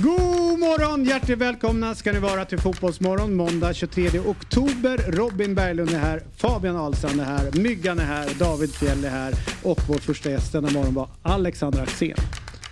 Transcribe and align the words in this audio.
God 0.00 0.58
morgon! 0.58 1.04
Hjärtligt 1.04 1.38
välkomna 1.38 1.94
ska 1.94 2.12
ni 2.12 2.18
vara 2.18 2.44
till 2.44 2.58
Fotbollsmorgon 2.58 3.34
måndag 3.36 3.74
23 3.74 4.20
oktober. 4.20 4.98
Robin 4.98 5.54
Berglund 5.54 5.90
är 5.90 5.98
här, 5.98 6.22
Fabian 6.36 6.76
Ahlstrand 6.76 7.20
är 7.20 7.24
här, 7.24 7.50
Myggan 7.52 7.98
är 7.98 8.04
här, 8.04 8.30
David 8.38 8.74
Fjell 8.74 9.04
är 9.04 9.10
här 9.10 9.34
och 9.62 9.80
vår 9.88 9.98
första 9.98 10.30
gäst 10.30 10.52
denna 10.52 10.70
morgon 10.70 10.94
var 10.94 11.08
Alexander 11.22 11.82
Axén. 11.82 12.16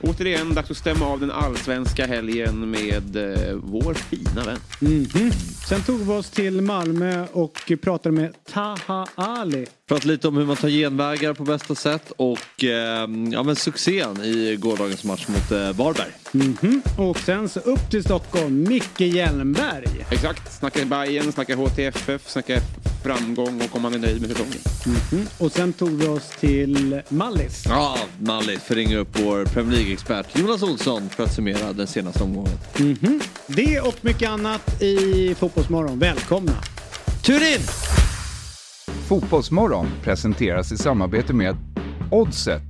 Återigen 0.00 0.54
dags 0.54 0.70
att 0.70 0.76
stämma 0.76 1.06
av 1.06 1.20
den 1.20 1.30
allsvenska 1.30 2.06
helgen 2.06 2.70
med 2.70 3.16
eh, 3.16 3.54
vår 3.54 3.94
fina 3.94 4.44
vän. 4.44 4.58
Mhm. 4.80 5.30
Sen 5.68 5.82
tog 5.82 6.00
vi 6.00 6.12
oss 6.12 6.30
till 6.30 6.60
Malmö 6.60 7.26
och 7.32 7.72
pratade 7.82 8.14
med 8.14 8.34
Taha 8.52 9.06
Ali. 9.14 9.66
Pratat 9.90 10.04
lite 10.04 10.28
om 10.28 10.36
hur 10.36 10.44
man 10.44 10.56
tar 10.56 10.68
genvägar 10.68 11.34
på 11.34 11.44
bästa 11.44 11.74
sätt 11.74 12.12
och 12.16 12.64
eh, 12.64 13.08
ja, 13.32 13.42
men 13.42 13.56
succén 13.56 14.24
i 14.24 14.56
gårdagens 14.56 15.04
match 15.04 15.26
mot 15.28 15.52
eh, 15.52 15.72
Varberg. 15.72 16.10
Mhm. 16.32 16.82
Och 16.98 17.18
sen 17.18 17.48
så 17.48 17.60
upp 17.60 17.90
till 17.90 18.04
Stockholm, 18.04 18.62
Micke 18.68 19.00
Hjelmberg. 19.00 20.06
Exakt, 20.10 20.58
snackar 20.58 20.84
Bayern, 20.84 21.32
snackar 21.32 21.56
HTFF, 21.56 22.30
snackar 22.30 22.58
framgång 23.04 23.62
och 23.62 23.76
om 23.76 23.82
man 23.82 23.94
är 23.94 23.98
nöjd 23.98 24.20
med 24.20 24.30
säsongen. 24.30 24.58
Mhm. 24.86 25.26
Och 25.38 25.52
sen 25.52 25.72
tog 25.72 25.90
vi 25.90 26.06
oss 26.06 26.28
till 26.40 27.00
Mallis. 27.08 27.64
Ja, 27.68 27.98
Mallis 28.18 28.62
för 28.62 28.74
ringer 28.74 28.98
upp 28.98 29.20
vår 29.20 29.44
Premier 29.44 29.76
League-expert 29.78 30.38
Jonas 30.38 30.62
Olsson 30.62 31.08
för 31.08 31.24
att 31.24 31.34
summera 31.34 31.72
den 31.72 31.86
senaste 31.86 32.22
omgången. 32.22 32.58
Mhm. 32.76 33.20
Det 33.46 33.80
och 33.80 33.96
mycket 34.00 34.28
annat 34.30 34.82
i 34.82 35.34
Fotbollsmorgon. 35.38 35.98
Välkomna! 35.98 36.56
Tur 37.22 37.54
in! 37.54 37.60
Fotbollsmorgon 39.10 39.86
presenteras 40.02 40.72
i 40.72 40.76
samarbete 40.76 41.34
med 41.34 41.56
Oddset, 42.10 42.62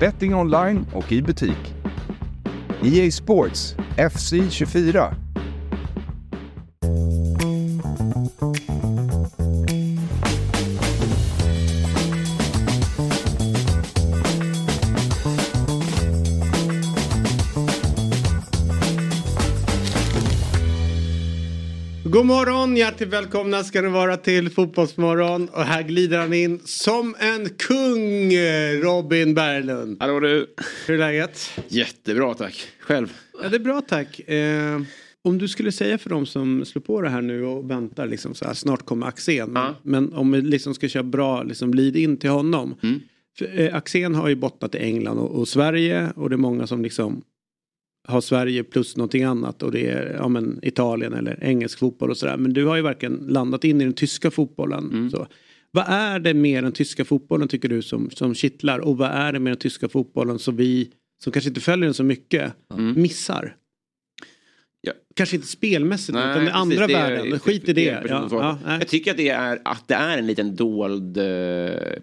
betting 0.00 0.34
online 0.34 0.86
och 0.94 1.12
i 1.12 1.22
butik. 1.22 1.74
EA 2.82 3.10
Sports, 3.10 3.74
FC 4.12 4.32
24. 4.50 5.14
God 22.12 22.26
morgon, 22.26 22.76
hjärtligt 22.76 23.08
välkomna 23.08 23.64
ska 23.64 23.82
ni 23.82 23.88
vara 23.88 24.16
till 24.16 24.50
Fotbollsmorgon. 24.50 25.48
Och 25.48 25.62
här 25.62 25.82
glider 25.82 26.18
han 26.18 26.32
in 26.32 26.60
som 26.64 27.14
en 27.18 27.48
kung, 27.48 28.32
Robin 28.82 29.34
Berglund. 29.34 29.96
Hallå 30.00 30.20
du! 30.20 30.54
Hur 30.86 30.94
är 30.94 30.98
läget? 30.98 31.50
Jättebra 31.68 32.34
tack. 32.34 32.68
Själv? 32.80 33.12
Ja, 33.42 33.48
det 33.48 33.56
är 33.56 33.60
bra 33.60 33.80
tack. 33.80 34.20
Eh, 34.20 34.80
om 35.22 35.38
du 35.38 35.48
skulle 35.48 35.72
säga 35.72 35.98
för 35.98 36.10
dem 36.10 36.26
som 36.26 36.64
slår 36.64 36.82
på 36.82 37.00
det 37.00 37.08
här 37.08 37.22
nu 37.22 37.44
och 37.44 37.70
väntar 37.70 38.06
liksom 38.06 38.34
så 38.34 38.44
här, 38.44 38.54
snart 38.54 38.84
kommer 38.84 39.06
Axén. 39.06 39.52
Ja. 39.54 39.74
Men 39.82 40.12
om 40.12 40.32
vi 40.32 40.40
liksom 40.40 40.74
ska 40.74 40.88
köra 40.88 41.02
bra 41.02 41.42
liksom 41.42 41.74
lead 41.74 41.96
in 41.96 42.16
till 42.16 42.30
honom. 42.30 42.74
Mm. 42.82 43.00
För, 43.38 43.60
eh, 43.60 43.74
Axén 43.74 44.14
har 44.14 44.28
ju 44.28 44.34
bottnat 44.34 44.74
i 44.74 44.78
England 44.78 45.18
och, 45.18 45.40
och 45.40 45.48
Sverige 45.48 46.12
och 46.16 46.30
det 46.30 46.34
är 46.34 46.38
många 46.38 46.66
som 46.66 46.82
liksom 46.82 47.22
har 48.08 48.20
Sverige 48.20 48.64
plus 48.64 48.96
någonting 48.96 49.22
annat 49.22 49.62
och 49.62 49.72
det 49.72 49.86
är 49.86 50.14
ja, 50.18 50.28
men, 50.28 50.58
Italien 50.62 51.12
eller 51.12 51.44
engelsk 51.44 51.78
fotboll 51.78 52.10
och 52.10 52.16
sådär. 52.16 52.36
Men 52.36 52.52
du 52.52 52.64
har 52.66 52.76
ju 52.76 52.82
verkligen 52.82 53.14
landat 53.28 53.64
in 53.64 53.80
i 53.80 53.84
den 53.84 53.92
tyska 53.92 54.30
fotbollen. 54.30 54.84
Mm. 54.84 55.10
Så. 55.10 55.26
Vad 55.70 55.84
är 55.88 56.18
det 56.18 56.34
med 56.34 56.64
den 56.64 56.72
tyska 56.72 57.04
fotbollen 57.04 57.48
tycker 57.48 57.68
du 57.68 57.82
som, 57.82 58.10
som 58.10 58.34
kittlar 58.34 58.78
och 58.78 58.98
vad 58.98 59.10
är 59.10 59.32
det 59.32 59.38
med 59.38 59.50
den 59.50 59.58
tyska 59.58 59.88
fotbollen 59.88 60.38
som 60.38 60.56
vi 60.56 60.90
som 61.24 61.32
kanske 61.32 61.48
inte 61.48 61.60
följer 61.60 61.84
den 61.84 61.94
så 61.94 62.04
mycket 62.04 62.52
Mm. 62.74 63.02
missar? 63.02 63.56
Ja. 64.80 64.92
Kanske 65.16 65.36
inte 65.36 65.48
spelmässigt 65.48 66.18
utan 66.18 66.44
den 66.44 66.48
andra 66.48 66.86
det 66.86 66.94
är- 66.94 67.10
världen. 67.16 67.38
Skit 67.38 67.68
i 67.68 67.72
det. 67.72 67.94
person 68.02 68.28
Ja, 68.30 68.38
ja, 68.40 68.58
nej. 68.66 68.78
jag 68.78 68.88
tycker 68.88 69.10
att 69.10 69.16
det, 69.16 69.28
är, 69.28 69.58
att 69.64 69.88
det 69.88 69.94
är 69.94 70.18
en 70.18 70.26
liten 70.26 70.56
dold 70.56 71.16
eh, 71.16 71.24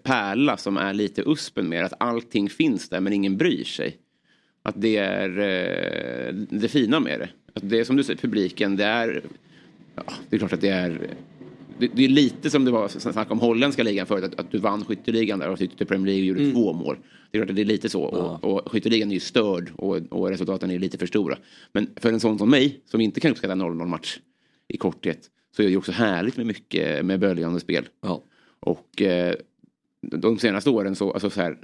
pärla 0.04 0.58
som 0.58 0.78
är 0.78 0.94
lite 0.94 1.24
uspen 1.26 1.70
med 1.70 1.86
att 1.86 1.94
allting 2.00 2.50
finns 2.50 2.90
där 2.90 3.00
men 3.00 3.14
ingen 3.14 3.38
bryr 3.38 3.64
sig. 3.64 3.98
Att 4.64 4.82
det 4.82 4.98
är 4.98 5.30
eh, 5.40 6.34
det 6.34 6.68
fina 6.68 7.00
med 7.00 7.20
det. 7.20 7.30
Att 7.54 7.70
det 7.70 7.80
är 7.80 7.84
som 7.84 7.96
du 7.96 8.04
säger, 8.04 8.20
publiken, 8.20 8.76
det 8.76 8.86
är... 8.86 9.24
Ja, 9.96 10.04
det 10.30 10.36
är 10.36 10.40
klart 10.40 10.54
att 10.54 10.62
det 10.62 10.70
är... 10.70 11.16
Det, 11.80 11.88
det 11.94 12.06
är 12.06 12.10
lite 12.10 12.50
som 12.50 12.66
det 12.66 12.72
var 12.72 12.88
snack 12.88 13.32
om 13.32 13.40
holländska 13.40 13.84
ligan 13.84 14.06
förut, 14.06 14.24
att, 14.24 14.40
att 14.40 14.52
du 14.52 14.58
vann 14.58 14.86
skytteligan 14.86 15.40
där 15.40 15.50
och 15.50 15.60
tyckte 15.60 15.86
Premier 15.86 16.06
League 16.06 16.26
gjorde 16.26 16.42
Mm. 16.42 16.54
två 16.54 16.74
mål. 16.74 16.98
Det 17.32 17.38
är 17.38 17.42
klart 17.42 17.50
att 17.50 17.56
det 17.56 17.62
är 17.62 17.66
lite 17.66 17.90
så. 17.90 18.02
Och, 18.04 18.44
och 18.44 18.72
skytteligan 18.72 19.10
är 19.10 19.14
ju 19.14 19.20
störd 19.20 19.72
och, 19.76 19.98
och 20.10 20.30
resultaten 20.30 20.72
är 20.72 20.80
lite 20.80 20.98
för 20.98 21.06
stora. 21.06 21.38
Men 21.72 21.90
för 21.96 22.14
en 22.14 22.20
sån 22.20 22.38
som 22.38 22.50
mig, 22.50 22.82
som 22.86 23.02
inte 23.02 23.20
kan 23.20 23.32
uppskatta 23.32 23.54
0-0 23.54 23.86
match 23.86 24.20
i 24.68 24.78
korthet, 24.78 25.30
så 25.56 25.62
är 25.62 25.66
det 25.66 25.72
ju 25.72 25.78
också 25.78 25.92
härligt 25.92 26.38
med 26.38 26.46
mycket 26.46 27.06
med 27.06 27.20
böljande 27.20 27.60
spel. 27.60 27.88
Ja. 28.02 28.24
Och 28.60 29.02
eh, 29.02 29.36
de 30.02 30.40
senaste 30.40 30.70
åren 30.70 30.96
så, 30.96 31.12
alltså 31.12 31.30
så 31.30 31.42
här, 31.42 31.58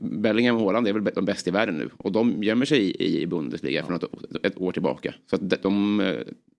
Bellingham 0.00 0.56
och 0.56 0.62
Haaland 0.62 0.88
är 0.88 0.92
väl 0.92 1.04
de 1.14 1.24
bästa 1.24 1.50
i 1.50 1.52
världen 1.52 1.74
nu. 1.78 1.90
Och 1.96 2.12
de 2.12 2.42
gömmer 2.42 2.66
sig 2.66 2.80
i, 2.80 3.22
i 3.22 3.26
Bundesliga 3.26 3.84
för 3.84 3.92
något, 3.92 4.44
ett 4.46 4.58
år 4.58 4.72
tillbaka. 4.72 5.14
Så 5.30 5.36
att 5.36 5.50
de, 5.50 5.56
de, 5.62 6.02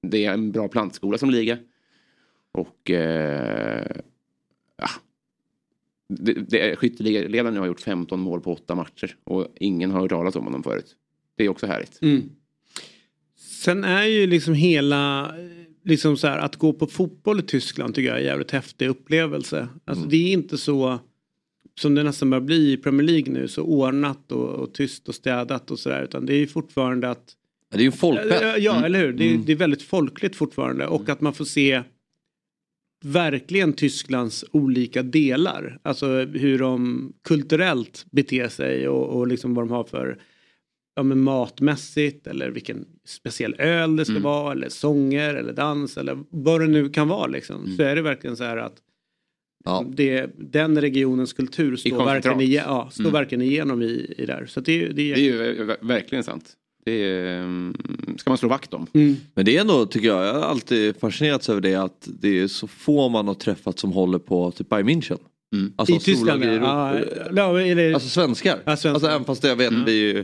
det 0.02 0.26
är 0.26 0.34
en 0.34 0.52
bra 0.52 0.68
plantskola 0.68 1.18
som 1.18 1.30
liga. 1.30 1.58
Och 2.52 2.92
eh, 2.92 3.98
ja, 4.78 4.90
det, 6.08 6.34
det, 6.34 6.76
skytteligaledaren 6.76 7.54
nu 7.54 7.60
har 7.60 7.68
gjort 7.68 7.82
15 7.82 8.20
mål 8.20 8.42
på 8.42 8.54
åtta 8.54 8.76
matcher. 8.76 9.16
Och 9.24 9.48
ingen 9.56 9.92
har 9.92 10.02
hört 10.02 10.10
talas 10.10 10.36
om 10.36 10.44
honom 10.44 10.64
förut. 10.64 10.96
Det 11.36 11.46
är 11.46 11.50
också 11.50 11.68
härligt. 11.68 12.02
Mm. 12.02 12.30
Sen 13.36 13.84
är 13.84 14.06
ju 14.06 14.28
liksom 14.28 14.54
hela, 14.54 15.36
liksom 15.84 16.18
så 16.18 16.28
här, 16.28 16.38
att 16.38 16.56
gå 16.56 16.74
på 16.74 16.88
fotboll 16.88 17.40
i 17.40 17.44
Tyskland 17.44 17.96
tycker 17.96 18.08
jag 18.08 18.18
är 18.18 18.22
en 18.22 18.28
jävligt 18.28 18.52
häftig 18.52 18.88
upplevelse. 18.88 19.68
Alltså 19.86 20.06
det 20.06 20.18
är 20.18 20.34
inte 20.34 20.58
så 20.58 21.00
som 21.82 21.96
det 21.96 22.04
nästan 22.04 22.30
börjar 22.30 22.42
bli 22.42 22.72
i 22.72 22.78
Premier 22.78 23.08
League 23.08 23.34
nu, 23.34 23.48
så 23.48 23.64
ordnat 23.64 24.32
och, 24.32 24.50
och 24.50 24.74
tyst 24.74 25.10
och 25.10 25.16
städat 25.16 25.72
och 25.72 25.80
sådär. 25.80 26.04
Utan 26.04 26.26
det 26.26 26.34
är 26.34 26.38
ju 26.40 26.48
fortfarande 26.48 27.10
att 27.10 27.36
Ja, 27.72 27.78
Det 27.78 27.84
är 27.84 27.86
ju 27.86 27.92
folkfest. 27.92 28.42
Ja, 28.42 28.58
ja 28.58 28.86
eller 28.86 29.00
hur? 29.00 29.14
Det 29.14 29.24
är, 29.24 29.30
Mm. 29.34 29.46
det 29.46 29.52
är 29.52 29.56
väldigt 29.56 29.82
folkligt 29.84 30.36
fortfarande 30.36 30.88
och 30.88 31.10
att 31.10 31.22
man 31.22 31.34
får 31.34 31.46
se 31.46 31.84
verkligen 33.04 33.74
Tysklands 33.74 34.46
olika 34.52 35.04
delar. 35.04 35.80
Alltså 35.84 36.08
hur 36.26 36.60
de 36.60 37.14
kulturellt 37.24 38.06
beter 38.12 38.48
sig 38.48 38.88
och, 38.88 39.18
och 39.20 39.28
liksom 39.28 39.54
vad 39.54 39.66
de 39.68 39.72
har 39.72 39.84
för 39.84 40.18
ja, 40.96 41.04
men 41.04 41.20
matmässigt 41.22 42.28
eller 42.28 42.50
vilken 42.50 42.86
speciell 43.06 43.56
öl 43.60 43.96
det 43.96 44.06
ska 44.06 44.12
Mm. 44.12 44.24
vara 44.24 44.52
eller 44.52 44.70
sånger 44.70 45.36
eller 45.36 45.54
dans 45.54 45.98
eller 45.98 46.18
vad 46.30 46.62
det 46.62 46.68
nu 46.68 46.90
kan 46.90 47.08
vara 47.08 47.28
liksom. 47.28 47.64
Mm. 47.64 47.78
Så 47.78 47.84
är 47.84 47.96
det 47.96 48.02
verkligen 48.02 48.38
så 48.38 48.44
här 48.44 48.58
att 48.58 48.76
Ja. 49.64 49.86
det, 49.94 50.30
den 50.38 50.82
regionens 50.82 51.34
kultur 51.34 51.76
står, 51.76 52.06
verkligen, 52.06 52.42
ige- 52.42 52.64
ja, 52.66 52.90
står 52.92 53.04
Mm. 53.04 53.14
verkligen 53.14 53.42
igenom 53.42 53.82
i, 53.82 54.14
i 54.18 54.26
där. 54.26 54.46
Så 54.46 54.60
det, 54.60 54.88
det 54.88 55.12
är, 55.12 55.16
Det 55.16 55.22
är 55.22 55.24
ju 55.24 55.66
ver- 55.66 55.78
verkligen 55.88 56.24
sant. 56.24 56.54
Det 56.86 56.92
är, 57.04 57.40
mm, 57.44 57.76
ska 58.18 58.30
man 58.30 58.38
slå 58.38 58.50
vakt 58.50 58.74
om. 58.74 58.88
Mm. 58.94 59.16
Men 59.36 59.46
det 59.46 59.58
är 59.58 59.62
ändå, 59.62 59.86
tycker 59.86 60.08
jag, 60.08 60.26
jag 60.26 60.34
har 60.34 60.42
alltid 60.42 60.96
fascinerats 61.00 61.50
över 61.50 61.62
det 61.62 61.76
att 61.76 62.08
det 62.22 62.40
är 62.40 62.48
så 62.48 62.68
få 62.68 63.10
man 63.10 63.28
har 63.28 63.36
träffat 63.36 63.80
som 63.80 63.92
håller 63.92 64.20
på 64.20 64.52
typ 64.52 64.70
Bayern 64.70 64.90
München. 64.90 65.18
Mm. 65.56 65.74
Alltså 65.76 65.96
I 65.96 66.00
Tyskland 66.00 66.44
i 66.44 66.48
ja. 66.48 67.00
Ja, 67.36 67.60
eller, 67.62 67.94
Alltså 67.94 68.10
svenskar. 68.10 68.58
Ja, 68.66 68.78
svenskar. 68.78 68.90
Alltså 68.94 69.08
även 69.08 69.26
fast 69.26 69.44
jag 69.44 69.56
vet 69.56 69.72
Mm. 69.72 69.86
vi 69.86 70.10
är 70.10 70.14
ju, 70.16 70.24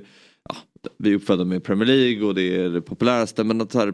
ja, 0.49 0.55
vi 0.97 1.11
är 1.11 1.15
uppfödda 1.15 1.45
med 1.45 1.63
Premier 1.63 1.85
League 1.87 2.23
och 2.27 2.35
det 2.35 2.55
är 2.55 2.69
det 2.69 2.81
populäraste 2.81 3.43
men 3.43 3.61
att 3.61 3.71
så 3.71 3.79
här, 3.79 3.93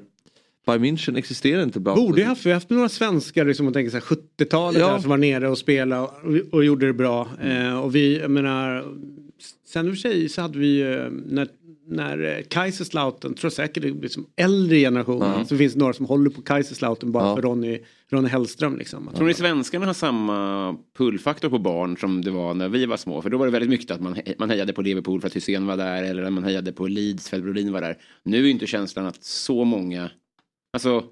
Bayern 0.66 0.82
München 0.86 1.18
existerar 1.18 1.64
inte 1.64 1.80
bra. 1.80 1.96
Borde 1.96 2.24
haft, 2.24 2.46
vi 2.46 2.50
har 2.50 2.54
haft 2.56 2.70
några 2.70 2.90
svenskar 2.90 3.46
liksom, 3.46 3.66
man 3.66 3.74
tänker 3.74 3.92
så 3.92 3.98
här, 3.98 4.18
70-talet 4.40 4.80
Ja. 4.82 5.02
som 5.02 5.10
var 5.10 5.18
nere 5.18 5.50
och 5.50 5.58
spelade 5.58 6.02
och, 6.02 6.54
och 6.54 6.66
gjorde 6.66 6.86
det 6.88 6.94
bra. 6.94 7.28
Eh, 7.44 7.80
och 7.80 7.96
vi, 7.96 8.20
jag 8.20 8.32
menar, 8.32 8.86
sen 9.68 9.88
i 9.88 9.90
och 9.90 9.94
för 9.94 10.00
sig 10.00 10.30
så 10.30 10.42
hade 10.42 10.60
vi 10.60 10.68
ju 10.78 10.94
eh, 10.94 11.10
när, 11.26 11.48
när 11.88 12.38
eh, 12.38 12.44
Kaiserslautern, 12.50 13.34
tror 13.34 13.46
jag 13.46 13.54
säkert 13.54 13.84
det 13.84 13.90
är 13.90 13.94
liksom 14.02 14.26
äldre 14.36 14.78
generationen, 14.80 15.34
Ja. 15.40 15.46
så 15.46 15.58
finns 15.58 15.74
det 15.74 15.80
några 15.80 15.94
som 15.94 16.06
håller 16.06 16.30
på 16.30 16.42
Kaiserslautern 16.42 17.12
bara 17.12 17.24
Ja. 17.28 17.36
för 17.36 17.42
Ronny, 17.42 17.80
Ronny 18.12 18.28
Hellström 18.30 18.78
liksom. 18.78 19.08
Att- 19.08 19.16
Tror 19.16 19.28
ni 19.28 19.34
svenskarna 19.34 19.86
har 19.86 19.94
samma 19.94 20.76
pullfaktor 20.98 21.50
på 21.50 21.60
barn 21.60 21.98
som 21.98 22.22
det 22.22 22.32
var 22.32 22.54
när 22.54 22.70
vi 22.70 22.86
var 22.86 22.98
små? 22.98 23.22
För 23.22 23.30
då 23.30 23.38
var 23.38 23.46
det 23.46 23.52
väldigt 23.52 23.70
mycket 23.70 23.92
att 23.92 24.02
man, 24.02 24.16
he- 24.16 24.36
man 24.38 24.50
hejade 24.50 24.74
på 24.74 24.82
Liverpool 24.82 25.22
för 25.22 25.28
att 25.28 25.36
Hysén 25.36 25.66
var 25.68 25.78
där 25.78 26.04
eller 26.04 26.30
man 26.30 26.44
hejade 26.44 26.72
på 26.72 26.88
Leeds 26.88 27.30
för 27.30 27.38
att 27.38 27.44
Brolin 27.44 27.72
var 27.74 27.82
där. 27.82 27.98
Nu 28.24 28.38
är 28.38 28.42
ju 28.42 28.50
inte 28.50 28.68
känslan 28.68 29.06
att 29.06 29.24
så 29.24 29.64
många... 29.64 30.10
Alltså, 30.74 31.04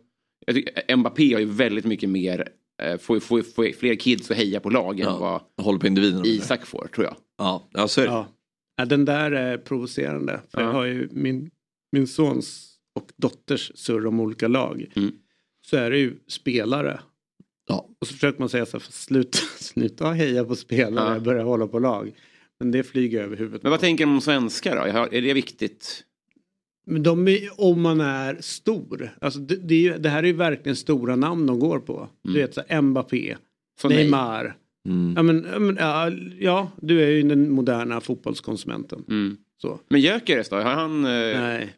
jag 0.46 0.56
tycker, 0.56 0.96
Mbappé 0.96 1.34
har 1.34 1.40
ju 1.40 1.46
väldigt 1.46 1.86
mycket 1.86 2.10
mer... 2.10 2.48
Eh, 2.84 2.98
får, 2.98 3.19
får, 3.19 3.42
får 3.42 3.74
fler 3.74 3.96
kids 3.96 4.31
att 4.31 4.38
heja 4.38 4.60
på 4.60 4.69
lag 4.69 5.00
än 5.00 5.06
vad 5.19 5.42
Ja, 5.58 5.63
håller 5.63 5.80
på 5.80 5.88
individen. 5.88 6.22
Isak 6.25 6.66
får, 6.66 6.88
tror 6.96 7.06
jag. 7.06 7.16
Ja, 7.38 7.69
ja 7.74 7.88
så 7.88 8.02
är 8.02 8.06
det. 8.06 8.12
Ja. 8.12 8.28
Ja, 8.78 8.86
den 8.86 9.06
där 9.06 9.31
är 9.31 9.58
provocerande. 9.58 10.42
För 10.52 10.62
Ja. 10.62 10.68
jag 10.68 10.74
har 10.74 10.86
ju 10.86 11.10
min, 11.12 11.52
min 11.92 12.08
sons 12.08 12.75
och 13.00 13.12
dotters 13.18 13.72
surr 13.75 14.06
om 14.08 14.19
olika 14.19 14.48
lag. 14.48 14.86
Mm. 14.96 15.12
Så 15.68 15.78
är 15.78 15.92
det 15.92 15.98
ju 15.98 16.16
spelare. 16.28 17.00
Ja. 17.68 17.90
Och 18.02 18.08
så 18.08 18.13
försöker 18.13 18.40
man 18.40 18.50
säga 18.50 18.66
så 18.66 18.78
här, 18.78 18.86
sluta, 18.90 19.38
sluta 19.60 20.12
heja 20.12 20.44
på 20.46 20.56
spelare, 20.56 21.13
Ja. 21.13 21.19
börja 21.19 21.44
hålla 21.44 21.68
på 21.68 21.80
lag. 21.80 22.12
Men 22.60 22.72
det 22.72 22.84
flyger 22.84 23.24
över 23.24 23.38
huvudet. 23.38 23.63
Men 23.63 23.69
vad 23.72 23.80
tänker 23.80 24.06
de 24.06 24.12
om 24.13 24.22
svenskar 24.22 24.75
då? 24.75 24.81
Är 25.18 25.22
det 25.22 25.34
viktigt? 25.34 26.04
Men 26.91 27.03
de 27.03 27.27
är, 27.27 27.39
om 27.57 27.81
man 27.81 28.01
är 28.01 28.38
stor. 28.39 29.09
Alltså 29.21 29.39
det, 29.39 29.55
det, 29.55 29.88
är, 29.88 29.97
det 29.99 30.09
här 30.09 30.23
är 30.23 30.27
ju 30.27 30.33
verkligen 30.33 30.75
stora 30.75 31.15
namn 31.15 31.45
de 31.45 31.59
går 31.59 31.79
på. 31.79 32.09
Du 32.23 32.33
vet 32.33 32.53
så 32.53 32.61
här, 32.67 32.81
Mbappé, 32.81 33.35
nej. 33.83 33.97
Neymar. 33.97 34.55
Mm. 34.89 35.13
Ja, 35.17 35.23
men, 35.23 35.47
ja, 35.53 35.59
men, 35.59 35.77
ja, 36.39 36.71
du 36.81 37.01
är 37.01 37.07
ju 37.07 37.21
den 37.23 37.51
moderna 37.51 38.01
fotbollskonsumenten. 38.01 39.03
Mm. 39.09 39.38
Så. 39.61 39.79
Men 39.89 40.01
Gyökeres 40.01 40.49
då? 40.49 40.55
Har 40.55 40.63
han... 40.63 41.05
eh, 41.05 41.11
Nej. 41.41 41.73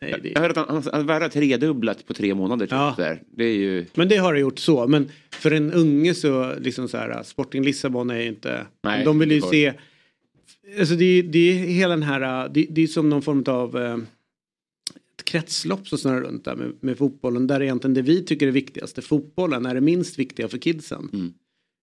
Nej, 0.00 0.10
Jag 0.10 0.22
det, 0.22 0.38
hörde 0.38 0.60
att 0.60 0.68
han, 0.68 0.82
han, 0.92 1.08
han 1.08 1.30
tredubblat 1.30 2.06
på 2.06 2.14
tre 2.14 2.34
månader. 2.34 2.66
Typ, 2.66 2.72
Ja. 2.72 2.94
där. 2.96 3.22
Det 3.36 3.44
är 3.44 3.54
ju... 3.56 3.86
men 3.94 4.08
det 4.08 4.16
har 4.16 4.34
det 4.34 4.40
gjort 4.40 4.58
så. 4.58 4.86
Men 4.86 5.08
för 5.30 5.50
en 5.50 5.72
unge 5.72 6.14
så, 6.14 6.54
liksom 6.58 6.88
så 6.88 6.96
här, 6.96 7.22
Sporting 7.22 7.62
Lissabon 7.62 8.10
är 8.10 8.18
ju 8.20 8.26
inte... 8.28 8.66
Nej, 8.84 9.04
de 9.04 9.18
vill 9.18 9.32
ju 9.32 9.40
se... 9.40 9.72
Alltså 10.78 10.94
det, 10.94 11.04
är- 11.04 11.22
det 11.22 11.38
är 11.38 11.54
hela 11.54 11.94
den 11.94 12.02
här, 12.02 12.48
det, 12.48 12.66
det 12.70 12.82
är 12.82 12.86
som 12.86 13.08
någon 13.10 13.22
form 13.22 13.44
av 13.46 13.76
eh, 13.82 13.96
kretslopp 15.26 15.88
som 15.88 15.98
snurrar 15.98 16.20
runt 16.20 16.44
där 16.44 16.56
med, 16.56 16.72
med 16.80 16.98
fotbollen. 16.98 17.46
Där 17.46 17.62
egentligen 17.62 17.94
det 17.94 18.02
vi 18.02 18.24
tycker 18.24 18.46
är 18.46 18.50
viktigast, 18.52 19.04
fotbollen, 19.04 19.66
är 19.66 19.74
det 19.74 19.80
minst 19.80 20.18
viktiga 20.18 20.48
för 20.48 20.58
kidsen. 20.58 21.10
Mm. 21.12 21.32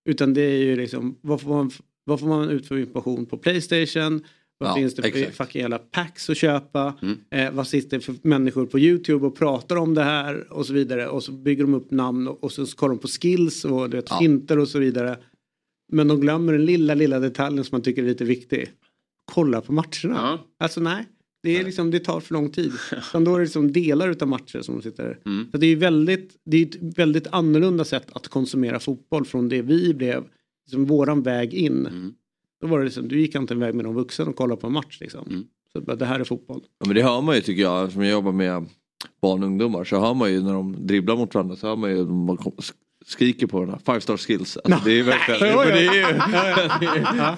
Utan 0.10 0.34
det 0.34 0.42
är 0.42 0.58
ju 0.58 0.76
liksom, 0.76 1.18
vad 1.22 1.42
får 1.42 1.50
man, 1.50 1.72
vad 2.06 2.20
får 2.20 2.28
man 2.28 2.50
ut 2.50 2.68
för 2.68 2.78
information 2.78 3.26
på 3.26 3.38
Playstation? 3.38 4.24
Vad 4.58 4.70
Ja, 4.70 4.76
finns 4.76 4.96
det 4.96 5.12
för 5.12 5.32
fucking 5.32 5.62
jävla 5.62 5.78
packs 5.80 6.30
att 6.30 6.38
köpa? 6.38 6.94
Mm. 7.02 7.18
Eh, 7.30 7.52
vad 7.54 7.68
sitter 7.68 8.00
för 8.00 8.16
människor 8.22 8.66
på 8.66 8.80
YouTube 8.80 9.26
och 9.28 9.36
pratar 9.36 9.76
om 9.76 9.94
det 9.94 10.04
här 10.04 10.54
och 10.54 10.66
så 10.66 10.74
vidare. 10.74 11.08
Och 11.08 11.24
så 11.24 11.32
bygger 11.32 11.64
de 11.64 11.74
upp 11.74 11.92
namn 11.92 12.28
och, 12.28 12.44
och 12.44 12.52
så 12.52 12.66
kollar 12.66 12.96
de 12.96 13.00
på 13.00 13.08
skills 13.08 13.66
och 13.66 13.90
du 13.90 13.98
vet, 13.98 14.10
Ja. 14.10 14.20
finter 14.20 14.60
och 14.60 14.68
så 14.68 14.80
vidare. 14.80 15.18
Men 15.92 16.08
de 16.08 16.22
glömmer 16.22 16.54
den 16.54 16.66
lilla, 16.66 16.94
lilla 16.94 17.20
detaljen 17.20 17.64
som 17.64 17.76
man 17.76 17.82
tycker 17.82 18.04
är 18.04 18.08
lite 18.08 18.26
viktig. 18.26 18.72
Kolla 19.32 19.62
på 19.62 19.74
matcherna. 19.74 20.16
Ja. 20.16 20.40
Alltså 20.60 20.82
nej, 20.82 21.06
det, 21.44 21.58
är 21.58 21.64
liksom, 21.64 21.92
det 21.92 22.00
tar 22.00 22.20
för 22.20 22.34
lång 22.34 22.50
tid. 22.50 22.72
Utan 23.10 23.24
då 23.24 23.34
är 23.34 23.40
det 23.40 23.44
liksom 23.46 23.72
delar 23.72 24.10
utav 24.10 24.28
matcher 24.28 24.62
som 24.62 24.82
sitter. 24.82 25.20
Mm. 25.26 25.48
Så 25.52 25.58
det 25.58 25.68
är 25.68 25.76
väldigt, 25.76 26.42
det 26.46 26.58
är 26.58 26.66
ett 26.66 26.98
väldigt 26.98 27.28
annorlunda 27.32 27.86
sätt 27.86 28.08
att 28.14 28.28
konsumera 28.28 28.80
fotboll 28.80 29.26
från 29.26 29.50
det 29.50 29.62
vi 29.62 29.94
blev, 29.94 30.24
liksom 30.66 30.86
våran 30.86 31.22
väg 31.22 31.54
in. 31.54 31.88
Mm. 31.88 32.14
Då 32.62 32.68
var 32.68 32.80
det 32.80 32.86
liksom, 32.86 33.08
du 33.08 33.20
gick 33.20 33.36
inte 33.36 33.54
en 33.54 33.60
väg 33.60 33.76
med 33.76 33.86
någon 33.86 33.96
vuxen 33.96 34.28
och 34.28 34.36
kollade 34.36 34.62
på 34.62 34.68
en 34.68 34.74
match 34.74 34.98
liksom. 35.02 35.28
Mm. 35.28 35.44
Så 35.72 35.80
det 35.80 36.06
här 36.06 36.20
är 36.20 36.24
fotboll. 36.24 36.62
Ja, 36.80 36.86
men 36.86 36.96
det 36.96 37.04
hör 37.04 37.22
man 37.22 37.36
ju 37.36 37.42
tycker 37.42 37.62
jag, 37.62 37.92
som 37.92 38.02
jag 38.04 38.12
jobbar 38.12 38.32
med 38.32 38.66
barn 39.22 39.44
och 39.44 39.48
ungdomar 39.48 39.84
så 39.84 40.00
hör 40.00 40.14
man 40.14 40.32
ju 40.32 40.42
när 40.42 40.54
de 40.54 40.88
dribblar 40.88 41.16
mot 41.16 41.34
varandra 41.34 41.56
så 41.56 41.68
hör 41.68 41.76
man 41.76 41.90
ju 41.90 41.98
de 41.98 42.30
skriker 43.06 43.48
på 43.48 43.58
varandra. 43.58 43.80
Five 43.86 44.02
star 44.02 44.18
skills. 44.18 44.58
Alltså, 44.64 44.82
det 44.86 44.92
är 44.92 44.96
ju 44.96 45.04
verkligen... 45.04 45.42
Ja, 45.42 45.48
ja. 45.48 45.66
men 45.66 45.74
det 45.78 45.88
är 45.88 45.94
ju... 45.94 46.00
Ja. 47.18 47.36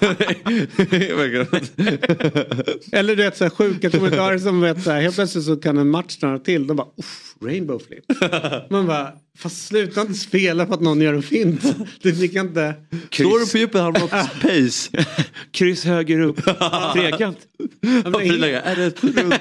det 0.90 1.10
är 1.10 1.16
verkligen... 1.16 1.96
Eller 2.92 3.16
du 3.16 3.22
vet 3.22 3.36
så 3.36 3.44
här 3.44 3.50
sjuka 3.50 3.90
kommentarer 3.90 4.38
som 4.38 4.60
vet 4.60 4.82
så 4.82 4.90
här, 4.90 5.00
helt 5.00 5.14
plötsligt 5.14 5.44
så 5.44 5.56
kan 5.56 5.78
en 5.78 5.88
match 5.88 6.12
stanna 6.12 6.38
till. 6.38 6.66
De 6.66 6.76
bara 6.76 6.86
Uff, 6.96 7.34
rainbow 7.44 7.78
flip. 7.78 8.04
Man 8.70 8.86
bara 8.86 9.12
fast 9.38 9.66
sluta 9.66 10.00
inte 10.00 10.14
spela 10.14 10.66
för 10.66 10.74
att 10.74 10.80
någon 10.80 11.00
gör 11.00 11.14
en 11.14 11.22
fint. 11.22 11.62
Det- 12.02 12.28
kan 12.28 12.46
inte. 12.46 12.74
Står 13.12 13.38
du 13.40 13.52
på 13.52 13.58
djupet 13.58 13.80
har 13.80 13.92
de 13.92 14.00
något 14.00 14.10
pace. 14.10 15.04
Kryss 15.50 15.84
höger 15.84 16.20
upp. 16.20 16.44
Trekant. 16.94 17.38
Ja, 17.80 18.20
är 18.20 18.76
det 18.76 19.02
runt? 19.02 19.34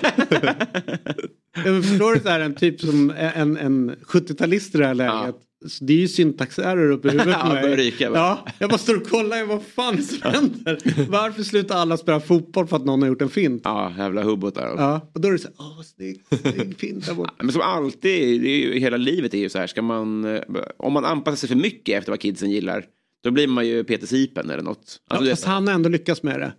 Ja, 1.65 1.81
förstår 1.81 2.13
du 2.13 2.19
så 2.19 2.29
här 2.29 2.39
en 2.39 2.55
typ 2.55 2.81
som 2.81 3.13
en, 3.17 3.57
en 3.57 3.91
70-talist 3.95 4.75
i 4.75 4.77
det 4.77 4.87
här 4.87 4.93
läget. 4.93 5.35
Så 5.54 5.54
Det 5.81 5.93
är 5.93 5.97
ju 5.97 6.07
syntaxerror 6.07 6.91
uppe 6.91 7.07
i 7.07 7.11
huvudet 7.11 7.33
på 7.41 7.47
Ja, 7.47 7.53
mig. 7.53 7.91
va? 7.99 8.07
ja, 8.13 8.47
jag 8.59 8.69
bara 8.69 8.77
står 8.77 8.97
och 8.97 9.07
kollar, 9.09 9.45
vad 9.45 9.63
fan 9.63 10.03
som 10.03 10.31
händer? 10.31 11.05
Varför 11.09 11.43
slutar 11.43 11.75
alla 11.75 11.97
spela 11.97 12.19
fotboll 12.19 12.67
för 12.67 12.75
att 12.75 12.85
någon 12.85 13.01
har 13.01 13.09
gjort 13.09 13.21
en 13.21 13.29
fint? 13.29 13.61
Ja, 13.65 13.93
jävla 13.97 14.23
hubbotar. 14.23 14.75
Ja, 14.77 15.11
och 15.13 15.21
då 15.21 15.27
är 15.27 15.31
det 15.31 15.39
så 15.39 15.47
här, 15.47 15.55
åh 15.59 15.81
snygg, 15.83 16.23
snygg 16.41 16.79
fint 16.79 17.05
där 17.05 17.13
borta. 17.13 17.33
Men 17.37 17.51
som 17.51 17.61
alltid, 17.61 18.41
det 18.41 18.49
är 18.49 18.57
ju, 18.57 18.79
hela 18.79 18.97
livet 18.97 19.33
är 19.33 19.37
ju 19.37 19.49
så 19.49 19.59
här, 19.59 19.67
ska 19.67 19.81
man, 19.81 20.25
eh, 20.25 20.41
om 20.77 20.93
man 20.93 21.05
anpassar 21.05 21.35
sig 21.37 21.49
för 21.49 21.55
mycket 21.55 21.97
efter 21.97 22.11
vad 22.11 22.19
kidsen 22.19 22.51
gillar, 22.51 22.85
då 23.23 23.31
blir 23.31 23.47
man 23.47 23.67
ju 23.67 23.83
Peter 23.83 24.07
Sipen 24.07 24.49
eller 24.49 24.63
något. 24.63 25.01
Ja, 25.09 25.15
Alltså, 25.15 25.23
vet, 25.29 25.31
fast 25.31 25.45
han 25.45 25.67
har 25.67 25.73
ändå 25.75 25.89
lyckats 25.89 26.23
med 26.23 26.39
det. 26.39 26.53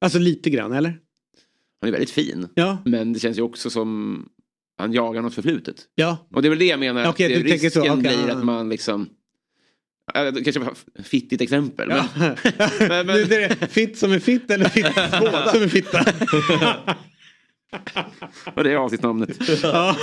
Alltså 0.00 0.18
lite 0.18 0.50
grann, 0.50 0.72
eller? 0.72 0.98
han 1.80 1.88
är 1.88 1.92
väldigt 1.92 2.10
fin, 2.10 2.48
Ja. 2.54 2.78
men 2.84 3.12
det 3.12 3.18
känns 3.18 3.38
ju 3.38 3.42
också 3.42 3.70
som 3.70 4.24
han 4.80 4.92
jagar 4.92 5.22
något 5.22 5.34
förflutet. 5.34 5.76
Ja, 5.94 6.28
Och 6.34 6.42
det 6.42 6.48
är 6.48 6.50
väl 6.50 6.58
det 6.58 6.64
jag 6.64 6.80
menar, 6.80 7.08
Okej, 7.08 7.26
att 7.26 7.32
det, 7.32 7.42
du 7.42 7.48
tänker 7.48 7.70
så, 7.70 7.80
risken 7.80 7.98
okej, 7.98 8.16
blir 8.24 8.34
att 8.34 8.44
man 8.44 8.68
liksom, 8.68 9.08
det 10.14 10.44
kanske 10.44 10.62
fittigt 11.02 11.40
exempel. 11.42 11.88
ja. 11.90 12.04
Men, 12.18 12.36
men- 13.06 13.08
är 13.08 13.48
det 13.48 13.66
fitt 13.72 13.98
som 13.98 14.12
är 14.12 14.18
fitt 14.18 14.50
eller 14.50 14.68
fitt 14.68 14.86
som 15.54 15.62
är 15.62 15.68
fitta. 15.68 16.00
och 18.54 18.64
det 18.64 18.72
är 18.72 18.76
avsnittsnamnet. 18.76 19.60
Ja. 19.62 19.96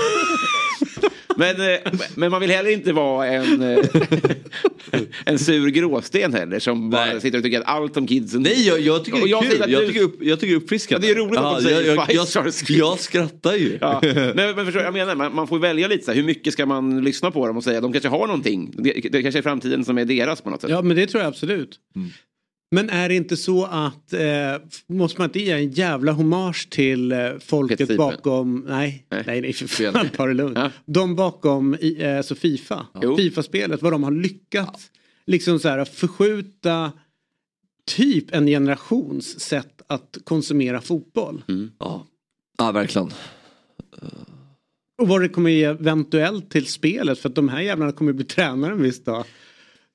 Men, 1.37 1.61
eh, 1.61 1.77
men 2.15 2.31
man 2.31 2.41
vill 2.41 2.49
heller 2.49 2.69
inte 2.69 2.93
vara 2.93 3.27
en, 3.27 3.61
eh, 3.61 3.85
en 5.25 5.39
sur 5.39 5.67
gråsten 5.67 6.33
heller 6.33 6.59
som 6.59 6.89
bara 6.89 7.05
Nej. 7.05 7.21
sitter 7.21 7.37
och 7.37 7.43
tycker 7.43 7.59
att 7.59 7.67
allt 7.67 7.97
om 7.97 8.07
kidsen... 8.07 8.41
Nej 8.41 8.67
jag, 8.67 8.79
jag 8.79 9.05
tycker 9.05 9.17
det 9.17 9.25
är 9.25 9.29
jag 9.29 9.43
kul. 9.43 9.71
Jag 9.71 9.81
du- 9.81 9.87
tycker, 9.87 10.01
upp, 10.01 10.17
jag 10.21 10.39
tycker 10.39 10.53
det 10.53 10.57
är 10.57 10.63
uppfriskande. 10.63 11.07
Ja, 11.07 11.13
det 11.13 11.19
är 11.19 11.23
roligt 11.25 11.39
att 11.39 11.55
de 11.57 11.63
säger 11.63 11.81
jag, 11.81 11.97
jag, 12.09 12.27
jag, 12.37 12.51
jag 12.67 12.99
skrattar 12.99 13.53
ju. 13.55 13.77
Ja. 13.81 13.99
Nej, 14.35 14.55
men 14.55 14.65
förstår, 14.65 14.83
jag 14.83 14.93
menar, 14.93 15.15
man, 15.15 15.35
man 15.35 15.47
får 15.47 15.59
välja 15.59 15.87
lite 15.87 16.05
så 16.05 16.11
här, 16.11 16.15
hur 16.15 16.25
mycket 16.25 16.53
ska 16.53 16.65
man 16.65 17.03
lyssna 17.03 17.31
på 17.31 17.47
dem 17.47 17.57
och 17.57 17.63
säga 17.63 17.81
de 17.81 17.91
kanske 17.93 18.09
har 18.09 18.27
någonting. 18.27 18.73
Det, 18.77 18.93
det 19.11 19.21
kanske 19.21 19.39
är 19.39 19.43
framtiden 19.43 19.85
som 19.85 19.97
är 19.97 20.05
deras 20.05 20.41
på 20.41 20.49
något 20.49 20.61
sätt. 20.61 20.69
ja, 20.69 20.81
men 20.81 20.97
det 20.97 21.07
tror 21.07 21.23
jag 21.23 21.27
absolut. 21.29 21.79
Mm. 21.95 22.09
Men 22.71 22.89
är 22.89 23.09
det 23.09 23.15
inte 23.15 23.37
så 23.37 23.65
att, 23.65 24.13
eh, 24.13 24.21
måste 24.87 25.21
man 25.21 25.29
inte 25.29 25.39
ge 25.39 25.51
en 25.51 25.71
jävla 25.71 26.11
hommage 26.11 26.69
till 26.69 27.11
eh, 27.11 27.19
folket 27.39 27.77
Sipen. 27.79 27.97
bakom, 27.97 28.65
nej, 28.67 29.05
Nej. 29.09 29.23
nej, 29.27 29.41
nej 29.41 29.53
för 29.53 29.67
fan, 29.67 30.09
ta 30.09 30.25
det 30.25 30.33
lugnt. 30.33 30.57
Ja. 30.57 30.71
De 30.85 31.15
bakom 31.15 31.75
i, 31.75 32.03
eh, 32.03 32.21
så 32.21 32.35
Fifa, 32.35 32.87
Jo. 33.01 33.17
Fifa-spelet, 33.17 33.81
vad 33.81 33.93
de 33.93 34.03
har 34.03 34.11
lyckats 34.11 34.91
liksom 35.25 35.59
så 35.59 35.69
här 35.69 35.85
förskjuta 35.85 36.91
typ 37.95 38.35
en 38.35 38.47
generations 38.47 39.39
sätt 39.39 39.81
att 39.87 40.17
konsumera 40.23 40.81
fotboll. 40.81 41.43
Ja. 41.79 42.07
ja, 42.57 42.71
verkligen. 42.71 43.11
Och 44.97 45.07
vad 45.07 45.21
det 45.21 45.29
kommer 45.29 45.49
ge 45.49 45.63
eventuellt 45.63 46.49
till 46.49 46.65
spelet 46.65 47.19
för 47.19 47.29
att 47.29 47.35
de 47.35 47.49
här 47.49 47.61
jävlarna 47.61 47.91
kommer 47.91 48.13
bli 48.13 48.25
tränare 48.25 48.71
en 48.71 48.81
viss 48.81 49.03
dag. 49.03 49.25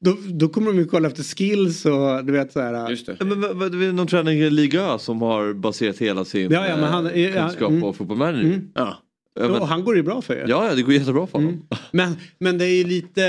Då, 0.04 0.16
då 0.34 0.48
kommer 0.48 0.66
de 0.72 0.78
ju 0.78 0.84
kolla 0.84 1.08
efter 1.08 1.22
skills 1.22 1.84
och 1.86 2.24
du 2.24 2.32
vet 2.32 2.52
så 2.52 2.60
här. 2.60 2.90
Just 2.90 3.06
det. 3.06 3.16
Men, 3.24 3.58
vad- 3.58 3.72
det 3.72 3.86
är 3.86 3.92
någon 3.92 4.06
träning 4.06 4.38
i 4.38 4.50
Liga 4.50 4.98
som 4.98 5.22
har 5.22 5.52
baserat 5.54 5.98
hela 5.98 6.24
sin 6.24 6.50
Ja, 6.52 6.68
ja, 6.68 6.76
men 6.76 6.84
han- 6.84 7.06
eh, 7.06 7.20
ja, 7.34 7.42
kunskap 7.48 7.68
mm. 7.70 7.80
på 7.80 7.92
fotbollmanager. 7.92 8.44
Mm. 8.44 8.68
Ja. 8.74 8.96
Ja, 9.40 9.48
men, 9.48 9.62
han 9.62 9.84
går 9.84 9.96
ju 9.96 10.02
bra 10.02 10.22
för 10.22 10.34
er. 10.34 10.46
ja, 10.48 10.68
ja, 10.68 10.74
det 10.74 10.82
går 10.82 10.94
jättebra 10.94 11.26
för 11.26 11.38
honom. 11.38 11.62
Men, 11.92 12.16
men 12.38 12.58
det 12.58 12.64
är 12.66 12.74
ju 12.76 12.84
lite, 12.84 13.20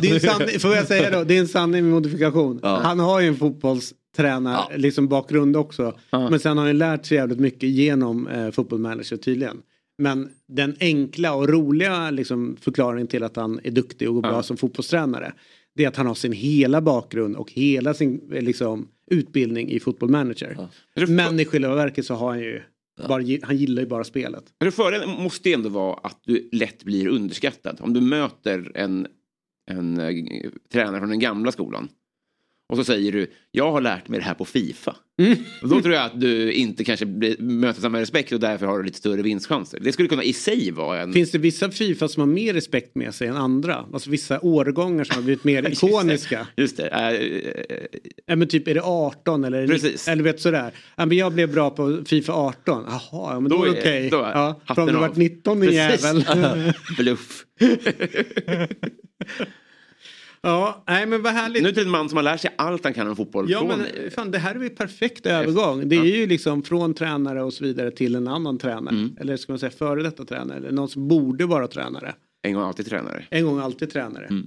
det 0.00 0.10
är 0.10 0.14
en 0.14 0.20
sanning, 0.20 0.60
får 0.60 0.74
jag 0.74 0.86
säga 0.86 1.10
då, 1.10 1.24
det 1.24 1.36
är 1.36 1.40
en 1.40 1.48
sanning 1.48 1.84
med 1.84 1.92
modifikation. 1.92 2.60
Ja. 2.62 2.80
Han 2.82 2.98
har 2.98 3.20
ju 3.20 3.28
en 3.28 3.36
fotbollstränar 3.36 4.52
Ja. 4.52 4.70
liksom 4.76 5.08
bakgrund 5.08 5.56
också. 5.56 5.94
Ja. 6.10 6.30
Men 6.30 6.40
sen 6.40 6.56
har 6.56 6.64
han 6.64 6.72
ju 6.72 6.78
lärt 6.78 7.06
sig 7.06 7.16
jävligt 7.16 7.40
mycket 7.40 7.68
genom 7.68 8.28
eh, 8.28 8.50
fotbollmanager 8.50 9.16
tydligen. 9.16 9.56
Men 9.98 10.28
den 10.48 10.76
enkla 10.80 11.34
och 11.34 11.48
roliga 11.48 12.10
liksom, 12.10 12.56
förklaringen 12.60 13.06
till 13.06 13.22
att 13.22 13.36
han 13.36 13.60
är 13.64 13.70
duktig 13.70 14.08
och 14.08 14.14
går 14.14 14.22
bra 14.22 14.42
som 14.42 14.56
fotbollstränare. 14.56 15.32
Det 15.76 15.84
är 15.84 15.88
att 15.88 15.96
han 15.96 16.06
har 16.06 16.14
sin 16.14 16.32
hela 16.32 16.80
bakgrund 16.80 17.36
och 17.36 17.52
hela 17.52 17.94
sin 17.94 18.20
liksom, 18.30 18.88
utbildning 19.10 19.68
i 19.70 19.80
fotbollmanager. 19.80 20.54
Ja. 20.58 20.68
Jag 20.94 21.06
tror- 21.06 21.16
Men 21.16 21.40
i 21.40 21.44
själva 21.44 21.74
verket 21.74 22.06
så 22.06 22.14
har 22.14 22.28
han 22.28 22.38
ju, 22.40 22.62
bara, 23.08 23.22
han 23.42 23.56
gillar 23.56 23.82
ju 23.82 23.88
bara 23.88 24.04
spelet. 24.04 24.44
Tror 24.60 24.70
fördelen 24.70 25.10
måste 25.22 25.52
ändå 25.52 25.68
vara 25.68 25.94
att 26.02 26.20
du 26.24 26.48
lätt 26.52 26.84
blir 26.84 27.08
underskattad. 27.08 27.78
Om 27.80 27.92
du 27.92 28.00
möter 28.00 28.72
en, 28.74 29.06
en 29.70 30.00
eh, 30.00 30.14
tränare 30.72 30.98
från 30.98 31.08
den 31.10 31.18
gamla 31.18 31.52
skolan. 31.52 31.88
Och 32.68 32.76
så 32.76 32.84
säger 32.84 33.12
du, 33.12 33.30
jag 33.50 33.72
har 33.72 33.80
lärt 33.80 34.08
mig 34.08 34.18
det 34.20 34.24
här 34.26 34.34
på 34.34 34.44
Fifa. 34.44 34.96
Mm. 35.22 35.38
Och 35.62 35.68
då 35.68 35.80
tror 35.82 35.94
jag 35.94 36.04
att 36.04 36.20
du 36.20 36.52
inte 36.52 36.84
kanske 36.84 37.06
blir, 37.06 37.36
möter 37.38 37.80
samma 37.80 38.00
respekt 38.00 38.32
och 38.32 38.40
därför 38.40 38.66
har 38.66 38.78
du 38.78 38.84
lite 38.84 38.98
större 38.98 39.22
vinstchanser. 39.22 39.80
Det 39.80 39.92
skulle 39.92 40.08
kunna 40.08 40.22
i 40.24 40.32
sig 40.32 40.70
vara 40.70 41.00
en... 41.00 41.12
Finns 41.12 41.30
det 41.30 41.38
vissa 41.38 41.70
Fifa 41.70 42.08
som 42.08 42.20
har 42.20 42.26
mer 42.26 42.54
respekt 42.54 42.94
med 42.94 43.14
sig 43.14 43.28
än 43.28 43.36
andra? 43.36 43.84
Alltså 43.92 44.10
vissa 44.10 44.40
årgångar 44.40 45.04
som 45.04 45.16
har 45.16 45.22
blivit 45.22 45.44
mer 45.44 45.68
ikoniska? 45.72 46.46
Just 46.56 46.76
det. 46.76 46.88
äh, 46.88 47.08
äh, 47.08 47.86
Ja, 48.26 48.36
men 48.36 48.48
typ 48.48 48.68
är 48.68 48.74
det 48.74 48.82
18 48.84 49.44
eller, 49.44 49.66
Precis. 49.66 50.08
eller 50.08 50.22
vet 50.22 50.40
sådär. 50.40 50.72
Ja, 50.96 51.06
men 51.06 51.16
jag 51.16 51.32
blev 51.32 51.52
bra 51.52 51.70
på 51.70 52.02
Fifa 52.06 52.32
18. 52.32 52.84
Jaha, 52.88 53.00
ja, 53.12 53.40
men 53.40 53.50
då, 53.50 53.56
Då 53.56 53.64
är 53.64 53.72
det 53.72 53.80
okej. 53.80 54.06
är 54.06 54.10
Ja, 54.12 54.60
för 54.74 54.82
om 54.82 54.88
du 54.88 54.94
varit 54.94 55.16
19 55.16 55.60
din 55.60 55.72
jävel. 55.72 56.24
bluff. 56.98 57.44
ja, 60.46 60.84
nej 60.86 61.06
men 61.06 61.22
vad 61.22 61.32
härligt. 61.32 61.62
Nu 61.62 61.72
till 61.72 61.82
en 61.82 61.90
man 61.90 62.08
som 62.08 62.16
har 62.16 62.22
lärt 62.22 62.40
sig 62.40 62.50
allt 62.58 62.84
han 62.84 62.94
kan 62.94 63.08
om 63.08 63.16
fotboll. 63.16 63.50
Ja 63.50 63.58
från, 63.58 63.68
men 63.68 64.10
fan 64.10 64.30
det 64.30 64.38
här 64.38 64.54
är 64.54 64.60
ju 64.60 64.70
perfekt 64.70 65.26
övergång. 65.26 65.88
Det 65.88 65.96
är 65.96 66.04
ju 66.04 66.26
liksom 66.26 66.62
från 66.62 66.94
tränare 66.94 67.42
och 67.42 67.52
så 67.52 67.64
vidare 67.64 67.90
till 67.90 68.14
en 68.14 68.28
annan 68.28 68.58
tränare. 68.58 68.94
Mm. 68.94 69.16
Eller 69.20 69.36
ska 69.36 69.52
man 69.52 69.58
säga 69.58 69.70
före 69.70 70.02
detta 70.02 70.24
tränare. 70.24 70.58
Eller 70.58 70.70
någon 70.70 70.88
som 70.88 71.08
borde 71.08 71.46
vara 71.46 71.68
tränare. 71.68 72.14
En 72.42 72.54
gång 72.54 72.62
alltid 72.62 72.86
tränare. 72.86 73.24
En 73.30 73.46
gång 73.46 73.60
alltid 73.60 73.90
tränare. 73.90 74.26
Mm. 74.26 74.46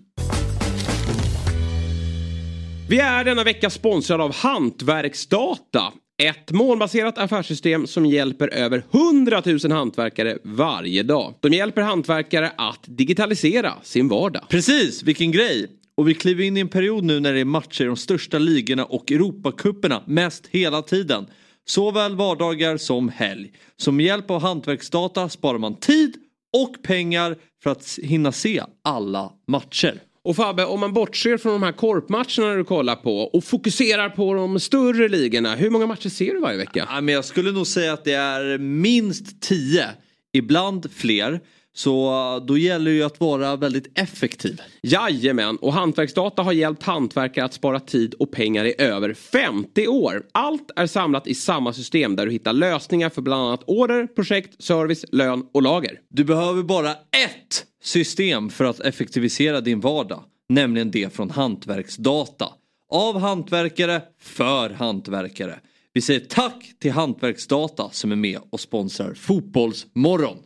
Vi 2.89 3.00
är 3.00 3.24
denna 3.24 3.44
vecka 3.44 3.70
sponsrade 3.70 4.24
av 4.24 4.36
Hantverksdata. 4.36 5.94
Ett 6.24 6.51
målbaserat 6.51 7.18
affärssystem 7.18 7.88
som 7.88 8.06
hjälper 8.06 8.48
över 8.48 8.84
100 8.91 9.41
000 9.46 9.72
hantverkare 9.72 10.38
varje 10.44 11.03
dag. 11.03 11.34
De 11.39 11.53
hjälper 11.53 11.82
hantverkare 11.82 12.51
att 12.58 12.79
digitalisera 12.86 13.74
sin 13.84 14.08
vardag. 14.08 14.44
Precis, 14.50 15.03
vilken 15.03 15.32
grej! 15.32 15.79
Och 16.00 16.10
vi 16.10 16.13
kliver 16.13 16.44
in 16.44 16.58
i 16.58 16.60
en 16.60 16.68
period 16.68 17.03
nu 17.03 17.20
när 17.20 17.34
det 17.34 17.39
är 17.39 17.46
matcher 17.46 17.82
i 17.84 17.88
de 17.88 17.96
största 17.96 18.39
ligorna 18.39 18.86
och 18.86 19.12
Europakupperna 19.12 20.03
mest 20.08 20.48
hela 20.48 20.82
tiden. 20.82 21.25
Såväl 21.65 22.15
vardagar 22.15 22.77
som 22.77 23.10
helg. 23.10 23.51
Så 23.77 23.91
med 23.91 24.06
hjälp 24.06 24.32
av 24.32 24.41
hantverksdata 24.41 25.29
sparar 25.29 25.58
man 25.58 25.79
tid 25.79 26.13
och 26.58 26.84
pengar 26.84 27.36
för 27.63 27.70
att 27.70 28.00
hinna 28.03 28.32
se 28.32 28.63
alla 28.84 29.32
matcher. 29.48 30.01
Och 30.24 30.36
Fabbe, 30.36 30.65
om 30.65 30.79
man 30.79 30.94
bortser 30.94 31.38
från 31.38 31.53
de 31.53 31.63
här 31.63 31.72
korpmatcherna 31.72 32.56
du 32.56 32.63
kollar 32.63 32.96
på 32.96 33.20
och 33.20 33.44
fokuserar 33.44 34.10
på 34.10 34.34
de 34.34 34.60
större 34.60 35.10
ligorna. 35.10 35.56
Hur 35.56 35.70
många 35.70 35.88
matcher 35.88 36.10
ser 36.10 36.34
du 36.34 36.39
varje 36.39 36.58
vecka? 36.58 36.88
Ja, 36.89 37.01
men 37.01 37.15
jag 37.15 37.25
skulle 37.25 37.51
nog 37.51 37.68
säga 37.68 37.94
att 37.94 38.03
det 38.03 38.13
är 38.13 38.58
minst 38.58 39.41
tio. 39.41 39.86
Ibland 40.34 40.91
fler. 40.91 41.39
Så 41.80 42.44
då 42.48 42.58
gäller 42.58 42.92
det 42.92 42.98
ju 42.98 43.04
att 43.04 43.20
vara 43.20 43.56
väldigt 43.56 44.00
effektiv. 44.00 44.62
Jajamän, 44.82 45.58
och 45.58 45.74
Hantverksdata 45.74 46.42
har 46.42 46.52
hjälpt 46.52 46.84
hantverkare 46.84 47.46
att 47.46 47.54
spara 47.54 47.80
tid 47.80 48.14
och 48.14 48.32
pengar 48.32 48.66
i 48.66 48.76
över 48.78 49.14
50 49.14 49.88
år. 49.88 50.24
Allt 50.32 50.72
är 50.76 50.88
samlat 50.88 51.28
i 51.28 51.34
samma 51.34 51.74
system 51.74 52.16
där 52.16 52.26
du 52.26 52.32
hittar 52.32 52.54
lösningar 52.54 53.10
för 53.10 53.22
bland 53.22 53.44
annat 53.44 53.64
order, 53.68 54.08
projekt, 54.08 54.64
service, 54.64 55.06
lön 55.12 55.46
och 55.54 55.62
lager. 55.62 56.00
Du 56.10 56.24
behöver 56.24 56.64
bara 56.64 56.92
ett 56.92 57.66
system 57.84 58.50
för 58.50 58.66
att 58.66 58.80
effektivisera 58.80 59.62
din 59.62 59.80
vardag. 59.80 60.24
Nämligen 60.50 60.92
det 60.92 61.14
från 61.14 61.30
Hantverksdata. 61.30 62.48
Av 62.92 63.20
hantverkare, 63.20 64.02
för 64.22 64.70
hantverkare. 64.70 65.60
Vi 65.94 66.02
säger 66.02 66.20
tack 66.20 66.72
till 66.80 66.92
Hantverksdata 66.92 67.90
som 67.92 68.12
är 68.12 68.16
med 68.16 68.40
och 68.50 68.60
sponsrar 68.60 69.14
Fotbollsmorgon. 69.14 70.38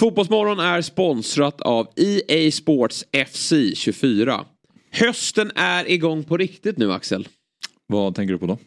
Fotbollsmorgon 0.00 0.60
är 0.60 0.82
sponsrat 0.82 1.60
av 1.60 1.88
EA 1.96 2.50
Sports 2.50 3.04
FC 3.26 3.52
24. 3.74 4.44
Hösten 4.92 5.50
är 5.54 5.90
igång 5.90 6.24
på 6.24 6.36
riktigt 6.36 6.78
nu 6.78 6.92
Axel. 6.92 7.28
Vad 7.86 8.14
tänker 8.14 8.32
du 8.32 8.38
på 8.38 8.46
då? 8.46 8.58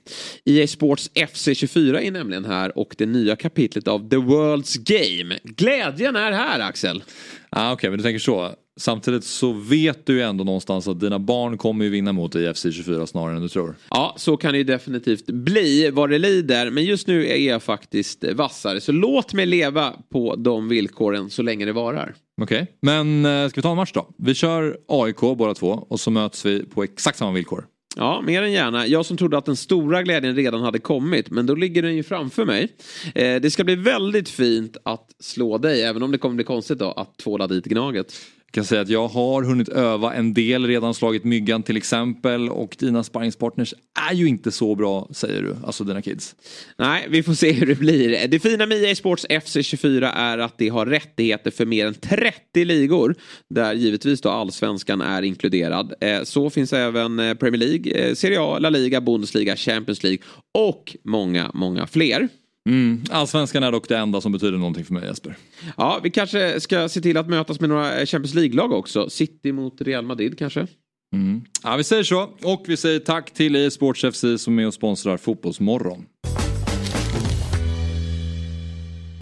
EA 0.45 0.67
Sports 0.67 1.11
FC 1.33 1.49
24 1.53 2.01
är 2.01 2.11
nämligen 2.11 2.45
här 2.45 2.77
och 2.77 2.95
det 2.97 3.05
nya 3.05 3.35
kapitlet 3.35 3.87
av 3.87 4.09
The 4.09 4.15
World's 4.15 4.77
Game. 4.77 5.39
Glädjen 5.43 6.15
är 6.15 6.31
här 6.31 6.59
Axel. 6.59 7.03
Ah, 7.49 7.71
Okej, 7.71 7.73
okay, 7.73 7.89
men 7.89 7.97
du 7.97 8.03
tänker 8.03 8.19
så. 8.19 8.55
Samtidigt 8.79 9.23
så 9.23 9.51
vet 9.51 10.05
du 10.05 10.13
ju 10.13 10.21
ändå 10.21 10.43
någonstans 10.43 10.87
att 10.87 10.99
dina 10.99 11.19
barn 11.19 11.57
kommer 11.57 11.85
ju 11.85 11.91
vinna 11.91 12.11
mot 12.11 12.35
IFC 12.35 12.61
24 12.61 13.07
snarare 13.07 13.35
än 13.35 13.41
du 13.41 13.49
tror. 13.49 13.75
Ja, 13.89 14.15
så 14.17 14.37
kan 14.37 14.51
det 14.51 14.57
ju 14.57 14.63
definitivt 14.63 15.25
bli 15.25 15.89
vad 15.89 16.09
det 16.09 16.19
lider. 16.19 16.69
Men 16.69 16.83
just 16.83 17.07
nu 17.07 17.27
är 17.27 17.37
jag 17.37 17.63
faktiskt 17.63 18.23
vassare. 18.33 18.81
Så 18.81 18.91
låt 18.91 19.33
mig 19.33 19.45
leva 19.45 19.93
på 20.11 20.35
de 20.35 20.69
villkoren 20.69 21.29
så 21.29 21.41
länge 21.41 21.65
det 21.65 21.73
varar. 21.73 22.15
Okej, 22.41 22.61
okay. 22.61 22.67
men 22.81 23.25
eh, 23.25 23.49
ska 23.49 23.57
vi 23.57 23.61
ta 23.61 23.71
en 23.71 23.77
match 23.77 23.91
då? 23.93 24.09
Vi 24.17 24.33
kör 24.33 24.77
AIK 24.87 25.19
båda 25.19 25.53
två 25.53 25.85
och 25.89 25.99
så 25.99 26.11
möts 26.11 26.45
vi 26.45 26.65
på 26.65 26.83
exakt 26.83 27.17
samma 27.17 27.31
villkor. 27.31 27.65
Ja, 27.95 28.21
mer 28.21 28.43
än 28.43 28.51
gärna. 28.51 28.87
Jag 28.87 29.05
som 29.05 29.17
trodde 29.17 29.37
att 29.37 29.45
den 29.45 29.55
stora 29.55 30.03
glädjen 30.03 30.35
redan 30.35 30.61
hade 30.61 30.79
kommit, 30.79 31.29
men 31.29 31.45
då 31.45 31.55
ligger 31.55 31.81
den 31.81 31.95
ju 31.95 32.03
framför 32.03 32.45
mig. 32.45 32.69
Eh, 33.15 33.41
det 33.41 33.51
ska 33.51 33.63
bli 33.63 33.75
väldigt 33.75 34.29
fint 34.29 34.77
att 34.85 35.09
slå 35.19 35.57
dig, 35.57 35.83
även 35.83 36.03
om 36.03 36.11
det 36.11 36.17
kommer 36.17 36.35
bli 36.35 36.43
konstigt 36.43 36.79
då 36.79 36.91
att 36.91 37.17
tvåla 37.17 37.47
dit 37.47 37.65
Gnaget. 37.65 38.13
Jag 38.55 38.55
kan 38.55 38.65
säga 38.65 38.81
att 38.81 38.89
jag 38.89 39.07
har 39.07 39.43
hunnit 39.43 39.69
öva 39.69 40.13
en 40.13 40.33
del, 40.33 40.67
redan 40.67 40.93
slagit 40.93 41.23
myggan 41.23 41.63
till 41.63 41.77
exempel 41.77 42.49
och 42.49 42.75
dina 42.79 43.03
sparringspartners 43.03 43.73
är 44.09 44.13
ju 44.13 44.27
inte 44.27 44.51
så 44.51 44.75
bra 44.75 45.09
säger 45.11 45.41
du, 45.41 45.55
alltså 45.63 45.83
dina 45.83 46.01
kids. 46.01 46.35
Nej, 46.77 47.07
vi 47.09 47.23
får 47.23 47.33
se 47.33 47.51
hur 47.51 47.65
det 47.65 47.75
blir. 47.75 48.27
Det 48.27 48.39
fina 48.39 48.65
med 48.65 48.83
EA 48.83 48.95
Sports 48.95 49.25
FC24 49.29 50.11
är 50.15 50.37
att 50.37 50.57
det 50.57 50.69
har 50.69 50.85
rättigheter 50.85 51.51
för 51.51 51.65
mer 51.65 51.85
än 51.85 51.93
30 51.93 52.65
ligor 52.65 53.15
där 53.49 53.73
givetvis 53.73 54.21
då 54.21 54.29
allsvenskan 54.29 55.01
är 55.01 55.21
inkluderad. 55.21 55.93
Eh, 56.01 56.23
så 56.23 56.49
finns 56.49 56.73
även 56.73 57.19
eh, 57.19 57.33
Premier 57.33 57.59
League, 57.59 57.91
eh, 57.91 58.13
Serie 58.13 58.41
A, 58.41 58.59
La 58.59 58.69
Liga, 58.69 59.01
Bundesliga, 59.01 59.55
Champions 59.55 60.03
League 60.03 60.23
och 60.53 60.95
många, 61.03 61.51
många 61.53 61.87
fler. 61.87 62.29
Mm. 62.69 63.03
Allsvenskan 63.09 63.63
är 63.63 63.71
dock 63.71 63.87
det 63.87 63.97
enda 63.97 64.21
som 64.21 64.31
betyder 64.31 64.57
någonting 64.57 64.85
för 64.85 64.93
mig 64.93 65.03
Jesper. 65.05 65.37
Ja, 65.77 65.99
vi 66.03 66.09
kanske 66.09 66.59
ska 66.59 66.89
se 66.89 67.01
till 67.01 67.17
att 67.17 67.29
mötas 67.29 67.59
med 67.59 67.69
några 67.69 68.05
Champions 68.05 68.33
League-lag 68.33 68.71
också. 68.71 69.09
City 69.09 69.51
mot 69.51 69.81
Real 69.81 70.05
Madrid 70.05 70.39
kanske. 70.39 70.67
Mm. 71.13 71.41
Ja, 71.63 71.75
vi 71.75 71.83
säger 71.83 72.03
så. 72.03 72.29
Och 72.43 72.63
vi 72.67 72.77
säger 72.77 72.99
tack 72.99 73.33
till 73.33 73.55
e-sports 73.55 74.05
FC 74.13 74.21
som 74.37 74.53
är 74.53 74.55
med 74.55 74.67
och 74.67 74.73
sponsrar 74.73 75.17
Fotbollsmorgon. 75.17 76.05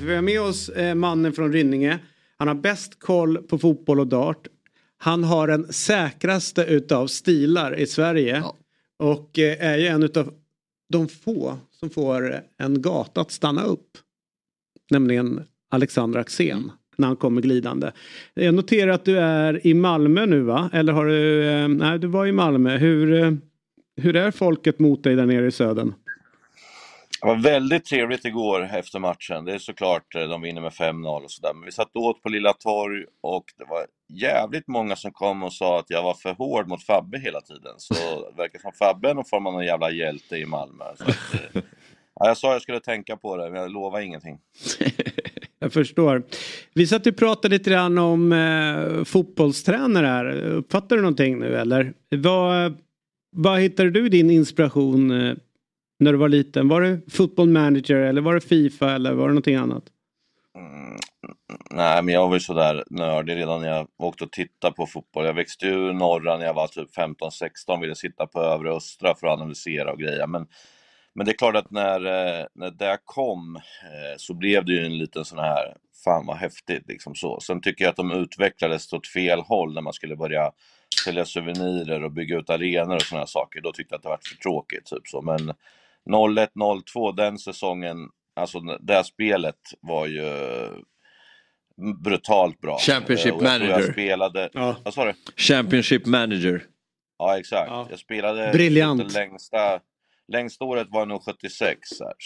Vi 0.05 0.15
har 0.15 0.21
med 0.21 0.41
oss 0.41 0.69
eh, 0.69 0.95
mannen 0.95 1.33
från 1.33 1.53
Rynninge. 1.53 1.99
Han 2.37 2.47
har 2.47 2.55
bäst 2.55 2.99
koll 2.99 3.37
på 3.37 3.57
fotboll 3.57 3.99
och 3.99 4.07
dart. 4.07 4.47
Han 4.97 5.23
har 5.23 5.47
den 5.47 5.73
säkraste 5.73 6.63
utav 6.63 7.07
stilar 7.07 7.79
i 7.79 7.87
Sverige. 7.87 8.37
Ja. 8.37 8.57
Och 8.99 9.39
eh, 9.39 9.65
är 9.65 9.77
ju 9.77 9.87
en 9.87 10.03
utav 10.03 10.33
de 10.91 11.07
få 11.07 11.57
som 11.71 11.89
får 11.89 12.41
en 12.57 12.81
gata 12.81 13.21
att 13.21 13.31
stanna 13.31 13.63
upp. 13.63 13.97
Nämligen 14.91 15.43
Alexander 15.71 16.19
Axén 16.19 16.71
när 16.97 17.07
han 17.07 17.15
kommer 17.15 17.41
glidande. 17.41 17.91
Jag 18.33 18.53
noterar 18.53 18.91
att 18.91 19.05
du 19.05 19.19
är 19.19 19.67
i 19.67 19.73
Malmö 19.73 20.25
nu 20.25 20.41
va? 20.41 20.69
Eller 20.73 20.93
har 20.93 21.05
du, 21.05 21.49
eh, 21.49 21.67
nej 21.67 21.99
du 21.99 22.07
var 22.07 22.25
i 22.25 22.31
Malmö. 22.31 22.77
Hur, 22.77 23.23
eh, 23.23 23.31
hur 24.01 24.15
är 24.15 24.31
folket 24.31 24.79
mot 24.79 25.03
dig 25.03 25.15
där 25.15 25.25
nere 25.25 25.47
i 25.47 25.51
södern? 25.51 25.93
Det 27.21 27.27
var 27.27 27.35
väldigt 27.35 27.85
trevligt 27.85 28.25
igår 28.25 28.69
efter 28.73 28.99
matchen. 28.99 29.45
Det 29.45 29.53
är 29.53 29.59
såklart, 29.59 30.15
eh, 30.15 30.21
de 30.21 30.41
vinner 30.41 30.61
med 30.61 30.73
5-0 30.73 31.23
och 31.23 31.31
sådär. 31.31 31.53
Men 31.53 31.65
vi 31.65 31.71
satt 31.71 31.95
åt 31.95 32.23
på 32.23 32.29
Lilla 32.29 32.53
Torg 32.53 33.05
och 33.21 33.45
det 33.57 33.65
var 33.69 33.85
jävligt 34.13 34.67
många 34.67 34.95
som 34.95 35.11
kom 35.11 35.43
och 35.43 35.53
sa 35.53 35.79
att 35.79 35.89
jag 35.89 36.03
var 36.03 36.13
för 36.13 36.33
hård 36.33 36.67
mot 36.67 36.83
Fabbe 36.83 37.19
hela 37.19 37.41
tiden. 37.41 37.73
Så 37.77 37.93
det 37.93 38.37
verkar 38.41 38.59
som 38.59 38.71
Fabbe 38.71 39.09
är 39.09 39.13
någon 39.13 39.25
form 39.25 39.47
av 39.47 39.53
någon 39.53 39.65
jävla 39.65 39.91
hjälte 39.91 40.37
i 40.37 40.45
Malmö. 40.45 40.85
Så 40.97 41.03
att, 41.03 41.33
eh, 41.33 41.39
ja, 42.15 42.27
jag 42.27 42.37
sa 42.37 42.53
jag 42.53 42.61
skulle 42.61 42.79
tänka 42.79 43.17
på 43.17 43.37
det, 43.37 43.51
men 43.51 43.61
jag 43.61 43.71
lovar 43.71 44.01
ingenting. 44.01 44.39
jag 45.59 45.73
förstår. 45.73 46.23
Vi 46.73 46.87
satt 46.87 47.07
och 47.07 47.17
pratade 47.17 47.55
lite 47.55 47.69
grann 47.69 47.97
om 47.97 48.31
eh, 48.31 49.03
fotbollstränare 49.03 50.07
här. 50.07 50.25
Uppfattar 50.41 50.95
du 50.95 51.01
någonting 51.01 51.39
nu 51.39 51.55
eller? 51.55 51.93
Vad, 52.09 52.77
vad 53.35 53.59
hittade 53.59 53.91
du 53.91 54.09
din 54.09 54.29
inspiration 54.29 55.11
eh, 55.11 55.35
när 55.99 56.11
du 56.11 56.17
var 56.17 56.29
liten? 56.29 56.67
Var 56.67 56.81
det 56.81 56.99
football 57.11 57.49
manager 57.49 57.95
eller 57.95 58.21
var 58.21 58.33
det 58.33 58.41
Fifa 58.41 58.91
eller 58.91 59.13
var 59.13 59.27
det 59.27 59.33
någonting 59.33 59.55
annat? 59.55 59.83
Mm, 60.55 60.97
nej, 61.71 62.03
men 62.03 62.13
jag 62.13 62.27
var 62.27 62.33
ju 62.33 62.39
sådär 62.39 62.83
nördig 62.89 63.35
redan 63.35 63.61
när 63.61 63.67
jag 63.69 63.87
åkte 63.97 64.23
och 64.23 64.31
tittade 64.31 64.73
på 64.75 64.85
fotboll. 64.87 65.25
Jag 65.25 65.33
växte 65.33 65.67
ur 65.67 65.93
norra 65.93 66.37
när 66.37 66.45
jag 66.45 66.53
var 66.53 66.67
typ 66.67 66.95
15-16, 66.97 67.81
ville 67.81 67.95
sitta 67.95 68.27
på 68.27 68.41
övre 68.41 68.71
östra 68.71 69.15
för 69.15 69.27
att 69.27 69.33
analysera 69.33 69.91
och 69.91 69.99
greja. 69.99 70.27
Men, 70.27 70.47
men 71.15 71.25
det 71.25 71.31
är 71.31 71.37
klart 71.37 71.55
att 71.55 71.71
när, 71.71 72.05
eh, 72.05 72.45
när 72.55 72.71
det 72.71 72.99
kom 73.05 73.55
eh, 73.55 74.17
så 74.17 74.33
blev 74.33 74.65
det 74.65 74.71
ju 74.73 74.85
en 74.85 74.97
liten 74.97 75.25
sån 75.25 75.39
här, 75.39 75.75
fan 76.05 76.25
vad 76.25 76.37
häftigt 76.37 76.87
liksom 76.87 77.15
så. 77.15 77.39
Sen 77.39 77.61
tycker 77.61 77.83
jag 77.85 77.89
att 77.89 77.95
de 77.97 78.11
utvecklades 78.11 78.93
åt 78.93 79.07
fel 79.07 79.39
håll 79.39 79.73
när 79.73 79.81
man 79.81 79.93
skulle 79.93 80.15
börja 80.15 80.51
sälja 81.05 81.25
souvenirer 81.25 82.03
och 82.03 82.11
bygga 82.11 82.37
ut 82.37 82.49
arenor 82.49 82.95
och 82.95 83.01
sådana 83.01 83.27
saker. 83.27 83.61
Då 83.61 83.71
tyckte 83.71 83.93
jag 83.93 83.97
att 83.97 84.03
det 84.03 84.09
var 84.09 84.19
för 84.29 84.35
tråkigt. 84.35 84.85
Typ 84.85 85.07
så. 85.07 85.21
Men 85.21 85.53
01-02, 86.09 87.15
den 87.15 87.37
säsongen, 87.37 87.97
alltså 88.41 88.59
det 88.59 89.03
spelet 89.03 89.59
var 89.81 90.07
ju 90.07 90.29
brutalt 92.03 92.61
bra. 92.61 92.77
Championship 92.77 93.33
jag 93.33 93.43
manager. 93.43 93.79
Jag 93.79 93.91
spelade, 93.91 94.49
ja. 94.53 94.75
vad 94.83 94.93
sa 94.93 95.05
du? 95.05 95.13
Championship 95.37 96.05
manager. 96.05 96.63
Ja 97.17 97.39
exakt, 97.39 97.69
ja. 97.69 97.87
jag 97.89 97.99
spelade 97.99 98.51
det 98.51 99.13
längsta 99.13 99.79
Längsta 100.31 100.65
året 100.65 100.87
var 100.91 101.05
nog 101.05 101.23
76, 101.23 101.79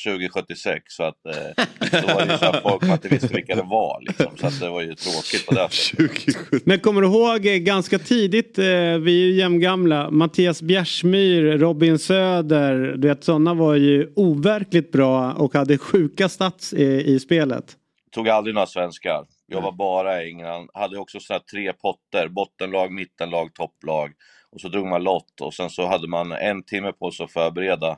2076, 0.06 0.84
så 0.88 1.04
att 1.04 1.26
eh, 1.26 1.66
då 2.02 2.08
var 2.08 2.26
det 2.26 2.38
så 2.38 2.46
att 2.46 2.62
folk 2.62 2.84
inte 2.84 3.08
visste 3.08 3.28
vilka 3.28 3.56
det 3.56 3.62
var. 3.62 4.02
Liksom, 4.02 4.38
så 4.38 4.48
att 4.48 4.60
det 4.60 4.70
var 4.70 4.82
ju 4.82 4.96
tråkigt 4.96 5.46
på 5.46 5.54
det 5.54 5.70
sättet. 5.70 6.66
Men 6.66 6.80
kommer 6.80 7.02
du 7.02 7.08
ihåg 7.08 7.46
eh, 7.46 7.58
ganska 7.58 8.00
tidigt, 8.00 8.58
eh, 8.58 8.64
vi 8.66 9.24
är 9.24 9.26
ju 9.26 9.34
jämngamla, 9.34 10.12
Mattias 10.12 10.62
Bjärsmyr, 10.62 11.58
Robin 11.58 12.00
Söder, 12.00 12.94
du 12.98 13.08
vet 13.08 13.24
sådana 13.24 13.54
var 13.54 13.76
ju 13.76 14.14
overkligt 14.16 14.92
bra 14.92 15.34
och 15.34 15.54
hade 15.54 15.78
sjuka 15.78 16.30
stats 16.30 16.74
i, 16.74 17.14
i 17.14 17.20
spelet. 17.20 17.78
Tog 18.12 18.30
aldrig 18.30 18.54
några 18.56 18.68
svenskar. 18.68 19.26
Jag 19.48 19.62
var 19.62 19.72
bara 19.72 20.24
i 20.24 20.28
England. 20.28 20.70
Hade 20.74 20.98
också 20.98 21.20
så 21.20 21.40
tre 21.52 21.74
potter, 21.74 22.28
bottenlag, 22.28 22.92
mittenlag, 22.92 23.54
topplag. 23.54 24.12
Och 24.56 24.62
så 24.62 24.68
drog 24.68 24.88
man 24.88 25.04
lott 25.04 25.42
och 25.42 25.54
sen 25.54 25.70
så 25.70 25.88
hade 25.88 26.08
man 26.08 26.32
en 26.32 26.64
timme 26.64 26.92
på 26.92 27.12
sig 27.12 27.24
att 27.24 27.32
förbereda. 27.32 27.98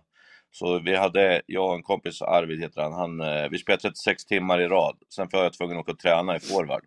Så 0.51 0.79
vi 0.79 0.95
hade, 0.95 1.41
jag 1.45 1.69
och 1.69 1.75
en 1.75 1.83
kompis, 1.83 2.21
Arvid 2.21 2.59
heter 2.59 2.81
han, 2.81 2.93
han 2.93 3.21
eh, 3.21 3.49
vi 3.51 3.57
spelade 3.57 3.81
36 3.81 4.25
timmar 4.25 4.61
i 4.61 4.67
rad. 4.67 4.97
Sen 5.15 5.27
var 5.31 5.43
jag 5.43 5.53
tvungen 5.53 5.77
att 5.77 5.81
åka 5.81 5.91
och 5.91 5.99
träna 5.99 6.35
i 6.35 6.39
forward. 6.39 6.83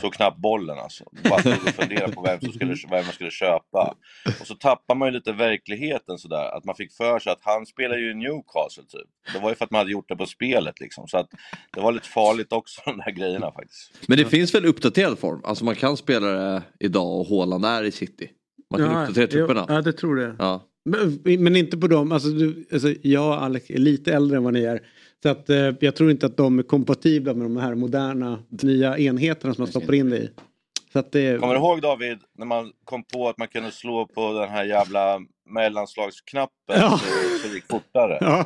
Så 0.00 0.10
knappt 0.10 0.38
bollen 0.38 0.78
alltså. 0.78 1.04
Bara 1.30 1.40
stod 1.40 1.52
och 1.52 1.68
funderade 1.68 2.12
på 2.12 2.22
vem, 2.22 2.40
som 2.40 2.52
skulle, 2.52 2.74
vem 2.90 3.04
man 3.04 3.14
skulle 3.14 3.30
köpa. 3.30 3.94
Och 4.40 4.46
så 4.46 4.54
tappar 4.54 4.94
man 4.94 5.08
ju 5.08 5.12
lite 5.14 5.32
verkligheten 5.32 6.18
sådär. 6.18 6.56
Att 6.56 6.64
man 6.64 6.74
fick 6.74 6.92
för 6.92 7.18
sig 7.18 7.32
att 7.32 7.42
han 7.42 7.66
spelar 7.66 7.96
ju 7.96 8.10
i 8.10 8.14
Newcastle 8.14 8.84
typ. 8.88 9.08
Det 9.32 9.38
var 9.38 9.48
ju 9.48 9.54
för 9.54 9.64
att 9.64 9.70
man 9.70 9.78
hade 9.78 9.92
gjort 9.92 10.08
det 10.08 10.16
på 10.16 10.26
spelet 10.26 10.80
liksom. 10.80 11.08
Så 11.08 11.18
att 11.18 11.28
det 11.74 11.80
var 11.80 11.92
lite 11.92 12.08
farligt 12.08 12.52
också 12.52 12.80
de 12.84 12.98
där 12.98 13.10
grejerna 13.10 13.52
faktiskt. 13.52 14.08
Men 14.08 14.18
det 14.18 14.24
finns 14.24 14.54
väl 14.54 14.66
uppdaterad 14.66 15.18
form? 15.18 15.40
Alltså 15.44 15.64
man 15.64 15.74
kan 15.74 15.96
spela 15.96 16.26
det 16.26 16.62
idag 16.80 17.20
och 17.20 17.26
Haaland 17.26 17.64
är 17.64 17.84
i 17.84 17.92
city. 17.92 18.30
Man 18.70 18.80
kan 18.80 19.02
uppdatera 19.02 19.26
trupperna. 19.26 19.66
Ja, 19.68 19.82
det 19.82 19.92
tror 19.92 20.20
jag. 20.20 20.34
Ja. 20.38 20.62
Men, 20.84 21.20
men 21.42 21.56
inte 21.56 21.76
på 21.76 21.86
dem, 21.86 22.12
alltså, 22.12 22.28
du, 22.28 22.64
alltså 22.72 22.94
jag 23.02 23.26
och 23.28 23.42
Alex 23.42 23.70
är 23.70 23.78
lite 23.78 24.12
äldre 24.14 24.36
än 24.36 24.44
vad 24.44 24.52
ni 24.52 24.62
är. 24.64 24.80
Så 25.22 25.28
att 25.28 25.50
eh, 25.50 25.70
jag 25.80 25.96
tror 25.96 26.10
inte 26.10 26.26
att 26.26 26.36
de 26.36 26.58
är 26.58 26.62
kompatibla 26.62 27.34
med 27.34 27.44
de 27.44 27.56
här 27.56 27.74
moderna 27.74 28.38
nya 28.48 28.98
enheterna 28.98 29.54
som 29.54 29.62
man 29.62 29.68
stoppar 29.68 29.94
in 29.94 30.10
det 30.10 30.18
i. 30.18 30.30
Så 30.92 30.98
att 30.98 31.12
det... 31.12 31.40
Kommer 31.40 31.54
du 31.54 31.60
ihåg 31.60 31.82
David, 31.82 32.18
när 32.38 32.46
man 32.46 32.72
kom 32.84 33.04
på 33.04 33.28
att 33.28 33.38
man 33.38 33.48
kunde 33.48 33.70
slå 33.70 34.06
på 34.06 34.32
den 34.32 34.48
här 34.48 34.64
jävla 34.64 35.18
mellanslagsknappen 35.50 36.50
Ja. 36.68 36.90
så, 36.98 37.38
så 37.42 37.48
det 37.48 37.54
gick 37.54 37.64
fortare? 37.70 38.18
Ja, 38.20 38.44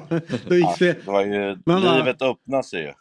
då 0.48 0.54
gick 0.54 0.64
Ja, 0.64 0.74
det. 0.78 0.92
det 0.92 1.06
var 1.06 1.24
ju, 1.24 1.56
Man 1.66 1.82
bara- 1.82 1.98
livet 1.98 2.22
öppnade 2.22 2.62
sig 2.64 2.82
ju. 2.82 2.92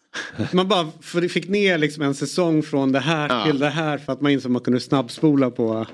Man 0.54 0.68
bara 0.68 0.88
för- 1.02 1.28
fick 1.28 1.50
ner 1.50 1.78
liksom 1.78 2.04
en 2.04 2.14
säsong 2.14 2.64
från 2.64 2.92
det 2.92 3.00
här 3.00 3.30
Ja. 3.30 3.44
till 3.46 3.60
det 3.60 3.70
här 3.70 3.98
för 3.98 4.14
att 4.14 4.22
man 4.22 4.32
insåg 4.32 4.50
att 4.50 4.54
man 4.54 4.62
kunde 4.62 4.80
snabbspola 4.80 5.52
på 5.52 5.86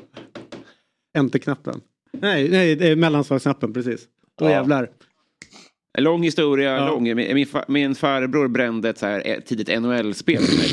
enterknappen. 1.18 1.82
Nej, 2.12 2.50
nej 2.50 2.76
det 2.76 2.88
är 2.88 2.96
mellanslagsknappen 2.96 3.74
precis. 3.74 4.08
Då 4.40 4.46
Ja. 4.46 4.52
jävlar. 4.52 4.90
En 5.98 6.04
lång 6.04 6.24
historia, 6.24 6.76
Ja. 6.78 6.88
lång. 6.88 7.04
Min, 7.04 7.16
min, 7.16 7.46
fa- 7.48 7.66
min 7.68 7.96
farbror 7.96 8.48
brände 8.48 8.90
ett 8.90 8.98
så 8.98 9.06
här 9.06 9.42
tidigt 9.46 9.82
NHL-spel 9.82 10.44
till 10.46 10.58
mig. 10.58 10.68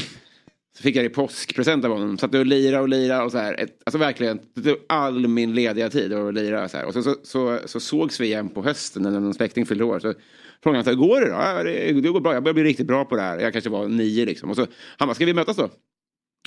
Så 0.77 0.83
fick 0.83 0.97
jag 0.97 1.05
det 1.05 1.07
i 1.07 1.15
påskpresent 1.15 1.85
av 1.85 1.91
honom. 1.91 2.19
Satt 2.19 2.35
och 2.35 2.47
lira 2.47 2.81
och 2.81 2.89
lira 2.89 3.25
och 3.25 3.33
så 3.33 3.39
här. 3.39 3.61
Ett, 3.61 3.83
alltså 3.85 3.99
verkligen, 3.99 4.39
all 4.87 5.29
min 5.29 5.55
lediga 5.55 5.91
tid 5.91 6.13
att 6.13 6.35
lira 6.35 6.69
så 6.69 6.77
här. 6.77 6.87
Och 6.87 6.93
så, 6.93 7.03
så, 7.03 7.15
så, 7.23 7.59
så 7.65 7.81
sågs 7.81 8.21
vi 8.21 8.27
igen 8.27 8.49
på 8.49 8.63
hösten 8.63 9.03
när 9.03 9.11
någon 9.11 9.35
släkting 9.35 9.67
fyllde 9.67 9.85
år. 9.85 9.99
Så 10.01 10.15
frågade 10.63 10.79
han 10.79 10.85
så 10.85 10.91
här, 10.91 10.97
går 11.09 11.21
det 11.21 11.27
då? 11.27 11.33
Ja, 11.33 11.63
det, 11.63 11.93
det 12.01 12.09
går 12.11 12.21
bra, 12.21 12.35
jag 12.35 12.43
börjar 12.43 12.55
bli 12.55 12.65
riktigt 12.65 12.87
bra 12.87 13.05
på 13.05 13.17
det 13.17 13.23
här. 13.23 13.39
Jag 13.41 13.53
kanske 13.53 13.71
var 13.71 13.89
nio 13.89 14.25
liksom. 14.25 14.51
Och 14.51 14.57
så, 14.57 14.67
han 14.97 15.09
bara, 15.09 15.15
ska 15.15 15.25
vi 15.27 15.35
mötas 15.35 15.57
då? 15.57 15.69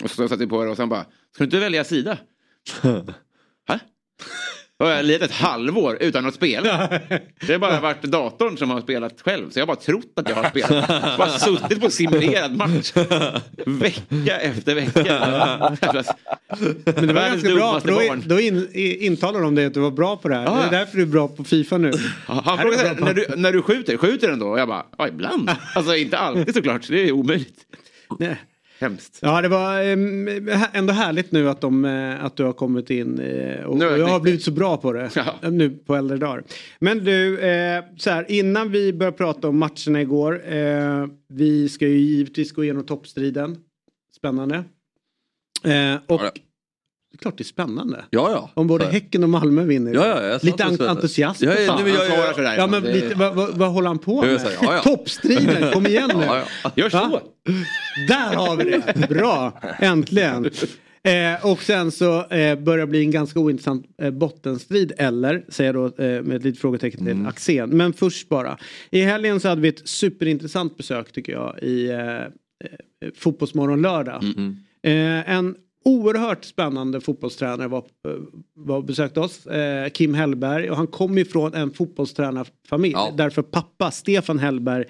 Och 0.04 0.10
så 0.10 0.28
satte 0.28 0.44
vi 0.44 0.48
på 0.50 0.64
det 0.64 0.70
och 0.70 0.76
så 0.76 0.82
han 0.82 0.90
bara, 0.90 1.04
ska 1.04 1.10
du 1.38 1.44
inte 1.44 1.60
välja 1.60 1.84
sida? 1.84 2.18
Hä? 3.70 3.80
Då 4.80 4.86
har 4.86 4.92
jag 4.92 5.06
lirat 5.06 5.22
ett 5.22 5.36
halvår 5.36 5.98
utan 6.00 6.26
att 6.26 6.34
spela. 6.34 6.88
Det 7.48 7.52
har 7.52 7.60
bara 7.60 7.80
varit 7.80 8.02
datorn 8.02 8.58
som 8.58 8.70
har 8.70 8.82
spelat 8.82 9.22
själv. 9.22 9.50
Så 9.50 9.60
jag 9.60 9.62
har 9.62 9.68
bara 9.68 9.82
trott 9.82 10.14
att 10.16 10.30
jag 10.30 10.36
har 10.36 10.50
spelat. 10.50 11.18
Bara 11.18 11.30
suttit 11.30 11.82
på 11.82 11.90
simulerad 11.90 12.56
match. 12.56 12.94
Vecka 13.66 14.40
efter 14.40 14.76
vecka. 14.76 15.78
Men 16.86 17.08
det 17.08 17.14
var 17.14 17.30
ganska 17.30 17.50
bra 17.50 17.80
för 17.80 17.88
då, 17.88 17.96
barn. 17.96 18.24
då 18.26 18.40
in, 18.40 18.70
intalar 18.74 19.42
de 19.42 19.56
dig 19.56 19.66
att 19.66 19.74
du 19.74 19.80
var 19.80 19.92
bra 19.92 20.18
på 20.18 20.28
det 20.28 20.36
här. 20.36 20.44
Ja. 20.46 20.56
Det 20.56 20.76
är 20.76 20.80
därför 20.80 20.98
du 20.98 21.04
är 21.04 21.08
bra 21.08 21.28
på 21.28 21.44
Fifa 21.44 21.78
nu. 21.78 21.92
Han 22.26 22.58
frågade 22.58 23.06
när 23.06 23.14
du, 23.14 23.28
när 23.36 23.52
du 23.52 23.62
skjuter, 23.62 23.98
skjuter 23.98 24.28
den 24.28 24.40
då? 24.40 24.48
Och 24.48 24.60
jag 24.60 24.68
bara, 24.68 24.86
ja 24.98 25.08
ibland. 25.08 25.52
Alltså 25.76 25.96
inte 25.96 26.18
alltid 26.18 26.54
såklart, 26.54 26.88
det 26.88 27.08
är 27.08 27.12
omöjligt. 27.12 27.60
Nej. 28.20 28.38
Hemskt. 28.80 29.20
Ja 29.22 29.42
det 29.42 29.48
var 29.48 29.80
eh, 29.82 30.78
ändå 30.78 30.94
härligt 30.94 31.32
nu 31.32 31.50
att, 31.50 31.62
de, 31.62 31.86
eh, 31.86 32.26
att 32.26 32.36
du 32.38 32.44
har 32.44 32.54
kommit 32.54 32.90
in 32.90 33.20
eh, 33.20 33.64
och, 33.66 33.78
Nu 33.78 33.86
jag 33.86 34.08
har 34.08 34.20
blivit 34.20 34.44
så 34.44 34.52
bra 34.52 34.78
på 34.78 34.94
det 34.94 35.10
Ja. 35.16 35.50
nu 35.50 35.70
på 35.70 35.96
äldre 35.96 36.18
dagar. 36.18 36.44
Men 36.80 37.04
du, 37.04 37.40
eh, 37.40 37.84
så 37.98 38.10
här, 38.10 38.32
innan 38.32 38.72
vi 38.72 38.94
börjar 38.94 39.12
prata 39.12 39.48
om 39.50 39.58
matcherna 39.58 40.02
igår. 40.02 40.54
Eh, 40.54 41.06
vi 41.30 41.70
ska 41.70 41.88
ju 41.88 41.98
givetvis 41.98 42.52
gå 42.52 42.64
igenom 42.64 42.86
toppstriden. 42.86 43.58
Spännande. 44.18 44.64
Eh, 45.64 45.96
och 46.08 46.22
det 47.12 47.16
är 47.16 47.18
klart 47.18 47.38
det 47.38 47.42
är 47.42 47.46
spännande. 47.46 48.06
Ja, 48.10 48.32
ja. 48.32 48.50
Om 48.54 48.68
både 48.68 48.86
Häcken 48.86 49.24
och 49.24 49.30
Malmö 49.30 49.64
vinner. 49.64 49.94
Ja, 49.94 50.08
ja, 50.08 50.24
jag 50.24 50.44
Lite 50.44 50.64
entusiasm. 50.64 51.46
Ja, 51.46 51.54
ja, 51.60 51.80
men 51.84 51.94
jag- 51.94 52.36
det 52.38 52.48
här. 52.48 52.58
Ja 52.58 52.68
men 52.68 52.84
Det- 52.84 52.94
lite, 52.94 53.16
vad, 53.16 53.36
vad, 53.36 53.50
vad 53.58 53.72
håller 53.72 53.88
han 53.88 54.00
på 54.00 54.26
Jag 54.26 54.42
med? 54.42 54.52
ja, 54.62 54.74
ja. 54.76 54.82
Toppstriden, 54.82 55.74
kom 55.74 55.86
igen 55.88 56.12
nu. 56.16 56.24
Ja, 56.26 56.44
ja. 56.64 56.72
Gör 56.76 56.90
så. 56.90 56.98
Där 58.08 58.36
har 58.36 58.56
vi 58.56 58.64
det! 58.64 59.08
Bra, 59.10 59.60
äntligen. 59.80 60.50
Eh, 61.04 61.46
och 61.52 61.62
sen 61.62 61.92
så 61.92 62.26
eh, 62.28 62.60
börjar 62.60 62.78
det 62.86 62.88
bli 62.88 63.02
en 63.04 63.12
ganska 63.12 63.40
ointressant 63.40 63.86
eh, 64.02 64.12
bottenstrid 64.12 64.92
eller, 64.98 65.46
säger 65.50 65.74
jag 65.74 65.92
då 65.96 66.04
eh, 66.04 66.22
med 66.22 66.36
ett 66.38 66.44
litet 66.44 66.62
frågetecken 66.62 67.06
till 67.06 67.26
Axén. 67.28 67.70
Men 67.70 67.94
först 67.94 68.30
bara. 68.30 68.58
I 68.92 69.02
helgen 69.02 69.40
så 69.40 69.48
hade 69.50 69.62
vi 69.62 69.68
ett 69.68 69.88
superintressant 69.90 70.78
besök 70.78 71.12
tycker 71.12 71.32
jag 71.34 71.60
i 71.62 71.90
eh, 71.90 72.00
eh, 72.00 72.24
Fotbollsmorgon 73.16 73.82
lördag. 73.82 74.24
Eh, 74.84 75.32
en 75.36 75.56
oerhört 75.86 76.46
spännande 76.46 77.02
fotbollstränare 77.02 77.68
var, 77.68 77.84
var 78.56 78.82
besökte 78.82 79.20
oss. 79.20 79.46
Eh, 79.46 79.90
Kim 79.90 80.14
Hellberg 80.14 80.70
och 80.70 80.78
han 80.78 80.88
kommer 80.88 81.22
ifrån 81.22 81.54
en 81.54 81.72
fotbollstränarfamilj. 81.72 82.94
Ja. 82.94 83.14
Därför 83.18 83.42
pappa 83.42 83.92
Stefan 83.92 84.40
Hellberg 84.40 84.86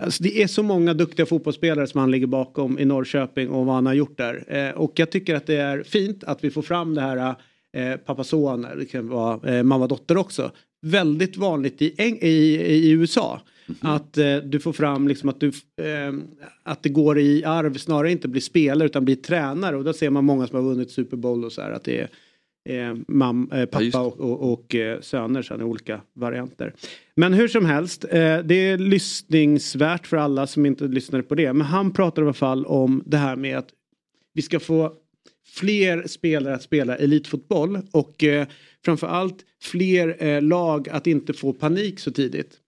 Alltså 0.00 0.22
det 0.22 0.42
är 0.42 0.46
så 0.46 0.62
många 0.62 0.94
duktiga 0.94 1.26
fotbollsspelare 1.26 1.86
som 1.86 2.00
han 2.00 2.10
ligger 2.10 2.26
bakom 2.26 2.78
i 2.78 2.84
Norrköping 2.84 3.50
och 3.50 3.66
vad 3.66 3.74
han 3.74 3.86
har 3.86 3.94
gjort 3.94 4.18
där. 4.18 4.44
Eh, 4.48 4.70
och 4.70 4.92
jag 4.94 5.10
tycker 5.10 5.34
att 5.34 5.46
det 5.46 5.56
är 5.56 5.82
fint 5.82 6.24
att 6.24 6.44
vi 6.44 6.50
får 6.50 6.62
fram 6.62 6.94
det 6.94 7.00
här 7.00 7.34
eh, 7.76 7.96
pappa-son, 7.96 8.66
det 8.78 8.86
kan 8.86 9.08
vara 9.08 9.56
eh, 9.56 9.62
mamma-dotter 9.62 10.16
också. 10.16 10.50
Väldigt 10.80 11.36
vanligt 11.36 11.82
i, 11.82 11.94
i, 12.20 12.26
i 12.60 12.90
USA. 12.90 13.40
Att 13.80 14.18
eh, 14.18 14.36
du 14.36 14.60
får 14.60 14.72
fram 14.72 15.08
liksom 15.08 15.28
att, 15.28 15.40
du, 15.40 15.48
eh, 15.48 16.12
att 16.62 16.82
det 16.82 16.88
går 16.88 17.18
i 17.18 17.44
arv 17.44 17.74
snarare 17.74 18.10
inte 18.12 18.28
bli 18.28 18.40
spelare 18.40 18.86
utan 18.86 19.04
bli 19.04 19.16
tränare. 19.16 19.76
Och 19.76 19.84
då 19.84 19.92
ser 19.92 20.10
man 20.10 20.24
många 20.24 20.46
som 20.46 20.56
har 20.56 20.62
vunnit 20.62 20.90
Super 20.90 21.16
Bowl 21.16 21.44
och 21.44 21.52
så 21.52 21.62
här 21.62 21.70
att 21.70 21.84
det 21.84 22.00
är 22.00 22.08
eh, 22.68 22.96
mam, 23.08 23.50
eh, 23.52 23.60
Ja, 23.60 23.66
pappa 23.66 23.84
det. 23.84 23.98
och, 23.98 24.20
och, 24.20 24.52
och 24.52 24.74
eh, 24.74 25.00
söner 25.00 25.42
sen 25.42 25.60
i 25.60 25.64
olika 25.64 26.00
varianter. 26.14 26.74
Men 27.16 27.32
hur 27.32 27.48
som 27.48 27.64
helst, 27.64 28.04
eh, 28.04 28.38
det 28.38 28.54
är 28.54 28.78
lyssningsvärt 28.78 30.06
för 30.06 30.16
alla 30.16 30.46
som 30.46 30.66
inte 30.66 30.84
lyssnade 30.84 31.24
på 31.24 31.34
det. 31.34 31.52
Men 31.52 31.66
han 31.66 31.92
pratar 31.92 32.22
i 32.22 32.24
alla 32.24 32.32
fall 32.32 32.66
om 32.66 33.02
det 33.06 33.16
här 33.16 33.36
med 33.36 33.58
att 33.58 33.68
vi 34.34 34.42
ska 34.42 34.60
få 34.60 34.92
fler 35.46 36.06
spelare 36.06 36.54
att 36.54 36.62
spela 36.62 36.96
elitfotboll 36.96 37.78
och 37.90 38.24
eh, 38.24 38.46
framförallt 38.88 39.44
fler 39.62 40.24
eh, 40.24 40.42
lag 40.42 40.88
att 40.88 41.06
inte 41.06 41.32
få 41.32 41.52
panik 41.52 42.00
så 42.00 42.10
tidigt. 42.10 42.60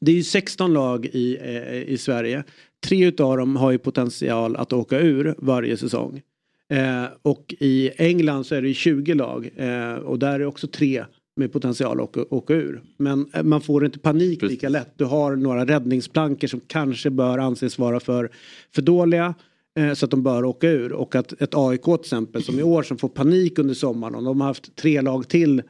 Det 0.00 0.12
är 0.12 0.16
ju 0.16 0.22
16 0.22 0.72
lag 0.72 1.06
i, 1.06 1.38
eh, 1.40 1.82
i 1.82 1.98
Sverige. 1.98 2.44
Tre 2.86 3.06
utav 3.06 3.36
dem 3.36 3.56
har 3.56 3.70
ju 3.70 3.78
potential 3.78 4.56
att 4.56 4.72
åka 4.72 4.98
ur 5.00 5.34
varje 5.38 5.76
säsong. 5.76 6.22
Eh, 6.70 7.04
och 7.22 7.54
i 7.58 7.90
England 7.96 8.44
så 8.44 8.54
är 8.54 8.62
det 8.62 8.68
ju 8.68 8.74
20 8.74 9.14
lag 9.14 9.50
eh, 9.56 9.94
och 9.94 10.18
där 10.18 10.40
är 10.40 10.46
också 10.46 10.66
tre 10.66 11.04
med 11.36 11.52
potential 11.52 12.00
att 12.00 12.16
åka, 12.16 12.34
åka 12.34 12.54
ur. 12.54 12.82
Men 12.96 13.30
eh, 13.32 13.42
man 13.42 13.60
får 13.60 13.84
inte 13.84 13.98
panik 13.98 14.40
Precis. 14.40 14.54
lika 14.54 14.68
lätt. 14.68 14.92
Du 14.96 15.04
har 15.04 15.36
några 15.36 15.66
räddningsplankor 15.66 16.48
som 16.48 16.60
kanske 16.66 17.10
bör 17.10 17.38
anses 17.38 17.78
vara 17.78 18.00
för, 18.00 18.30
för 18.74 18.82
dåliga. 18.82 19.34
Eh, 19.78 19.94
Så 19.94 20.04
att 20.04 20.10
de 20.10 20.22
bör 20.22 20.44
åka 20.44 20.68
ur. 20.70 20.92
Och 20.92 21.14
att 21.14 21.42
ett 21.42 21.54
AIK 21.54 21.82
till 21.84 21.94
exempel 22.00 22.42
som 22.42 22.58
i 22.58 22.62
år 22.62 22.82
som 22.82 22.98
får 22.98 23.08
panik 23.08 23.58
under 23.58 23.74
sommaren. 23.74 24.14
Om 24.14 24.24
de 24.24 24.40
har 24.40 24.48
haft 24.48 24.76
tre 24.76 25.00
lag 25.00 25.28
till 25.28 25.62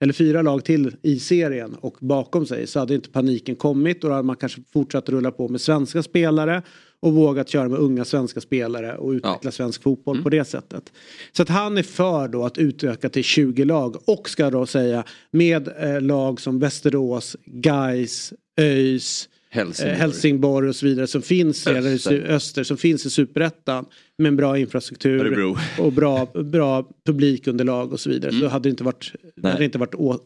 eller 0.00 0.12
fyra 0.12 0.42
lag 0.42 0.64
till 0.64 0.96
i 1.02 1.18
serien 1.18 1.74
och 1.80 1.96
bakom 2.00 2.46
sig 2.46 2.66
så 2.66 2.78
hade 2.78 2.94
inte 2.94 3.08
paniken 3.10 3.56
kommit 3.56 4.04
och 4.04 4.10
då 4.10 4.16
hade 4.16 4.26
man 4.26 4.36
kanske 4.36 4.60
fortsatt 4.72 5.08
rulla 5.08 5.30
på 5.30 5.48
med 5.48 5.60
svenska 5.60 6.02
spelare 6.02 6.62
och 7.00 7.12
vågat 7.12 7.48
köra 7.48 7.68
med 7.68 7.78
unga 7.78 8.04
svenska 8.04 8.40
spelare 8.40 8.96
och 8.96 9.10
utveckla 9.10 9.38
Ja. 9.42 9.50
svensk 9.50 9.82
fotboll 9.82 10.22
på 10.22 10.28
det 10.30 10.44
sättet. 10.44 10.92
Så 11.32 11.42
att 11.42 11.48
han 11.48 11.78
är 11.78 11.82
för 11.82 12.28
då 12.28 12.44
att 12.44 12.58
utöka 12.58 13.08
till 13.08 13.24
20 13.24 13.64
lag 13.64 13.96
och 14.08 14.28
ska 14.28 14.50
då 14.50 14.66
säga 14.66 15.04
med 15.30 15.68
eh, 15.78 16.00
lag 16.00 16.40
som 16.40 16.58
Västerås, 16.58 17.36
Gais, 17.44 18.32
ÖIS, 18.60 19.28
Helsingborg. 19.50 19.92
eh, 19.92 19.98
Helsingborg 19.98 20.68
och 20.68 20.76
så 20.76 20.86
vidare 20.86 21.06
som 21.06 21.22
finns 21.22 21.66
i 21.66 21.70
Öster. 21.70 21.94
Öster, 21.94 22.20
Öster 22.20 22.62
som 22.64 22.76
finns 22.76 23.06
i 23.06 23.10
superettan 23.10 23.86
med 24.18 24.28
en 24.28 24.36
bra 24.36 24.58
infrastruktur 24.58 25.20
Örebro. 25.20 25.56
och 25.78 25.92
bra, 25.92 26.26
bra 26.44 26.88
publikunderlag 27.06 27.92
och 27.92 28.00
så 28.00 28.10
vidare. 28.10 28.32
Så 28.32 28.48
hade 28.48 28.68
det 28.68 28.70
inte 28.70 28.84
varit, 28.84 29.12
det 29.36 29.48
hade 29.48 29.64
inte 29.64 29.78
varit 29.78 29.94
å, 29.94 30.18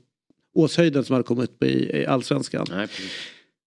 Åshöjden 0.55 1.05
som 1.05 1.15
hade 1.15 1.25
kommit 1.25 1.51
upp 1.51 1.65
i, 1.65 2.01
i 2.01 2.07
allsvenskan. 2.07 2.67
Nej. 2.71 2.89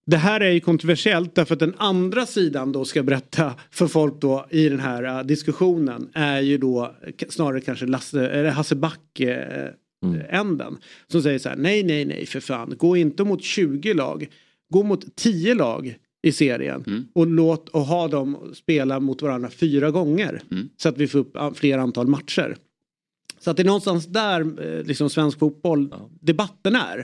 Det 0.05 0.17
här 0.17 0.41
är 0.41 0.51
ju 0.51 0.59
kontroversiellt 0.59 1.35
därför 1.35 1.53
att 1.53 1.59
den 1.59 1.73
andra 1.77 2.25
sidan 2.25 2.71
då 2.71 2.85
ska 2.85 3.03
berätta 3.03 3.53
för 3.71 3.87
folk 3.87 4.21
då 4.21 4.45
i 4.49 4.69
den 4.69 4.79
här 4.79 5.03
äh, 5.03 5.23
diskussionen 5.25 6.09
är 6.13 6.41
ju 6.41 6.57
då 6.57 6.95
snarare 7.29 7.61
kanske 7.61 7.85
Lasse, 7.85 8.27
eller 8.27 8.49
Hasse 8.49 8.75
Back 8.75 9.19
äh, 9.19 9.69
änden. 10.29 10.77
Som 11.07 11.21
säger 11.21 11.39
så 11.39 11.49
här 11.49 11.55
nej 11.55 11.83
nej 11.83 12.05
nej 12.05 12.25
för 12.25 12.39
fan 12.39 12.73
gå 12.77 12.97
inte 12.97 13.23
mot 13.23 13.43
20 13.43 13.93
lag. 13.93 14.27
Gå 14.73 14.83
mot 14.83 15.15
10 15.15 15.53
lag 15.55 15.95
i 16.23 16.31
serien 16.31 16.83
och 17.15 17.27
låt 17.27 17.69
och 17.69 17.81
ha 17.81 18.07
dem 18.07 18.51
spela 18.53 18.99
mot 18.99 19.21
varandra 19.21 19.49
fyra 19.49 19.91
gånger. 19.91 20.41
Så 20.77 20.89
att 20.89 20.97
vi 20.97 21.07
får 21.07 21.19
upp 21.19 21.37
fler 21.57 21.77
antal 21.77 22.07
matcher. 22.07 22.55
Så 23.39 23.51
att 23.51 23.57
det 23.57 23.63
är 23.63 23.65
någonstans 23.65 24.05
där 24.05 24.41
eh, 24.41 24.83
liksom 24.83 25.09
svensk 25.09 25.39
fotboll 25.39 25.93
debatten 26.21 26.75
är. 26.75 27.03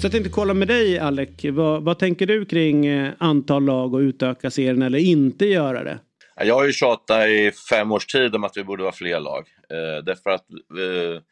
Så 0.00 0.04
jag 0.04 0.12
tänkte 0.12 0.30
kolla 0.30 0.54
med 0.54 0.68
dig 0.68 0.98
Alec. 0.98 1.30
Vad, 1.52 1.82
vad 1.82 1.98
tänker 1.98 2.26
du 2.26 2.44
kring 2.44 2.86
eh, 2.86 3.12
antal 3.18 3.64
lag 3.64 3.94
och 3.94 3.98
utöka 3.98 4.50
serien 4.50 4.82
eller 4.82 4.98
inte 4.98 5.46
göra 5.46 5.84
det? 5.84 5.98
Jag 6.36 6.54
har 6.54 6.64
ju 6.64 6.72
tjatat 6.72 7.28
i 7.28 7.52
fem 7.70 7.92
års 7.92 8.06
tid 8.06 8.34
om 8.34 8.44
att 8.44 8.56
vi 8.56 8.64
borde 8.64 8.82
vara 8.82 8.92
fler 8.92 9.20
lag. 9.20 9.48
Eh, 9.70 10.04
därför 10.04 10.30
att 10.30 10.50
eh, 10.50 11.22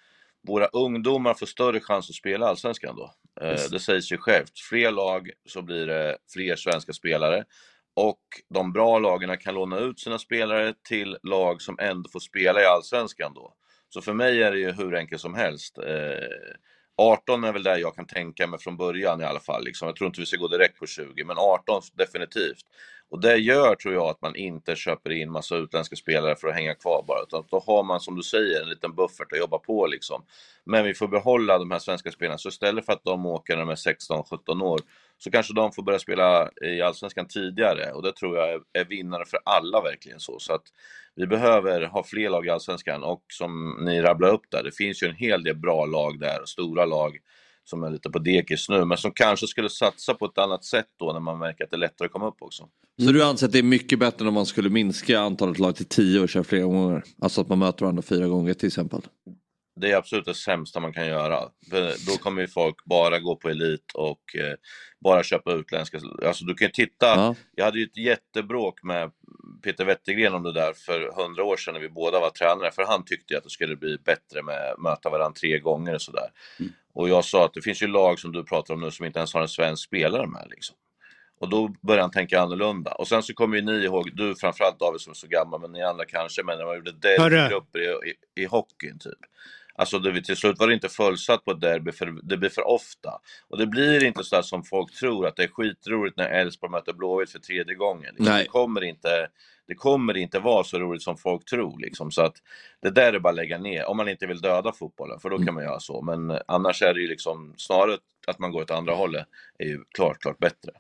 våra 0.46 0.66
ungdomar 0.66 1.34
får 1.34 1.46
större 1.46 1.80
chans 1.80 2.10
att 2.10 2.14
spela 2.14 2.46
Allsvenskan 2.46 2.96
då. 2.96 3.10
Eh, 3.40 3.70
det 3.70 3.80
sägs 3.80 4.12
ju 4.12 4.16
självt. 4.16 4.58
Fler 4.70 4.90
lag 4.90 5.30
så 5.46 5.62
blir 5.62 5.86
det 5.86 6.16
fler 6.32 6.56
svenska 6.56 6.92
spelare. 6.92 7.44
Och 7.96 8.20
de 8.54 8.72
bra 8.72 8.98
lagen 8.98 9.38
kan 9.38 9.54
låna 9.54 9.78
ut 9.78 10.00
sina 10.00 10.18
spelare 10.18 10.74
till 10.88 11.16
lag 11.22 11.62
som 11.62 11.78
ändå 11.80 12.10
får 12.10 12.20
spela 12.20 12.62
i 12.62 12.64
Allsvenskan 12.64 13.32
då. 13.34 13.54
Så 13.88 14.00
för 14.00 14.12
mig 14.12 14.42
är 14.42 14.52
det 14.52 14.58
ju 14.58 14.72
hur 14.72 14.96
enkelt 14.96 15.20
som 15.20 15.34
helst. 15.34 15.78
Eh, 15.78 16.28
18 16.98 17.44
är 17.44 17.52
väl 17.52 17.62
där 17.62 17.76
jag 17.76 17.94
kan 17.94 18.06
tänka 18.06 18.46
mig 18.46 18.58
från 18.58 18.76
början 18.76 19.20
i 19.20 19.24
alla 19.24 19.40
fall. 19.40 19.64
Liksom. 19.64 19.88
Jag 19.88 19.96
tror 19.96 20.06
inte 20.06 20.20
vi 20.20 20.26
ska 20.26 20.36
gå 20.36 20.48
direkt 20.48 20.78
på 20.78 20.86
20, 20.86 21.24
men 21.24 21.38
18 21.38 21.82
definitivt. 21.94 22.64
Och 23.10 23.20
det 23.20 23.36
gör, 23.36 23.74
tror 23.74 23.94
jag, 23.94 24.06
att 24.06 24.22
man 24.22 24.36
inte 24.36 24.76
köper 24.76 25.10
in 25.10 25.30
massa 25.30 25.56
utländska 25.56 25.96
spelare 25.96 26.36
för 26.36 26.48
att 26.48 26.54
hänga 26.54 26.74
kvar 26.74 27.04
bara, 27.08 27.22
utan 27.22 27.44
då 27.50 27.62
har 27.66 27.82
man, 27.82 28.00
som 28.00 28.16
du 28.16 28.22
säger, 28.22 28.62
en 28.62 28.68
liten 28.68 28.94
buffert 28.94 29.32
att 29.32 29.38
jobba 29.38 29.58
på 29.58 29.86
liksom. 29.86 30.24
Men 30.64 30.84
vi 30.84 30.94
får 30.94 31.08
behålla 31.08 31.58
de 31.58 31.70
här 31.70 31.78
svenska 31.78 32.10
spelarna, 32.10 32.38
så 32.38 32.48
istället 32.48 32.86
för 32.86 32.92
att 32.92 33.04
de 33.04 33.26
åker 33.26 33.56
när 33.56 33.64
de 33.64 33.70
är 33.70 33.74
16-17 33.74 34.62
år, 34.62 34.80
så 35.18 35.30
kanske 35.30 35.54
de 35.54 35.72
får 35.72 35.82
börja 35.82 35.98
spela 35.98 36.50
i 36.64 36.80
Allsvenskan 36.82 37.26
tidigare, 37.28 37.92
och 37.92 38.02
det 38.02 38.12
tror 38.12 38.36
jag 38.36 38.52
är, 38.52 38.60
är 38.72 38.84
vinnare 38.84 39.24
för 39.24 39.38
alla 39.44 39.80
verkligen 39.80 40.20
så. 40.20 40.38
Så 40.38 40.52
att 40.52 40.62
vi 41.14 41.26
behöver 41.26 41.86
ha 41.86 42.04
fler 42.04 42.30
lag 42.30 42.46
i 42.46 42.50
Allsvenskan, 42.50 43.02
och 43.02 43.22
som 43.32 43.78
ni 43.84 44.00
rabblar 44.00 44.28
upp 44.28 44.50
där, 44.50 44.62
det 44.62 44.76
finns 44.76 45.02
ju 45.02 45.06
en 45.06 45.14
hel 45.14 45.42
del 45.42 45.56
bra 45.56 45.86
lag 45.86 46.20
där, 46.20 46.44
stora 46.44 46.84
lag, 46.84 47.18
som 47.64 47.82
är 47.82 47.90
lite 47.90 48.10
på 48.10 48.18
dekis 48.18 48.68
nu, 48.68 48.84
men 48.84 48.98
som 48.98 49.12
kanske 49.12 49.46
skulle 49.46 49.68
satsa 49.68 50.14
på 50.14 50.26
ett 50.26 50.38
annat 50.38 50.64
sätt 50.64 50.88
då 50.98 51.12
när 51.12 51.20
man 51.20 51.38
märker 51.38 51.64
att 51.64 51.70
det 51.70 51.76
är 51.76 51.78
lättare 51.78 52.06
att 52.06 52.12
komma 52.12 52.28
upp 52.28 52.42
också. 52.42 52.68
Så 53.02 53.12
du 53.12 53.24
anser 53.24 53.46
att 53.46 53.52
det 53.52 53.58
är 53.58 53.62
mycket 53.62 53.98
bättre 53.98 54.28
om 54.28 54.34
man 54.34 54.46
skulle 54.46 54.70
minska 54.70 55.20
antalet 55.20 55.58
lag 55.58 55.76
till 55.76 55.88
tio 55.88 56.20
och 56.20 56.28
köra 56.28 56.44
flera 56.44 56.62
gånger? 56.64 57.02
Alltså 57.22 57.40
att 57.40 57.48
man 57.48 57.58
möter 57.58 57.84
varandra 57.84 58.02
fyra 58.02 58.26
gånger 58.26 58.54
till 58.54 58.66
exempel? 58.66 59.00
Det 59.80 59.90
är 59.92 59.96
absolut 59.96 60.24
det 60.24 60.34
sämsta 60.34 60.80
man 60.80 60.92
kan 60.92 61.06
göra. 61.06 61.38
För 61.70 62.06
då 62.06 62.18
kommer 62.18 62.40
ju 62.42 62.48
folk 62.48 62.84
bara 62.84 63.18
gå 63.18 63.36
på 63.36 63.48
elit 63.48 63.92
och 63.94 64.36
eh, 64.36 64.54
bara 65.04 65.22
köpa 65.22 65.52
utländska. 65.52 66.00
Alltså 66.26 66.44
du 66.44 66.54
kan 66.54 66.66
ju 66.66 66.72
titta, 66.72 67.06
Ja. 67.06 67.34
jag 67.54 67.64
hade 67.64 67.78
ju 67.78 67.84
ett 67.84 67.96
jättebråk 67.96 68.82
med 68.82 69.10
Peter 69.64 69.84
Wettergren 69.84 70.34
om 70.34 70.42
det 70.42 70.52
där 70.52 70.72
för 70.72 71.22
hundra 71.22 71.44
år 71.44 71.56
sedan 71.56 71.74
när 71.74 71.80
vi 71.80 71.88
båda 71.88 72.20
var 72.20 72.30
tränare. 72.30 72.70
För 72.72 72.84
han 72.84 73.04
tyckte 73.04 73.34
ju 73.34 73.38
att 73.38 73.44
det 73.44 73.50
skulle 73.50 73.76
bli 73.76 73.98
bättre 73.98 74.42
med 74.42 74.70
att 74.72 74.78
möta 74.82 75.10
varandra 75.10 75.34
tre 75.40 75.58
gånger 75.58 75.94
och 75.94 76.02
sådär. 76.02 76.28
Och 76.94 77.08
jag 77.08 77.24
sa 77.24 77.44
att 77.44 77.54
det 77.54 77.62
finns 77.62 77.82
ju 77.82 77.86
lag 77.86 78.18
som 78.18 78.32
du 78.32 78.44
pratar 78.44 78.74
om 78.74 78.80
nu 78.80 78.90
som 78.90 79.06
inte 79.06 79.18
ens 79.18 79.34
har 79.34 79.40
en 79.42 79.48
svensk 79.48 79.84
spelare 79.84 80.26
med. 80.26 80.46
Liksom. 80.50 80.76
Och 81.40 81.48
då 81.48 81.68
började 81.82 82.02
han 82.02 82.10
tänka 82.10 82.40
annorlunda. 82.40 82.92
Och 82.92 83.08
sen 83.08 83.22
så 83.22 83.34
kommer 83.34 83.56
ju 83.56 83.62
ni 83.62 83.84
ihåg, 83.84 84.10
du 84.16 84.34
framförallt 84.34 84.78
David 84.80 85.00
som 85.00 85.10
är 85.10 85.14
så 85.14 85.26
gammal, 85.26 85.60
men 85.60 85.72
ni 85.72 85.82
andra 85.82 86.04
kanske, 86.04 86.42
men 86.42 86.58
när 86.58 86.64
man 86.64 86.76
gjorde 86.76 86.92
Hörru. 87.18 87.36
derbygrupper 87.36 87.78
i, 87.78 88.10
i, 88.10 88.42
i 88.42 88.44
hockeyn 88.44 88.98
typ. 88.98 89.18
Alltså 89.78 89.98
det, 89.98 90.22
till 90.22 90.36
slut 90.36 90.58
var 90.58 90.68
det 90.68 90.74
inte 90.74 90.88
fullsatt 90.88 91.44
på 91.44 91.50
ett 91.50 91.60
derby, 91.60 91.92
för 91.92 92.18
det 92.22 92.36
blir 92.36 92.50
för 92.50 92.68
ofta. 92.68 93.20
Och 93.48 93.58
det 93.58 93.66
blir 93.66 94.04
inte 94.04 94.24
så 94.24 94.42
som 94.42 94.64
folk 94.64 94.94
tror, 94.94 95.26
att 95.26 95.36
det 95.36 95.44
är 95.44 95.48
skitroligt 95.48 96.16
när 96.16 96.28
Elfsborg 96.28 96.70
möter 96.70 96.92
Blåvitt 96.92 97.30
för 97.30 97.38
tredje 97.38 97.74
gången. 97.74 98.14
Liksom. 98.14 98.34
Nej. 98.34 98.42
Det, 98.42 98.48
kommer 98.48 98.84
inte, 98.84 99.28
det 99.66 99.74
kommer 99.74 100.16
inte 100.16 100.38
vara 100.38 100.64
så 100.64 100.78
roligt 100.78 101.02
som 101.02 101.16
folk 101.16 101.44
tror. 101.44 101.78
Liksom. 101.78 102.10
Så 102.10 102.22
att 102.22 102.36
det 102.82 102.90
där 102.90 103.12
är 103.12 103.18
bara 103.18 103.28
att 103.28 103.36
lägga 103.36 103.58
ner, 103.58 103.84
om 103.84 103.96
man 103.96 104.08
inte 104.08 104.26
vill 104.26 104.40
döda 104.40 104.72
fotbollen, 104.72 105.20
för 105.20 105.30
då 105.30 105.38
kan 105.38 105.54
man 105.54 105.64
göra 105.64 105.80
så. 105.80 106.02
Men 106.02 106.38
annars 106.48 106.82
är 106.82 106.94
det 106.94 107.00
ju 107.00 107.08
liksom 107.08 107.54
snarare 107.56 107.98
att 108.26 108.38
man 108.38 108.52
går 108.52 108.62
åt 108.62 108.70
andra 108.70 108.94
hållet, 108.94 109.26
är 109.58 109.66
ju 109.66 109.84
klart, 109.94 110.18
klart 110.18 110.38
bättre. 110.38 110.72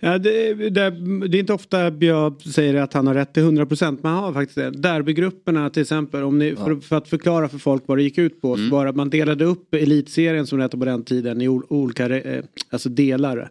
Ja, 0.00 0.18
det, 0.18 0.54
det, 0.54 0.90
det 1.28 1.38
är 1.38 1.40
inte 1.40 1.52
ofta 1.52 1.94
jag 2.00 2.42
säger 2.42 2.74
att 2.74 2.92
han 2.92 3.06
har 3.06 3.14
rätt 3.14 3.34
till 3.34 3.42
100 3.42 3.66
procent 3.66 4.02
men 4.02 4.12
han 4.12 4.24
har 4.24 4.32
faktiskt 4.32 4.56
det. 4.56 4.70
Derbygrupperna 4.70 5.70
till 5.70 5.82
exempel, 5.82 6.22
om 6.22 6.38
ni, 6.38 6.56
för, 6.56 6.76
för 6.76 6.96
att 6.96 7.08
förklara 7.08 7.48
för 7.48 7.58
folk 7.58 7.82
vad 7.86 7.98
det 7.98 8.02
gick 8.02 8.18
ut 8.18 8.40
på. 8.40 8.56
Så 8.56 8.68
var 8.70 8.86
att 8.86 8.96
man 8.96 9.10
delade 9.10 9.44
upp 9.44 9.74
elitserien 9.74 10.46
som 10.46 10.58
det 10.58 10.64
hette 10.64 10.78
på 10.78 10.84
den 10.84 11.04
tiden 11.04 11.40
i 11.40 11.48
ol, 11.48 11.62
olika 11.68 12.18
eh, 12.18 12.44
alltså 12.70 12.88
delar. 12.88 13.50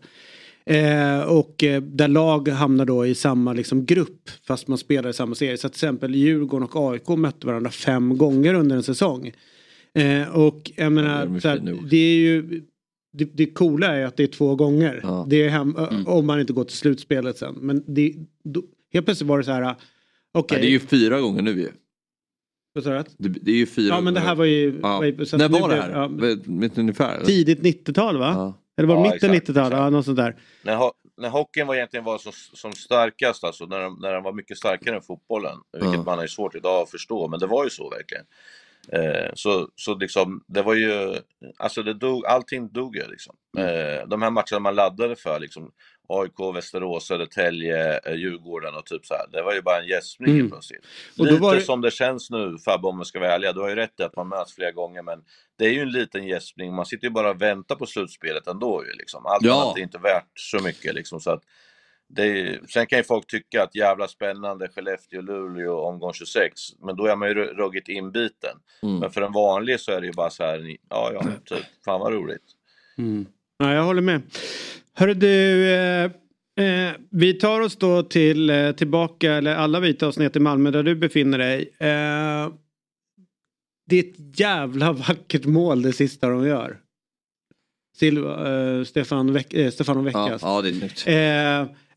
Eh, 0.65 1.21
och 1.21 1.63
eh, 1.63 1.81
där 1.81 2.07
lag 2.07 2.47
hamnar 2.47 2.85
då 2.85 3.05
i 3.05 3.15
samma 3.15 3.53
liksom, 3.53 3.85
grupp 3.85 4.29
fast 4.47 4.67
man 4.67 4.77
spelar 4.77 5.09
i 5.09 5.13
samma 5.13 5.35
serie. 5.35 5.57
Så 5.57 5.69
till 5.69 5.75
exempel 5.75 6.15
Djurgården 6.15 6.67
och 6.71 6.91
AIK 6.91 7.07
mötte 7.07 7.47
varandra 7.47 7.71
fem 7.71 8.17
gånger 8.17 8.53
under 8.53 8.75
en 8.75 8.83
säsong. 8.83 9.31
Eh, 9.93 10.27
och 10.35 10.71
jag 10.75 10.91
menar, 10.91 11.25
de 11.25 11.35
är 11.35 11.49
här, 11.49 11.77
det 11.89 11.97
är 11.97 12.15
ju 12.15 12.61
det, 13.13 13.25
det 13.33 13.45
coola 13.45 13.87
är 13.87 14.05
att 14.05 14.17
det 14.17 14.23
är 14.23 14.27
två 14.27 14.55
gånger. 14.55 14.99
Ja. 15.03 15.25
Det 15.29 15.43
är 15.43 15.49
hem, 15.49 15.75
om 16.07 16.25
man 16.27 16.39
inte 16.39 16.53
går 16.53 16.63
till 16.63 16.77
slutspelet 16.77 17.37
sen. 17.37 17.55
Men 17.61 17.83
det, 17.87 18.13
då, 18.43 18.63
helt 18.93 19.05
plötsligt 19.05 19.27
var 19.27 19.37
det 19.37 19.43
så 19.43 19.51
här. 19.51 19.75
Okej. 20.31 20.57
Ja, 20.57 20.61
det 20.61 20.67
är 20.67 20.71
ju 20.71 20.79
fyra 20.79 21.21
gånger 21.21 21.41
nu 21.41 21.51
ju. 21.51 21.71
vad 22.73 22.83
sa 22.83 22.89
du? 22.89 23.29
Det, 23.29 23.51
är 23.51 23.55
ju 23.55 23.65
fyra 23.65 23.95
Ja 23.95 24.01
men 24.01 24.13
det 24.13 24.19
här 24.19 24.35
var 24.35 24.45
ju. 24.45 24.79
Ja. 24.81 24.97
var 24.97 25.05
ju- 25.05 25.25
så 25.25 25.37
När 25.37 25.49
var 25.49 25.69
det 25.69 25.75
här? 25.75 25.91
ja, 25.91 26.07
du 26.75 26.81
ungefär? 26.81 27.23
tidigt 27.25 27.59
90-tal 27.59 28.17
va? 28.17 28.33
Ja. 28.35 28.53
Eller 28.77 28.87
var 28.87 28.95
det 28.95 29.07
Ja, 29.07 29.13
mitten 29.13 29.31
exakt, 29.31 29.49
90-tal? 29.49 29.71
Ja, 29.71 29.89
något 29.89 30.05
sånt 30.05 30.17
där. 30.17 30.35
när, 30.63 30.75
ho- 30.75 30.91
när 31.17 31.29
hockeyn 31.29 31.67
var 31.67 31.75
egentligen 31.75 32.03
var 32.03 32.17
som, 32.17 32.31
som 32.53 32.73
starkast, 32.73 33.43
alltså 33.43 33.65
när 33.65 33.79
den, 33.79 33.93
när 34.01 34.13
den 34.13 34.23
var 34.23 34.33
mycket 34.33 34.57
starkare 34.57 34.95
än 34.95 35.01
fotbollen, 35.01 35.57
vilket 35.81 36.05
man 36.05 36.17
har 36.17 36.21
ju 36.21 36.27
svårt 36.27 36.55
idag 36.55 36.81
att 36.83 36.89
förstå, 36.91 37.27
men 37.27 37.39
det 37.39 37.47
var 37.47 37.63
ju 37.63 37.69
så 37.69 37.89
verkligen. 37.89 38.23
Eh, 38.91 39.29
så, 39.33 39.67
så 39.75 39.95
liksom, 39.95 40.43
det 40.47 40.61
var 40.61 40.73
ju, 40.73 41.15
alltså 41.57 41.83
det 41.83 41.93
dog, 41.93 42.25
allting 42.25 42.71
dog 42.73 42.95
ju 42.95 43.07
liksom. 43.07 43.35
Eh, 43.57 44.07
de 44.07 44.21
här 44.21 44.29
matcherna 44.29 44.59
man 44.59 44.75
laddade 44.75 45.15
för, 45.15 45.39
liksom 45.39 45.71
AIK, 46.07 46.55
Västerås, 46.55 47.07
Södertälje, 47.07 47.97
eh, 47.99 48.13
Djurgården 48.15 48.75
och 48.75 48.85
typ 48.85 49.05
så 49.05 49.13
här. 49.13 49.25
Det 49.31 49.41
var 49.41 49.53
ju 49.53 49.61
bara 49.61 49.81
en 49.81 49.87
gäspning 49.87 50.35
Mm. 50.35 50.49
plötsligt. 50.49 50.85
Och 51.19 51.25
Lite 51.25 51.55
det- 51.55 51.61
som 51.61 51.81
det 51.81 51.91
känns 51.91 52.29
nu, 52.29 52.57
Fabbe, 52.65 52.87
om 52.87 52.95
man 52.97 53.05
ska 53.05 53.19
vara 53.19 53.31
ärliga. 53.33 53.53
Du 53.53 53.59
har 53.61 53.69
ju 53.69 53.75
rätt 53.75 53.99
i 53.99 54.03
att 54.03 54.15
man 54.15 54.27
möts 54.29 54.55
flera 54.55 54.71
gånger, 54.71 55.01
men 55.01 55.23
det 55.57 55.65
är 55.65 55.71
ju 55.71 55.79
en 55.81 55.91
liten 55.91 56.27
gäspning. 56.27 56.73
Man 56.75 56.85
sitter 56.85 57.07
ju 57.07 57.11
bara 57.11 57.29
och 57.29 57.41
väntar 57.41 57.75
på 57.75 57.85
slutspelet 57.85 58.47
ändå 58.47 58.85
ju 58.85 58.91
liksom. 58.91 59.25
Allt 59.25 59.45
Ja. 59.45 59.61
annat 59.63 59.77
är 59.77 59.81
inte 59.81 59.97
värt 59.97 60.31
så 60.35 60.63
mycket 60.63 60.93
liksom. 60.95 61.19
Så 61.19 61.31
att 61.31 61.41
är, 62.21 62.59
sen 62.67 62.87
kan 62.87 62.99
ju 62.99 63.03
folk 63.03 63.27
tycka 63.27 63.63
att 63.63 63.75
jävla 63.75 64.07
spännande 64.07 64.67
Skellefteå-Luleå 64.67 65.69
omgång 65.75 66.13
26, 66.13 66.61
men 66.85 66.95
då 66.95 67.05
är 67.05 67.15
man 67.15 67.27
ju 67.27 67.33
ru- 67.33 67.53
ruggigt 67.53 67.89
inbiten. 67.89 68.57
Mm. 68.83 68.97
Men 68.99 69.11
för 69.11 69.21
en 69.21 69.31
vanlig 69.33 69.79
så 69.79 69.91
är 69.91 70.01
det 70.01 70.07
ju 70.07 70.13
bara 70.13 70.29
så 70.29 70.43
här, 70.43 70.77
ja 70.89 71.11
ja, 71.13 71.23
typ, 71.45 71.65
fan 71.85 71.99
vad 71.99 72.13
roligt. 72.13 72.43
Mm. 72.97 73.25
Ja, 73.57 73.73
jag 73.73 73.83
håller 73.83 74.01
med. 74.01 74.21
Hörru 74.93 75.13
du. 75.13 75.67
Eh, 75.73 76.03
eh, 76.65 76.91
vi 77.11 77.33
tar 77.33 77.61
oss 77.61 77.75
då 77.75 78.03
till, 78.03 78.49
eh, 78.49 78.71
tillbaka, 78.71 79.33
eller 79.33 79.55
alla 79.55 79.79
vi 79.79 79.93
tar 79.93 80.07
oss 80.07 80.17
ner 80.17 80.29
till 80.29 80.41
Malmö 80.41 80.71
där 80.71 80.83
du 80.83 80.95
befinner 80.95 81.37
dig. 81.37 81.61
Eh, 81.79 82.49
det 83.89 83.95
är 83.99 84.03
ett 84.03 84.39
jävla 84.39 84.91
vackert 85.07 85.45
mål 85.45 85.81
det 85.81 85.93
sista 85.93 86.27
de 86.29 86.47
gör. 86.47 86.79
Silva, 87.97 88.53
eh, 88.77 88.83
Stefan, 88.83 89.33
Veck, 89.33 89.53
eh, 89.53 89.71
Stefano 89.71 89.99
Ja, 89.99 90.03
Veckas. 90.25 90.41
ja, 90.41 90.61
det 90.61 90.69
är 90.69 90.73
snyggt. 90.73 91.07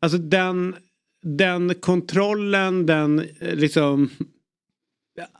Alltså 0.06 0.18
den, 0.18 0.76
den 1.22 1.74
kontrollen, 1.74 2.86
den 2.86 3.18
eh, 3.40 3.54
liksom 3.54 4.10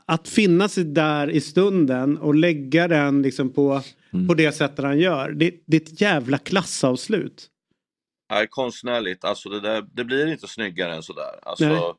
att 0.05 0.27
finna 0.27 0.69
sig 0.69 0.83
där 0.83 1.29
i 1.29 1.41
stunden 1.41 2.17
och 2.17 2.35
lägga 2.35 2.87
den 2.87 3.21
liksom 3.21 3.53
på, 3.53 3.81
Mm. 4.13 4.27
på 4.27 4.33
det 4.33 4.51
sättet 4.51 4.85
han 4.85 4.99
gör. 4.99 5.31
Det, 5.31 5.55
det 5.65 5.77
är 5.77 5.81
ett 5.81 6.01
jävla 6.01 6.37
klassavslut. 6.37 7.47
Nej, 8.29 8.47
konstnärligt, 8.49 9.23
alltså 9.23 9.49
det, 9.49 9.59
där, 9.59 9.85
det 9.93 10.03
blir 10.03 10.27
inte 10.27 10.47
snyggare 10.47 10.95
än 10.95 11.03
sådär. 11.03 11.31
Nej. 11.31 11.39
Alltså, 11.41 11.95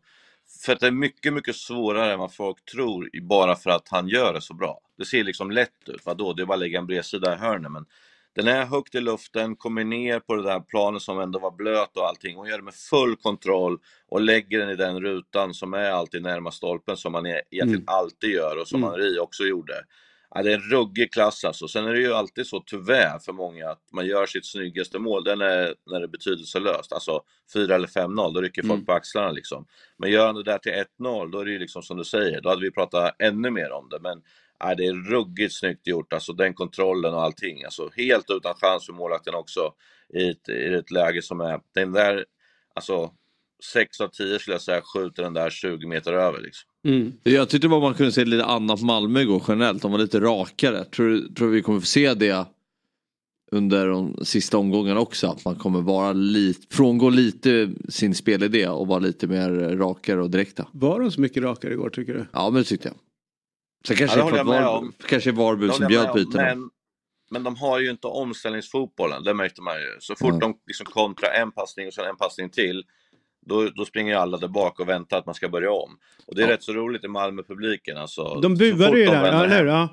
för 0.64 0.72
att 0.72 0.81
det 0.81 0.87
är 0.87 0.90
mycket, 0.90 1.33
mycket 1.33 1.57
svårare 1.57 2.12
än 2.12 2.18
vad 2.18 2.35
folk 2.35 2.64
tror 2.64 3.20
bara 3.22 3.57
för 3.57 3.70
att 3.70 3.88
han 3.88 4.09
gör 4.09 4.35
det 4.35 4.40
så 4.40 4.54
bra. 4.54 4.81
Det 4.98 5.04
ser 5.04 5.24
liksom 5.24 5.50
lätt 5.50 5.88
ut, 5.88 6.00
vadå, 6.04 6.33
det 6.33 6.42
är 6.42 6.46
bara 6.46 6.54
att 6.54 6.61
lägga 6.61 6.78
en 6.78 6.87
bredsida 6.87 7.35
i 7.35 7.38
hörnet, 7.38 7.72
men 7.72 7.85
den 8.36 8.48
är 8.48 8.64
högt 8.64 8.94
i 8.94 9.00
luften, 9.00 9.56
kommer 9.56 9.84
ner 9.84 10.20
på 10.20 10.34
det 10.36 10.42
där 10.42 10.60
planet 10.60 11.02
som 11.02 11.20
ändå 11.20 11.38
var 11.38 11.50
blöt 11.50 11.96
och 11.96 12.06
allting 12.08 12.36
och 12.36 12.48
gör 12.48 12.56
det 12.58 12.64
med 12.64 12.74
full 12.74 13.16
kontroll 13.16 13.78
och 14.08 14.20
lägger 14.20 14.58
den 14.58 14.70
i 14.70 14.76
den 14.76 15.00
rutan 15.00 15.54
som 15.54 15.74
är 15.74 15.90
alltid 15.90 16.22
närmast 16.22 16.56
stolpen 16.56 16.96
som 16.96 17.12
man 17.12 17.26
e- 17.26 17.42
egentligen 17.50 17.82
Mm. 17.82 17.94
alltid 17.94 18.30
gör 18.30 18.60
och 18.60 18.68
som 18.68 18.82
Mm. 18.82 18.90
Henri 18.90 19.18
också 19.18 19.44
gjorde. 19.44 19.74
Ja, 20.34 20.42
det 20.42 20.50
är 20.52 20.54
en 20.54 20.60
ruggig 20.70 21.12
klass 21.12 21.44
alltså. 21.44 21.68
Sen 21.68 21.86
är 21.86 21.92
det 21.92 22.00
ju 22.00 22.12
alltid 22.14 22.46
så 22.46 22.60
tyvärr 22.66 23.18
för 23.18 23.32
många 23.32 23.70
att 23.70 23.82
man 23.92 24.06
gör 24.06 24.26
sitt 24.26 24.46
snyggaste 24.46 24.98
mål, 24.98 25.24
den 25.24 25.40
är 25.40 25.74
när 25.86 25.98
det 26.00 26.06
är 26.06 26.08
betydelselöst. 26.08 26.92
Alltså 26.92 27.20
4 27.52 27.74
eller 27.74 27.88
5-0, 27.88 28.34
då 28.34 28.40
rycker 28.40 28.62
folk 28.62 28.72
Mm. 28.72 28.84
på 28.86 28.92
axlarna 28.92 29.32
liksom. 29.32 29.66
Men 29.96 30.10
gör 30.10 30.26
han 30.26 30.34
det 30.34 30.42
där 30.42 30.58
till 30.58 30.72
1-0, 30.72 31.30
då 31.30 31.38
är 31.40 31.44
det 31.44 31.50
ju 31.50 31.58
liksom 31.58 31.82
som 31.82 31.96
du 31.96 32.04
säger, 32.04 32.40
då 32.40 32.48
hade 32.48 32.62
vi 32.62 32.70
pratat 32.70 33.16
ännu 33.18 33.50
mer 33.50 33.72
om 33.72 33.88
det. 33.88 33.98
Men 34.00 34.22
ja, 34.61 34.75
det 34.75 34.87
är 34.87 35.11
ruggigt 35.11 35.55
snyggt 35.55 35.87
gjort, 35.87 36.12
alltså 36.12 36.33
den 36.33 36.55
kontrollen 36.55 37.14
och 37.14 37.23
allting. 37.23 37.64
Alltså 37.64 37.90
helt 37.97 38.31
utan 38.31 38.55
chans 38.55 38.87
för 38.87 38.92
målvakten 38.92 39.35
också 39.35 39.73
i 40.14 40.29
ett, 40.29 40.49
i 40.49 40.75
ett 40.75 40.90
läge 40.90 41.23
som 41.23 41.40
är, 41.40 41.61
den 41.75 41.92
där, 41.92 42.25
alltså 42.75 43.11
6 43.73 44.01
av 44.01 44.09
10 44.09 44.38
skulle 44.38 44.55
jag 44.55 44.62
säga 44.62 44.81
skjuter 44.94 45.23
den 45.23 45.35
där 45.35 45.51
20 45.51 45.87
meter 45.87 46.12
över 46.12 46.40
liksom. 46.40 46.68
Mm. 46.85 47.12
Jag 47.23 47.49
tyckte 47.49 47.68
bara 47.68 47.81
man 47.81 47.94
kunde 47.94 48.12
se 48.12 48.25
lite 48.25 48.44
annat 48.44 48.83
Malmö 48.83 49.21
igår 49.21 49.42
generellt. 49.49 49.83
De 49.83 49.92
var 49.92 49.99
lite 49.99 50.21
rakare. 50.21 50.85
Tror, 50.85 51.35
tror 51.35 51.49
vi 51.49 51.62
kommer 51.62 51.81
få 51.81 51.87
se 51.87 52.14
det 52.14 52.47
under 53.51 53.87
de 53.87 54.25
sista 54.25 54.59
omgångarna 54.59 55.01
också. 55.01 55.27
Att 55.27 55.44
man 55.44 55.55
kommer 55.55 55.81
vara 55.81 56.12
lite, 56.12 56.77
frångå 56.77 57.11
lite 57.11 57.71
sin 57.88 58.14
spelidé 58.14 58.68
och 58.68 58.87
vara 58.87 58.99
lite 58.99 59.27
mer 59.27 59.51
rakare 59.77 60.23
och 60.23 60.31
direkta. 60.31 60.66
Var 60.73 61.01
de 61.01 61.12
så 61.12 61.21
mycket 61.21 61.42
rakare 61.42 61.73
igår 61.73 61.90
tycker 61.90 62.14
du? 62.14 62.27
Ja 62.33 62.51
men 62.51 62.62
det 62.62 62.68
tyckte 62.68 62.88
jag. 62.88 62.97
Sen 63.86 63.96
Ja, 64.00 64.06
kanske 64.06 64.30
det 64.30 64.36
det 64.36 64.42
var, 64.42 64.88
kanske 65.08 65.32
Varberg 65.32 65.72
som 65.72 65.86
bjöd 65.86 66.12
på. 66.12 66.18
Men, 66.34 66.70
men 67.30 67.42
de 67.42 67.56
har 67.56 67.78
ju 67.78 67.90
inte 67.90 68.06
omställningsfotbollen, 68.06 69.24
det 69.24 69.34
märkte 69.34 69.62
man 69.62 69.76
ju. 69.76 69.96
Så 70.00 70.14
fort 70.16 70.30
Nej. 70.30 70.40
de 70.40 70.54
liksom 70.66 70.86
kontrar 70.86 71.30
en 71.30 71.52
passning 71.52 71.86
och 71.86 71.94
sen 71.94 72.04
en 72.04 72.16
passning 72.16 72.50
till, 72.50 72.84
då, 73.46 73.68
då 73.68 73.84
springer 73.84 74.12
ju 74.12 74.18
alla 74.18 74.36
där 74.38 74.48
bak 74.48 74.80
och 74.80 74.88
väntar 74.88 75.18
att 75.18 75.26
man 75.26 75.34
ska 75.34 75.48
börja 75.48 75.70
om. 75.72 75.98
Och 76.26 76.34
det 76.34 76.42
är 76.42 76.46
Ja. 76.46 76.52
rätt 76.52 76.62
så 76.62 76.72
roligt 76.72 77.04
i 77.04 77.08
Malmö-publiken 77.08 77.96
alltså. 77.96 78.40
De 78.40 78.56
Så 78.56 78.62
buade 78.62 78.98
ju 78.98 79.06
där, 79.06 79.32
ja, 79.32 79.44
eller 79.44 79.58
hur? 79.58 79.66
Ja. 79.66 79.88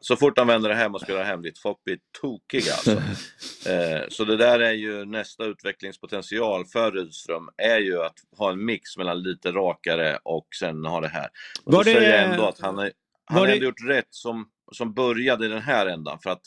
Så 0.00 0.16
fort 0.16 0.36
de 0.36 0.46
vänder 0.46 0.70
hem 0.70 0.94
och 0.94 1.00
spelar 1.00 1.24
hemligt, 1.24 1.58
folk 1.58 1.84
blir 1.84 1.98
tokiga 2.20 2.72
alltså. 2.72 2.90
eh, 3.70 4.00
så 4.08 4.24
det 4.24 4.36
där 4.36 4.60
är 4.60 4.72
ju 4.72 5.04
nästa 5.04 5.44
utvecklingspotential 5.44 6.64
för 6.66 6.92
Rydström, 6.92 7.48
är 7.56 7.78
ju 7.78 8.02
att 8.02 8.14
ha 8.38 8.50
en 8.52 8.64
mix 8.64 8.96
mellan 8.96 9.22
lite 9.22 9.52
rakare 9.52 10.18
och 10.22 10.46
sen 10.58 10.84
ha 10.84 11.00
det 11.00 11.08
här. 11.08 11.28
Och 11.64 11.72
Var 11.72 11.82
så 11.84 11.88
det- 11.90 11.94
säger 11.96 12.18
jag 12.22 12.32
ändå 12.32 12.46
att 12.46 12.60
han, 12.60 12.78
är, 12.78 12.92
han 13.24 13.38
har 13.38 13.46
det- 13.46 13.52
ändå 13.52 13.64
gjort 13.64 13.84
rätt 13.88 14.08
som, 14.10 14.48
som 14.72 14.94
började 14.94 15.46
i 15.46 15.48
den 15.48 15.62
här 15.62 15.86
ändan. 15.86 16.18
För 16.22 16.30
att 16.30 16.42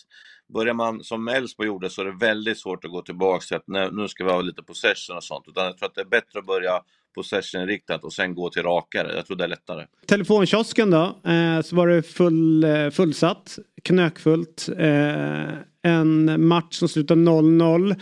börjar 0.54 0.74
man 0.74 1.04
som 1.04 1.28
Elfsborg 1.28 1.67
gjorde 1.67 1.89
så 1.89 2.02
är 2.02 2.06
det 2.06 2.17
väldigt 2.20 2.60
svårt 2.60 2.86
att 2.86 2.91
gå 2.91 3.02
tillbaka 3.02 3.44
till 3.46 3.58
att 3.58 3.67
nu, 3.67 3.89
nu 3.91 4.08
ska 4.08 4.24
vi 4.24 4.32
ha 4.32 4.41
lite 4.41 4.63
possession 4.63 5.17
och 5.17 5.24
sånt. 5.24 5.46
Utan 5.48 5.65
jag 5.65 5.78
tror 5.78 5.89
att 5.89 5.96
det 5.96 6.02
är 6.02 6.06
bättre 6.06 6.39
att 6.39 6.46
börja 6.46 6.82
possession-riktat 7.13 8.04
och 8.04 8.13
sen 8.13 8.36
gå 8.36 8.50
till 8.50 8.63
rakare. 8.63 9.15
Jag 9.15 9.26
tror 9.26 9.38
det 9.38 9.43
är 9.43 9.47
lättare. 9.47 9.86
Telefonkiosken 10.06 10.89
då, 10.91 11.04
eh, 11.26 11.62
så 11.62 11.76
var 11.76 11.88
det 11.88 12.04
full, 12.04 12.63
eh, 12.63 12.89
fullsatt, 12.89 13.60
knökfullt. 13.84 14.69
Eh, 14.78 15.50
en 15.84 16.47
match 16.47 16.76
som 16.76 16.89
slutar 16.89 17.15
0-0. 17.15 17.95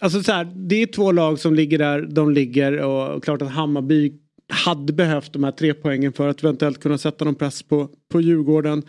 Alltså 0.00 0.22
så 0.22 0.32
här, 0.32 0.44
det 0.54 0.82
är 0.82 0.86
två 0.86 1.12
lag 1.12 1.38
som 1.38 1.54
ligger 1.54 1.78
där 1.78 2.02
de 2.02 2.30
ligger 2.30 2.78
och, 2.78 3.14
och 3.16 3.24
klart 3.24 3.42
att 3.42 3.50
Hammarby 3.50 4.12
hade 4.48 4.92
behövt 4.92 5.32
de 5.32 5.44
här 5.44 5.52
tre 5.52 5.74
poängen 5.74 6.12
för 6.12 6.28
att 6.28 6.42
eventuellt 6.42 6.80
kunna 6.80 6.98
sätta 6.98 7.24
någon 7.24 7.34
press 7.34 7.62
på, 7.62 7.88
på 8.12 8.20
Djurgården. 8.20 8.82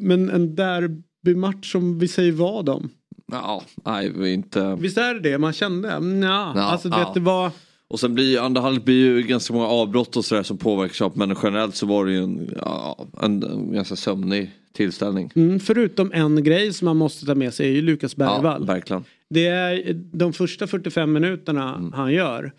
Men- 0.00 0.30
en 0.30 0.54
derbymatch 0.54 1.72
som 1.72 1.98
vi 1.98 2.08
säger 2.08 2.32
vad 2.32 2.68
om? 2.68 2.90
Ja, 3.32 3.62
nej 3.84 4.12
vi 4.16 4.32
inte. 4.32 4.76
Visst 4.80 4.98
är 4.98 5.14
det 5.14 5.20
det 5.20 5.38
man 5.38 5.52
kände? 5.52 5.88
Ja, 5.88 6.52
Ja, 6.56 6.62
alltså 6.62 6.88
vet 6.88 7.14
du 7.14 7.20
vad? 7.20 7.50
Och 7.90 8.00
sen 8.00 8.14
blir 8.14 8.40
andra 8.40 8.60
halvlek 8.60 8.84
blir 8.84 8.96
ju 9.16 9.22
ganska 9.22 9.54
många 9.54 9.66
avbrott 9.66 10.16
och 10.16 10.24
sådär 10.24 10.42
som 10.42 10.58
påverkar 10.58 10.94
sig. 10.94 11.10
Men 11.14 11.36
generellt 11.42 11.74
så 11.76 11.86
var 11.86 12.06
det 12.06 12.12
ju 12.12 12.18
en, 12.22 12.50
ja, 12.62 13.06
en, 13.22 13.42
en 13.42 13.72
ganska 13.72 13.96
sömnig 13.96 14.50
tillställning. 14.72 15.30
Mm, 15.34 15.60
förutom 15.60 16.12
en 16.12 16.44
grej 16.44 16.72
som 16.72 16.84
man 16.84 16.96
måste 16.96 17.26
ta 17.26 17.34
med 17.34 17.54
sig 17.54 17.68
är 17.68 17.72
ju 17.72 17.82
Lukas 17.82 18.14
Ja, 18.18 18.24
Bergvall. 18.26 18.66
verkligen. 18.66 19.04
Det 19.30 19.46
är 19.46 19.92
de 20.12 20.32
första 20.32 20.66
45 20.66 21.12
minuterna 21.12 21.74
Mm. 21.74 21.92
han 21.92 22.12
gör. 22.12 22.52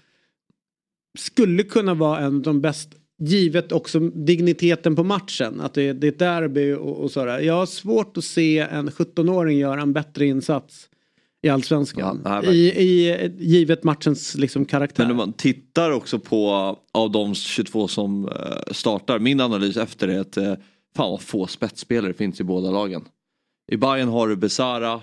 Skulle 1.20 1.64
kunna 1.64 1.94
vara 1.94 2.20
en 2.20 2.36
av 2.36 2.42
de 2.42 2.62
bästa. 2.62 2.96
Givet 3.22 3.72
också 3.72 4.00
digniteten 4.00 4.96
på 4.96 5.04
matchen. 5.04 5.62
Att 5.62 5.74
det 5.74 5.84
är, 5.84 5.94
det 5.94 6.08
är 6.08 6.12
ett 6.12 6.20
derby 6.20 6.74
och, 6.74 6.98
och 7.04 7.12
sådär. 7.12 7.40
Jag 7.40 7.54
har 7.54 7.66
svårt 7.66 8.18
att 8.18 8.24
se 8.24 8.60
en 8.60 8.90
17-åring 8.90 9.58
göra 9.58 9.82
en 9.82 9.94
bättre 9.94 10.26
insats. 10.26 10.89
I 11.42 11.50
allsvenskan. 11.50 12.22
Ja, 12.26 12.44
I, 12.44 12.58
i, 12.58 13.32
givet 13.40 13.84
matchens 13.84 14.36
liksom 14.36 14.66
karaktär. 14.66 15.04
Men 15.04 15.12
om 15.12 15.18
man 15.18 15.34
tittar 15.34 15.92
också 15.92 16.20
på 16.20 16.76
av 16.92 17.12
de 17.12 17.36
22 17.36 17.88
som 17.88 18.26
eh, 18.28 18.74
startar. 18.74 19.20
Min 19.20 19.42
analys 19.42 19.78
efter 19.78 20.08
det 20.08 20.16
är 20.16 20.20
att 20.20 20.38
eh, 20.38 20.54
fan 20.96 21.12
vad 21.12 21.22
få 21.22 21.48
spetsspelare 21.48 22.14
finns 22.14 22.40
i 22.40 22.44
båda 22.44 22.72
lagen. 22.72 23.06
I 23.72 23.78
Bayern 23.78 24.10
har 24.10 24.28
du 24.28 24.36
Besara. 24.36 25.02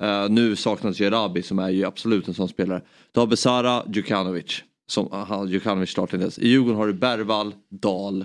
eh, 0.00 0.28
nu 0.28 0.56
saknas 0.56 1.00
Jerabi 1.00 1.42
som 1.42 1.58
är 1.58 1.70
ju 1.70 1.84
absolut 1.84 2.28
en 2.28 2.34
sån 2.34 2.48
spelare. 2.48 2.82
Du 3.12 3.20
har 3.20 3.26
Besara, 3.26 3.82
Djukanovic. 3.92 4.62
Som, 4.86 5.12
aha, 5.12 5.46
Djukanovic 5.46 5.90
ens. 6.20 6.38
I 6.38 6.48
Djurgården 6.48 6.76
har 6.76 6.86
du 6.86 6.92
Bergvall, 6.92 7.54
Dahl 7.70 8.24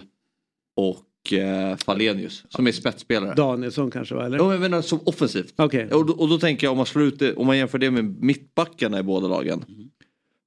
och 0.75 0.97
eh, 1.33 1.75
Falenius 1.75 2.45
som 2.49 2.67
är 2.67 2.71
spetsspelare. 2.71 3.35
Danielsson 3.35 3.91
kanske 3.91 4.15
va? 4.15 4.25
Eller? 4.25 4.37
Ja, 4.37 4.51
jag 4.51 4.61
menar 4.61 4.81
som 4.81 4.99
offensivt. 5.05 5.53
Okej. 5.57 5.87
Och, 5.93 6.05
då, 6.05 6.13
och 6.13 6.29
då 6.29 6.39
tänker 6.39 6.67
jag 6.67 6.71
om 6.71 6.77
man 6.77 6.85
slår 6.85 7.03
ut 7.03 7.19
det, 7.19 7.35
om 7.35 7.47
man 7.47 7.57
jämför 7.57 7.77
det 7.77 7.91
med 7.91 8.21
mittbackarna 8.21 8.99
i 8.99 9.03
båda 9.03 9.27
lagen. 9.27 9.65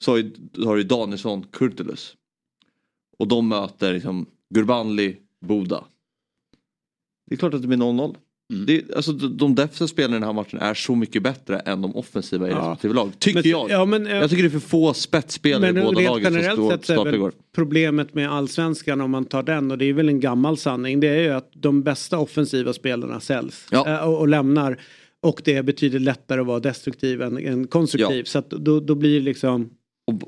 Så 0.05 0.11
har, 0.11 0.19
ju, 0.19 0.33
du 0.53 0.83
Danielsson, 0.83 1.47
Kurtulus. 1.53 2.17
Och 3.19 3.29
de 3.29 3.49
möter 3.49 3.93
liksom 3.93 4.27
Gurbanli, 4.55 5.17
Boda. 5.41 5.85
Det 7.27 7.35
är 7.35 7.39
klart 7.39 7.55
att 7.55 7.63
det 7.63 7.69
blir 7.69 7.79
0-0. 7.79 8.17
Det, 8.67 8.83
alltså, 8.97 9.13
de, 9.13 9.37
de 9.37 9.55
defensiva 9.55 9.89
spelarna 9.89 10.17
i 10.17 10.21
den 10.21 10.27
här 10.27 10.33
matchen 10.33 10.59
är 10.59 10.75
så 10.75 10.95
mycket 10.95 11.23
bättre 11.23 11.59
än 11.59 11.83
de 11.83 11.97
offensiva 11.97 12.49
i 12.49 12.51
Ja. 12.51 12.59
respektive 12.59 12.95
lag. 12.95 13.11
Tycker 13.19 13.43
Men- 13.43 13.51
jag. 13.51 13.71
ja, 13.71 13.85
men, 13.85 14.07
eh, 14.07 14.17
jag 14.17 14.31
tycker 14.31 14.43
det 14.43 14.49
är 14.49 14.51
för 14.51 14.59
få 14.69 14.95
spetsspelare 14.95 15.73
Men 15.73 15.83
i 15.83 15.85
båda 15.87 16.01
lagen 16.01 16.33
som 16.33 16.53
stod, 16.53 16.71
sett 16.73 16.91
är 16.91 17.05
väl 17.05 17.31
problemet 17.55 18.15
med 18.15 18.33
allsvenskan 18.33 19.01
om 19.01 19.11
man 19.11 19.25
tar 19.25 19.43
den 19.43 19.71
och 19.71 19.79
det 19.79 19.85
är 19.85 19.93
väl 19.93 20.09
en 20.09 20.21
gammal 20.21 20.57
sanning. 20.57 21.01
Det 21.01 21.09
är 21.09 21.21
ju 21.21 21.31
att 21.31 21.51
de 21.55 21.83
bästa 21.83 22.19
offensiva 22.19 22.73
spelarna 22.73 23.21
säljs 23.21 23.67
Ja. 23.71 23.89
eh, 23.89 24.09
och, 24.09 24.19
och 24.21 24.29
lämnar. 24.29 24.81
Och 25.23 25.43
det 25.45 25.63
betyder 25.63 25.99
lättare 25.99 26.41
att 26.41 26.47
vara 26.47 26.61
destruktiv 26.61 27.23
än, 27.23 27.39
än 27.39 27.67
konstruktiv. 27.67 28.19
Ja. 28.19 28.25
Så 28.25 28.39
att 28.39 28.51
då, 28.51 28.81
då 28.81 28.95
blir 28.95 29.15
det 29.19 29.25
liksom 29.25 29.71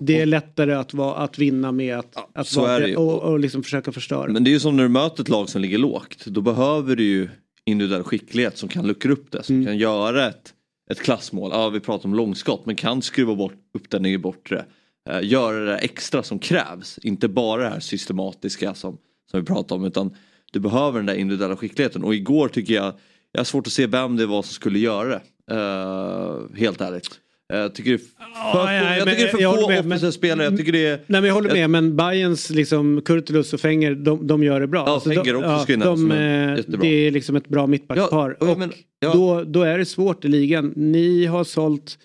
det 0.00 0.20
är 0.20 0.26
lättare 0.26 0.72
att, 0.72 0.94
vara, 0.94 1.14
att 1.14 1.38
vinna 1.38 1.72
med 1.72 1.98
att, 1.98 2.16
att 2.34 2.46
så 2.48 2.60
vara 2.60 2.88
är 2.88 2.98
och, 2.98 3.22
och 3.22 3.40
liksom 3.40 3.62
försöka 3.62 3.92
förstöra. 3.92 4.32
Men 4.32 4.44
det 4.44 4.50
är 4.50 4.52
ju 4.52 4.60
som 4.60 4.76
när 4.76 4.82
du 4.82 4.88
möter 4.88 5.22
ett 5.22 5.28
lag 5.28 5.48
som 5.48 5.62
ligger 5.62 5.78
lågt. 5.78 6.24
Då 6.26 6.40
behöver 6.40 6.96
du 6.96 7.04
ju 7.04 7.28
individuell 7.66 8.02
skicklighet 8.02 8.58
som 8.58 8.68
kan 8.68 8.86
luckra 8.86 9.12
upp 9.12 9.30
det. 9.30 9.42
Som 9.42 9.54
Mm. 9.54 9.66
kan 9.66 9.76
göra 9.78 10.28
ett, 10.28 10.54
ett 10.90 11.00
klassmål. 11.02 11.50
Ja, 11.52 11.68
vi 11.68 11.80
pratar 11.80 12.04
om 12.08 12.14
långskott. 12.14 12.66
Men 12.66 12.76
kan 12.76 13.02
skruva 13.02 13.34
bort, 13.34 13.54
upp 13.74 13.90
den 13.90 14.06
i 14.06 14.18
bortre. 14.18 14.64
Eh, 15.10 15.20
göra 15.22 15.64
det 15.64 15.76
extra 15.78 16.22
som 16.22 16.38
krävs. 16.38 16.98
Inte 17.02 17.28
bara 17.28 17.62
det 17.62 17.68
här 17.68 17.80
systematiska 17.80 18.74
som, 18.74 18.98
som 19.30 19.40
vi 19.40 19.46
pratar 19.46 19.76
om. 19.76 19.84
Utan 19.84 20.16
du 20.52 20.60
behöver 20.60 20.98
den 20.98 21.06
där 21.06 21.14
individuella 21.14 21.56
skickligheten. 21.56 22.04
Och 22.04 22.14
igår 22.14 22.48
tycker 22.48 22.74
jag, 22.74 22.94
jag 23.32 23.40
har 23.40 23.44
svårt 23.44 23.66
att 23.66 23.72
se 23.72 23.86
vem 23.86 24.16
det 24.16 24.26
var 24.26 24.42
som 24.42 24.52
skulle 24.52 24.78
göra 24.78 25.08
det. 25.08 25.22
Eh, 25.54 26.58
helt 26.58 26.80
ärligt. 26.80 27.20
Jag 27.48 27.74
tycker 27.74 27.90
det 27.90 27.94
är 27.94 27.98
för, 27.98 28.08
Ja, 28.34 28.72
ja, 28.74 28.96
jag 28.96 29.08
tycker 29.08 29.36
är 29.36 29.42
jag 29.42 29.54
få 29.60 29.64
offensiva 29.66 30.12
spelare. 30.12 30.44
Jag 30.46 30.56
tycker 30.58 30.72
det 30.72 30.86
är... 30.86 30.96
Nej 30.96 31.20
men 31.20 31.24
jag 31.24 31.34
håller 31.34 31.52
med 31.52 31.70
men 31.70 31.96
Bayerns 31.96 32.50
liksom 32.50 33.02
Kurtulus 33.04 33.52
och 33.52 33.60
Fenger 33.60 33.94
de, 33.94 34.26
de 34.26 34.42
gör 34.44 34.60
det 34.60 34.66
bra. 34.66 34.84
Alltså, 34.86 35.12
Ja, 35.12 35.24
Fenger 35.24 35.34
de, 35.34 35.44
också 35.44 35.62
skulle 35.62 35.78
nämnas 35.78 36.00
de, 36.00 36.10
eh, 36.12 36.56
jättebra. 36.56 36.80
Det 36.80 36.86
är 36.88 37.10
liksom 37.10 37.36
ett 37.36 37.48
bra 37.48 37.66
mittbackspar. 37.66 38.36
Ja, 38.40 38.46
och 38.52 38.58
men- 38.58 38.72
ja. 39.00 39.12
då, 39.12 39.44
då 39.44 39.62
är 39.62 39.78
det 39.78 39.84
svårt 39.84 40.24
i 40.24 40.28
ligan. 40.28 40.72
Ni 40.76 41.26
har 41.26 41.44
sålt 41.44 41.98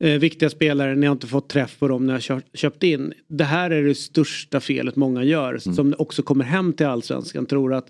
eh, 0.00 0.10
viktiga 0.12 0.50
spelare, 0.50 0.94
ni 0.94 1.06
har 1.06 1.12
inte 1.12 1.26
fått 1.26 1.48
träff 1.48 1.78
på 1.78 1.88
dem 1.88 2.06
ni 2.06 2.12
har 2.12 2.40
köpt 2.54 2.82
in. 2.82 3.12
Det 3.28 3.44
här 3.44 3.70
är 3.70 3.82
det 3.84 3.94
största 3.94 4.60
felet 4.60 4.96
många 4.96 5.24
gör 5.24 5.48
Mm. 5.48 5.74
som 5.76 5.94
också 5.98 6.22
kommer 6.22 6.44
hem 6.44 6.72
till 6.72 6.86
allsvenskan 6.86 7.46
tror 7.46 7.74
att 7.74 7.86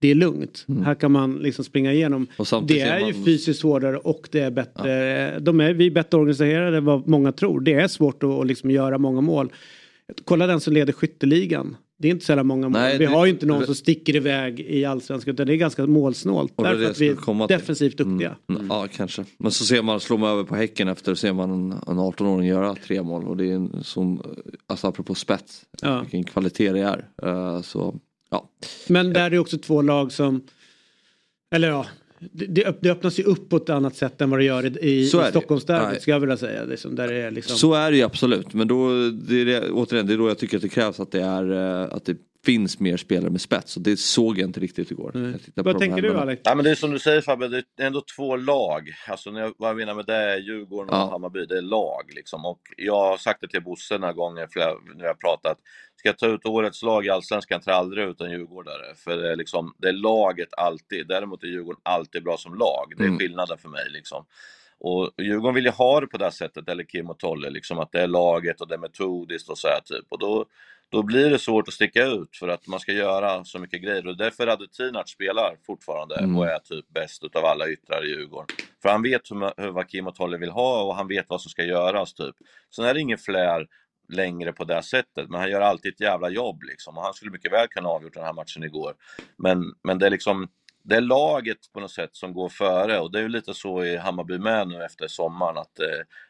det 0.00 0.08
är 0.10 0.14
lugnt. 0.14 0.66
Här 0.84 0.94
kan 0.94 1.12
man 1.12 1.34
liksom 1.36 1.64
springa 1.64 1.92
igenom. 1.92 2.26
Mm. 2.52 2.66
Det 2.66 2.80
är 2.80 2.98
ser 3.00 3.06
ju 3.06 3.12
man- 3.14 3.24
fysiskt 3.24 3.62
hårdare 3.62 3.96
och 3.96 4.28
det 4.32 4.40
är 4.40 4.50
bättre. 4.50 5.38
De 5.38 5.60
är, 5.60 5.72
vi 5.74 5.86
är 5.86 5.90
bättre 5.90 6.18
organiserade 6.18 6.76
än 6.76 6.84
vad 6.84 7.08
många 7.08 7.32
tror. 7.32 7.60
Det 7.60 7.72
är 7.74 7.88
svårt 7.88 8.22
att, 8.22 8.30
att 8.30 8.46
liksom 8.46 8.70
göra 8.70 8.98
många 8.98 9.20
mål. 9.20 9.52
Kolla 10.24 10.46
den 10.46 10.60
som 10.60 10.72
leder 10.72 10.92
skytteligan. 10.92 11.76
Det 11.98 12.08
är 12.08 12.12
inte 12.12 12.24
så 12.24 12.32
jävla 12.32 12.42
många 12.44 12.68
mål. 12.68 12.80
Nej, 12.80 12.98
vi 12.98 13.04
det- 13.04 13.10
har 13.10 13.26
ju 13.26 13.32
inte 13.32 13.46
någon 13.46 13.66
som 13.66 13.74
sticker 13.74 14.16
iväg 14.16 14.60
i 14.60 14.84
allsvenskan 14.84 15.34
utan 15.34 15.46
det 15.46 15.52
är 15.54 15.56
ganska 15.56 15.86
målsnålt. 15.86 16.52
Och 16.56 16.64
Därför 16.64 16.90
att 16.90 17.00
vi 17.00 17.08
är 17.08 17.46
till. 17.46 17.56
defensivt 17.56 17.96
duktiga. 17.98 18.36
Mm. 18.48 18.66
Ja, 18.68 18.86
kanske. 18.96 19.24
Men 19.38 19.50
så 19.50 19.64
ser 19.64 19.82
man, 19.82 20.00
slår 20.00 20.18
man 20.18 20.30
över 20.30 20.44
på 20.44 20.54
Häcken 20.56 20.88
efter, 20.88 21.14
ser 21.14 21.32
man 21.32 21.50
en, 21.50 21.72
en 21.72 21.98
18-åring 21.98 22.48
göra 22.48 22.74
tre 22.74 23.02
mål. 23.02 23.24
Och 23.24 23.36
det 23.36 23.50
är 23.50 23.54
en 23.54 23.84
sån, 23.84 24.22
alltså 24.66 24.86
apropå 24.86 25.14
spets, 25.14 25.62
Ja. 25.82 26.00
vilken 26.00 26.24
kvalitet 26.24 26.72
det 26.72 26.80
är. 26.80 27.04
Eh, 27.22 27.62
så, 27.62 27.94
ja. 28.30 28.50
Men 28.88 29.12
där 29.12 29.20
är 29.26 29.30
det 29.30 29.38
också 29.38 29.58
två 29.58 29.82
lag 29.82 30.12
som, 30.12 30.42
eller 31.54 31.68
ja, 31.68 31.86
det, 32.18 32.46
det 32.46 32.64
öpp- 32.66 32.78
det 32.80 32.90
öppnas 32.90 33.18
ju 33.18 33.22
upp 33.22 33.48
på 33.48 33.56
ett 33.56 33.70
annat 33.70 33.96
sätt 33.96 34.20
än 34.20 34.30
vad 34.30 34.38
det 34.40 34.44
gör 34.44 34.66
i, 34.84 34.90
i, 34.90 35.06
Så. 35.06 35.24
Stockholmsderbyt 35.24 36.02
ska 36.02 36.10
jag 36.10 36.20
vilja 36.20 36.36
säga. 36.36 36.64
Liksom, 36.64 36.94
där 36.96 37.08
det 37.08 37.14
är 37.16 37.30
liksom, 37.30 37.56
Så 37.56 37.74
är 37.74 37.90
det 37.90 37.96
ju 37.96 38.02
absolut. 38.02 38.54
Men 38.54 38.68
då, 38.68 38.88
det 39.10 39.40
är 39.40 39.44
det, 39.44 39.70
återigen, 39.70 40.06
det 40.06 40.12
är 40.12 40.18
då 40.18 40.28
jag 40.28 40.38
tycker 40.38 40.56
att 40.56 40.62
det 40.62 40.68
krävs 40.68 41.00
att 41.00 41.12
det 41.12 41.22
är, 41.22 41.52
eh, 41.82 41.94
att 41.94 42.04
det 42.04 42.16
finns 42.44 42.80
mer 42.80 42.96
spelare 42.96 43.30
med 43.30 43.40
spets 43.40 43.76
och 43.76 43.82
det 43.82 43.96
såg 43.98 44.38
jag 44.38 44.48
inte 44.48 44.60
riktigt 44.60 44.90
igår. 44.90 45.10
På 45.54 45.62
Vad 45.62 45.78
tänker 45.78 46.02
du 46.02 46.14
Alex? 46.18 46.42
Ja, 46.44 46.54
men 46.54 46.64
det 46.64 46.70
är 46.70 46.74
som 46.74 46.90
du 46.90 46.98
säger 46.98 47.20
Fabbe, 47.20 47.48
det 47.48 47.64
är 47.82 47.86
ändå 47.86 48.02
två 48.16 48.36
lag. 48.36 48.88
Alltså 49.08 49.30
när 49.30 49.40
jag, 49.40 49.52
vad 49.58 49.70
jag 49.70 49.76
menar 49.76 49.94
med 49.94 50.06
det 50.06 50.14
är 50.14 50.38
Djurgården 50.38 50.90
och 50.90 50.96
Ja. 50.96 51.10
Hammarby, 51.10 51.46
det 51.46 51.58
är 51.58 51.62
lag 51.62 52.02
liksom. 52.14 52.44
Och 52.44 52.60
jag 52.76 52.94
har 53.08 53.16
sagt 53.16 53.40
det 53.40 53.48
till 53.48 53.62
Bosse 53.62 53.98
några 53.98 54.12
gånger 54.12 54.48
flera, 54.50 54.72
när 54.96 55.04
jag 55.04 55.10
har 55.10 55.14
pratat. 55.14 55.58
Ska 56.00 56.08
jag 56.08 56.18
ta 56.18 56.26
ut 56.26 56.46
årets 56.46 56.82
lag 56.82 57.06
i 57.06 57.10
Allsvenskan 57.10 57.60
tar 57.60 57.72
aldrig 57.72 58.04
ut 58.08 58.20
en 58.20 58.30
djurgårdare. 58.30 58.94
För 58.96 59.16
det 59.16 59.32
är, 59.32 59.36
liksom, 59.36 59.74
det 59.78 59.88
är 59.88 59.92
laget 59.92 60.48
alltid. 60.56 61.06
Däremot 61.06 61.42
är 61.42 61.46
Djurgården 61.46 61.80
alltid 61.84 62.24
bra 62.24 62.36
som 62.36 62.54
lag. 62.54 62.92
Det 62.96 63.02
är 63.02 63.06
Mm. 63.06 63.18
skillnaden 63.18 63.58
för 63.58 63.68
mig 63.68 63.84
liksom. 63.90 64.24
Och 64.78 65.10
Djurgården 65.18 65.54
vill 65.54 65.64
ju 65.64 65.70
ha 65.70 66.00
det 66.00 66.06
på 66.06 66.18
det 66.18 66.30
sättet, 66.32 66.68
eller 66.68 66.84
Kim 66.84 67.10
och 67.10 67.18
Tolle, 67.18 67.50
liksom 67.50 67.78
att 67.78 67.92
det 67.92 68.00
är 68.00 68.06
laget 68.06 68.60
och 68.60 68.68
det 68.68 68.74
är 68.74 68.78
metodiskt 68.78 69.48
och 69.48 69.58
så 69.58 69.68
här 69.68 69.80
typ. 69.84 70.04
Och 70.08 70.18
då, 70.18 70.44
då 70.88 71.02
blir 71.02 71.30
det 71.30 71.38
svårt 71.38 71.68
att 71.68 71.74
sticka 71.74 72.06
ut 72.06 72.36
för 72.36 72.48
att 72.48 72.66
man 72.66 72.80
ska 72.80 72.92
göra 72.92 73.44
så 73.44 73.58
mycket 73.58 73.82
grejer. 73.82 74.06
Och 74.06 74.16
därför 74.16 74.46
Radetinac 74.46 75.10
spelar 75.10 75.56
fortfarande 75.66 76.14
Mm. 76.16 76.38
och 76.38 76.46
är 76.46 76.58
typ 76.58 76.88
bäst 76.88 77.24
utav 77.24 77.44
alla 77.44 77.68
yttrar 77.68 78.04
i 78.04 78.08
Djurgården. 78.08 78.46
För 78.82 78.88
han 78.88 79.02
vet 79.02 79.30
hur, 79.30 79.62
hur 79.62 79.70
vad 79.70 79.88
Kim 79.88 80.06
och 80.06 80.14
Tolle 80.14 80.36
vill 80.38 80.50
ha 80.50 80.82
och 80.82 80.94
han 80.94 81.08
vet 81.08 81.26
vad 81.28 81.40
som 81.40 81.50
ska 81.50 81.64
göras 81.64 82.14
typ. 82.14 82.34
Sen 82.76 82.84
är 82.84 82.94
det 82.94 83.00
ingen 83.00 83.18
flär 83.18 83.66
längre 84.12 84.52
på 84.52 84.64
det 84.64 84.82
sättet, 84.82 85.30
men 85.30 85.40
han 85.40 85.50
gör 85.50 85.60
alltid 85.60 85.92
ett 85.92 86.00
jävla 86.00 86.28
jobb 86.28 86.62
liksom. 86.62 86.98
Och 86.98 87.04
han 87.04 87.14
skulle 87.14 87.30
mycket 87.30 87.52
väl 87.52 87.68
kunna 87.68 87.88
ha 87.88 87.96
avgjort 87.96 88.14
den 88.14 88.24
här 88.24 88.32
matchen 88.32 88.64
igår. 88.64 88.94
Men, 89.36 89.74
men 89.82 89.98
det 89.98 90.06
är 90.06 90.10
liksom 90.10 90.48
det 90.82 90.96
är 90.96 91.00
laget 91.00 91.72
på 91.72 91.80
något 91.80 91.90
sätt 91.90 92.10
som 92.12 92.32
går 92.32 92.48
före 92.48 92.98
och 92.98 93.12
det 93.12 93.18
är 93.18 93.22
ju 93.22 93.28
lite 93.28 93.54
så 93.54 93.84
i 93.84 93.96
Hammarby 93.96 94.38
med 94.38 94.68
nu 94.68 94.84
efter 94.84 95.08
sommaren 95.08 95.58
att 95.58 95.80
eh, 95.80 95.86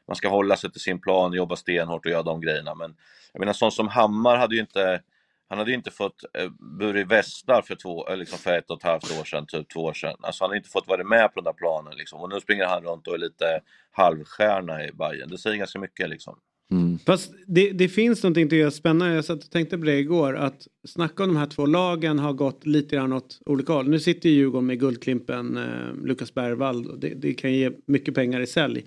man 0.09 0.17
ska 0.17 0.29
hålla 0.29 0.57
sig 0.57 0.73
till 0.73 0.81
sin 0.81 1.01
plan, 1.01 1.33
jobba 1.33 1.57
stenhårt 1.57 2.07
och 2.07 2.13
göra 2.13 2.23
de 2.23 2.41
grejerna. 2.41 2.75
Men 2.75 2.97
jag 3.33 3.41
menar 3.41 3.53
sån 3.53 3.73
som 3.73 3.89
Hammar 3.89 4.37
hade 4.37 4.55
ju 4.55 4.61
inte 4.61 5.03
han 5.51 5.59
hade 5.59 5.71
ju 5.71 5.77
inte 5.77 5.91
fått 5.91 6.25
eh, 6.39 6.49
burit 6.79 7.07
västar 7.07 7.63
för, 7.63 7.75
två, 7.75 8.09
eh, 8.09 8.17
liksom 8.17 8.39
för 8.39 8.59
ett 8.59 8.71
och 8.71 8.77
ett 8.77 8.83
halvt 8.83 9.21
år 9.21 9.25
sedan, 9.25 9.47
typ 9.47 9.69
två 9.69 9.81
år 9.81 9.93
sedan. 9.93 10.17
Alltså 10.23 10.45
han 10.45 10.51
hade 10.51 10.57
inte 10.57 10.71
fått 10.71 10.89
vara 10.89 11.05
med 11.05 11.35
på 11.35 11.41
den 11.41 11.45
där 11.45 11.53
planen 11.53 11.95
liksom. 11.97 12.21
Och 12.21 12.29
nu 12.29 12.41
springer 12.41 12.67
han 12.67 12.83
runt 12.85 13.07
och 13.07 13.15
är 13.15 13.19
lite 13.19 13.61
halvstjärna 13.91 14.85
i 14.85 14.93
Bayern. 14.93 15.31
Det 15.31 15.39
säger 15.39 15.57
ganska 15.57 15.79
mycket 15.79 16.09
liksom. 16.09 16.39
Mm. 16.71 16.99
Fast 17.07 17.33
det, 17.47 17.71
det 17.71 17.89
finns 17.89 18.23
någonting 18.23 18.49
tycker 18.49 18.63
jag 18.65 18.73
spännande. 18.73 19.15
Jag 19.15 19.25
satt 19.25 19.45
och 19.45 19.51
tänkte 19.51 19.79
på 19.79 19.85
det 19.85 19.99
igår. 19.99 20.37
Att 20.37 20.67
snacka 20.89 21.23
om 21.23 21.29
de 21.29 21.37
här 21.37 21.47
två 21.47 21.67
lagen 21.67 22.19
har 22.19 22.33
gått 22.33 22.67
lite 22.67 22.97
grann 22.97 23.13
åt 23.13 23.39
olika 23.47 23.73
håll. 23.73 23.89
Nu 23.89 23.99
sitter 24.01 24.29
ju 24.29 24.35
Djurgården 24.35 24.67
med 24.67 24.81
Guldklimpen, 24.81 25.57
eh, 25.57 26.05
Lukas 26.05 26.35
Bergvall. 26.35 26.87
och 26.87 26.99
Det, 26.99 27.09
det 27.15 27.35
kan 27.35 27.53
ge 27.53 27.71
mycket 27.87 28.15
pengar 28.15 28.41
i 28.41 28.47
sälj. 28.47 28.85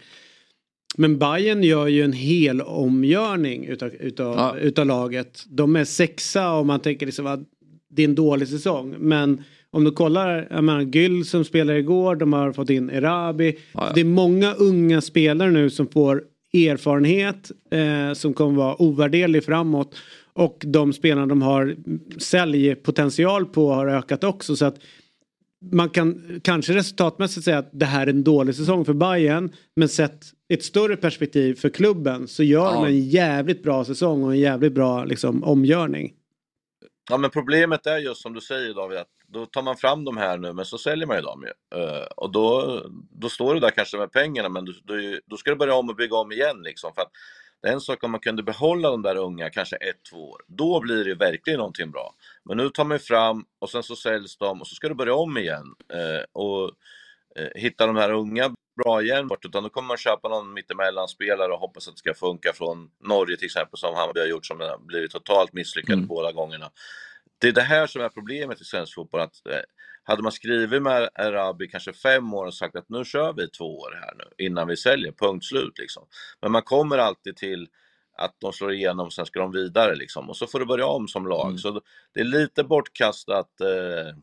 Men 0.98 1.17
Bayern 1.19 1.63
gör 1.63 1.88
ju 1.88 2.02
en 2.04 2.13
hel 2.13 2.62
omgörning 2.62 3.65
utav, 3.65 3.89
utav, 4.00 4.36
Ja. 4.36 4.56
utav 4.62 4.86
laget. 4.86 5.43
De 5.50 5.76
är 5.76 5.84
sexa 5.86 6.54
och 6.54 6.65
man 6.65 6.80
tänker 6.80 7.06
liksom 7.06 7.28
att 7.28 7.39
det 7.89 8.02
är 8.04 8.08
en 8.08 8.15
dålig 8.15 8.48
säsong. 8.48 8.96
Men 9.00 9.43
om 9.72 9.84
du 9.84 9.91
kollar, 9.91 10.48
jag 10.52 10.63
menar 10.63 10.82
Gyll 10.82 11.26
som 11.26 11.46
spelade 11.46 11.80
igår, 11.80 12.15
de 12.15 12.34
har 12.34 12.52
fått 12.54 12.69
in 12.69 12.89
Erabi. 12.89 13.50
Ja, 13.50 13.88
ja. 13.88 13.91
Det 13.96 14.02
är 14.02 14.06
många 14.06 14.54
unga 14.54 15.02
spelare 15.02 15.52
nu 15.52 15.69
som 15.69 15.88
får 15.88 16.24
erfarenhet 16.54 17.52
eh, 17.72 18.13
som 18.13 18.34
kommer 18.34 18.58
vara 18.58 18.82
ovärderlig 18.82 19.44
framåt. 19.46 19.96
Och 20.34 20.63
de 20.66 20.94
spelarna 20.94 21.28
de 21.28 21.42
har 21.42 21.76
säljpotential 22.18 23.46
på 23.46 23.74
har 23.74 23.88
ökat 23.88 24.24
också. 24.24 24.56
Så 24.56 24.66
att 24.66 24.76
man 25.72 25.89
kan 25.89 26.39
kanske 26.44 26.74
resultatmässigt 26.74 27.46
säga 27.46 27.58
att 27.58 27.70
det 27.72 27.86
här 27.86 28.08
är 28.08 28.10
en 28.10 28.24
dålig 28.24 28.56
säsong 28.56 28.86
för 28.86 28.94
Bayern 28.94 29.52
Men 29.76 29.89
sett 29.89 30.26
ett 30.54 30.63
större 30.63 30.96
perspektiv 30.98 31.56
för 31.56 31.70
klubben 31.70 32.28
så 32.28 32.44
gör 32.44 32.66
Ja. 32.66 32.74
de 32.74 32.86
en 32.86 33.00
jävligt 33.10 33.63
bra 33.63 33.86
säsong 33.86 34.24
och 34.24 34.32
en 34.32 34.39
jävligt 34.39 34.74
bra 34.74 35.06
liksom, 35.06 35.44
omgörning. 35.44 36.13
Ja 37.10 37.18
men 37.18 37.30
problemet 37.30 37.86
är 37.86 37.98
just 37.98 38.22
som 38.22 38.34
du 38.34 38.42
säger 38.42 38.74
David, 38.74 38.98
att 38.98 39.08
då 39.34 39.46
tar 39.46 39.62
man 39.62 39.78
fram 39.78 40.06
de 40.06 40.17
här 40.17 40.38
nu 40.38 40.54
men 40.54 40.65
så 40.65 40.78
säljer 40.78 41.08
man 41.08 41.15
ju 41.15 41.22
dem 41.22 41.43
ju. 41.48 41.80
Eh, 41.80 42.06
och 42.15 42.32
då, 42.32 42.82
då 43.12 43.30
står 43.30 43.54
du 43.54 43.60
där 43.60 43.69
kanske 43.69 43.98
med 43.98 44.12
pengarna 44.12 44.50
men 44.50 44.65
du, 44.65 44.74
du, 44.84 45.22
då 45.26 45.38
ska 45.38 45.50
du 45.52 45.56
börja 45.58 45.76
om 45.76 45.89
och 45.89 45.96
bygga 45.96 46.15
om 46.17 46.32
igen 46.32 46.62
liksom. 46.63 46.93
För 46.93 47.02
att 47.02 47.12
det 47.62 47.69
är 47.69 47.74
en 47.74 47.82
sak 47.82 48.04
om 48.04 48.12
man 48.12 48.19
kunde 48.19 48.43
behålla 48.43 48.89
de 48.89 49.02
där 49.02 49.15
unga 49.15 49.50
kanske 49.50 49.76
ett, 49.76 50.04
två 50.12 50.30
år. 50.30 50.41
Då 50.48 50.80
blir 50.80 51.06
det 51.06 51.15
verkligen 51.15 51.58
någonting 51.58 51.91
bra. 51.91 52.15
Men 52.46 52.58
nu 52.58 52.69
tar 52.69 52.84
man 52.84 53.00
fram 53.00 53.46
och 53.60 53.69
sen 53.69 53.84
så 53.84 53.96
säljs 53.96 54.38
de 54.38 54.62
och 54.62 54.67
så 54.67 54.76
ska 54.76 54.89
du 54.89 54.96
börja 54.96 55.15
om 55.15 55.38
igen. 55.38 55.76
Eh, 55.93 56.24
och 56.32 56.72
eh, 57.39 57.50
hitta 57.56 57.88
de 57.88 57.96
här 57.96 58.12
unga 58.12 58.56
bra 58.84 59.02
igen 59.02 59.28
bort, 59.28 59.46
utan 59.46 59.63
då 59.63 59.69
kommer 59.69 59.88
man 59.88 59.98
köpa 59.98 60.30
någon 60.30 60.54
mittemellan-spelare 60.54 61.52
och 61.54 61.60
hoppas 61.60 61.88
att 61.88 61.93
det 61.93 62.00
ska 62.00 62.13
funka 62.13 62.54
från 62.54 62.89
Norge 63.04 63.38
till 63.38 63.46
exempel 63.46 63.80
som 63.80 63.96
Hammarby 63.96 64.19
har 64.19 64.28
gjort 64.28 64.46
som 64.46 64.60
har 64.60 64.78
blivit 64.78 65.12
totalt 65.12 65.54
misslyckade 65.54 65.93
Mm. 65.98 66.08
båda 66.08 66.32
gångerna. 66.32 66.72
Det 67.43 67.49
är 67.49 67.53
det 67.53 67.62
här 67.62 67.88
som 67.88 68.01
är 68.01 68.10
problemet 68.10 68.62
i 68.62 68.63
svensk 68.63 68.95
fotboll. 68.95 69.21
Att, 69.21 69.47
eh, 69.47 69.60
hade 70.03 70.23
man 70.23 70.32
skrivit 70.32 70.82
med 70.82 71.10
Arabi 71.15 71.67
kanske 71.67 71.93
fem 71.93 72.34
år 72.34 72.45
och 72.45 72.53
sagt 72.53 72.75
att 72.75 72.89
nu 72.89 73.06
kör 73.06 73.34
vi 73.34 73.49
två 73.49 73.79
år 73.79 73.99
här 74.01 74.13
nu 74.17 74.45
innan 74.45 74.67
vi 74.67 74.77
säljer, 74.77 75.12
punkt 75.12 75.45
slut 75.45 75.79
liksom. 75.79 76.03
Men 76.41 76.51
man 76.51 76.62
kommer 76.62 76.97
alltid 76.97 77.36
till 77.36 77.67
att 78.17 78.36
de 78.39 78.53
slår 78.53 78.73
igenom, 78.73 79.12
sen 79.12 79.25
ska 79.25 79.39
de 79.39 79.51
vidare 79.51 79.95
liksom. 79.95 80.29
Och 80.29 80.38
så 80.38 80.47
får 80.47 80.60
du 80.60 80.65
börja 80.65 80.86
om 80.86 81.08
som 81.08 81.27
lag. 81.27 81.47
Mm. 81.47 81.58
Så 81.58 81.82
det 82.13 82.19
är 82.19 82.23
lite 82.23 82.63
bortkastat 82.63 83.62
eh, 83.62 84.15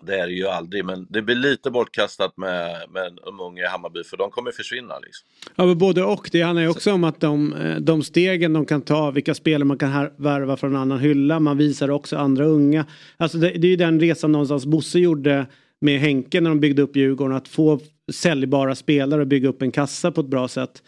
det 0.00 0.18
är 0.18 0.26
det 0.26 0.32
ju 0.32 0.46
aldrig, 0.46 0.84
men 0.84 1.06
det 1.10 1.22
blir 1.22 1.34
lite 1.34 1.70
bortkastat 1.70 2.36
med, 2.36 2.90
med 2.90 3.18
de 3.24 3.40
unga 3.40 3.62
i 3.62 3.66
Hammarby 3.66 4.04
för 4.04 4.16
de 4.16 4.30
kommer 4.30 4.50
försvinna. 4.50 4.98
Liksom. 4.98 5.26
Ja, 5.56 5.66
men 5.66 5.78
både 5.78 6.04
och. 6.04 6.28
Det 6.32 6.42
handlar 6.42 6.62
ju 6.62 6.68
också 6.68 6.92
om 6.92 7.04
att 7.04 7.20
de, 7.20 7.52
eh, 7.52 7.76
de 7.76 8.02
stegen 8.02 8.52
de 8.52 8.66
kan 8.66 8.82
ta, 8.82 9.10
vilka 9.10 9.34
spelare 9.34 9.64
man 9.64 9.78
kan 9.78 9.90
här, 9.90 10.12
värva 10.16 10.56
från 10.56 10.74
en 10.74 10.80
annan 10.80 10.98
hylla. 10.98 11.40
Man 11.40 11.56
visar 11.56 11.90
också 11.90 12.16
andra 12.16 12.44
unga. 12.44 12.86
Alltså 13.16 13.38
det, 13.38 13.50
det 13.50 13.66
är 13.66 13.70
ju 13.70 13.76
den 13.76 14.00
resan 14.00 14.32
någonstans 14.32 14.66
Bosse 14.66 14.98
gjorde 14.98 15.46
med 15.80 16.00
Henke 16.00 16.40
när 16.40 16.50
de 16.50 16.60
byggde 16.60 16.82
upp 16.82 16.96
Djurgården. 16.96 17.36
Att 17.36 17.48
få 17.48 17.80
säljbara 18.12 18.74
spelare 18.74 19.20
och 19.20 19.26
bygga 19.26 19.48
upp 19.48 19.62
en 19.62 19.72
kassa 19.72 20.12
på 20.12 20.20
ett 20.20 20.26
bra 20.26 20.48
sätt. 20.48 20.82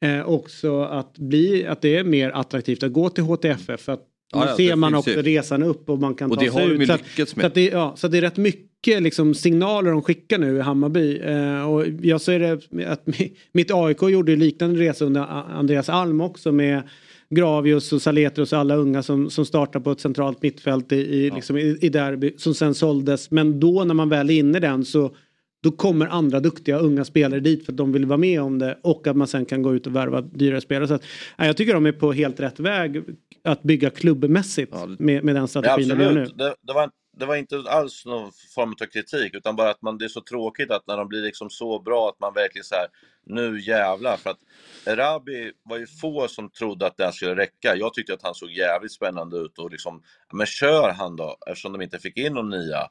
Eh, 0.00 0.28
också 0.28 0.82
att, 0.82 1.18
bli, 1.18 1.66
att 1.66 1.82
det 1.82 1.96
är 1.96 2.04
mer 2.04 2.30
attraktivt 2.30 2.82
att 2.82 2.92
gå 2.92 3.08
till 3.08 3.24
HTFF. 3.24 3.80
För 3.80 3.92
att 3.92 4.09
Ja, 4.32 4.46
ja, 4.48 4.56
ser 4.56 4.76
man 4.76 4.94
också 4.94 5.10
resan 5.22 5.62
upp 5.62 5.90
och 5.90 5.98
man 5.98 6.14
kan 6.14 6.30
Och 6.30 6.36
ta 6.36 6.42
sig 6.52 6.64
ut. 6.70 6.86
Så 6.86 6.92
att-. 6.92 7.00
Så 7.40 7.46
att 7.46 7.54
det, 7.54 7.64
ja, 7.64 7.94
så 7.96 8.08
det 8.08 8.18
är 8.18 8.22
rätt 8.22 8.36
mycket 8.36 9.02
liksom, 9.02 9.34
signaler 9.34 9.90
de 9.90 10.02
skickar 10.02 10.38
nu 10.38 10.56
i 10.56 10.60
Hammarby. 10.60 11.18
Eh, 11.18 11.70
och 11.70 11.86
jag 12.02 12.20
säger 12.20 12.40
det 12.40 12.52
att 12.92 13.04
mi- 13.06 13.30
mitt 13.52 13.70
AIK 13.70 14.02
gjorde 14.02 14.36
liknande 14.36 14.80
resa 14.80 15.04
under 15.04 15.20
Andreas 15.58 15.88
Alm 15.88 16.20
också 16.20 16.52
med 16.52 16.82
Gravius 17.34 17.92
och 17.92 18.02
Saletros 18.02 18.52
och 18.52 18.58
alla 18.58 18.74
unga 18.76 19.02
som, 19.02 19.30
som 19.30 19.44
startar 19.46 19.80
på 19.80 19.90
ett 19.90 20.00
centralt 20.00 20.42
mittfält 20.42 20.92
i, 20.92 20.96
i, 20.96 21.30
liksom, 21.30 21.58
i, 21.58 21.78
i 21.80 21.88
derby 21.88 22.34
som 22.38 22.54
sen 22.54 22.74
såldes. 22.74 23.30
Men 23.30 23.60
då 23.60 23.84
när 23.84 23.94
man 23.94 24.08
väl 24.08 24.30
är 24.30 24.34
inne 24.34 24.58
i 24.58 24.60
den 24.60 24.84
så 24.84 25.14
då 25.62 25.70
kommer 25.70 26.06
andra 26.06 26.40
duktiga 26.40 26.78
unga 26.78 27.04
spelare 27.04 27.40
dit 27.40 27.64
för 27.66 27.72
att 27.72 27.76
de 27.76 27.92
vill 27.92 28.06
vara 28.06 28.16
med 28.18 28.40
om 28.42 28.58
det 28.58 28.78
och 28.82 29.06
att 29.06 29.16
man 29.16 29.26
sen 29.26 29.44
kan 29.44 29.62
gå 29.62 29.74
ut 29.74 29.86
och 29.86 29.96
värva 29.96 30.20
dyrare 30.20 30.60
spelare. 30.60 30.88
Så 30.88 30.94
att, 30.94 31.02
ja, 31.38 31.46
jag 31.46 31.56
tycker 31.56 31.74
de 31.74 31.86
är 31.86 31.92
på 31.92 32.12
helt 32.12 32.40
rätt 32.40 32.60
väg 32.60 33.02
att 33.44 33.62
bygga 33.62 33.90
klubbmässigt 33.90 34.72
Ja, 34.74 34.86
det- 34.86 35.00
med, 35.04 35.24
med 35.24 35.34
den 35.34 35.42
Ja, 35.42 35.46
strategin 35.46 35.88
de 35.88 36.04
gör 36.04 36.12
nu. 36.12 36.20
absolut, 36.20 36.38
det, 36.38 36.54
det, 36.62 36.72
var, 36.72 36.90
det 37.16 37.26
var 37.26 37.36
inte 37.36 37.62
alls 37.68 38.06
någon 38.06 38.32
form 38.54 38.70
av 38.82 38.86
kritik 38.86 39.34
utan 39.34 39.56
bara 39.56 39.70
att 39.70 39.82
man, 39.82 39.98
det 39.98 40.04
är 40.04 40.08
så 40.08 40.20
tråkigt 40.20 40.70
att 40.70 40.86
när 40.86 40.96
de 40.96 41.08
blir 41.08 41.22
liksom 41.22 41.50
så 41.50 41.78
bra 41.82 42.08
att 42.08 42.20
man 42.20 42.34
verkligen 42.34 42.64
så 42.64 42.74
här 42.74 42.86
nu 43.26 43.60
jävlar. 43.60 44.16
För 44.16 44.30
att 44.30 44.38
Erabi 44.86 45.52
var 45.62 45.78
ju 45.78 45.86
få 45.86 46.28
som 46.28 46.50
trodde 46.50 46.86
att 46.86 46.96
det 46.96 47.04
här 47.04 47.12
skulle 47.12 47.36
räcka. 47.36 47.76
Jag 47.76 47.94
tyckte 47.94 48.14
att 48.14 48.22
han 48.22 48.34
såg 48.34 48.50
jävligt 48.50 48.92
spännande 48.92 49.36
ut 49.36 49.58
och 49.58 49.70
liksom, 49.70 50.02
men 50.32 50.46
kör 50.46 50.90
han 50.92 51.16
då 51.16 51.36
eftersom 51.46 51.72
de 51.72 51.82
inte 51.82 51.98
fick 51.98 52.16
in 52.16 52.32
någon 52.32 52.50
nia. 52.50 52.88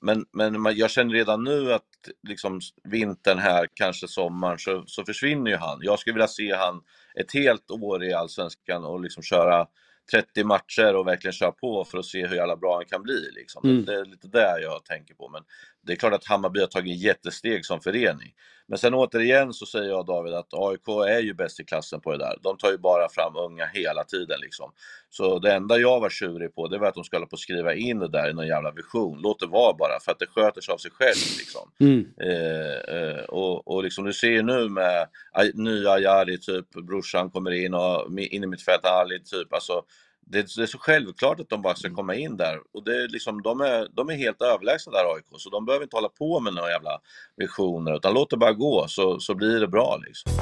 Men, 0.00 0.24
men 0.32 0.76
jag 0.76 0.90
känner 0.90 1.14
redan 1.14 1.44
nu 1.44 1.72
att 1.72 1.82
liksom 2.28 2.60
vintern 2.84 3.38
här, 3.38 3.68
kanske 3.74 4.08
sommaren, 4.08 4.58
så, 4.58 4.84
så 4.86 5.04
försvinner 5.04 5.50
ju 5.50 5.56
han. 5.56 5.78
Jag 5.82 5.98
skulle 5.98 6.14
vilja 6.14 6.28
se 6.28 6.54
han 6.54 6.82
ett 7.20 7.34
helt 7.34 7.70
år 7.70 8.04
i 8.04 8.12
Allsvenskan 8.12 8.84
och 8.84 9.00
liksom 9.00 9.22
köra 9.22 9.66
30 10.10 10.44
matcher 10.44 10.94
och 10.96 11.06
verkligen 11.06 11.32
köra 11.32 11.52
på 11.52 11.84
för 11.84 11.98
att 11.98 12.04
se 12.04 12.26
hur 12.26 12.36
jävla 12.36 12.56
bra 12.56 12.76
han 12.76 12.84
kan 12.84 13.02
bli. 13.02 13.30
Liksom. 13.34 13.70
Mm. 13.70 13.84
Det 13.84 13.94
är 13.94 14.04
lite 14.04 14.28
det 14.28 14.60
jag 14.62 14.84
tänker 14.84 15.14
på. 15.14 15.28
Men 15.28 15.42
det 15.86 15.92
är 15.92 15.96
klart 15.96 16.12
att 16.12 16.26
Hammarby 16.26 16.60
har 16.60 16.66
tagit 16.66 17.00
jättesteg 17.00 17.66
som 17.66 17.80
förening. 17.80 18.32
Men 18.66 18.78
sen 18.78 18.94
återigen 18.94 19.52
så 19.52 19.66
säger 19.66 19.88
jag 19.88 20.06
David 20.06 20.34
att 20.34 20.54
AIK 20.54 20.88
är 21.08 21.20
ju 21.20 21.34
bäst 21.34 21.60
i 21.60 21.64
klassen 21.64 22.00
på 22.00 22.12
det 22.12 22.18
där. 22.18 22.38
De 22.42 22.56
tar 22.56 22.70
ju 22.70 22.78
bara 22.78 23.08
fram 23.08 23.36
unga 23.36 23.66
hela 23.66 24.04
tiden 24.04 24.40
liksom. 24.40 24.72
Så 25.10 25.38
det 25.38 25.52
enda 25.52 25.78
jag 25.78 26.00
var 26.00 26.10
tjurig 26.10 26.54
på 26.54 26.68
det 26.68 26.78
var 26.78 26.88
att 26.88 26.94
de 26.94 27.04
skulle 27.04 27.18
hålla 27.18 27.26
på 27.26 27.34
att 27.34 27.40
skriva 27.40 27.74
in 27.74 27.98
det 27.98 28.08
där 28.08 28.30
i 28.30 28.32
någon 28.32 28.46
jävla 28.46 28.70
vision. 28.70 29.20
Låt 29.22 29.40
det 29.40 29.46
vara 29.46 29.74
bara 29.74 30.00
för 30.00 30.12
att 30.12 30.18
det 30.18 30.26
sköter 30.26 30.60
sig 30.60 30.72
av 30.72 30.78
sig 30.78 30.90
själv 30.90 31.38
liksom. 31.38 31.70
Mm. 31.80 32.06
Eh, 32.20 32.96
eh, 32.96 33.24
och, 33.24 33.68
och 33.68 33.84
liksom 33.84 34.04
du 34.04 34.12
ser 34.12 34.30
ju 34.30 34.42
nu 34.42 34.68
med 34.68 35.08
nya 35.54 35.90
Ajari 35.90 36.38
typ, 36.38 36.70
brorsan 36.70 37.30
kommer 37.30 37.50
in 37.50 37.74
och 37.74 38.20
in 38.20 38.44
i 38.44 38.46
mitt 38.46 38.64
fält 38.64 38.84
Ali 38.84 39.20
typ, 39.24 39.52
alltså 39.52 39.82
det, 40.26 40.56
det 40.56 40.62
är 40.62 40.66
så 40.66 40.78
självklart 40.78 41.40
att 41.40 41.48
de 41.48 41.62
bara 41.62 41.74
ska 41.74 41.90
komma 41.90 42.14
in 42.14 42.36
där 42.36 42.58
och 42.74 42.84
det 42.84 42.96
är 43.02 43.08
liksom, 43.08 43.42
de 43.42 43.60
är, 43.60 43.88
de 43.92 44.10
är 44.10 44.14
helt 44.14 44.42
överlägsna 44.42 44.92
där 44.92 45.14
AIK 45.14 45.24
så 45.36 45.50
de 45.50 45.64
behöver 45.64 45.84
inte 45.84 45.96
hålla 45.96 46.08
på 46.08 46.40
med 46.40 46.54
några 46.54 46.70
jävla 46.70 47.00
visioner 47.36 47.96
utan 47.96 48.14
låt 48.14 48.30
det 48.30 48.36
bara 48.36 48.52
gå 48.52 48.86
så, 48.88 49.20
så 49.20 49.34
blir 49.34 49.60
det 49.60 49.68
bra 49.68 50.00
liksom. 50.06 50.32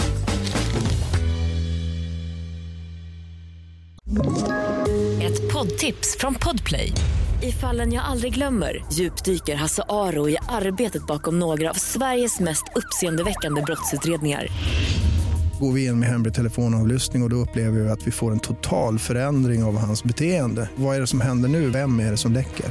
Ett 5.23 5.53
poddtips 5.53 6.17
från 6.19 6.35
Podplay. 6.35 6.93
I 7.43 7.53
fallen 7.53 7.93
jag 7.93 8.05
aldrig 8.05 8.35
glömmer 8.35 8.85
djupdyker 8.93 9.55
Hasse 9.55 9.83
Aro 9.89 10.29
i 10.29 10.37
arbetet 10.49 11.07
bakom 11.07 11.39
några 11.39 11.71
av 11.71 11.75
Sveriges 11.75 12.41
mest 12.41 12.65
uppseendeväckande 12.75 13.63
brottsutredningar. 13.63 14.47
Går 15.63 15.73
vi 15.73 15.85
in 15.87 16.01
med 16.01 16.09
hemlig 16.09 16.35
telefonavlyssning 16.35 17.23
och, 17.23 17.27
och 17.27 17.31
då 17.31 17.37
upplever 17.37 17.81
vi 17.81 17.89
att 17.89 18.07
vi 18.07 18.11
får 18.11 18.33
en 18.33 18.41
total 18.41 18.99
förändring 18.99 19.65
av 19.65 19.77
hans 19.77 20.05
beteende. 20.05 20.71
Vad 20.77 20.97
är 20.97 21.01
det 21.01 21.07
som 21.07 21.21
händer 21.21 21.49
nu? 21.49 21.71
Vem 21.71 22.01
är 22.01 22.11
det 22.11 22.17
som 22.17 22.33
läcker? 22.33 22.67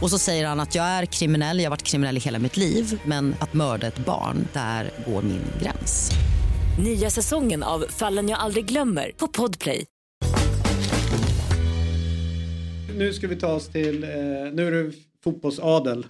Och 0.00 0.10
så 0.10 0.18
säger 0.18 0.46
han 0.46 0.60
att 0.60 0.74
jag 0.74 0.84
är 0.84 1.06
kriminell, 1.06 1.58
jag 1.58 1.64
har 1.64 1.70
varit 1.70 1.82
kriminell 1.82 2.16
i 2.16 2.20
hela 2.20 2.38
mitt 2.38 2.56
liv 2.56 3.00
men 3.04 3.34
att 3.40 3.54
mörda 3.54 3.86
ett 3.86 3.98
barn, 3.98 4.48
där 4.52 4.90
går 5.06 5.22
min 5.22 5.42
gräns. 5.62 6.10
Nya 6.84 7.10
säsongen 7.10 7.62
av 7.62 7.84
Fallen 7.88 8.28
jag 8.28 8.38
aldrig 8.38 8.66
glömmer 8.66 9.12
på 9.16 9.28
Podplay. 9.28 9.86
Nu 12.96 13.12
ska 13.12 13.28
vi 13.28 13.36
ta 13.36 13.52
oss 13.52 13.68
till, 13.68 14.04
eh, 14.04 14.08
nu 14.52 14.66
är 14.66 14.70
det 14.70 14.92
fotbollsadel. 15.24 16.06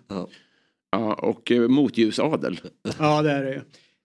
Ja, 0.91 1.15
och 1.15 1.51
eh, 1.51 1.69
motljusadel. 1.69 2.61
Ja 2.99 3.23
det 3.23 3.33
är 3.33 3.45
det 3.45 3.51
ju. 3.51 3.61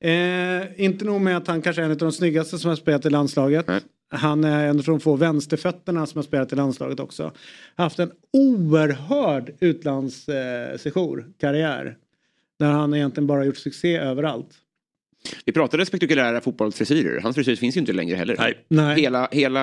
Eh, 0.05 0.63
inte 0.85 1.05
nog 1.05 1.21
med 1.21 1.37
att 1.37 1.47
han 1.47 1.61
kanske 1.61 1.81
är 1.81 1.85
en 1.85 1.91
av 1.91 1.97
de 1.97 2.11
snyggaste 2.11 2.57
som 2.59 2.69
har 2.69 2.75
spelat 2.75 3.05
i 3.05 3.09
landslaget. 3.09 3.65
Han 4.09 4.43
är 4.43 4.67
en 4.67 4.77
av 4.79 4.83
de 4.85 4.99
få 4.99 5.15
vänsterfötterna 5.15 6.05
som 6.05 6.17
har 6.17 6.23
spelat 6.23 6.53
i 6.53 6.55
landslaget 6.55 6.99
också. 6.99 7.31
Haft 7.75 7.99
en 7.99 8.11
oerhörd 8.33 9.51
utlandssejour, 9.59 11.19
eh, 11.19 11.25
karriär. 11.39 11.97
Där 12.59 12.71
han 12.71 12.93
egentligen 12.93 13.27
bara 13.27 13.45
gjort 13.45 13.57
succé 13.57 13.97
överallt. 13.97 14.49
Vi 15.45 15.51
pratade 15.51 15.85
spektakulära 15.85 16.41
fotbollsfrisyrer. 16.41 17.21
Hans 17.21 17.35
frisyr 17.35 17.55
finns 17.55 17.75
ju 17.77 17.79
inte 17.79 17.93
längre 17.93 18.15
heller. 18.15 18.35
Nej. 18.39 18.65
Nej. 18.67 19.01
Hela, 19.01 19.27
hela... 19.31 19.61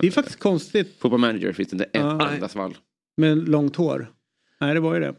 Det 0.00 0.06
är 0.06 0.10
faktiskt 0.10 0.38
konstigt. 0.38 0.96
Fotboll 0.98 1.20
manager 1.20 1.52
finns 1.52 1.72
inte 1.72 1.84
en 1.92 2.06
Ja, 2.06 2.14
nej. 2.16 2.34
enda 2.34 2.48
svall. 2.48 2.76
Med 3.16 3.48
långt 3.48 3.76
hår. 3.76 4.10
Nej 4.60 4.74
det 4.74 4.80
var 4.80 4.94
ju 4.94 5.00
det. 5.00 5.14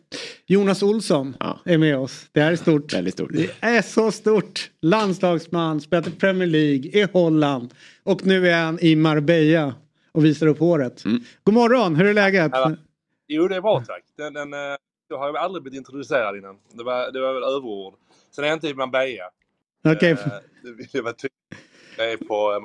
Jonas 0.46 0.84
Olsson 0.84 1.38
är 1.66 1.78
med 1.78 1.98
oss. 1.98 2.30
Det 2.32 2.42
här 2.42 2.52
är 2.52 2.56
stort. 2.56 2.94
Väldigt 2.94 3.14
stort. 3.14 3.32
Det 3.34 3.50
är 3.62 3.82
så 3.82 4.12
stort. 4.12 4.72
Landslagsman, 4.82 5.82
spelat 5.82 6.08
i 6.08 6.12
Premier 6.12 6.48
League, 6.48 7.02
i 7.02 7.08
Holland. 7.14 7.74
Och 8.04 8.26
nu 8.26 8.48
är 8.50 8.64
han 8.64 8.80
i 8.82 8.96
Marbella 8.96 9.76
och 10.12 10.26
visar 10.26 10.48
upp 10.48 10.60
håret. 10.60 11.06
Mm. 11.06 11.22
God 11.44 11.54
morgon, 11.54 11.96
hur 11.96 12.06
är 12.06 12.14
läget? 12.14 12.52
Ja, 12.54 12.76
Jo, 13.28 13.48
det 13.48 13.56
är 13.56 13.62
bra 13.62 13.84
tack. 13.88 14.04
Den, 14.18 14.34
den, 14.34 14.54
eh, 14.54 14.60
jag 15.10 15.18
har 15.18 15.30
ju 15.32 15.38
aldrig 15.38 15.64
blivit 15.64 15.78
introducerad 15.78 16.38
innan. 16.38 16.56
Det 16.74 16.84
var, 16.84 17.12
det 17.12 17.22
var 17.22 17.34
väl 17.34 17.44
överord. 17.44 17.94
Sen 18.32 18.44
är 18.44 18.48
jag 18.48 18.56
inte 18.56 18.68
i 18.68 18.74
Marbella. 18.74 19.24
Okej. 19.86 20.12
Eh, 20.12 20.18
det, 20.64 20.92
det 20.92 21.02
var 21.02 21.12
tydligt. 21.12 21.34
Jag 21.98 22.12
är 22.12 22.18
på... 22.18 22.54
eh, 22.54 22.60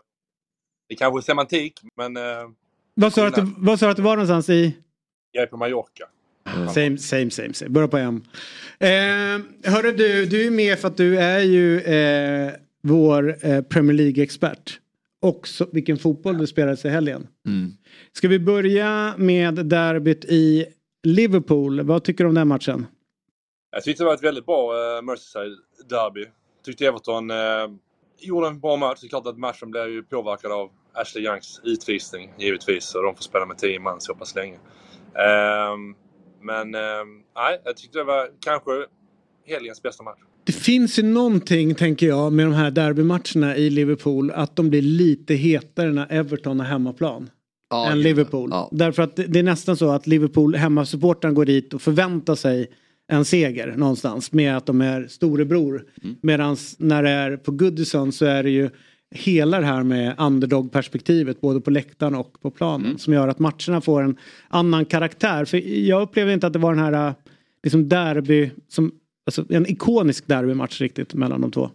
Det 0.88 0.94
är 0.94 0.98
kanske 0.98 1.22
semantik, 1.22 1.80
men 1.96 2.16
eh, 2.16 2.22
Vad 2.94 3.12
sa 3.12 3.20
du 3.20 3.26
att 3.28 3.34
du- 3.34 3.54
vad 3.56 3.78
sa 3.78 3.86
du 3.86 3.90
att 3.90 3.96
du 3.96 4.02
var 4.02 4.16
någonstans 4.16 4.48
i? 4.50 4.76
jag 5.34 5.42
är 5.42 5.46
på 5.46 5.56
Mallorca. 5.56 6.04
Same, 6.74 6.98
same, 6.98 7.30
same, 7.30 7.52
same. 7.52 7.68
Börja 7.68 7.88
på 7.88 7.96
M. 7.96 8.22
Eh, 8.78 9.70
hörru 9.72 9.92
du, 9.92 10.26
du 10.26 10.46
är 10.46 10.50
med 10.50 10.78
för 10.78 10.88
att 10.88 10.96
du 10.96 11.18
är 11.18 11.40
ju 11.40 11.80
eh, 11.80 12.52
vår 12.82 13.36
eh, 13.46 13.62
Premier 13.62 13.96
League-expert. 13.96 14.78
Och 15.22 15.48
så, 15.48 15.66
vilken 15.72 15.98
fotboll 15.98 16.38
du 16.38 16.46
spelade 16.46 16.88
i 16.88 16.88
helgen. 16.88 17.26
Ska 18.12 18.28
vi 18.28 18.38
börja 18.38 19.14
med 19.16 19.54
derbyt 19.54 20.24
i 20.24 20.66
Liverpool. 21.02 21.82
Vad 21.82 22.04
tycker 22.04 22.24
du 22.24 22.28
om 22.28 22.34
den 22.34 22.48
matchen? 22.48 22.86
Jag 23.70 23.82
tyckte 23.82 24.02
det 24.02 24.06
var 24.06 24.14
ett 24.14 24.22
väldigt 24.22 24.46
bra 24.46 24.72
uh, 24.72 25.02
Merseyside-derby. 25.02 26.26
Tyckte 26.64 26.86
Everton 26.86 27.30
eh, 27.30 27.36
gjorde 28.18 28.46
en 28.46 28.60
bra 28.60 28.76
match. 28.76 29.00
Det 29.00 29.06
är 29.06 29.08
klart 29.08 29.26
att 29.26 29.38
matchen 29.38 29.70
blev 29.70 29.88
ju 29.88 30.02
påverkad 30.02 30.52
av 30.52 30.70
Ashley 30.92 31.24
Youngs 31.24 31.60
utvisning 31.64 32.32
givetvis. 32.38 32.84
Så 32.84 33.02
de 33.02 33.14
får 33.14 33.22
spela 33.22 33.46
med 33.46 33.58
10 33.58 33.80
man 33.80 34.00
så 34.00 34.14
pass 34.14 34.34
länge. 34.34 34.58
Ehm, 35.14 35.94
men 36.42 36.74
ehm, 36.74 37.08
nej, 37.36 37.60
jag 37.64 37.76
tyckte 37.76 37.98
det 37.98 38.04
var 38.04 38.28
kanske 38.40 38.70
helgens 39.46 39.82
bästa 39.82 40.04
match. 40.04 40.18
Det 40.44 40.52
finns 40.52 40.98
ju 40.98 41.02
någonting, 41.02 41.74
tänker 41.74 42.06
jag, 42.06 42.32
med 42.32 42.46
de 42.46 42.52
här 42.52 42.70
derbymatcherna 42.70 43.56
i 43.56 43.70
Liverpool. 43.70 44.30
Att 44.30 44.56
de 44.56 44.70
blir 44.70 44.82
lite 44.82 45.34
hetare 45.34 45.92
när 45.92 46.12
Everton 46.12 46.60
har 46.60 46.66
hemmaplan. 46.66 47.30
Ja, 47.70 47.90
än 47.90 48.02
Liverpool. 48.02 48.48
ja. 48.52 48.68
Därför 48.72 49.02
att 49.02 49.16
det 49.16 49.24
det 49.24 49.38
är 49.38 49.42
nästan 49.42 49.76
så 49.76 49.90
att 49.90 50.06
Liverpool, 50.06 50.54
hemmasupportrarna 50.54 51.34
går 51.34 51.44
dit 51.44 51.74
och 51.74 51.82
förväntar 51.82 52.34
sig 52.34 52.70
en 53.08 53.24
seger 53.24 53.74
någonstans 53.76 54.32
med 54.32 54.56
att 54.56 54.66
de 54.66 54.80
är 54.80 55.06
storebror. 55.06 55.84
Mm. 56.02 56.16
Medan 56.22 56.56
när 56.78 57.02
det 57.02 57.10
är 57.10 57.36
på 57.36 57.52
Goodison 57.52 58.12
så 58.12 58.24
är 58.24 58.42
det 58.42 58.50
ju 58.50 58.70
hela 59.14 59.60
det 59.60 59.66
här 59.66 59.82
med 59.82 60.14
underdog-perspektivet 60.18 61.40
både 61.40 61.60
på 61.60 61.70
läktaren 61.70 62.14
och 62.14 62.40
på 62.42 62.50
planen 62.50 62.86
Mm. 62.86 62.98
som 62.98 63.12
gör 63.14 63.28
att 63.28 63.38
matcherna 63.38 63.80
får 63.80 64.02
en 64.02 64.18
annan 64.48 64.84
karaktär. 64.84 65.44
För 65.44 65.58
jag 65.88 66.02
upplever 66.02 66.32
inte 66.32 66.46
att 66.46 66.52
det 66.52 66.58
var 66.58 66.74
den 66.74 66.84
här 66.84 67.14
liksom 67.62 67.88
derby, 67.88 68.50
som, 68.68 68.92
alltså 69.26 69.44
en 69.48 69.66
ikonisk 69.66 70.26
derbymatch 70.28 70.80
riktigt 70.80 71.14
mellan 71.14 71.40
de 71.40 71.50
två. 71.50 71.70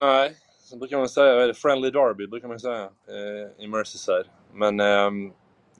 Nej, 0.00 0.32
så 0.60 0.76
brukar 0.76 0.98
man 0.98 1.08
säga, 1.08 1.54
friendly 1.54 1.90
derby 1.90 2.26
brukar 2.26 2.48
man 2.48 2.60
säga 2.60 2.82
eh, 2.82 3.64
i 3.64 3.68
Merseyside. 3.68 4.24
Men 4.54 4.80
ehm, 4.80 5.30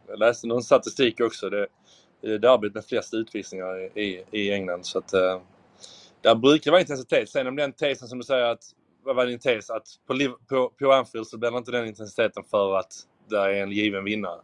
jag 0.09 0.19
läste 0.19 0.47
någon 0.47 0.63
statistik 0.63 1.21
också. 1.21 1.51
Det, 1.51 1.67
det 2.23 2.33
är 2.35 2.39
derbyt 2.39 2.75
med 2.75 2.85
flest 2.85 3.15
utvisningar 3.15 3.99
i, 3.99 4.25
i 4.31 4.53
England. 4.53 4.87
Så 4.87 4.99
att, 4.99 5.13
eh, 5.13 5.41
där 6.21 6.35
brukar 6.35 6.65
det 6.65 6.71
vara 6.71 6.81
intensitet. 6.81 7.29
Sen 7.29 7.47
om 7.47 7.57
den 7.57 7.73
tesen 7.73 8.09
som 8.09 8.19
du 8.19 8.25
säger 8.25 8.45
att, 8.45 8.63
var 9.05 9.27
din 9.27 9.39
tes? 9.39 9.71
Att 9.71 9.87
på, 10.07 10.15
på, 10.49 10.69
på 10.69 10.93
Anfield 10.93 11.27
så 11.27 11.39
blir 11.39 11.51
det 11.51 11.59
inte 11.59 11.71
den 11.71 11.87
intensiteten 11.87 12.43
för 12.51 12.79
att 12.79 12.93
det 13.31 13.37
är 13.37 13.63
en 13.63 13.73
given 13.73 14.05
vinnare. 14.05 14.41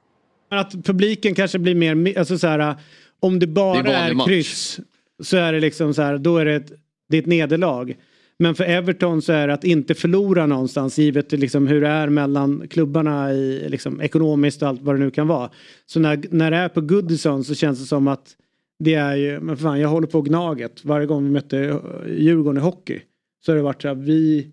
Men 0.51 0.59
att 0.59 0.85
publiken 0.85 1.35
kanske 1.35 1.59
blir 1.59 1.75
mer, 1.75 2.19
alltså 2.19 2.39
så 2.39 2.47
här, 2.47 2.77
om 3.21 3.39
det 3.39 3.47
bara 3.47 3.83
Det 3.83 3.93
är 3.93 4.11
är, 4.11 4.27
kryss 4.27 4.81
så 5.23 5.37
är 5.37 5.53
det 5.53 5.61
liksom 5.61 5.95
så 5.95 6.03
här, 6.03 6.19
då 6.19 6.39
är 6.39 6.45
det 6.45 6.55
ett, 6.55 6.73
det 7.09 7.17
är 7.17 7.21
ett 7.21 7.27
nederlag. 7.27 7.97
Men 8.39 8.55
för 8.55 8.65
Everton 8.65 9.23
så 9.23 9.33
är 9.33 9.49
det 9.49 9.55
att 9.55 9.65
inte 9.65 9.95
förlora 9.95 10.47
någonstans 10.47 10.99
givet 10.99 11.33
liksom 11.33 11.67
hur 11.67 11.81
det 11.81 11.89
är 11.89 12.09
mellan 12.09 12.69
klubbarna 12.69 13.33
i, 13.33 13.69
liksom, 13.69 14.01
ekonomiskt 14.01 14.63
och 14.63 14.69
allt 14.69 14.83
vad 14.83 14.95
det 14.95 14.99
nu 14.99 15.11
kan 15.11 15.29
vara. 15.29 15.51
Så 15.87 16.01
när, 16.01 16.23
när 16.31 16.51
det 16.51 16.57
är 16.57 16.69
på 16.69 16.81
Goodison 16.81 17.45
så 17.45 17.55
känns 17.55 17.81
det 17.81 17.87
som 17.87 18.09
att 18.09 18.37
det 18.79 18.95
är 18.95 19.17
ju, 19.17 19.41
men 19.41 19.57
fan 19.57 19.81
jag 19.81 19.89
håller 19.89 20.07
på 20.07 20.23
Gnaget 20.23 20.85
varje 20.85 21.07
gång 21.07 21.25
vi 21.25 21.31
mötte 21.31 21.81
Djurgården 22.07 22.59
i 22.59 22.65
hockey. 22.65 23.01
Så 23.45 23.53
har 23.53 23.57
det 23.57 23.63
varit 23.63 23.83
så 23.83 23.89
här, 23.89 23.95
vi, 23.95 24.51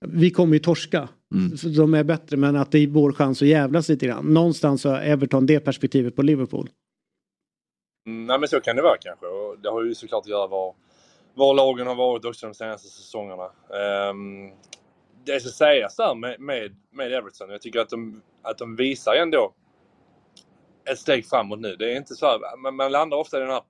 vi 0.00 0.30
kommer 0.30 0.52
ju 0.52 0.58
torska. 0.58 1.08
Så 1.56 1.68
de 1.68 1.94
är 1.94 2.04
bättre 2.04 2.36
men 2.36 2.56
att 2.56 2.72
det 2.72 2.78
är 2.78 2.86
vår 2.86 3.12
chans 3.12 3.42
att 3.42 3.48
jävlas 3.48 3.88
lite 3.88 4.06
grann. 4.06 4.34
Någonstans 4.34 4.82
så 4.82 4.90
har 4.90 5.00
Everton 5.00 5.46
det 5.46 5.60
perspektivet 5.60 6.16
på 6.16 6.22
Liverpool. 6.22 6.68
Mm, 8.06 8.26
nej 8.26 8.38
men 8.38 8.48
så 8.48 8.60
kan 8.60 8.76
det 8.76 8.82
vara 8.82 8.96
kanske. 9.00 9.26
Och 9.26 9.58
det 9.58 9.68
har 9.68 9.84
ju 9.84 9.94
såklart 9.94 10.20
att 10.20 10.30
göra 10.30 10.46
var, 10.46 10.74
var 11.34 11.54
lagen 11.54 11.86
har 11.86 11.94
varit 11.94 12.24
också 12.24 12.46
de 12.46 12.54
senaste 12.54 12.88
säsongerna. 12.88 13.50
Um, 14.10 14.50
det 15.24 15.40
ska 15.40 15.50
sägas 15.50 15.96
där 15.96 16.14
med, 16.14 16.40
med, 16.40 16.76
med 16.90 17.12
Everton, 17.12 17.50
jag 17.50 17.62
tycker 17.62 17.80
att 17.80 17.90
de, 17.90 18.22
att 18.42 18.58
de 18.58 18.76
visar 18.76 19.14
ändå 19.14 19.54
ett 20.90 20.98
steg 20.98 21.26
framåt 21.26 21.60
nu. 21.60 21.76
Det 21.76 21.92
är 21.92 21.96
inte 21.96 22.14
så 22.14 22.26
här, 22.26 22.56
man, 22.62 22.76
man 22.76 22.92
landar 22.92 23.16
ofta 23.16 23.36
i 23.36 23.40
den 23.40 23.50
här 23.50 23.62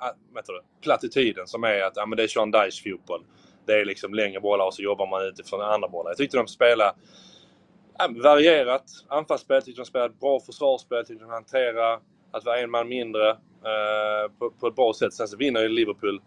vad 0.00 0.42
heter 0.42 0.52
det, 0.52 0.62
plattityden 0.80 1.46
som 1.46 1.64
är 1.64 1.82
att 1.82 1.92
ja, 1.96 2.06
men 2.06 2.16
det 2.16 2.22
är 2.22 2.28
Sean 2.28 2.50
Dyche 2.50 2.90
fotboll. 2.90 3.24
Det 3.70 3.80
är 3.80 3.84
liksom 3.84 4.14
längre 4.14 4.40
bollar 4.40 4.66
och 4.66 4.74
så 4.74 4.82
jobbar 4.82 5.06
man 5.06 5.26
utifrån 5.26 5.60
andra 5.60 5.88
bollar. 5.88 6.10
Jag 6.10 6.16
tyckte 6.18 6.36
de 6.36 6.46
spelade 6.46 6.94
ja, 7.98 8.08
varierat 8.22 8.84
anfallsspel, 9.08 9.54
jag 9.54 9.64
tyckte 9.64 9.80
de 9.80 9.86
spelade 9.86 10.14
bra 10.20 10.40
försvarsspel, 10.40 11.06
tyckte 11.06 11.24
de 11.24 11.30
hanterade 11.30 12.00
att 12.30 12.44
vara 12.44 12.58
en 12.58 12.70
man 12.70 12.88
mindre 12.88 13.30
eh, 13.30 14.32
på, 14.38 14.50
på 14.50 14.66
ett 14.66 14.74
bra 14.74 14.92
sätt. 14.92 15.14
Sen 15.14 15.28
så 15.28 15.36
vinner 15.36 15.62
ju 15.62 15.68
Liverpool 15.68 16.20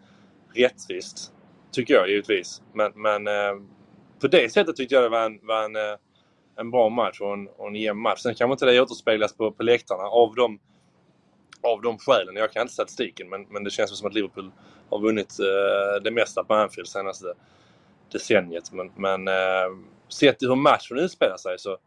rättvist, 0.56 1.34
tycker 1.72 1.94
jag 1.94 2.10
givetvis. 2.10 2.62
Men, 2.74 2.92
men 2.96 3.28
eh, 3.28 3.54
på 4.22 4.28
det 4.28 4.54
sättet 4.54 4.76
tyckte 4.76 4.96
jag 4.96 5.04
det 5.04 5.10
var 5.10 5.26
en, 5.26 5.40
var 5.44 5.64
en, 5.64 5.76
eh, 5.76 5.98
en 6.56 6.72
bra 6.72 6.90
match 6.90 7.22
och 7.22 7.34
en, 7.34 7.48
och 7.48 7.68
en 7.68 7.76
jämn 7.76 8.02
match. 8.02 8.20
Sen 8.20 8.36
kanske 8.36 8.54
inte 8.54 8.66
det 8.66 8.82
återspeglas 8.82 9.38
på, 9.38 9.52
på 9.52 9.64
läktarna 9.64 10.04
av 10.04 10.36
de, 10.36 10.60
av 11.62 11.82
de 11.82 11.98
skälen. 11.98 12.36
Jag 12.36 12.52
kan 12.52 12.62
inte 12.62 12.74
statistiken 12.74 13.30
men, 13.30 13.46
men 13.50 13.64
det 13.64 13.72
känns 13.72 13.98
som 13.98 14.08
att 14.08 14.14
Liverpool 14.14 14.52
har 14.94 15.02
vunnit 15.02 15.40
eh, 15.40 16.04
det 16.04 16.12
mesta 16.12 16.44
på 16.44 16.54
Anfield 16.54 16.88
senaste 16.88 17.26
decenniet. 18.12 18.72
Men, 18.72 18.92
men 18.96 19.28
eh, 19.28 19.34
sett 20.10 20.40
till 20.40 20.48
hur 20.48 20.56
matchen 20.56 21.00
utspelar 21.00 21.38
sig 21.38 21.60
så, 21.60 21.78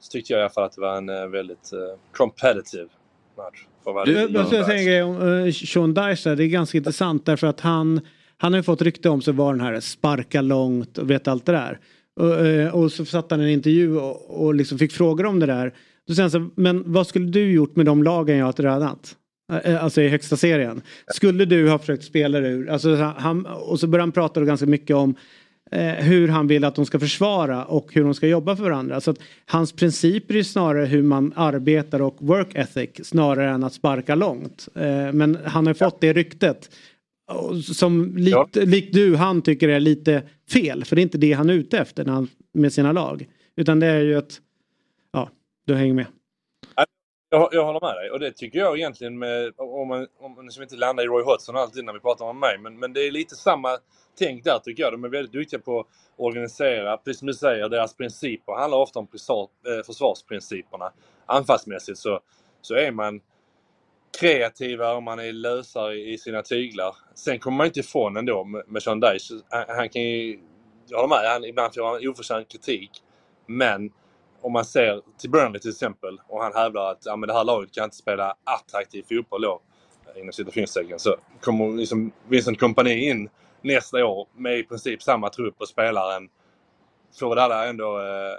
så 0.00 0.10
tyckte 0.10 0.32
jag 0.32 0.40
i 0.40 0.42
alla 0.42 0.50
fall 0.50 0.64
att 0.64 0.72
det 0.72 0.80
var 0.80 0.96
en 0.96 1.08
eh, 1.08 1.26
väldigt 1.26 1.70
competitive 2.12 2.88
match. 3.36 3.64
Det 4.04 4.12
Jag 4.12 4.32
måste 4.32 4.64
säga 4.64 4.78
en 4.78 4.86
grej 4.86 5.02
om 5.02 5.52
Sean 5.52 5.94
Dyche. 5.94 6.34
Det 6.34 6.44
är 6.44 6.48
ganska 6.48 6.78
intressant 6.78 7.26
därför 7.26 7.46
att 7.46 7.60
han 7.60 8.00
han 8.36 8.52
har 8.52 8.58
ju 8.58 8.62
fått 8.62 8.82
rykte 8.82 9.08
om 9.08 9.22
sig 9.22 9.34
vara 9.34 9.52
den 9.52 9.60
här 9.60 9.80
sparka 9.80 10.40
långt 10.40 10.98
och 10.98 11.10
vet 11.10 11.28
allt 11.28 11.46
det 11.46 11.52
där. 11.52 11.78
Och, 12.20 12.82
och 12.82 12.92
så 12.92 13.04
satt 13.04 13.30
han 13.30 13.40
i 13.40 13.44
en 13.44 13.50
intervju 13.50 13.96
och, 13.96 14.44
och 14.44 14.54
liksom 14.54 14.78
fick 14.78 14.92
frågor 14.92 15.26
om 15.26 15.38
det 15.38 15.46
där. 15.46 15.74
Då 16.06 16.14
säger 16.14 16.22
han 16.22 16.30
så, 16.30 16.50
men 16.54 16.92
vad 16.92 17.06
skulle 17.06 17.26
du 17.26 17.52
gjort 17.52 17.76
med 17.76 17.86
de 17.86 18.02
lagen 18.02 18.36
jag 18.36 18.46
har 18.46 18.52
tränat? 18.52 19.16
Eh, 19.64 19.84
Alltså 19.84 20.02
i 20.02 20.08
högsta 20.08 20.36
serien. 20.36 20.82
Skulle 21.14 21.44
du 21.44 21.68
ha 21.68 21.78
försökt 21.78 22.04
spela 22.04 22.38
ur? 22.38 22.70
Alltså, 22.70 22.94
han, 22.94 23.46
och 23.46 23.80
så 23.80 23.86
börjar 23.86 24.02
han 24.02 24.12
prata 24.12 24.40
ganska 24.44 24.66
mycket 24.66 24.96
om 24.96 25.14
eh, 25.70 25.94
hur 25.94 26.28
han 26.28 26.46
vill 26.46 26.64
att 26.64 26.74
de 26.74 26.86
ska 26.86 26.98
försvara 26.98 27.64
och 27.64 27.94
hur 27.94 28.04
de 28.04 28.14
ska 28.14 28.26
jobba 28.26 28.56
för 28.56 28.62
varandra. 28.62 29.00
Så 29.00 29.10
att 29.10 29.18
hans 29.46 29.72
principer 29.72 30.36
är 30.36 30.42
snarare 30.42 30.86
hur 30.86 31.02
man 31.02 31.32
arbetar 31.36 32.02
och 32.02 32.16
work 32.20 32.54
ethic 32.54 32.90
snarare 33.08 33.50
än 33.50 33.64
att 33.64 33.74
sparka 33.74 34.14
långt. 34.14 34.68
Eh, 34.74 35.12
men 35.12 35.38
han 35.44 35.66
har 35.66 35.74
fått 35.74 36.00
det 36.00 36.12
ryktet. 36.12 36.70
Som 37.62 38.16
likt, 38.16 38.56
likt 38.56 38.94
du, 38.94 39.16
han 39.16 39.42
tycker 39.42 39.68
är 39.68 39.80
lite 39.80 40.22
fel. 40.52 40.84
För 40.84 40.96
det 40.96 41.00
är 41.00 41.02
inte 41.02 41.18
det 41.18 41.32
han 41.32 41.50
är 41.50 41.54
ute 41.54 41.78
efter 41.78 42.04
när 42.04 42.12
han, 42.12 42.28
med 42.54 42.72
sina 42.72 42.92
lag. 42.92 43.26
Utan 43.56 43.80
det 43.80 43.86
är 43.86 44.00
ju 44.00 44.14
att, 44.14 44.40
ja, 45.12 45.30
du 45.66 45.74
hänger 45.74 45.94
med. 45.94 46.06
Jag, 47.32 47.48
jag 47.52 47.64
håller 47.64 47.80
med 47.80 47.96
dig 47.96 48.10
och 48.10 48.20
det 48.20 48.32
tycker 48.32 48.58
jag 48.58 48.78
egentligen 48.78 49.18
med, 49.18 49.52
om 49.56 49.88
man, 49.88 50.06
om 50.20 50.34
man 50.34 50.44
liksom 50.44 50.62
inte 50.62 50.76
landar 50.76 51.04
i 51.04 51.06
Roy 51.06 51.22
Hodgson 51.24 51.56
alltid 51.56 51.84
när 51.84 51.92
vi 51.92 52.00
pratar 52.00 52.24
om 52.24 52.40
mig, 52.40 52.58
men, 52.58 52.78
men 52.78 52.92
det 52.92 53.06
är 53.06 53.10
lite 53.10 53.34
samma 53.36 53.78
tänk 54.18 54.44
där 54.44 54.58
tycker 54.58 54.82
jag. 54.82 54.92
De 54.92 55.04
är 55.04 55.08
väldigt 55.08 55.32
duktiga 55.32 55.60
på 55.60 55.80
att 55.80 55.86
organisera, 56.16 56.96
precis 56.96 57.18
som 57.18 57.26
du 57.26 57.34
säger, 57.34 57.68
deras 57.68 57.96
principer 57.96 58.52
handlar 58.52 58.78
ofta 58.78 58.98
om 58.98 59.08
eh, 59.14 59.84
försvarsprinciperna. 59.86 60.92
Anfallsmässigt 61.26 61.98
så, 61.98 62.20
så 62.60 62.74
är 62.74 62.90
man 62.92 63.20
kreativare 64.20 64.96
och 64.96 65.02
man 65.02 65.18
är 65.18 65.32
lösare 65.32 65.94
i 65.94 66.18
sina 66.18 66.42
tyglar. 66.42 66.96
Sen 67.14 67.38
kommer 67.38 67.56
man 67.56 67.66
inte 67.66 67.80
ifrån 67.80 68.16
ändå 68.16 68.44
med, 68.44 68.62
med 68.68 68.82
Sean 68.82 69.00
Dyche. 69.00 69.34
Han, 69.50 69.64
han 69.68 69.88
kan 69.88 70.02
ju, 70.02 70.40
jag 70.86 70.98
håller 70.98 71.08
med, 71.08 71.30
han, 71.30 71.44
ibland 71.44 71.74
får 71.74 71.84
han 71.86 72.08
oförtjänt 72.08 72.48
kritik. 72.48 72.90
Men 73.46 73.92
om 74.40 74.52
man 74.52 74.64
ser 74.64 75.02
till 75.18 75.30
Burnley 75.30 75.60
till 75.60 75.70
exempel 75.70 76.20
och 76.28 76.42
han 76.42 76.52
hävdar 76.54 76.90
att 76.90 77.02
ja, 77.04 77.16
men 77.16 77.26
det 77.26 77.32
här 77.32 77.44
laget 77.44 77.72
kan 77.72 77.84
inte 77.84 77.96
spela 77.96 78.34
attraktiv 78.44 79.04
fotboll 79.08 79.42
då, 79.42 79.60
inom 80.16 80.32
citationstecken, 80.32 80.98
så 80.98 81.16
kommer 81.40 81.76
liksom 81.76 82.12
Vincent 82.28 82.60
Kompany 82.60 83.10
in 83.10 83.28
nästa 83.62 84.04
år 84.04 84.28
med 84.36 84.58
i 84.58 84.62
princip 84.62 85.02
samma 85.02 85.30
trupp 85.30 85.54
och 85.58 85.68
spelaren 85.68 86.28
får 87.18 87.36
det 87.36 87.42
alla 87.42 87.68
ändå 87.68 87.98
eh, 87.98 88.32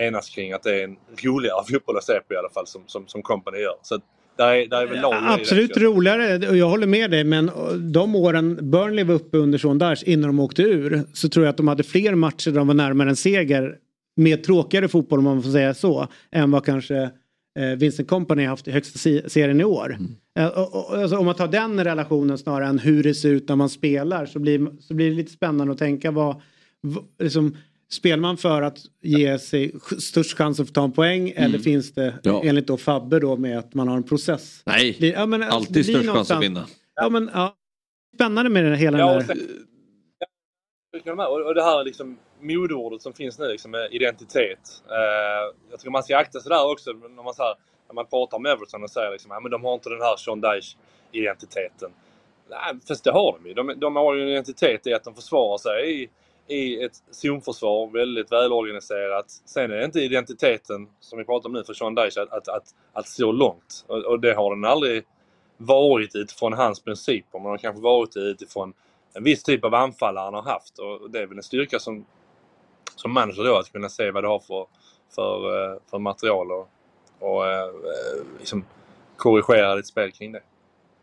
eh, 0.00 0.06
enas 0.06 0.30
kring 0.30 0.52
att 0.52 0.62
det 0.62 0.80
är 0.80 0.84
en 0.84 0.96
roligare 1.24 1.64
fotboll 1.72 1.96
att 1.96 2.04
se 2.04 2.20
på 2.28 2.34
i 2.34 2.36
alla 2.36 2.50
fall 2.50 2.66
som, 2.66 2.82
som, 2.86 3.06
som 3.06 3.22
Company 3.22 3.58
gör. 3.58 3.74
Så 3.82 3.94
att 3.94 4.02
där 4.36 4.54
är, 4.54 4.66
där 4.66 4.82
är 4.82 4.86
väl 4.86 5.04
Absolut 5.04 5.76
roligare 5.76 6.48
och 6.48 6.56
jag 6.56 6.68
håller 6.68 6.86
med 6.86 7.10
dig 7.10 7.24
men 7.24 7.50
de 7.92 8.14
åren 8.14 8.70
Burnley 8.70 9.04
var 9.04 9.14
uppe 9.14 9.36
under 9.38 9.58
Sean 9.58 9.78
Dyche 9.78 10.02
innan 10.06 10.28
de 10.28 10.40
åkte 10.40 10.62
ur 10.62 11.02
så 11.12 11.28
tror 11.28 11.44
jag 11.44 11.50
att 11.50 11.56
de 11.56 11.68
hade 11.68 11.82
fler 11.82 12.14
matcher 12.14 12.50
där 12.50 12.58
de 12.58 12.66
var 12.66 12.74
närmare 12.74 13.08
en 13.08 13.16
seger 13.16 13.76
med 14.20 14.44
tråkigare 14.44 14.88
fotboll 14.88 15.18
om 15.18 15.24
man 15.24 15.42
får 15.42 15.50
säga 15.50 15.74
så 15.74 16.08
än 16.30 16.50
vad 16.50 16.64
kanske 16.64 16.96
eh, 17.58 17.66
Vincent 17.78 18.08
Company 18.08 18.44
haft 18.44 18.68
i 18.68 18.70
högsta 18.70 18.98
se- 18.98 19.30
serien 19.30 19.60
i 19.60 19.64
år. 19.64 19.98
Eh, 20.38 20.46
och, 20.46 20.74
och, 20.90 20.96
alltså, 20.98 21.16
om 21.16 21.26
man 21.26 21.34
tar 21.34 21.48
den 21.48 21.84
relationen 21.84 22.38
snarare 22.38 22.68
än 22.68 22.78
hur 22.78 23.02
det 23.02 23.14
ser 23.14 23.30
ut 23.30 23.48
när 23.48 23.56
man 23.56 23.68
spelar 23.68 24.26
så 24.26 24.38
blir, 24.38 24.80
så 24.80 24.94
blir 24.94 25.10
det 25.10 25.16
lite 25.16 25.32
spännande 25.32 25.72
att 25.72 25.78
tänka 25.78 26.10
vad, 26.10 26.40
vad 26.80 27.04
liksom, 27.18 27.56
Spelar 27.92 28.16
man 28.18 28.36
för 28.36 28.62
att 28.62 28.78
ge 29.02 29.38
sig 29.38 29.72
störst 29.98 30.36
chans 30.36 30.60
att 30.60 30.66
få 30.66 30.72
ta 30.72 30.84
en 30.84 30.92
poäng 30.92 31.32
eller 31.36 31.58
finns 31.58 31.92
det 31.92 32.14
Ja. 32.22 32.42
enligt 32.44 32.66
då 32.66 32.76
Fabbe 32.76 33.18
då 33.18 33.36
med 33.36 33.58
att 33.58 33.74
man 33.74 33.88
har 33.88 33.96
en 33.96 34.02
process? 34.02 34.62
Nej, 34.66 34.96
Det- 35.00 35.06
ja, 35.08 35.26
men, 35.26 35.42
alltså, 35.42 35.56
alltid 35.56 35.84
störst 35.86 36.08
chans 36.08 36.30
att 36.30 36.42
vinna. 36.42 36.66
Ja 36.94 37.08
men 37.08 37.30
ja. 37.34 37.54
Spännande 38.14 38.50
med 38.50 38.64
den 38.64 38.72
här, 38.72 38.78
hela 38.78 38.98
Ja, 38.98 39.16
och 39.16 39.22
sen- 39.22 39.38
och 41.46 41.54
det 41.54 41.62
här 41.62 41.84
liksom 41.84 42.16
modeordet 42.40 43.02
som 43.02 43.12
finns 43.12 43.38
nu, 43.38 43.48
liksom, 43.48 43.70
med 43.70 43.92
identitet. 43.92 44.82
Eh, 44.90 45.54
jag 45.70 45.78
tycker 45.78 45.90
man 45.90 46.02
ska 46.02 46.16
akta 46.16 46.40
sig 46.40 46.50
där 46.50 46.72
också 46.72 46.92
när 46.92 47.22
man, 47.22 47.34
så 47.34 47.42
här, 47.42 47.54
när 47.88 47.94
man 47.94 48.06
pratar 48.06 48.36
om 48.36 48.46
Everton 48.46 48.82
och 48.82 48.90
säger 48.90 49.10
liksom, 49.10 49.38
men 49.42 49.50
de 49.50 49.64
har 49.64 49.74
inte 49.74 49.90
den 49.90 50.00
här 50.00 50.16
Sean 50.16 50.40
Dyche-identiteten. 50.40 51.90
Nej, 52.50 52.80
fast 52.88 53.04
det 53.04 53.12
har 53.12 53.38
de 53.42 53.48
ju. 53.48 53.54
De, 53.54 53.74
de 53.76 53.96
har 53.96 54.14
ju 54.14 54.22
en 54.22 54.28
identitet 54.28 54.86
i 54.86 54.94
att 54.94 55.04
de 55.04 55.14
försvarar 55.14 55.58
sig 55.58 56.02
i, 56.02 56.10
i 56.54 56.84
ett 56.84 57.02
zonförsvar, 57.10 57.86
väldigt 57.86 58.32
välorganiserat. 58.32 59.30
Sen 59.44 59.70
är 59.70 59.76
det 59.76 59.84
inte 59.84 60.00
identiteten, 60.00 60.88
som 61.00 61.18
vi 61.18 61.24
pratar 61.24 61.48
om 61.48 61.52
nu, 61.52 61.64
för 61.64 61.74
Sean 61.74 61.94
Dyche 61.94 62.22
att, 62.22 62.32
att, 62.32 62.48
att, 62.48 62.74
att 62.92 63.08
så 63.08 63.32
långt. 63.32 63.84
Och, 63.86 64.04
och 64.04 64.20
det 64.20 64.34
har 64.34 64.54
den 64.54 64.64
aldrig 64.64 65.04
varit 65.56 66.16
utifrån 66.16 66.52
hans 66.52 66.80
principer. 66.80 67.38
Man 67.38 67.50
har 67.50 67.58
kanske 67.58 67.82
varit 67.82 68.16
utifrån 68.16 68.72
en 69.14 69.24
viss 69.24 69.42
typ 69.42 69.64
av 69.64 69.74
anfallare 69.74 70.24
han 70.24 70.34
har 70.34 70.42
haft. 70.42 70.78
Och 70.78 71.10
det 71.10 71.18
är 71.18 71.26
väl 71.26 71.36
en 71.36 71.42
styrka 71.42 71.78
som, 71.78 72.06
som 73.00 73.12
manager 73.12 73.44
då, 73.44 73.56
att 73.56 73.72
kunna 73.72 73.88
se 73.88 74.10
vad 74.10 74.24
du 74.24 74.28
har 74.28 74.40
för, 74.40 74.66
för, 75.14 75.72
eh, 75.72 75.78
för 75.90 75.98
material 75.98 76.46
och, 76.52 76.68
och 77.18 77.46
eh, 77.46 77.62
eh, 77.62 78.24
liksom 78.38 78.64
korrigera 79.16 79.76
ditt 79.76 79.86
spel 79.86 80.10
kring 80.10 80.32
det. 80.32 80.40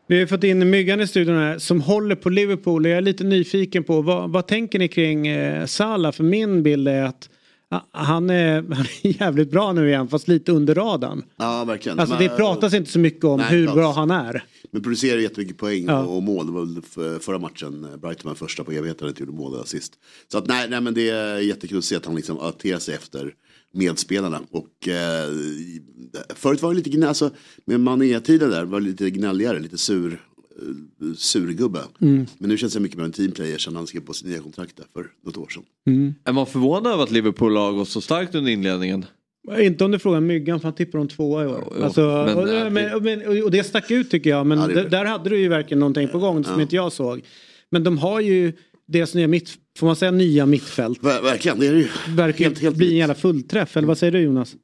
Vi 0.08 0.20
har 0.20 0.28
fått 0.28 0.44
in 0.44 0.70
Myggan 0.70 1.02
i 1.02 1.08
studion 1.08 1.38
här 1.38 1.58
som 1.58 1.82
håller 1.82 2.16
på 2.16 2.30
Liverpool 2.30 2.86
och 2.86 2.92
jag 2.92 2.98
är 2.98 3.02
lite 3.02 3.24
nyfiken 3.24 3.84
på 3.84 4.02
vad, 4.02 4.30
vad 4.30 4.48
tänker 4.48 4.80
ni 4.80 4.88
kring 4.88 5.28
eh, 5.28 5.66
Salah? 5.66 6.12
För 6.12 6.24
min 6.24 6.64
bild 6.64 6.88
är 6.88 7.04
att 7.04 7.30
han 7.92 8.30
är, 8.30 8.62
han 8.76 8.86
är 9.04 9.22
jävligt 9.22 9.52
bra 9.52 9.74
nu 9.74 9.88
igen 9.90 10.08
fast 10.08 10.28
lite 10.28 10.52
under 10.52 10.76
radarn. 10.76 11.24
Ja, 11.38 11.64
verkligen. 11.66 12.00
Alltså 12.00 12.16
Men- 12.16 12.24
det 12.24 12.30
pratas 12.30 12.74
inte 12.74 12.92
så 12.92 13.00
mycket 13.00 13.24
om 13.26 13.40
Nej, 13.40 13.50
hur 13.50 13.68
bra 13.68 13.92
han 13.92 14.12
är. 14.12 14.44
Men 14.72 14.84
producerar 14.84 15.20
jättemycket 15.20 15.58
poäng 15.58 15.86
Ja. 15.88 16.04
och, 16.04 16.16
och 16.18 16.24
mål. 16.24 16.46
Det 16.46 16.52
var 16.52 16.66
väl 16.66 17.20
förra 17.20 17.40
matchen, 17.40 17.84
eh, 17.84 17.98
Brighton 17.98 18.30
var 18.30 18.36
första 18.36 18.64
på 18.64 18.72
evigheter 18.72 19.06
att 19.06 19.20
gjorde 19.20 19.32
mål 19.32 19.52
där 19.58 19.64
sist. 19.64 19.94
Så 20.32 20.38
att 20.38 20.48
nej, 20.48 20.70
nej 20.70 20.82
men 20.82 20.94
det 20.94 21.10
är 21.10 21.38
jättekul 21.40 21.78
att 21.78 21.84
se 21.84 21.96
att 21.96 22.06
han 22.06 22.16
liksom 22.16 22.40
adapterar 22.40 22.80
sig 22.80 22.96
efter 22.96 23.34
medspelarna. 23.74 24.42
Och 24.52 24.88
eh, 24.88 25.30
förut 26.36 26.62
var 26.62 26.70
det 26.70 26.76
lite 26.78 26.90
gnäll, 26.90 27.10
alltså 27.10 27.30
med 27.66 27.80
Mané-tiden 27.80 28.50
där 28.50 28.66
var 28.66 28.80
det 28.80 28.86
lite 28.86 29.10
gnälligare, 29.10 29.60
lite 29.60 29.78
sur, 29.78 30.14
eh, 30.14 30.20
surgubbe. 31.18 31.80
Mm. 32.02 32.26
Men 32.38 32.50
nu 32.50 32.58
känns 32.58 32.74
det 32.74 32.80
mycket 32.80 32.98
mer 32.98 33.06
en 33.06 33.12
teamplayer 33.12 33.58
sen 33.58 33.76
han 33.76 33.88
skrev 33.88 34.02
på 34.02 34.14
sitt 34.14 34.28
nya 34.28 34.40
kontrakt 34.40 34.78
där 34.78 34.86
för 34.94 35.06
något 35.26 35.38
år 35.38 35.48
sedan. 35.50 36.14
Är 36.24 36.32
man 36.34 36.46
förvånad 36.46 36.94
över 36.94 37.04
att 37.04 37.12
Liverpool 37.12 37.58
har 37.58 37.72
gått 37.74 37.90
så 37.90 38.02
starkt 38.02 38.36
under 38.36 38.52
inledningen? 38.52 39.06
Inte 39.60 39.86
om 39.86 39.92
du 39.92 40.00
frågar 40.00 40.20
Myggan 40.22 40.60
för 40.60 40.68
han 40.68 40.76
tippar 40.76 41.00
om 41.00 41.08
tvåa 41.08 41.44
i 41.44 41.48
år. 41.48 41.64
jo, 41.78 41.84
alltså, 41.84 42.02
men- 42.02 42.38
och, 42.96 43.04
men, 43.04 43.04
men, 43.04 43.44
och 43.44 43.52
det 43.52 43.64
stack 43.64 43.92
ut 43.92 44.12
tycker 44.12 44.30
jag. 44.30 44.46
Men 44.48 44.60
Ja, 44.60 44.68
det 44.68 44.90
där 44.90 45.06
hade 45.06 45.30
du 45.30 45.38
ju 45.40 45.48
verkligen 45.48 45.80
någonting 45.80 46.08
på 46.08 46.20
gång 46.20 46.44
som 46.44 46.54
Ja. 46.56 46.62
inte 46.62 46.76
jag 46.76 46.92
såg. 46.92 47.22
Men 47.72 47.84
de 47.84 47.98
har 47.98 48.20
ju 48.22 48.54
deras 48.88 49.14
nya 49.16 49.28
mitt, 49.28 49.50
får 49.80 49.88
man 49.88 49.96
säga 49.96 50.12
nya 50.12 50.46
mittfält. 50.46 51.04
Ver, 51.04 51.22
verkligen, 51.22 51.60
det 51.60 51.68
är 51.68 51.74
det 51.74 51.80
ju. 51.80 51.88
Verkar 52.08 52.44
Helt- 52.46 52.60
helt 52.60 52.76
bli 52.76 52.90
en 52.92 52.98
jävla 52.98 53.16
fullträff. 53.16 53.78
Eller 53.78 53.88
vad 53.88 53.98
säger 53.98 54.12
du 54.12 54.20
Jonas? 54.20 54.56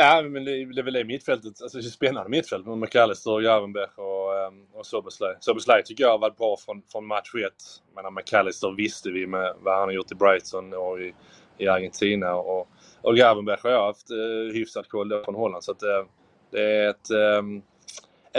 Ja, 0.00 0.22
men 0.22 0.44
det, 0.44 0.64
det 0.64 0.80
är 0.80 0.82
väl 0.82 0.94
det 0.94 1.04
mittfältet. 1.04 1.62
Alltså 1.62 1.78
det 1.78 1.84
är 1.84 1.86
ett 1.86 1.92
spännande 1.92 2.30
mittfält 2.30 2.66
med 2.66 2.78
McAllister, 2.78 3.40
Gravenberch 3.40 3.98
och, 3.98 4.38
ehm, 4.38 4.66
och 4.72 4.86
Soboslaj. 4.86 5.36
Soboslaj 5.40 5.82
tycker 5.84 6.04
jag 6.04 6.10
har 6.10 6.18
varit 6.18 6.36
bra 6.36 6.56
från, 6.56 6.82
från 6.92 7.06
match 7.06 7.34
1. 7.34 7.52
Men 7.94 8.14
McAllister 8.14 8.74
visste 8.76 9.10
vi 9.10 9.26
med 9.26 9.54
vad 9.60 9.74
han 9.74 9.82
har 9.82 9.92
gjort 9.92 10.12
i 10.12 10.14
Brighton 10.14 10.74
och 10.74 11.00
i, 11.00 11.14
i 11.58 11.68
Argentina. 11.68 12.34
Och, 12.34 12.68
och 13.02 13.16
Gravenberch 13.16 13.62
har 13.62 13.70
jag 13.70 13.86
haft 13.86 14.10
eh, 14.10 14.54
hyfsat 14.54 14.88
koll 14.88 15.24
från 15.24 15.34
Holland. 15.34 15.64
Så 15.64 15.72
att, 15.72 15.82
eh, 15.82 16.04
det 16.50 16.62
är 16.62 16.90
ett, 16.90 17.10
eh, 17.10 17.42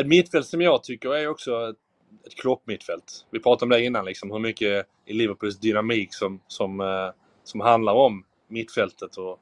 ett 0.01 0.07
mittfält 0.07 0.47
som 0.47 0.61
jag 0.61 0.83
tycker 0.83 1.15
är 1.15 1.27
också 1.27 1.69
ett, 1.69 1.77
ett 2.25 2.35
kloppmittfält. 2.35 3.25
Vi 3.31 3.39
pratade 3.39 3.65
om 3.65 3.69
det 3.69 3.85
innan, 3.85 4.05
liksom, 4.05 4.31
hur 4.31 4.39
mycket 4.39 4.87
i 5.05 5.13
Liverpools 5.13 5.59
dynamik 5.59 6.13
som, 6.13 6.41
som, 6.47 6.79
eh, 6.79 7.09
som 7.43 7.59
handlar 7.59 7.93
om 7.93 8.25
mittfältet 8.47 9.17
och 9.17 9.39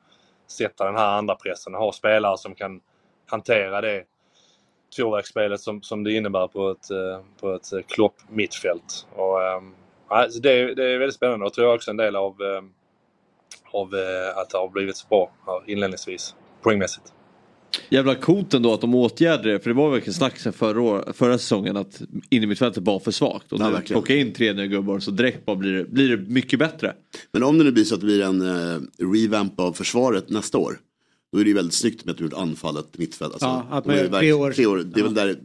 sätta 0.47 0.85
den 0.85 0.95
här 0.95 1.17
andra 1.17 1.35
pressen 1.35 1.75
och 1.75 1.81
ha 1.81 1.91
spelare 1.93 2.37
som 2.37 2.55
kan 2.55 2.81
hantera 3.27 3.81
det 3.81 4.03
tvåvägsspelet 4.97 5.61
som, 5.61 5.81
som 5.81 6.03
det 6.03 6.13
innebär 6.13 6.47
på 6.47 6.69
ett, 6.71 6.91
eh, 6.91 7.21
på 7.41 7.53
ett 7.55 7.73
eh, 7.73 7.79
Klopp-mittfält. 7.87 9.07
Och, 9.15 9.39
alltså 10.07 10.39
det, 10.39 10.51
är- 10.51 10.75
det 10.75 10.85
är 10.85 10.99
väldigt 10.99 11.15
spännande 11.15 11.45
och 11.45 11.53
tror 11.53 11.67
jag 11.67 11.75
också 11.75 11.91
en 11.91 11.97
del 11.97 12.15
av, 12.15 12.41
ehm, 12.41 12.73
av 13.73 13.95
eh, 13.95 14.37
att 14.37 14.49
det 14.49 14.57
har 14.57 14.69
blivit 14.69 14.97
så 14.97 15.07
bra 15.09 15.31
inledningsvis, 15.67 16.35
poängmässigt. 16.61 17.13
Jävla 17.89 18.15
coolt 18.15 18.53
ändå 18.53 18.73
att 18.73 18.81
de 18.81 18.95
åtgärdade 18.95 19.51
det. 19.51 19.59
För 19.59 19.69
det 19.69 19.73
var 19.75 19.91
verkligen 19.91 20.13
snack 20.13 20.39
sen 20.39 20.53
förra, 20.53 20.81
år, 20.81 21.13
förra 21.13 21.37
säsongen 21.37 21.77
att 21.77 22.01
innermittfältet 22.29 22.83
var 22.83 22.99
för 22.99 23.11
svagt. 23.11 23.51
Och 23.51 23.59
Ja, 23.61 23.81
plocka 23.87 24.15
in 24.15 24.33
tre 24.33 24.53
nya 24.53 24.65
gubbar 24.67 24.99
så 24.99 25.11
direkt 25.11 25.45
bara 25.45 25.55
blir 25.55 25.73
det, 25.73 25.85
blir 25.85 26.17
det 26.17 26.29
mycket 26.29 26.59
bättre. 26.59 26.93
Men 27.31 27.43
om 27.43 27.57
det 27.57 27.63
nu 27.63 27.71
blir 27.71 27.83
så 27.83 27.95
att 27.95 28.01
det 28.01 28.05
blir 28.05 28.21
en 28.21 28.41
eh, 28.41 28.79
revamp 29.13 29.59
av 29.59 29.73
försvaret 29.73 30.29
nästa 30.29 30.57
år. 30.57 30.77
Då 31.37 31.41
är 31.41 31.43
det 31.43 31.49
ju 31.49 31.55
väldigt 31.55 31.73
snyggt 31.73 32.05
med 32.05 32.11
att 32.11 32.17
du 32.17 32.23
gjort 32.23 32.33
anfallet 32.33 32.97
mittfält. 32.97 33.33
Alltså, 33.33 33.45
Ja, 33.47 33.67
att 33.71 33.83
de 33.83 33.89
är 33.93 34.09
man 34.09 34.13
gör 34.13 34.19
tre 34.19 34.33
år. 34.33 34.51
tre 34.51 34.65
år. 34.65 34.77
Det 34.93 34.99
är 34.99 35.03
väl 35.03 35.13
där 35.13 35.35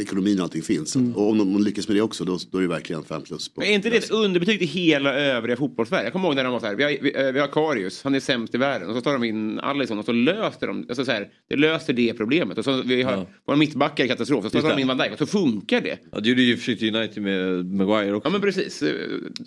ekonomin 0.00 0.38
och 0.38 0.42
allting 0.44 0.62
finns. 0.62 0.96
Att- 0.96 1.16
Och 1.16 1.30
om 1.30 1.38
de, 1.38 1.64
lyckas 1.64 1.88
med 1.88 1.96
det 1.96 2.00
också 2.00 2.24
då, 2.24 2.38
då 2.50 2.58
är 2.58 2.62
det 2.62 2.68
verkligen 2.68 3.04
fem 3.04 3.22
plus. 3.22 3.48
På. 3.48 3.60
Men 3.60 3.68
är 3.70 3.74
inte 3.74 3.90
det 3.90 3.96
ett 3.96 4.10
underbetyg 4.10 4.58
till 4.58 4.68
hela 4.68 5.14
övriga 5.14 5.56
fotbollsvärlden? 5.56 6.04
Jag 6.04 6.12
kommer 6.12 6.28
ihåg 6.28 6.34
när 6.36 6.44
de 6.44 6.52
var 6.52 6.60
så 6.60 6.66
här, 6.66 6.74
vi 6.74 6.82
har, 6.82 6.90
vi, 7.02 7.14
eh, 7.26 7.32
vi 7.32 7.40
har 7.40 7.46
Karius, 7.46 8.02
han 8.04 8.14
är 8.14 8.20
sämst 8.20 8.54
i 8.54 8.58
världen. 8.58 8.88
Och 8.88 8.94
så 8.96 9.00
tar 9.00 9.12
de 9.12 9.24
in 9.24 9.58
Alisson 9.60 9.98
och 9.98 10.04
så 10.04 10.12
löser 10.12 10.66
de, 10.66 10.84
alltså 10.88 11.04
så 11.04 11.10
här, 11.12 11.28
det 11.48 11.56
löser 11.56 11.92
det 11.92 12.14
problemet. 12.14 12.58
Och 12.58 12.64
så 12.64 12.82
vi 12.82 13.02
har, 13.02 13.12
Ja. 13.12 13.26
våra 13.46 13.56
mittbackar 13.56 14.04
är 14.04 14.08
katastrof, 14.08 14.44
och 14.44 14.52
så 14.52 14.60
tar 14.60 14.68
de 14.70 14.78
in 14.80 14.88
Van 14.88 14.98
Dijk 14.98 15.12
och 15.12 15.18
så 15.18 15.26
funkar 15.26 15.80
det. 15.80 15.98
Ja, 16.12 16.20
det 16.20 16.28
gjorde 16.28 16.42
ju 16.42 16.56
för 16.56 16.76
sig 16.76 16.96
United 16.96 17.22
med 17.22 17.66
Maguire 17.66 18.14
också. 18.14 18.26
Ja 18.28 18.32
men 18.32 18.40
precis. 18.40 18.78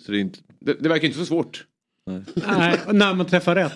Så 0.04 0.12
det 0.12 0.18
är 0.18 0.20
inte... 0.20 0.38
Det, 0.60 0.76
det 0.80 0.88
verkar 0.88 1.06
inte 1.06 1.18
så 1.18 1.26
svårt. 1.26 1.64
Nej, 2.48 2.80
när 2.92 3.14
man 3.14 3.26
träffar 3.26 3.54
rätt. 3.54 3.72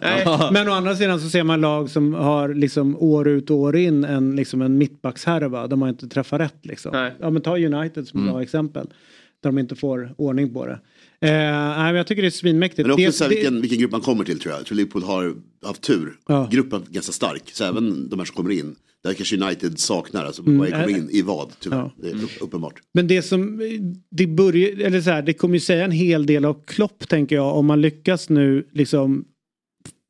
Men 0.53 0.69
å 0.69 0.73
andra 0.73 0.97
sidan 0.97 1.21
så 1.21 1.29
ser 1.31 1.45
man 1.45 1.61
lag 1.61 1.91
som 1.91 2.15
har 2.15 2.55
liksom 2.55 2.97
år 2.97 3.29
ut 3.29 3.51
och 3.51 3.57
år 3.57 3.77
in 3.77 4.05
en, 4.05 4.37
liksom 4.37 4.63
en 4.63 4.79
mittbackshärva. 4.79 5.67
De 5.67 5.83
har 5.83 5.89
inte 5.89 6.09
träffat 6.09 6.41
rätt 6.41 6.57
liksom. 6.67 6.93
Nej. 6.93 7.13
Ja 7.21 7.31
men 7.31 7.43
ta 7.43 7.59
United 7.59 8.09
som 8.09 8.21
ett 8.21 8.23
Mm. 8.23 8.33
bra 8.35 8.43
exempel. 8.43 8.87
Där 9.43 9.51
de 9.51 9.59
inte 9.59 9.77
får 9.77 10.15
ordning 10.19 10.53
på 10.55 10.67
det. 10.67 10.73
Eh, 11.21 11.31
nej, 11.31 11.77
men 11.77 11.95
jag 11.95 12.07
tycker 12.07 12.23
det 12.23 12.29
är 12.29 12.31
svinmäktigt. 12.31 12.87
Men 12.87 12.91
också 12.91 13.05
Det- 13.07 13.13
så 13.13 13.25
här, 13.25 13.31
det- 13.31 13.37
vilken, 13.37 13.61
vilken 13.61 13.79
grupp 13.79 13.91
man 13.91 14.01
kommer 14.01 14.25
till 14.25 14.41
tror 14.41 14.53
jag. 14.53 14.61
Jag 14.61 14.67
tror 14.67 14.77
Liverpool 14.77 15.03
har 15.03 15.35
haft 15.67 15.83
tur. 15.83 16.13
Ja. 16.29 16.49
Gruppen 16.53 16.83
är 16.91 16.95
ganska 16.95 17.13
stark. 17.13 17.43
Så 17.53 17.65
även 17.65 18.09
de 18.09 18.19
här 18.19 18.27
som 18.27 18.35
kommer 18.37 18.51
in. 18.51 18.75
Där 19.05 19.15
kanske 19.15 19.37
United 19.45 19.79
saknar. 19.79 20.25
Alltså, 20.25 20.43
Mm. 20.43 20.59
vad 20.59 20.71
kommer 20.71 20.89
Eh, 20.89 20.97
in 20.99 21.09
i 21.11 21.23
vad 21.23 21.53
tyvärr. 21.61 21.77
ja. 21.79 21.91
Det 21.97 22.09
är 22.11 22.15
upp- 22.15 22.31
uppenbart. 22.43 22.75
Men 22.95 23.07
det 23.09 23.23
som, 23.23 23.61
det 24.11 24.27
börjar, 24.27 24.81
eller 24.87 25.01
så 25.01 25.11
här, 25.11 25.23
det 25.23 25.33
kommer 25.33 25.55
ju 25.55 25.61
säga 25.61 25.85
en 25.85 25.91
hel 25.91 26.27
del 26.27 26.45
av 26.45 26.55
Klopp 26.67 27.09
tänker 27.09 27.37
jag 27.37 27.57
om 27.57 27.67
man 27.67 27.81
lyckas 27.81 28.29
nu 28.29 28.67
liksom 28.73 29.25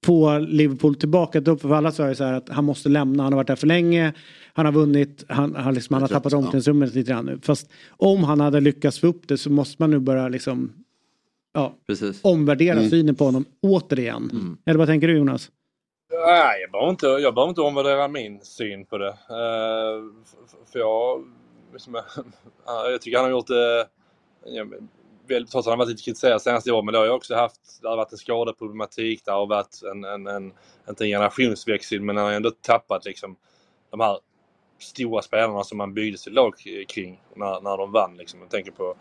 få 0.05 0.38
Liverpool 0.38 0.95
tillbaka. 0.95 1.43
För 1.45 1.72
alla 1.74 1.93
sa 1.93 2.09
ju 2.09 2.14
så 2.14 2.24
här 2.24 2.32
att 2.32 2.49
han 2.49 2.64
måste 2.64 2.88
lämna, 2.88 3.22
han 3.22 3.32
har 3.32 3.36
varit 3.38 3.47
där 3.47 3.57
för 3.57 3.66
länge. 3.66 4.12
Han 4.55 4.66
har 4.66 4.72
vunnit, 4.72 5.24
han, 5.28 5.55
han, 5.55 5.74
liksom, 5.74 5.95
han 5.95 6.03
har 6.03 6.09
tappat 6.09 6.32
omklädningsrummet 6.32 6.95
lite 6.95 7.11
grann 7.11 7.26
nu. 7.26 7.38
Fast 7.43 7.70
om 7.90 8.24
han 8.24 8.40
hade 8.40 8.61
lyckats 8.61 8.99
få 8.99 9.07
upp 9.07 9.28
det 9.28 9.38
så 9.38 9.51
måste 9.51 9.82
man 9.82 9.90
nu 9.90 9.99
börja 9.99 10.28
liksom 10.28 10.72
ja, 11.55 11.76
Precis. 11.86 12.18
omvärdera 12.22 12.78
Mm. 12.78 12.90
synen 12.90 13.14
på 13.14 13.24
honom 13.24 13.45
återigen. 13.61 14.57
Eller 14.66 14.78
vad 14.78 14.88
tänker 14.88 15.09
du 15.09 15.16
Jonas? 15.16 15.51
Nej, 16.12 16.60
jag 16.60 16.70
behöver 16.70 16.90
inte, 16.90 17.06
jag 17.06 17.34
behöver 17.34 17.48
inte 17.48 17.60
omvärdera 17.60 18.08
min 18.08 18.40
syn 18.40 18.86
på 18.86 18.98
det. 18.98 19.08
Eh, 19.08 20.02
för 20.72 20.78
jag, 20.78 21.24
liksom, 21.72 21.94
jag 22.66 23.02
tycker 23.02 23.18
han 23.18 23.24
har 23.24 23.30
gjort 23.30 23.46
det... 23.46 23.88
Ja, 24.44 24.64
trots 25.28 25.54
att 25.54 25.64
han 25.64 25.70
har 25.72 25.76
varit 25.76 25.88
lite 25.88 26.02
kritiserad 26.02 26.42
senaste 26.42 26.72
året, 26.72 26.84
men 26.84 26.92
det 26.92 26.98
har 26.98 27.06
ju 27.06 27.12
också 27.12 27.34
haft, 27.34 27.82
det 27.82 27.88
har 27.88 27.96
varit 27.96 28.12
en 28.12 28.18
skadeproblematik, 28.18 29.24
det 29.24 29.30
har 29.30 29.46
varit 29.46 29.82
en, 29.92 30.04
en, 30.04 30.26
en, 30.26 30.52
inte 30.88 31.04
en 31.04 31.10
generationsväxling, 31.10 32.06
men 32.06 32.16
han 32.16 32.26
har 32.26 32.32
ändå 32.32 32.50
tappat 32.50 33.04
liksom 33.04 33.36
de 33.90 34.00
här 34.00 34.18
stora 34.78 35.22
spelarna 35.22 35.64
som 35.64 35.78
man 35.78 35.94
byggde 35.94 36.18
sitt 36.18 36.32
lag 36.32 36.54
kring 36.88 37.22
när, 37.34 37.60
när 37.60 37.76
de 37.76 37.92
vann. 37.92 38.16
Liksom. 38.16 38.40
Jag 38.40 38.50
tänker 38.50 38.72
på 38.72 38.96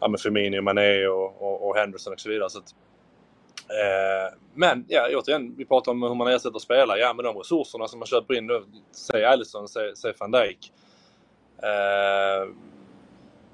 ja, 0.00 0.14
Firmino, 0.18 0.62
Mané 0.62 1.06
och, 1.06 1.42
och, 1.42 1.68
och 1.68 1.76
Henderson 1.76 2.12
och 2.12 2.20
så 2.20 2.28
vidare. 2.28 2.50
Så 2.50 2.58
att, 2.58 2.74
Eh, 3.68 4.34
men 4.54 4.84
ja, 4.88 5.08
återigen, 5.14 5.54
vi 5.56 5.64
pratar 5.64 5.92
om 5.92 6.02
hur 6.02 6.14
man 6.14 6.28
ersätter 6.28 6.58
spelare. 6.58 6.98
Ja, 6.98 7.14
men 7.14 7.24
de 7.24 7.36
resurserna 7.36 7.88
som 7.88 7.98
man 7.98 8.06
köper 8.06 8.34
in 8.34 8.46
nu, 8.46 8.64
säg 8.92 9.24
Alisson, 9.24 9.68
säg, 9.68 9.96
säg 9.96 10.12
van 10.18 10.30
Dijk. 10.30 10.72
Eh, 11.62 12.48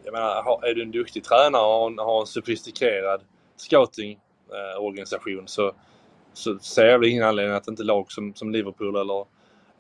jag 0.05 0.13
menar, 0.13 0.65
är 0.65 0.75
du 0.75 0.83
en 0.83 0.91
duktig 0.91 1.25
tränare 1.25 1.63
och 1.63 1.69
har 1.69 1.87
en, 1.87 1.99
har 1.99 2.21
en 2.21 2.27
sofistikerad 2.27 3.21
scoutingorganisation 3.57 5.49
så, 5.49 5.73
så 6.33 6.59
ser 6.59 6.87
jag 6.87 6.99
väl 6.99 7.09
ingen 7.09 7.25
anledning 7.25 7.55
att 7.55 7.69
inte 7.69 7.83
lag 7.83 8.13
som, 8.13 8.35
som 8.35 8.53
Liverpool 8.53 8.97
eller, 8.97 9.25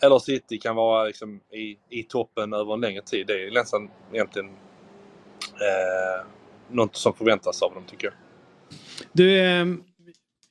eller 0.02 0.18
City 0.18 0.58
kan 0.58 0.76
vara 0.76 1.04
liksom 1.04 1.40
i, 1.50 1.78
i 1.88 2.02
toppen 2.02 2.52
över 2.52 2.74
en 2.74 2.80
längre 2.80 3.02
tid. 3.02 3.26
Det 3.26 3.46
är 3.46 3.50
nästan 3.50 3.90
egentligen 4.12 4.48
eh, 5.44 6.26
något 6.68 6.96
som 6.96 7.14
förväntas 7.14 7.62
av 7.62 7.74
dem 7.74 7.84
tycker 7.86 8.06
jag. 8.06 8.14
Du, 9.12 9.40
ehm, 9.40 9.84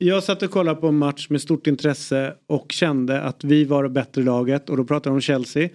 jag 0.08 0.24
satt 0.24 0.43
och 0.43 0.51
kollade 0.51 0.82
på 0.82 0.88
en 0.88 0.97
match 0.97 1.30
med 1.30 1.41
stort 1.41 1.68
intresse 1.68 2.34
och 2.47 2.72
kände 2.72 3.22
att 3.22 3.43
vi 3.43 3.66
var 3.66 3.84
det 3.84 3.89
bättre 3.89 4.24
laget 4.24 4.70
och 4.70 4.78
då 4.78 4.84
pratar 4.84 5.10
jag 5.10 5.16
om 5.16 5.22
Chelsea. 5.22 5.70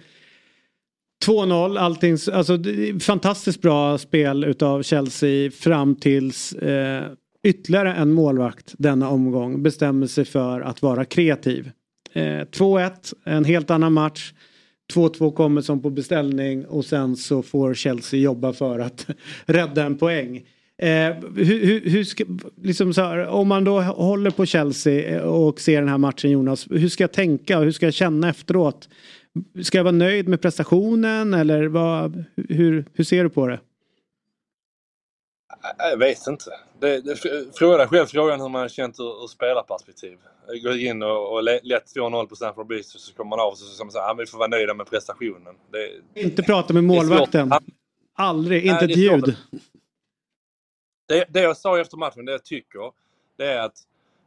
2-0, 1.25 1.77
allting, 1.79 2.17
alltså 2.33 2.57
fantastiskt 2.99 3.61
bra 3.61 3.97
spel 3.97 4.43
utav 4.43 4.83
Chelsea 4.83 5.51
fram 5.51 5.95
tills 5.95 6.53
eh, 6.53 7.03
ytterligare 7.43 7.93
en 7.93 8.11
målvakt 8.11 8.73
denna 8.77 9.09
omgång 9.09 9.63
bestämmer 9.63 10.07
sig 10.07 10.25
för 10.25 10.61
att 10.61 10.81
vara 10.81 11.05
kreativ. 11.05 11.71
Eh, 12.13 12.21
2-1, 12.21 13.13
en 13.23 13.45
helt 13.45 13.71
annan 13.71 13.93
match. 13.93 14.33
2-2 14.93 15.33
kommer 15.33 15.61
som 15.61 15.81
på 15.81 15.89
beställning 15.89 16.65
och 16.65 16.85
sen 16.85 17.15
så 17.15 17.43
får 17.43 17.73
Chelsea 17.73 18.19
jobba 18.19 18.53
för 18.53 18.79
att 18.79 19.07
rädda 19.45 19.85
en 19.85 19.97
poäng. 19.97 20.43
Eh, 20.81 21.15
hur, 21.35 21.65
hur, 21.65 21.89
hur 21.89 22.03
ska, 22.03 22.23
liksom 22.61 22.93
här, 22.97 23.27
om 23.27 23.47
man 23.47 23.63
då 23.63 23.81
håller 23.81 24.31
på 24.31 24.45
Chelsea 24.45 25.23
och 25.23 25.59
ser 25.59 25.79
den 25.79 25.89
här 25.89 25.97
matchen 25.97 26.31
Jonas, 26.31 26.67
hur 26.69 26.89
ska 26.89 27.03
jag 27.03 27.11
tänka 27.11 27.57
och 27.57 27.63
hur 27.63 27.71
ska 27.71 27.85
jag 27.85 27.93
känna 27.93 28.29
efteråt? 28.29 28.89
Ska 29.63 29.77
jag 29.77 29.83
vara 29.83 29.91
nöjd 29.91 30.27
med 30.27 30.41
prestationen 30.41 31.33
eller 31.33 31.67
vad, 31.67 32.23
hur, 32.49 32.85
hur 32.93 33.03
ser 33.03 33.23
du 33.23 33.29
på 33.29 33.47
det? 33.47 33.59
Jag 35.77 35.97
vet 35.97 36.27
inte. 36.27 36.51
Det, 36.79 37.01
det, 37.01 37.15
fråga 37.53 37.77
dig 37.77 37.87
själv 37.87 38.05
frågan 38.05 38.41
hur 38.41 38.49
man 38.49 38.61
har 38.61 38.69
känt 38.69 38.99
ur, 38.99 39.23
ur 39.23 39.27
spelarperspektiv. 39.27 40.17
Gå 40.63 40.73
in 40.73 41.03
och, 41.03 41.33
och 41.33 41.43
lätt 41.43 41.95
2-0 41.95 42.25
på 42.25 42.35
Stamford 42.35 42.67
Bridge 42.67 42.83
så 42.83 43.13
kommer 43.13 43.29
man 43.29 43.39
av 43.39 43.51
och 43.51 43.57
så 43.57 43.65
ska 43.65 43.83
man 43.83 43.91
säga 43.91 44.03
att 44.03 44.19
vi 44.19 44.25
får 44.25 44.37
vara 44.37 44.47
nöjda 44.47 44.73
med 44.73 44.89
prestationen. 44.89 45.55
Det, 45.71 46.21
Inte 46.21 46.43
prata 46.43 46.73
med 46.73 46.83
målvakten. 46.83 47.51
Aldrig, 48.17 48.65
inte 48.65 48.85
ett 48.85 48.97
ljud. 48.97 49.35
Det, 51.09 51.25
det 51.29 51.41
jag 51.41 51.57
sa 51.57 51.79
efter 51.79 51.97
matchen, 51.97 52.25
det 52.25 52.31
jag 52.31 52.45
tycker, 52.45 52.91
det 53.37 53.45
är 53.45 53.59
att 53.59 53.77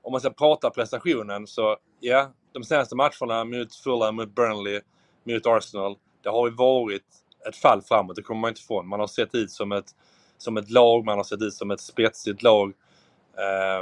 om 0.03 0.13
man 0.13 0.21
ska 0.21 0.31
prata 0.31 0.71
prestationen 0.71 1.47
så 1.47 1.77
ja, 2.01 2.33
de 2.53 2.65
senaste 2.65 2.97
matcherna 2.97 3.45
mot 3.45 3.75
Fulham, 3.75 4.17
mot 4.17 4.35
Burnley, 4.35 4.81
mot 5.25 5.47
Arsenal, 5.47 5.97
det 6.23 6.29
har 6.29 6.49
ju 6.49 6.55
varit 6.55 7.03
ett 7.49 7.57
fall 7.57 7.83
framåt, 7.83 8.17
det 8.17 8.23
kommer 8.23 8.41
man 8.41 8.49
inte 8.49 8.61
ifrån. 8.61 8.89
Man 8.89 9.01
har 9.01 9.07
sett 9.07 9.35
ut 9.35 9.51
som 9.51 9.73
ett, 9.73 9.91
som 10.39 10.57
ett 10.57 10.71
lag, 10.71 11.05
man 11.05 11.17
har 11.17 11.25
sett 11.25 11.43
ut 11.43 11.55
som 11.55 11.71
ett 11.71 11.81
spetsigt 11.81 12.43
lag. 12.43 12.73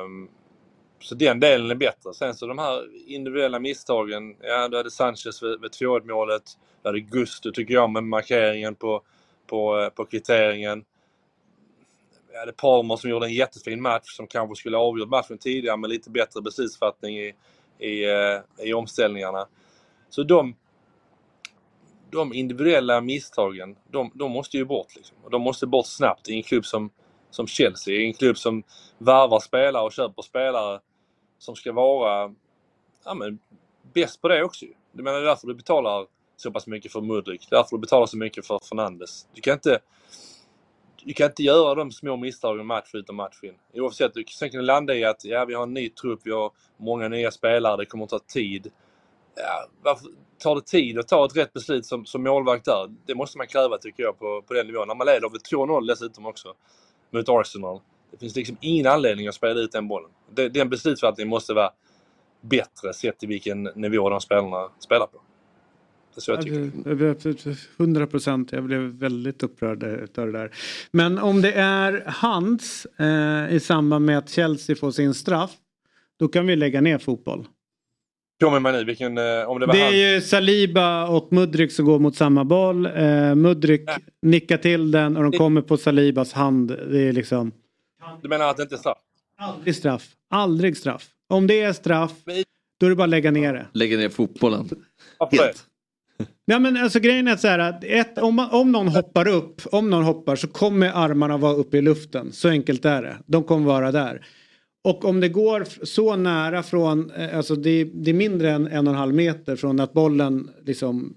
Um, 0.04 0.28
så 0.98 1.14
den 1.14 1.40
delen 1.40 1.70
är 1.70 1.74
bättre. 1.74 2.14
Sen 2.14 2.34
så 2.34 2.46
de 2.46 2.58
här 2.58 2.82
individuella 3.06 3.58
misstagen, 3.58 4.36
ja 4.40 4.68
du 4.68 4.76
hade 4.76 4.90
Sanchez 4.90 5.42
vid, 5.42 5.60
vid 5.60 5.72
2 5.72 6.00
målet, 6.00 6.42
du 6.82 6.88
hade 6.88 7.00
Gusto 7.00 7.52
tycker 7.52 7.74
jag 7.74 7.90
med 7.90 8.04
markeringen 8.04 8.74
på, 8.74 9.02
på, 9.46 9.90
på 9.94 10.04
kvitteringen. 10.04 10.84
Vi 12.40 12.42
hade 12.42 12.52
Palmer 12.52 12.96
som 12.96 13.10
gjorde 13.10 13.26
en 13.26 13.32
jättefin 13.32 13.82
match 13.82 14.16
som 14.16 14.26
kanske 14.26 14.56
skulle 14.56 14.76
ha 14.76 14.84
avgjort 14.84 15.08
matchen 15.08 15.38
tidigare 15.38 15.76
med 15.76 15.90
lite 15.90 16.10
bättre 16.10 16.42
beslutsfattning 16.42 17.18
i, 17.18 17.34
i, 17.78 18.04
eh, 18.04 18.66
i 18.66 18.74
omställningarna. 18.74 19.46
Så 20.10 20.22
de, 20.22 20.56
de 22.10 22.34
individuella 22.34 23.00
misstagen, 23.00 23.76
de, 23.90 24.10
de 24.14 24.30
måste 24.30 24.56
ju 24.56 24.64
bort. 24.64 24.96
Liksom. 24.96 25.16
Och 25.24 25.30
de 25.30 25.42
måste 25.42 25.66
bort 25.66 25.86
snabbt 25.86 26.28
i 26.28 26.34
en 26.34 26.42
klubb 26.42 26.66
som, 26.66 26.90
som 27.30 27.46
Chelsea. 27.46 27.94
I 27.94 28.06
en 28.06 28.14
klubb 28.14 28.38
som 28.38 28.62
varvar 28.98 29.40
spelare 29.40 29.84
och 29.84 29.92
köper 29.92 30.22
spelare 30.22 30.80
som 31.38 31.56
ska 31.56 31.72
vara 31.72 32.34
ja, 33.04 33.14
men, 33.14 33.38
bäst 33.94 34.20
på 34.20 34.28
det 34.28 34.44
också. 34.44 34.64
menar, 34.92 35.12
det 35.12 35.18
är 35.18 35.22
därför 35.22 35.46
du 35.46 35.54
betalar 35.54 36.06
så 36.36 36.50
pass 36.50 36.66
mycket 36.66 36.92
för 36.92 37.00
Mudrik. 37.00 37.46
Det 37.50 37.56
är 37.56 37.58
därför 37.58 37.76
du 37.76 37.80
betalar 37.80 38.06
så 38.06 38.16
mycket 38.16 38.46
för 38.46 38.58
Fernandes. 38.58 39.26
Du 39.34 39.40
kan 39.40 39.54
inte, 39.54 39.78
du 41.04 41.12
kan 41.12 41.26
inte 41.26 41.42
göra 41.42 41.74
de 41.74 41.90
små 41.90 42.16
misstagen 42.16 42.66
match 42.66 42.94
ut 42.94 43.08
och 43.08 43.14
match 43.14 43.38
in. 43.42 43.54
Oavsett, 43.74 44.14
du, 44.14 44.24
sen 44.28 44.50
kan 44.50 44.60
det 44.60 44.66
landa 44.66 44.94
i 44.94 45.04
att 45.04 45.24
ja, 45.24 45.44
vi 45.44 45.54
har 45.54 45.62
en 45.62 45.74
ny 45.74 45.88
trupp, 45.88 46.20
vi 46.24 46.30
har 46.30 46.52
många 46.76 47.08
nya 47.08 47.30
spelare, 47.30 47.76
det 47.76 47.86
kommer 47.86 48.04
att 48.04 48.10
ta 48.10 48.18
tid. 48.18 48.70
Ja, 49.34 49.68
varför 49.82 50.08
tar 50.38 50.54
det 50.54 50.66
tid 50.66 50.98
att 50.98 51.08
ta 51.08 51.26
ett 51.26 51.36
rätt 51.36 51.52
beslut 51.52 51.86
som, 51.86 52.06
som 52.06 52.22
målvakt 52.22 52.64
där? 52.64 52.94
Det 53.06 53.14
måste 53.14 53.38
man 53.38 53.46
kräva 53.46 53.78
tycker 53.78 54.02
jag 54.02 54.18
på, 54.18 54.42
på 54.42 54.54
den 54.54 54.66
nivån. 54.66 54.88
När 54.88 54.94
man 54.94 55.06
leder 55.06 55.26
över 55.26 55.38
2-0 55.38 55.86
dessutom 55.86 56.26
också 56.26 56.54
mot 57.10 57.28
Arsenal. 57.28 57.80
Det 58.10 58.18
finns 58.18 58.36
liksom 58.36 58.56
ingen 58.60 58.86
anledning 58.86 59.28
att 59.28 59.34
spela 59.34 59.60
ut 59.60 59.72
den 59.72 59.88
bollen. 59.88 60.10
Den 60.50 60.68
beslutsfattningen 60.70 61.28
måste 61.28 61.54
vara 61.54 61.70
bättre 62.40 62.92
sett 62.92 63.18
till 63.18 63.28
vilken 63.28 63.62
nivå 63.62 64.10
de 64.10 64.20
spelarna 64.20 64.68
spelar 64.78 65.06
på. 65.06 65.20
Så 66.16 66.30
jag 66.30 66.42
tycker. 66.42 67.56
100 67.82 68.06
procent, 68.06 68.52
jag 68.52 68.64
blev 68.64 68.80
väldigt 68.80 69.42
upprörd 69.42 69.82
utav 69.82 70.26
det 70.26 70.32
där. 70.32 70.50
Men 70.90 71.18
om 71.18 71.42
det 71.42 71.52
är 71.52 72.02
hans 72.06 72.86
eh, 72.98 73.54
i 73.54 73.60
samband 73.60 74.04
med 74.06 74.18
att 74.18 74.30
Chelsea 74.30 74.76
får 74.76 74.90
sin 74.90 75.14
straff, 75.14 75.50
då 76.18 76.28
kan 76.28 76.46
vi 76.46 76.56
lägga 76.56 76.80
ner 76.80 76.98
fotboll. 76.98 77.46
Kommer 78.40 78.60
man 78.60 78.72
nu 78.72 78.84
vilken, 78.84 79.18
eh, 79.18 79.24
om 79.24 79.60
det 79.60 79.66
var 79.66 79.74
Det 79.74 79.80
han. 79.84 79.94
är 79.94 80.14
ju 80.14 80.20
Saliba 80.20 81.08
och 81.08 81.32
Mudryk 81.32 81.72
som 81.72 81.84
går 81.84 81.98
mot 81.98 82.16
samma 82.16 82.44
boll. 82.44 82.86
Eh, 82.86 83.34
Mudryk 83.34 83.90
nickar 84.22 84.56
till 84.56 84.90
den 84.90 85.16
och 85.16 85.22
de 85.30 85.38
kommer 85.38 85.62
på 85.62 85.76
Salibas 85.76 86.32
hand. 86.32 86.68
Det 86.90 87.02
är 87.08 87.12
liksom 87.12 87.52
Du 88.22 88.28
menar 88.28 88.48
att 88.50 88.56
det 88.56 88.62
inte 88.62 88.74
är 88.74 88.78
straff? 88.78 88.98
aldrig 89.38 89.76
straff. 89.76 90.08
Aldrig 90.30 90.76
straff. 90.76 91.06
Om 91.28 91.46
det 91.46 91.60
är 91.60 91.72
straff, 91.72 92.12
då 92.80 92.86
är 92.86 92.90
det 92.90 92.96
bara 92.96 93.04
att 93.04 93.10
lägga 93.10 93.30
ner 93.30 93.52
det. 93.52 93.66
Lägga 93.72 93.96
ner 93.96 94.08
fotbollen. 94.08 94.68
Helt. 95.30 95.64
Ja 96.44 96.58
men 96.58 96.76
alltså 96.76 97.00
grejen 97.00 97.28
är 97.28 97.36
så 97.36 97.48
här 97.48 97.58
att 97.58 97.84
ett, 97.84 98.18
om, 98.18 98.34
man, 98.34 98.50
om 98.50 98.72
någon 98.72 98.88
hoppar 98.88 99.28
upp, 99.28 99.62
om 99.72 99.90
någon 99.90 100.04
hoppar 100.04 100.36
så 100.36 100.48
kommer 100.48 100.92
armarna 100.94 101.36
vara 101.36 101.54
uppe 101.54 101.78
i 101.78 101.82
luften. 101.82 102.32
Så 102.32 102.48
enkelt 102.48 102.84
är 102.84 103.02
det. 103.02 103.16
De 103.26 103.44
kommer 103.44 103.66
vara 103.66 103.92
där. 103.92 104.26
Och 104.84 105.04
om 105.04 105.20
det 105.20 105.28
går 105.28 105.84
så 105.84 106.16
nära 106.16 106.62
från, 106.62 107.10
eh, 107.10 107.36
alltså 107.36 107.54
det, 107.54 107.84
det 107.84 108.10
är 108.10 108.14
mindre 108.14 108.50
än 108.50 108.66
en 108.66 108.86
och 108.88 108.94
en 108.94 108.98
halv 108.98 109.14
meter 109.14 109.56
från 109.56 109.80
att 109.80 109.92
bollen 109.92 110.50
liksom 110.66 111.14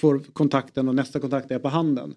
får 0.00 0.18
kontakten 0.32 0.88
och 0.88 0.94
nästa 0.94 1.20
kontakt 1.20 1.50
är 1.50 1.58
på 1.58 1.68
handen. 1.68 2.14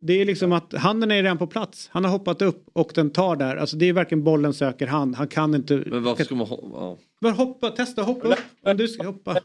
Det 0.00 0.12
är 0.12 0.24
liksom 0.24 0.52
att 0.52 0.72
handen 0.72 1.10
är 1.10 1.22
redan 1.22 1.38
på 1.38 1.46
plats. 1.46 1.88
Han 1.92 2.04
har 2.04 2.10
hoppat 2.10 2.42
upp 2.42 2.68
och 2.72 2.92
den 2.94 3.10
tar 3.10 3.36
där. 3.36 3.56
Alltså 3.56 3.76
det 3.76 3.88
är 3.88 3.92
verkligen 3.92 4.24
bollen 4.24 4.54
söker 4.54 4.86
hand. 4.86 5.16
Han 5.16 5.28
kan 5.28 5.54
inte... 5.54 5.82
Men 5.86 6.02
varför 6.02 6.24
ska 6.24 6.34
man 6.34 6.46
hoppa? 6.46 7.02
Men 7.20 7.32
hoppa, 7.32 7.70
testa 7.70 8.02
hoppa 8.02 8.28
upp. 8.28 8.38
Om 8.62 8.76
du 8.76 8.88
ska 8.88 9.06
hoppa. 9.06 9.40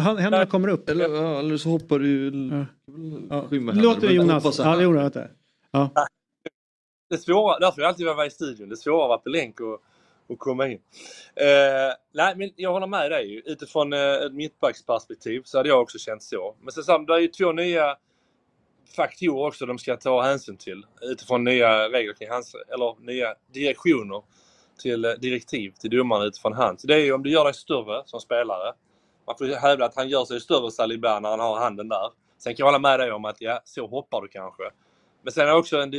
Han- 0.00 0.16
Händerna 0.16 0.46
kommer 0.46 0.68
upp. 0.68 0.88
Eller, 0.88 1.08
ja, 1.08 1.38
eller 1.38 1.56
så 1.56 1.68
hoppar 1.68 1.98
du... 1.98 2.24
Ja. 3.30 3.46
Händerna. 3.50 3.82
Låter 3.82 4.08
det 4.08 4.14
Jonas? 4.14 4.58
Ja, 4.58 4.76
det 4.76 4.82
gjorde 4.82 4.98
jag. 4.98 5.06
inte. 5.06 5.30
Ja. 5.70 5.90
det 7.10 7.18
svåra, 7.18 7.58
därför 7.58 7.80
jag 7.82 7.88
alltid 7.88 8.06
vara 8.06 8.26
i 8.26 8.30
studion. 8.30 8.68
Det 8.68 8.76
svåra 8.76 9.04
att 9.04 9.08
vara 9.08 9.18
på 9.18 9.28
länk 9.28 9.60
och, 9.60 9.82
och 10.26 10.38
komma 10.38 10.68
in. 10.68 10.78
Eh, 11.36 11.94
nej, 12.14 12.34
men 12.36 12.50
jag 12.56 12.72
håller 12.72 12.86
med 12.86 13.10
dig. 13.10 13.42
Utifrån 13.46 13.92
eh, 13.92 13.98
ett 14.00 14.34
mittbacksperspektiv 14.34 15.42
så 15.44 15.58
hade 15.58 15.68
jag 15.68 15.82
också 15.82 15.98
känt 15.98 16.22
så. 16.22 16.56
Men 16.60 16.72
sen 16.72 17.06
det 17.06 17.14
är 17.14 17.18
ju 17.18 17.28
två 17.28 17.52
nya 17.52 17.96
faktorer 18.96 19.46
också 19.46 19.66
de 19.66 19.78
ska 19.78 19.96
ta 19.96 20.22
hänsyn 20.22 20.56
till. 20.56 20.86
Utifrån 21.02 21.44
nya 21.44 21.88
regler 21.88 22.14
kring 22.14 22.30
hans, 22.30 22.54
eller 22.74 23.04
nya 23.06 23.34
direktioner 23.54 24.22
till 24.82 25.04
eh, 25.04 25.10
direktiv 25.10 25.70
till 25.80 25.90
domaren 25.90 26.26
utifrån 26.26 26.52
hans. 26.52 26.82
Det 26.82 26.94
är 26.94 26.98
ju 26.98 27.12
om 27.12 27.22
du 27.22 27.30
gör 27.30 27.44
dig 27.44 27.54
större 27.54 28.02
som 28.06 28.20
spelare. 28.20 28.72
Man 29.28 29.38
får 29.38 29.60
hävda 29.60 29.84
att 29.84 29.96
han 29.96 30.08
gör 30.08 30.24
sig 30.24 30.40
större 30.40 30.70
Saliba 30.70 31.20
när 31.20 31.28
han 31.30 31.40
har 31.40 31.58
handen 31.58 31.88
där. 31.88 32.10
Sen 32.38 32.54
kan 32.54 32.58
jag 32.58 32.66
hålla 32.66 32.78
med 32.78 33.00
dig 33.00 33.12
om 33.12 33.24
att 33.24 33.36
ja, 33.40 33.60
så 33.64 33.86
hoppar 33.86 34.22
du 34.22 34.28
kanske. 34.28 34.62
Men 35.22 35.32
sen 35.32 35.42
är 35.42 35.46
det 35.50 35.56
också 35.58 35.76
en, 35.80 35.92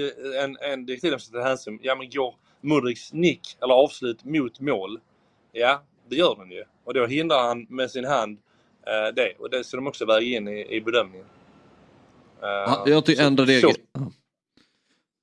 en, 0.44 0.58
en 0.72 0.86
direktiv 0.86 1.18
ska 1.18 1.38
ta 1.38 1.44
hänsyn 1.44 1.80
Ja 1.82 1.96
men 1.96 2.10
går 2.10 2.36
Mudriks 2.62 3.14
nick 3.14 3.58
eller 3.64 3.74
avslut 3.74 4.24
mot 4.26 4.60
mål. 4.60 5.00
Ja, 5.52 5.82
det 6.10 6.16
gör 6.16 6.36
den 6.36 6.52
ju. 6.52 6.64
Och 6.84 6.94
då 6.94 7.06
hindrar 7.06 7.48
han 7.48 7.66
med 7.70 7.92
sin 7.92 8.06
hand 8.06 8.38
eh, 8.88 9.14
det. 9.16 9.34
Och 9.40 9.50
det 9.50 9.64
ska 9.64 9.78
de 9.78 9.88
också 9.88 10.06
väga 10.06 10.22
in 10.38 10.48
i, 10.48 10.76
i 10.76 10.82
bedömningen. 10.82 11.26
Eh, 12.42 12.48
Ja, 12.50 12.84
Jag 12.86 13.06
tycker 13.06 13.22
så- 13.22 13.28
ändra 13.28 13.46
så- 13.46 13.52
regeln. 13.52 13.76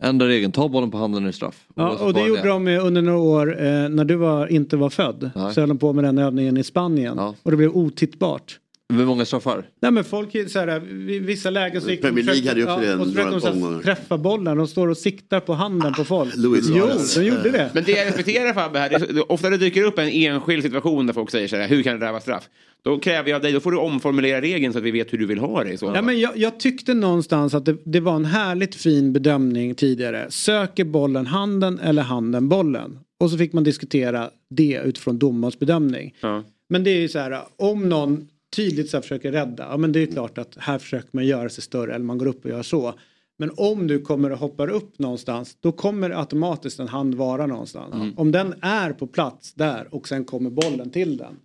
Ändra 0.02 0.28
regeln, 0.28 0.52
ta 0.52 0.68
bollen 0.68 0.90
på 0.90 0.98
handen 0.98 1.28
i 1.28 1.32
straff. 1.32 1.66
Ja, 1.74 1.88
Oavsett 1.88 2.06
och 2.06 2.14
det 2.14 2.26
gjorde 2.26 2.48
de 2.48 2.68
under 2.68 3.02
några 3.02 3.18
år 3.18 3.60
eh, 3.60 3.88
när 3.88 4.04
du 4.04 4.14
var, 4.16 4.46
inte 4.46 4.76
var 4.76 4.90
född. 4.90 5.30
Nej. 5.34 5.54
Så 5.54 5.60
höll 5.60 5.68
de 5.68 5.78
på 5.78 5.92
med 5.92 6.04
den 6.04 6.18
övningen 6.18 6.56
i 6.56 6.64
Spanien. 6.64 7.18
Och 7.18 7.50
det 7.50 7.56
blev 7.56 7.70
otittbart. 7.70 8.58
Hur 8.94 9.04
många 9.06 9.24
straffar? 9.24 9.68
Nej 9.82 9.90
men 9.90 10.04
folk 10.04 10.50
så 10.50 10.58
här, 10.58 10.80
vissa 11.20 11.50
lägen 11.50 11.82
så 11.82 11.90
gick 11.90 12.00
Premier 12.00 12.24
League 12.24 12.48
hade 12.48 12.60
ju 12.60 12.66
också 12.66 12.80
försökte- 12.80 12.96
det 12.96 13.00
och 13.00 13.06
så 13.06 13.12
försökte 13.12 13.50
de 13.50 13.60
så 13.60 13.72
här 13.74 13.82
träffa 13.82 14.18
bollen. 14.18 14.56
De 14.56 14.66
står 14.66 14.88
och 14.88 14.96
siktar 14.96 15.40
på 15.40 15.54
handen 15.54 15.92
på 15.92 16.04
folk. 16.04 16.36
Luis 16.36 16.64
jo, 16.68 16.74
Suarez. 16.74 17.14
de 17.14 17.24
gjorde 17.24 17.50
det. 17.50 17.70
Men 17.74 17.84
det 17.84 17.92
jag 17.92 18.06
respekterar 18.06 18.52
Fabbe 18.52 18.78
här, 18.78 18.88
det 18.90 18.94
är, 18.96 19.32
ofta 19.32 19.50
det 19.50 19.56
dyker 19.56 19.82
upp 19.82 19.98
en 19.98 20.08
enskild 20.08 20.62
situation 20.62 21.06
där 21.06 21.14
folk 21.14 21.30
säger 21.30 21.48
så 21.48 21.56
här, 21.56 21.68
hur 21.68 21.82
kan 21.82 22.00
det 22.00 22.06
där 22.06 22.12
vara 22.12 22.20
straff? 22.20 22.48
Då 22.84 22.98
kräver 22.98 23.30
jag 23.30 23.36
av 23.36 23.42
dig, 23.42 23.52
då 23.52 23.60
får 23.60 23.72
du 23.72 23.78
omformulera 23.78 24.40
regeln 24.40 24.72
så 24.72 24.78
att 24.78 24.84
vi 24.84 24.90
vet 24.90 25.12
hur 25.12 25.18
du 25.18 25.26
vill 25.26 25.38
ha 25.38 25.64
det 25.64 25.78
så 25.78 25.92
Ja, 25.94 26.02
men 26.02 26.20
jag, 26.20 26.36
jag 26.36 26.60
tyckte 26.60 26.94
någonstans 26.94 27.54
att 27.54 27.64
det, 27.64 27.76
det 27.84 28.00
var 28.00 28.16
en 28.16 28.24
härligt 28.24 28.74
fin 28.74 29.12
bedömning 29.12 29.74
tidigare. 29.74 30.26
Söker 30.30 30.84
bollen 30.84 31.26
handen 31.26 31.78
eller 31.78 32.02
handen 32.02 32.48
bollen? 32.48 32.98
Och 33.20 33.30
så 33.30 33.38
fick 33.38 33.52
man 33.52 33.64
diskutera 33.64 34.30
det 34.50 34.80
utifrån 34.84 35.18
domarens 35.18 35.58
bedömning. 35.58 36.14
Ja. 36.20 36.44
Men 36.68 36.84
det 36.84 36.90
är 36.90 37.00
ju 37.00 37.08
så 37.08 37.18
här, 37.18 37.40
om 37.56 37.88
någon 37.88 38.26
tydligt 38.56 38.90
så 38.90 39.00
försöker 39.00 39.32
rädda, 39.32 39.66
ja 39.70 39.76
men 39.76 39.92
det 39.92 40.02
är 40.02 40.06
klart 40.06 40.38
att 40.38 40.56
här 40.58 40.78
försöker 40.78 41.08
man 41.12 41.26
göra 41.26 41.48
sig 41.48 41.62
större 41.64 41.94
eller 41.94 42.04
man 42.04 42.18
går 42.18 42.26
upp 42.26 42.44
och 42.44 42.50
gör 42.50 42.62
så. 42.62 42.94
Men 43.38 43.50
om 43.56 43.86
du 43.86 44.00
kommer 44.00 44.32
och 44.32 44.38
hoppar 44.38 44.68
upp 44.68 44.98
någonstans 44.98 45.56
då 45.60 45.72
kommer 45.72 46.10
automatiskt 46.10 46.80
en 46.80 46.88
hand 46.88 47.14
vara 47.14 47.46
någonstans. 47.46 48.14
Om 48.16 48.32
den 48.32 48.54
är 48.62 48.92
på 48.92 49.06
plats 49.06 49.54
där 49.54 49.88
och 49.90 50.08
sen 50.08 50.24
kommer 50.24 50.50
bollen 50.50 50.90
till 50.90 51.16
den. 51.16 51.36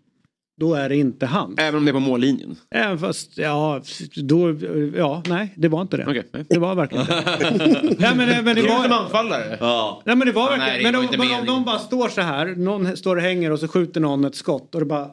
Då 0.59 0.74
är 0.74 0.89
det 0.89 0.95
inte 0.95 1.26
hand. 1.26 1.59
Även 1.59 1.78
om 1.78 1.86
det 1.86 1.91
är 1.91 1.93
på 1.93 1.99
mållinjen? 1.99 2.55
Även 2.72 2.99
fast, 2.99 3.38
ja, 3.38 3.82
då, 4.16 4.55
ja, 4.95 5.24
nej, 5.28 5.53
det 5.57 5.68
var 5.68 5.82
inte 5.82 5.97
det. 5.97 6.24
Nej. 6.34 6.45
Det 6.49 6.59
var 6.59 6.76
verkligen 6.76 7.01
inte 7.01 7.38
det. 7.39 7.95
nej, 7.99 8.16
men, 8.16 8.28
det- 8.28 8.41
men 8.43 8.55
det 8.55 8.62
var... 8.62 8.84
som 8.84 8.91
anfallare. 8.91 9.57
Ja. 9.59 10.01
Nej 10.05 10.16
men 10.16 10.28
det 10.28 10.34
var 10.34 10.41
Ja, 10.51 10.57
verkligen, 10.57 10.70
nej, 10.74 10.78
det 10.78 10.84
men 10.84 10.93
var 10.93 10.99
om, 10.99 11.03
inte 11.05 11.18
men 11.18 11.39
om 11.39 11.45
de 11.45 11.66
bara 11.66 11.80
står 11.80 12.09
så 12.09 12.22
här, 12.22 12.45
någon 12.55 12.97
står 12.97 13.16
och 13.16 13.22
hänger 13.22 13.51
och 13.51 13.59
så 13.59 13.68
skjuter 13.68 14.01
någon 14.01 14.26
ett 14.26 14.36
skott 14.36 14.76
och 14.76 14.82
det 14.82 14.86
bara 14.86 15.09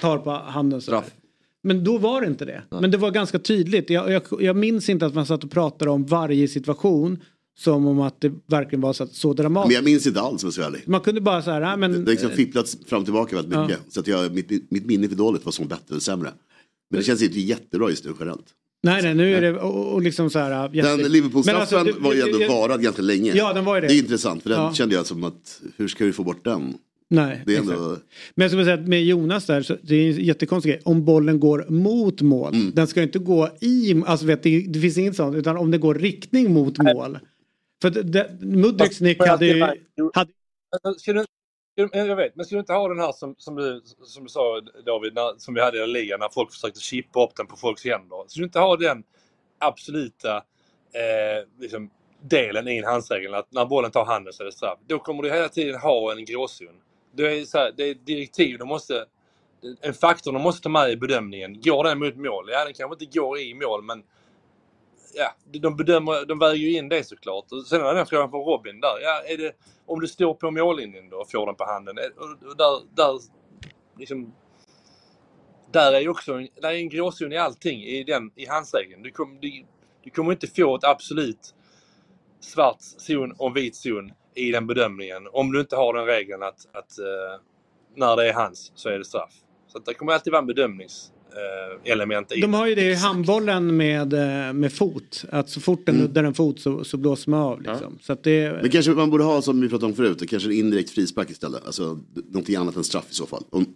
tar 0.00 0.18
på 0.18 0.30
handen 0.30 0.80
så 0.80 0.90
här. 0.94 1.00
Straff. 1.00 1.14
Men 1.64 1.84
då 1.84 1.98
var 1.98 2.20
det 2.20 2.26
inte 2.26 2.44
det. 2.44 2.62
Men 2.70 2.90
det 2.90 2.96
var 2.96 3.10
ganska 3.10 3.38
tydligt. 3.38 3.90
Jag, 3.90 4.10
jag, 4.12 4.22
jag 4.40 4.56
minns 4.56 4.88
inte 4.88 5.06
att 5.06 5.14
man 5.14 5.26
satt 5.26 5.44
och 5.44 5.50
pratade 5.50 5.90
om 5.90 6.04
varje 6.06 6.48
situation 6.48 7.18
som 7.58 7.86
om 7.86 8.00
att 8.00 8.20
det 8.20 8.32
verkligen 8.46 8.80
var 8.80 8.92
så, 8.92 9.06
så 9.06 9.28
Men 9.28 9.36
dramatiskt. 9.36 9.74
jag 9.74 9.84
minns 9.84 10.06
inte 10.06 10.20
alls 10.20 10.44
om 10.44 10.50
jag 10.56 10.66
ärlig. 10.66 10.82
Man 10.86 11.00
kunde 11.00 11.20
bara 11.20 11.42
så 11.42 11.50
här, 11.50 11.60
nej, 11.60 11.76
men... 11.76 11.92
Det 11.92 11.98
har 11.98 12.06
liksom 12.10 12.30
fipplats 12.30 12.78
fram 12.86 12.98
och 12.98 13.04
tillbaka 13.04 13.36
väldigt 13.36 13.58
mycket. 13.60 13.78
Så 13.88 14.00
att 14.00 14.06
jag, 14.06 14.34
mitt, 14.34 14.70
mitt 14.70 14.86
minne 14.86 15.08
för 15.08 15.16
dåligt 15.16 15.44
vad 15.44 15.54
som 15.54 15.68
bättre 15.68 15.82
eller 15.90 16.00
sämre. 16.00 16.30
Men 16.90 17.00
det 17.00 17.04
känns 17.04 17.22
inte 17.22 17.40
jättebra 17.40 17.90
just 17.90 18.04
nu 18.04 18.12
generellt. 18.18 18.46
Nej, 18.82 19.02
nej, 19.02 19.14
nu 19.14 19.34
är 19.34 19.40
det 19.40 19.58
och, 19.60 19.92
och 19.92 20.02
liksom 20.02 20.30
så 20.30 20.38
här... 20.38 20.74
jätte- 20.74 20.88
Den 20.88 21.00
Men 21.00 21.12
Liverpool-straffen 21.12 21.78
alltså, 21.78 22.00
var 22.00 22.14
ju 22.14 22.20
ändå 22.20 22.38
varad 22.48 22.82
ganska 22.82 23.02
länge. 23.02 23.32
Ja, 23.36 23.52
den 23.52 23.64
var 23.64 23.74
ju 23.74 23.80
det. 23.80 23.86
Det 23.86 23.94
är 23.94 23.98
intressant 23.98 24.42
för 24.42 24.50
den 24.50 24.58
Ja. 24.60 24.74
kände 24.74 24.94
jag 24.94 25.06
som 25.06 25.24
att 25.24 25.60
hur 25.76 25.88
ska 25.88 26.04
vi 26.04 26.12
få 26.12 26.24
bort 26.24 26.44
den? 26.44 26.74
Nej, 27.10 27.42
Det 27.46 27.54
är 27.54 27.60
exakt. 27.60 27.78
ändå... 27.78 27.88
Men 28.34 28.44
jag 28.44 28.50
skulle 28.50 28.64
säga 28.64 28.74
att 28.74 28.88
med 28.88 29.04
Jonas 29.04 29.46
där, 29.46 29.62
så 29.62 29.76
det 29.82 29.94
är 29.94 30.10
en 30.10 30.24
jättekonstig 30.24 30.72
grej. 30.72 30.82
Om 30.84 31.04
bollen 31.04 31.40
går 31.40 31.66
mot 31.68 32.20
mål, 32.20 32.54
Mm. 32.54 32.70
den 32.74 32.86
ska 32.86 33.02
inte 33.02 33.18
gå 33.18 33.48
i, 33.60 34.02
alltså 34.06 34.26
vet, 34.26 34.42
det, 34.42 34.60
det 34.68 34.80
finns 34.80 34.98
inget 34.98 35.16
sånt, 35.16 35.36
utan 35.36 35.56
om 35.56 35.70
det 35.70 35.78
går 35.78 35.94
riktning 35.94 36.52
mot 36.54 36.78
mål. 36.78 37.18
För 37.82 38.44
Mudriks 38.44 39.00
nick 39.00 39.26
hade 39.26 39.46
ju... 39.46 39.58
ska- 39.60 40.10
Hade, 40.14 40.30
du, 41.76 41.88
jag 41.92 42.16
vet, 42.16 42.36
men 42.36 42.46
ska 42.46 42.54
du 42.56 42.60
inte 42.60 42.72
ha 42.72 42.88
den 42.88 42.98
här 42.98 43.12
som, 43.12 43.34
som, 43.38 43.54
du, 43.56 43.82
som 44.04 44.22
du 44.24 44.28
sa 44.28 44.60
David, 44.86 45.14
när, 45.14 45.38
som 45.38 45.54
vi 45.54 45.60
hade 45.60 45.84
i 45.84 45.86
ligan 45.86 46.20
när 46.20 46.28
folk 46.28 46.52
försökte 46.52 46.80
chippa 46.80 47.24
upp 47.24 47.36
den 47.36 47.46
på 47.46 47.56
folks 47.56 47.84
händer. 47.84 48.24
Ska 48.28 48.40
du 48.40 48.44
inte 48.44 48.58
ha 48.58 48.76
den 48.76 49.02
absoluta 49.58 50.36
eh, 50.36 51.48
liksom, 51.60 51.90
delen 52.22 52.68
i 52.68 52.78
en 52.78 52.84
handsregel 52.84 53.34
att 53.34 53.52
när 53.52 53.66
bollen 53.66 53.90
tar 53.90 54.04
handen 54.04 54.32
så 54.32 54.42
är 54.42 54.44
det 54.44 54.52
straff. 54.52 54.78
Då 54.86 54.98
kommer 54.98 55.22
du 55.22 55.30
hela 55.30 55.48
tiden 55.48 55.80
ha 55.80 56.12
en 56.12 56.24
gråzon. 56.24 56.68
Det 57.16 57.38
är, 57.40 57.44
så 57.44 57.58
här, 57.58 57.72
det 57.76 57.84
är 57.90 57.94
direktiv, 57.94 58.58
de 58.58 58.68
måste, 58.68 59.06
en 59.82 59.94
faktor 59.94 60.32
de 60.32 60.42
måste 60.42 60.62
ta 60.62 60.68
med 60.68 60.90
i 60.90 60.96
bedömningen. 60.96 61.62
Går 61.62 61.84
den 61.84 61.98
mot 62.00 62.16
mål? 62.16 62.48
Ja, 62.52 62.64
den 62.64 62.74
kanske 62.74 63.04
inte 63.04 63.18
går 63.20 63.38
i 63.40 63.54
mål 63.54 63.82
men 63.84 64.04
ja, 65.14 65.32
de, 65.60 65.76
bedömer, 65.76 66.26
de 66.26 66.40
väger 66.40 66.56
ju 66.64 66.78
in 66.78 66.90
det 66.90 67.04
såklart. 67.04 67.52
Och 67.52 67.66
sen 67.66 67.80
är 67.82 67.94
den 67.94 68.06
frågan 68.06 68.30
från 68.30 68.44
Robin 68.44 68.80
där. 68.80 68.98
Ja, 69.02 69.22
är 69.28 69.38
det, 69.38 69.52
om 69.86 70.00
du 70.00 70.08
står 70.08 70.34
på 70.34 70.52
mållinjen 70.52 71.10
då 71.10 71.16
och 71.18 71.30
får 71.30 71.46
den 71.46 71.54
på 71.56 71.64
handen. 71.64 71.98
är- 71.98 72.18
Och, 72.20 72.56
där, 72.56 72.96
där, 72.96 73.20
liksom, 73.98 74.34
där 75.72 75.92
är 75.92 76.00
ju 76.00 76.08
också 76.08 76.34
en, 76.34 76.48
där 76.62 76.70
är 76.70 76.76
en 76.78 76.88
gråzon 76.88 77.32
i 77.32 77.38
allting 77.38 77.82
i, 77.84 78.04
den, 78.04 78.32
i 78.36 78.46
handsregeln. 78.46 79.02
Du, 79.02 79.10
kom, 79.10 79.38
du, 79.40 79.64
du 80.04 80.10
kommer 80.10 80.32
inte 80.32 80.46
få 80.46 80.76
ett 80.76 80.84
absolut 80.84 81.54
svart 82.40 82.82
zon 82.82 83.32
och 83.38 83.56
vit 83.58 83.76
zon 83.76 84.12
i 84.34 84.52
den 84.52 84.66
bedömningen. 84.66 85.22
Om 85.32 85.52
du 85.52 85.60
inte 85.60 85.76
har 85.76 85.94
den 85.94 86.06
regeln 86.06 86.42
att, 86.42 86.66
att 86.72 86.98
eh, 86.98 87.40
när 87.96 88.16
det 88.16 88.28
är 88.28 88.32
hans 88.32 88.72
så 88.74 88.88
är 88.88 88.98
det 88.98 89.04
straff. 89.04 89.32
Så 89.72 89.78
att 89.78 89.86
det 89.86 89.94
kommer 89.94 90.12
alltid 90.12 90.30
vara 90.32 90.40
en 90.40 90.46
bedömningselement 90.46 91.12
eh, 91.84 91.92
element 91.92 92.32
i 92.32 92.40
de 92.40 92.54
har 92.54 92.66
ju 92.66 92.74
det 92.74 92.90
i 92.90 92.94
handbollen 92.94 93.76
med, 93.76 94.12
eh, 94.12 94.52
med 94.52 94.72
fot. 94.72 95.24
Att 95.30 95.50
så 95.50 95.60
fort 95.60 95.86
den 95.86 95.94
nuddar 95.94 96.24
en 96.24 96.34
fot 96.34 96.60
så, 96.60 96.84
så 96.84 96.96
blåser 96.96 97.30
man 97.30 97.40
av. 97.40 97.62
Liksom. 97.62 97.98
Så 98.00 98.12
att 98.12 98.22
det, 98.22 98.58
Men 98.62 98.70
kanske 98.70 98.90
man 98.92 99.10
borde 99.10 99.24
ha 99.24 99.42
som 99.42 99.60
vi 99.60 99.68
pratade 99.68 99.86
om 99.86 99.94
förut, 99.94 100.30
kanske 100.30 100.48
en 100.48 100.52
indirekt 100.52 100.90
frispark 100.90 101.30
istället. 101.30 101.66
Alltså 101.66 101.98
någonting 102.14 102.56
annat 102.56 102.76
än 102.76 102.84
straff 102.84 103.06
i 103.10 103.14
så 103.14 103.26
fall. 103.26 103.44
Om, 103.50 103.66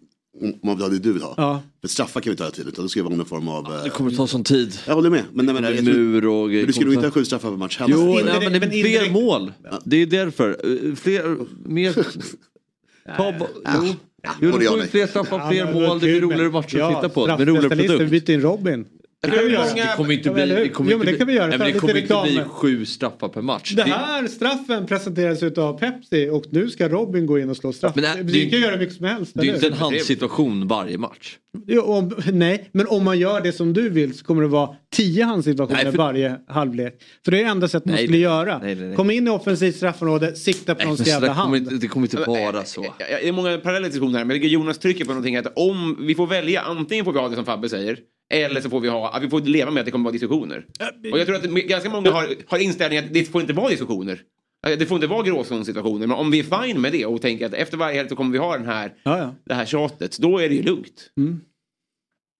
om 0.63 0.79
det 0.79 0.99
du 0.99 1.13
vill 1.13 1.23
ha. 1.23 1.35
Ja. 1.37 1.63
För 1.81 1.89
straffar 1.89 2.21
kan 2.21 2.31
vi 2.31 2.33
inte 2.33 2.43
ha 2.43 2.47
hela 2.47 2.55
tiden 2.57 2.73
utan 2.73 2.85
då 2.85 2.89
ska 2.89 3.01
det 3.01 3.05
vara 3.05 3.15
någon 3.17 3.27
form 3.27 3.49
av... 3.49 3.65
eh, 3.75 3.83
Det 3.85 3.91
kommer 3.91 4.11
ta 4.11 4.27
sån 4.27 4.45
tid. 4.45 4.79
Jag 4.87 4.95
håller 4.95 5.11
med. 5.11 5.25
Men, 5.33 5.47
nej, 5.47 5.55
men, 5.55 5.63
Det 5.63 5.75
jag 5.75 5.85
mur 5.85 6.27
och 6.27 6.49
men 6.49 6.67
du 6.67 6.73
skulle 6.73 6.87
nog 6.87 6.95
inte 6.95 7.07
ha 7.07 7.11
kommer- 7.11 7.23
sju 7.23 7.25
straffar 7.25 7.51
per 7.51 7.57
match 7.57 7.79
heller. 7.79 7.95
Jo, 7.95 8.21
nej, 8.25 8.25
men 8.41 8.53
det 8.53 8.61
men 8.61 8.73
är 8.73 8.83
fler 8.83 9.11
mål. 9.13 9.53
Det 9.85 9.97
är 10.03 10.07
därför. 10.07 10.49
Eh, 10.89 10.95
Fler, 10.95 11.37
mer... 11.69 11.93
Ta, 13.17 13.35
jo, 13.39 13.95
ja 14.23 14.31
får 14.41 14.57
och 14.77 14.79
ju 14.79 14.87
fler 14.87 15.07
straffar, 15.07 15.51
fler 15.51 15.73
mål, 15.73 15.99
det 16.01 16.07
blir 16.07 16.21
roligare 16.21 16.51
matcher 16.51 16.79
att 16.81 16.95
titta 16.95 17.09
på. 17.09 17.27
Det 17.27 17.37
blir 17.37 17.47
roligare 17.47 17.67
straffspecialister, 17.67 18.05
vi 18.05 18.11
produkt. 18.11 18.27
byter 18.27 18.35
in 18.35 18.41
Robin. 18.41 18.85
Det 19.23 19.31
kan 19.31 19.45
vi 19.45 19.53
göra. 19.53 19.65
Det 19.75 19.93
kommer 19.97 20.13
inte 20.15 20.31
bli, 20.31 20.47
det 20.47 20.69
kommer 20.69 20.91
Jo, 20.93 20.99
men 20.99 21.09
inte 21.09 21.13
det 21.13 21.19
kan 21.19 21.27
vi 21.27 21.33
göra. 21.33 21.47
Nej, 21.47 21.59
men 21.59 21.73
det 21.73 21.79
kommer 21.79 21.97
inte 21.97 22.21
bli 22.25 22.41
sju 22.49 22.85
straffar 22.87 23.29
per 23.29 23.43
match. 23.43 23.73
Det 23.77 23.83
här 23.83 24.27
straffen 24.27 24.87
presenteras 24.87 25.43
utav 25.43 25.79
Pepsi 25.79 26.29
och 26.33 26.45
nu 26.51 26.71
ska 26.71 26.89
Robin 26.89 27.27
gå 27.27 27.39
in 27.39 27.51
och 27.51 27.57
slå 27.57 27.73
straff. 27.73 27.93
Men 27.97 28.05
det- 28.05 28.23
vi 28.33 28.45
det- 28.45 28.51
kan 28.51 28.61
göra 28.61 28.77
mycket 28.77 28.97
som 28.97 29.07
helst. 29.07 29.33
Det 29.35 29.41
är 29.41 29.45
ju 29.45 29.55
inte 29.55 29.67
en 29.67 29.73
handsituation 29.73 30.69
varje 30.69 30.99
match. 30.99 31.37
Jo, 31.67 31.83
om, 31.83 32.13
nej, 32.33 32.69
men 32.73 32.87
om 32.87 33.05
man 33.05 33.19
gör 33.19 33.41
det 33.41 33.53
som 33.53 33.73
du 33.73 33.89
vill 33.91 34.19
så 34.19 34.25
kommer 34.25 34.43
det 34.43 34.49
vara 34.49 34.71
tio 34.97 35.25
handsituationer 35.25 35.83
Nej, 35.83 35.93
för- 35.93 35.99
varje 35.99 36.37
halvlek. 36.49 36.95
För 37.25 37.31
det 37.31 37.41
är 37.41 37.45
det 37.45 37.51
enda 37.51 37.69
sättet 37.69 37.87
man 37.87 37.95
Nej, 37.95 38.05
skulle 38.05 38.19
göra. 38.19 38.59
nej, 38.59 38.75
nej, 38.75 38.87
nej. 38.87 38.97
Kom 38.97 39.11
in 39.11 39.27
i 39.27 39.31
offensivt 39.31 39.77
straffområde, 39.77 40.35
sikta 40.37 40.75
på 40.75 40.79
Nej, 40.79 40.87
någon 40.87 40.97
men 40.97 41.05
så 41.05 41.11
jävla 41.11 41.27
där 41.29 41.35
kommer 41.35 41.59
hand. 41.59 41.73
inte, 41.73 41.75
det 41.75 41.89
kommer 41.89 42.07
inte 42.07 42.17
vara 42.31 42.65
så. 42.65 42.85
Ja, 42.99 43.07
Det 43.21 43.29
är 43.29 43.33
många 43.33 43.59
parallella 43.59 43.87
diskussioner 43.87 44.19
här, 44.19 44.25
men 44.25 44.49
Jonas 44.49 44.79
trycker 44.79 45.05
på 45.05 45.11
någonting 45.11 45.37
att 45.37 45.53
om 45.57 45.97
vi 46.07 46.15
får 46.15 46.27
välja, 46.27 46.61
antingen 46.61 47.05
får 47.05 47.13
vi 47.13 47.19
ha 47.19 47.29
det 47.29 47.35
som 47.37 47.45
Fabbe 47.45 47.69
säger, 47.69 47.99
eller 48.31 48.61
så 48.61 48.71
får 48.71 48.81
vi 48.81 48.89
ha, 48.89 49.11
att 49.11 49.23
vi 49.23 49.29
får 49.31 49.41
leva 49.41 49.71
med 49.71 49.81
att 49.81 49.85
det 49.85 49.91
kommer 49.93 50.05
vara 50.05 50.13
diskussioner. 50.13 50.67
Och 51.13 51.19
jag 51.19 51.27
tror 51.27 51.37
att 51.37 51.43
det- 51.43 51.49
ganska 51.63 51.91
många 51.91 52.11
har, 52.11 52.35
har 52.47 52.59
inställningen 52.59 53.05
att 53.05 53.13
det 53.15 53.25
får 53.25 53.41
inte 53.41 53.53
vara 53.53 53.69
diskussioner. 53.69 54.23
Eh, 54.67 54.79
Det 54.79 54.87
får 54.87 54.95
inte 54.95 55.07
vara 55.07 55.23
gråzonsituationer, 55.23 56.07
men 56.07 56.17
om 56.17 56.31
vi 56.31 56.39
är 56.39 56.63
fine 56.65 56.81
med 56.81 56.93
det 56.93 57.07
och 57.07 57.23
tänker 57.23 57.47
att 57.47 57.55
efter 57.55 57.77
varje 57.77 57.97
helg 57.97 58.09
så 58.09 58.17
kommer 58.17 58.33
vi 58.33 58.39
ha 58.39 58.57
den 58.57 58.67
här, 58.67 58.95
Ja, 59.03 59.19
ja. 59.19 59.35
det 59.45 59.55
här 59.55 59.65
tjatet, 59.67 60.19
då 60.19 60.39
är 60.39 60.49
det 60.49 60.55
ju 60.55 60.63
lugnt. 60.63 61.11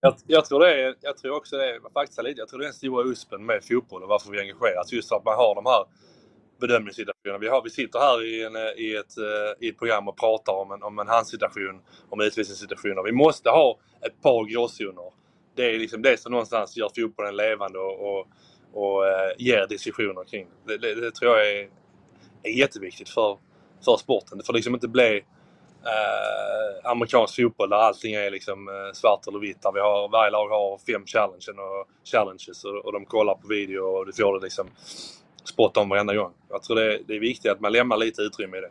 Jag, 0.01 0.15
jag, 0.27 0.45
tror 0.45 0.61
det 0.61 0.75
är, 0.83 0.95
jag 1.01 1.17
tror 1.19 1.37
också 1.37 1.57
det 1.57 1.65
är, 1.65 1.81
faktiskt 1.95 2.23
lite, 2.23 2.41
jag 2.41 2.49
tror 2.49 2.59
det 2.59 2.65
är 2.65 2.67
den 2.69 2.75
stora 2.75 3.05
uspen 3.05 3.47
med 3.47 3.65
fotboll 3.65 4.03
och 4.03 4.09
varför 4.09 4.31
vi 4.31 4.41
engageras. 4.41 4.93
Just 4.93 5.13
att 5.13 5.25
man 5.25 5.35
har 5.37 5.55
de 5.55 5.67
här 5.67 5.85
bedömningssituationerna. 6.61 7.39
Vi, 7.39 7.49
har, 7.49 7.63
vi 7.63 7.71
sitter 7.71 7.99
här 7.99 8.25
i, 8.27 8.45
en, 8.45 8.57
eh, 8.57 8.63
i, 8.85 8.97
ett, 8.97 9.19
eh, 9.19 9.67
i 9.67 9.69
ett 9.69 9.79
program 9.79 10.09
och 10.09 10.17
pratar 10.19 10.53
om 10.53 10.73
en, 10.73 10.83
om 10.83 10.99
en 10.99 11.09
handsituation, 11.09 11.81
om 12.09 12.21
utvisningssituationer. 12.21 13.03
Vi 13.03 13.13
måste 13.13 13.51
ha 13.51 13.79
ett 14.07 14.23
par 14.23 14.45
gråzoner. 14.53 15.13
Det 15.59 15.75
är 15.75 15.79
liksom 15.79 16.03
det 16.03 16.21
som 16.21 16.33
någonstans 16.33 16.77
gör 16.77 16.91
fotbollen 16.97 17.37
levande 17.37 17.79
och, 17.79 18.09
och, 18.09 18.27
och 18.73 19.07
eh, 19.07 19.31
ger 19.39 19.67
diskussioner 19.67 20.25
kring 20.25 20.47
det. 20.67 20.79
Det, 20.79 20.95
det 20.95 21.11
tror 21.11 21.37
jag 21.37 21.51
är, 21.51 21.69
är 22.43 22.51
jätteviktigt 22.51 23.09
för, 23.09 23.39
för 23.85 23.97
sporten. 23.97 24.39
Det 24.39 24.45
får 24.45 24.53
liksom 24.53 24.75
inte 24.75 24.89
bli 24.89 25.25
eh, 25.85 26.91
amerikansk 26.91 27.37
fotboll 27.37 27.71
där 27.71 27.77
allting 27.77 28.15
är 28.15 28.31
liksom 28.31 28.69
eh, 28.69 28.93
svart 28.93 29.27
eller 29.27 29.39
vitt. 29.39 29.63
Där 29.63 29.73
vi 29.73 29.81
har, 29.81 30.09
varje 30.09 30.31
lag 30.31 30.49
har 30.49 30.79
fem 30.93 31.07
challenges 31.07 31.49
och, 31.49 31.89
challenges 32.13 32.65
och, 32.65 32.77
och 32.85 32.93
de 32.93 33.05
kollar 33.05 33.35
på 33.35 33.49
video 33.49 33.81
och 33.81 34.07
du 34.07 34.13
får 34.13 34.39
det 34.39 34.45
liksom 34.45 34.67
spot 35.45 35.77
om 35.77 35.89
varenda 35.89 36.15
gång. 36.15 36.33
Jag 36.51 36.63
tror 36.63 36.77
det 36.77 37.01
det 37.07 37.17
är 37.17 37.21
viktigt 37.21 37.53
att 37.53 37.61
man 37.61 37.73
lämnar 37.73 37.97
lite 37.97 38.23
utrymme 38.23 38.57
i 38.57 38.61
det. 38.61 38.71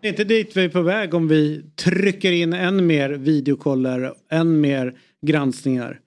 Det 0.00 0.08
är 0.08 0.10
inte 0.10 0.24
dit 0.24 0.56
vi 0.56 0.64
är 0.64 0.68
på 0.68 0.82
väg 0.82 1.14
om 1.14 1.28
vi 1.28 1.64
trycker 1.76 2.32
in 2.32 2.52
än 2.52 2.86
mer 2.86 3.10
videokoller, 3.10 4.14
än 4.30 4.60
mer 4.60 4.98
granskningar. 5.26 6.00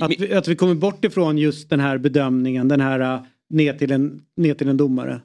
Att 0.00 0.10
vi, 0.18 0.34
att 0.34 0.48
vi 0.48 0.56
kommer 0.56 0.74
bort 0.74 1.04
ifrån 1.04 1.38
just 1.38 1.70
den 1.70 1.80
här 1.80 1.98
bedömningen, 1.98 2.68
den 2.68 2.80
här 2.80 3.00
uh, 3.00 3.22
ner 3.50 3.72
till 3.72 3.92
en, 3.92 4.26
ner 4.36 4.54
till 4.54 4.68
en 4.68 4.76
domare. 4.76 5.20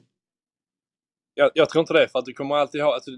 Jag, 1.34 1.50
jag 1.54 1.70
tror 1.70 1.80
inte 1.80 1.92
det 1.92 2.08
för 2.08 2.18
att 2.18 2.24
du 2.24 2.32
kommer 2.32 2.54
alltid 2.54 2.82
ha, 2.82 2.94
alltså, 2.94 3.10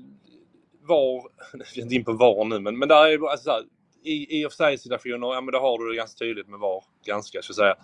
VAR, 0.89 1.23
jag 1.53 1.79
är 1.79 1.83
inte 1.83 1.95
in 1.95 2.05
på 2.05 2.13
VAR 2.13 2.45
nu 2.45 2.61
men, 2.61 2.79
men 2.79 2.89
där 2.89 3.07
är 3.07 3.31
alltså, 3.31 3.45
så 3.45 3.51
här, 3.51 3.63
i, 4.05 4.41
i 4.41 4.47
och 4.47 4.53
för 4.53 4.57
sig 4.57 4.79
situationer, 4.79 5.35
ja 5.35 5.41
men 5.41 5.53
då 5.53 5.59
har 5.59 5.79
du 5.79 5.91
det 5.91 5.97
ganska 5.97 6.19
tydligt 6.19 6.49
med 6.49 6.61
VAR, 6.61 6.85
ganska 7.07 7.43
så 7.43 7.53
att 7.53 7.57
säga. 7.57 7.75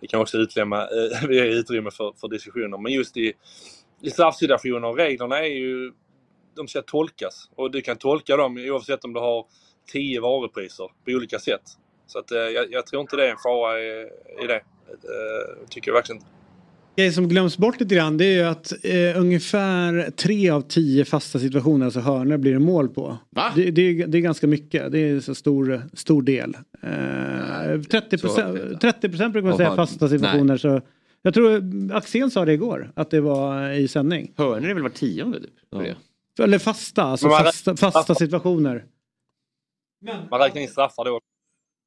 Det 0.00 0.06
kan 0.06 0.20
också 0.20 0.38
utlämna, 0.38 0.88
eh, 1.22 1.44
utrymme 1.44 1.90
för, 1.90 2.12
för 2.20 2.28
diskussioner 2.28 2.78
men 2.78 2.92
just 2.92 3.16
i, 3.16 3.32
i 4.00 4.10
straffsituationer, 4.10 4.92
reglerna 4.92 5.38
är 5.38 5.54
ju, 5.54 5.92
de 6.56 6.68
ska 6.68 6.82
tolkas 6.82 7.50
och 7.54 7.70
du 7.70 7.80
kan 7.80 7.96
tolka 7.96 8.36
dem 8.36 8.56
oavsett 8.56 9.04
om 9.04 9.12
du 9.12 9.20
har 9.20 9.46
tio 9.86 10.20
varupriser 10.20 10.84
på 11.04 11.10
olika 11.10 11.38
sätt. 11.38 11.62
Så 12.06 12.18
att, 12.18 12.32
eh, 12.32 12.38
jag, 12.38 12.72
jag, 12.72 12.86
tror 12.86 13.00
inte 13.00 13.16
det 13.16 13.26
är 13.26 13.30
en 13.30 13.36
fara 13.36 13.80
i, 13.80 14.08
i 14.44 14.46
det. 14.46 14.62
Eh, 14.88 15.68
tycker 15.68 15.90
jag 15.90 15.94
verkligen 15.94 16.16
inte. 16.16 16.30
Det 16.94 17.12
som 17.12 17.28
glöms 17.28 17.58
bort 17.58 17.80
lite 17.80 17.94
grann 17.94 18.16
det 18.16 18.24
är 18.24 18.32
ju 18.32 18.42
att 18.42 18.72
eh, 18.84 19.20
ungefär 19.20 20.10
tre 20.10 20.50
av 20.50 20.60
tio 20.60 21.04
fasta 21.04 21.38
situationer, 21.38 21.84
alltså 21.84 22.00
hörnor, 22.00 22.36
blir 22.36 22.52
det 22.52 22.58
mål 22.58 22.88
på. 22.88 23.18
Va? 23.30 23.52
Det, 23.56 23.70
det, 23.70 24.06
det 24.06 24.18
är 24.18 24.22
ganska 24.22 24.46
mycket, 24.46 24.92
det 24.92 24.98
är 24.98 25.12
en 25.12 25.22
så 25.22 25.34
stor, 25.34 25.82
stor 25.94 26.22
del. 26.22 26.56
Eh, 26.82 27.82
30 27.90 28.18
procent 28.18 28.80
30 28.80 29.08
brukar 29.08 29.42
man 29.42 29.56
säga 29.56 29.76
fasta 29.76 30.08
situationer. 30.08 30.56
Så 30.56 30.80
jag 31.22 31.34
tror 31.34 31.62
Axén 31.92 32.30
sa 32.30 32.44
det 32.44 32.52
igår, 32.52 32.92
att 32.96 33.10
det 33.10 33.20
var 33.20 33.70
i 33.70 33.88
sändning. 33.88 34.32
Hörnor 34.36 34.68
är 34.68 34.74
väl 34.74 34.82
var 34.82 34.90
tionde 34.90 35.40
typ? 35.40 35.50
det. 36.36 36.42
Eller 36.42 36.58
fasta, 36.58 37.02
alltså 37.02 37.28
fasta, 37.28 37.76
fasta 37.76 38.14
situationer. 38.14 38.84
Man 40.30 40.40
räknar 40.40 40.62
in 40.62 40.68
straffar 40.68 41.04
då. 41.04 41.20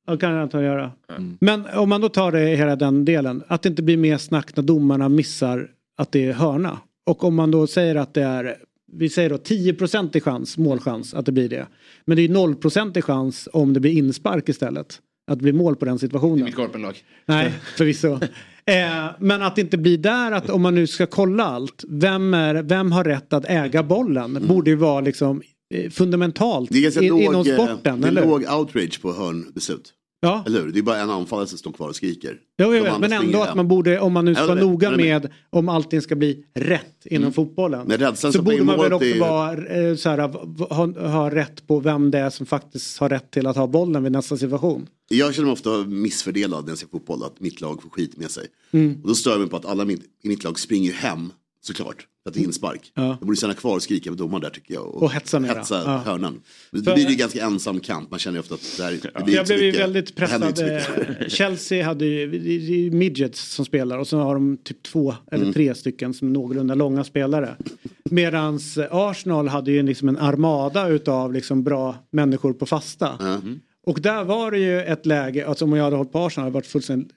Ja, 0.07 0.17
kan 0.17 0.31
jag 0.31 0.41
antagligen 0.41 0.73
göra. 0.73 0.91
Men 1.39 1.65
om 1.65 1.89
man 1.89 2.01
då 2.01 2.09
tar 2.09 2.31
det 2.31 2.39
hela 2.39 2.75
den 2.75 3.05
delen. 3.05 3.43
Att 3.47 3.61
det 3.61 3.69
inte 3.69 3.83
blir 3.83 3.97
mer 3.97 4.17
snack 4.17 4.55
när 4.55 4.63
domarna 4.63 5.09
missar 5.09 5.71
att 5.97 6.11
det 6.11 6.25
är 6.25 6.33
hörna. 6.33 6.79
Och 7.05 7.23
om 7.23 7.35
man 7.35 7.51
då 7.51 7.67
säger 7.67 7.95
att 7.95 8.13
det 8.13 8.23
är 8.23 8.57
vi 8.97 9.09
säger 9.09 9.29
då 9.29 9.37
10 9.37 9.75
i 10.13 10.21
chans, 10.21 10.57
målchans 10.57 11.13
att 11.13 11.25
det 11.25 11.31
blir 11.31 11.49
det. 11.49 11.67
Men 12.05 12.17
det 12.17 12.23
är 12.23 12.29
0 12.29 12.55
i 12.95 13.01
chans 13.01 13.49
om 13.53 13.73
det 13.73 13.79
blir 13.79 13.91
inspark 13.91 14.49
istället. 14.49 15.01
Att 15.27 15.37
det 15.39 15.43
blir 15.43 15.53
mål 15.53 15.75
på 15.75 15.85
den 15.85 15.99
situationen. 15.99 16.45
Mitt 16.45 16.55
korpenlag. 16.55 16.95
Nej, 17.25 17.51
förvisso. 17.77 18.13
eh, 18.65 19.11
men 19.19 19.41
att 19.41 19.55
det 19.55 19.61
inte 19.61 19.77
blir 19.77 19.97
där 19.97 20.31
att 20.31 20.49
om 20.49 20.61
man 20.61 20.75
nu 20.75 20.87
ska 20.87 21.05
kolla 21.05 21.43
allt. 21.43 21.83
Vem, 21.87 22.33
är, 22.33 22.55
vem 22.55 22.91
har 22.91 23.03
rätt 23.03 23.33
att 23.33 23.45
äga 23.45 23.83
bollen? 23.83 24.45
Borde 24.47 24.69
ju 24.69 24.75
vara 24.75 25.01
liksom 25.01 25.41
fundamentalt 25.89 26.69
Det 26.71 26.77
är 26.77 26.81
ganska 26.81 27.01
in, 27.01 27.09
låg, 27.09 27.21
inom 27.21 27.47
eh, 27.47 27.53
sporten. 27.53 28.01
det 28.01 28.07
är 28.07 28.11
eller? 28.11 28.25
låg 28.25 28.41
outrage 28.41 29.01
på 29.01 29.13
hörnbeslut. 29.13 29.93
Ja. 30.25 30.43
Eller 30.47 30.61
hur? 30.61 30.71
Det 30.71 30.79
är 30.79 30.83
bara 30.83 30.97
en 30.97 31.09
anfallare 31.09 31.47
som 31.47 31.57
står 31.57 31.71
kvar 31.71 31.89
och 31.89 31.95
skriker. 31.95 32.37
Jo, 32.57 32.67
andra 32.77 32.99
men 32.99 33.13
ändå 33.13 33.41
att 33.41 33.55
man 33.55 33.67
borde, 33.67 33.99
om 33.99 34.13
man 34.13 34.25
nu 34.25 34.35
ska 34.35 34.45
vara 34.45 34.59
noga 34.59 34.89
vet. 34.89 34.97
med 34.97 35.29
om 35.49 35.69
allting 35.69 36.01
ska 36.01 36.15
bli 36.15 36.45
rätt 36.53 37.05
inom 37.05 37.33
fotbollen. 37.33 37.87
Men 37.87 37.97
rädslan 37.97 38.33
så 38.33 38.37
som 38.37 38.45
borde 38.45 38.63
man 38.63 38.79
väl 38.79 38.93
också 38.93 39.07
är 39.07 39.19
vara, 39.19 39.67
eh, 39.67 39.95
så 39.95 40.09
här, 40.09 40.17
ha, 40.73 41.09
ha 41.09 41.29
rätt 41.29 41.67
på 41.67 41.79
vem 41.79 42.11
det 42.11 42.19
är 42.19 42.29
som 42.29 42.45
faktiskt 42.45 42.97
har 42.99 43.09
rätt 43.09 43.31
till 43.31 43.47
att 43.47 43.55
ha 43.55 43.67
bollen 43.67 44.03
vid 44.03 44.11
nästa 44.11 44.37
situation. 44.37 44.87
Jag 45.09 45.35
känner 45.35 45.45
mig 45.45 45.53
ofta 45.53 45.77
missfördelad 45.77 46.63
när 46.63 46.71
jag 46.71 46.77
ser 46.77 46.87
fotboll, 46.87 47.23
att 47.23 47.39
mitt 47.39 47.61
lag 47.61 47.81
får 47.81 47.89
skit 47.89 48.17
med 48.17 48.31
sig. 48.31 48.47
Mm. 48.71 49.01
Och 49.01 49.07
då 49.07 49.15
stör 49.15 49.31
jag 49.31 49.39
mig 49.39 49.49
på 49.49 49.57
att 49.57 49.65
alla 49.65 49.85
min, 49.85 50.01
i 50.23 50.27
mitt 50.27 50.43
lag 50.43 50.59
springer 50.59 50.93
hem, 50.93 51.31
såklart, 51.65 52.07
för 52.23 52.29
att 52.29 52.33
det 52.33 52.39
är 52.39 52.43
inspark. 52.43 52.91
Ja. 52.95 53.17
De 53.19 53.25
borde 53.25 53.37
stanna 53.37 53.53
kvar 53.53 53.75
och 53.75 53.83
skrika 53.83 54.09
på 54.09 54.15
domaren 54.15 54.41
där 54.41 54.49
tycker 54.49 54.73
jag. 54.73 54.95
Och 54.95 55.11
hetsa 55.11 55.39
mera. 55.39 55.53
Hetsa 55.53 55.81
Ja. 55.85 55.97
hörnan. 55.97 56.41
Men 56.71 56.83
Då 56.83 56.93
blir 56.93 57.05
det 57.05 57.11
ju 57.11 57.17
ganska 57.17 57.41
ensam 57.45 57.79
kamp, 57.79 58.09
man 58.11 58.19
känner 58.19 58.35
ju 58.37 58.39
ofta 58.39 58.55
att 58.55 58.73
det, 58.77 58.83
här, 58.83 58.91
det 59.17 59.23
blir 59.23 59.35
Jag 59.35 59.45
blev 59.45 59.59
ju 59.61 59.71
väldigt 59.71 60.07
det 60.07 60.13
pressad. 60.13 60.59
eh, 61.21 61.27
Chelsea 61.27 61.85
hade 61.85 62.05
ju 62.05 62.31
det 62.39 62.73
är 62.87 62.91
midgets 62.91 63.41
som 63.53 63.65
spelar 63.65 63.97
och 63.97 64.07
så 64.07 64.17
har 64.19 64.33
de 64.33 64.57
typ 64.57 64.83
två 64.83 65.15
eller 65.31 65.43
Mm. 65.43 65.53
tre 65.53 65.75
stycken 65.75 66.13
som 66.13 66.27
är 66.27 66.31
någorlunda 66.31 66.75
långa 66.75 67.03
spelare. 67.03 67.55
Medans 68.11 68.77
eh, 68.77 68.87
Arsenal 68.91 69.47
hade 69.47 69.71
ju 69.71 69.83
liksom 69.83 70.09
en 70.09 70.17
armada 70.17 70.87
utav 70.87 71.33
liksom 71.33 71.63
bra 71.63 71.95
människor 72.11 72.53
på 72.53 72.65
fasta. 72.65 73.41
Och 73.87 74.01
där 74.01 74.23
var 74.23 74.51
det 74.51 74.59
ju 74.59 74.81
ett 74.81 75.05
läge, 75.05 75.47
alltså 75.47 75.65
om 75.65 75.73
jag 75.73 75.83
hade 75.83 75.95
hållit 75.95 76.11
på 76.11 76.19
Arsenal 76.19 76.43
hade 76.43 76.49
jag 76.49 76.53
varit 76.53 76.67
fullständigt 76.67 77.11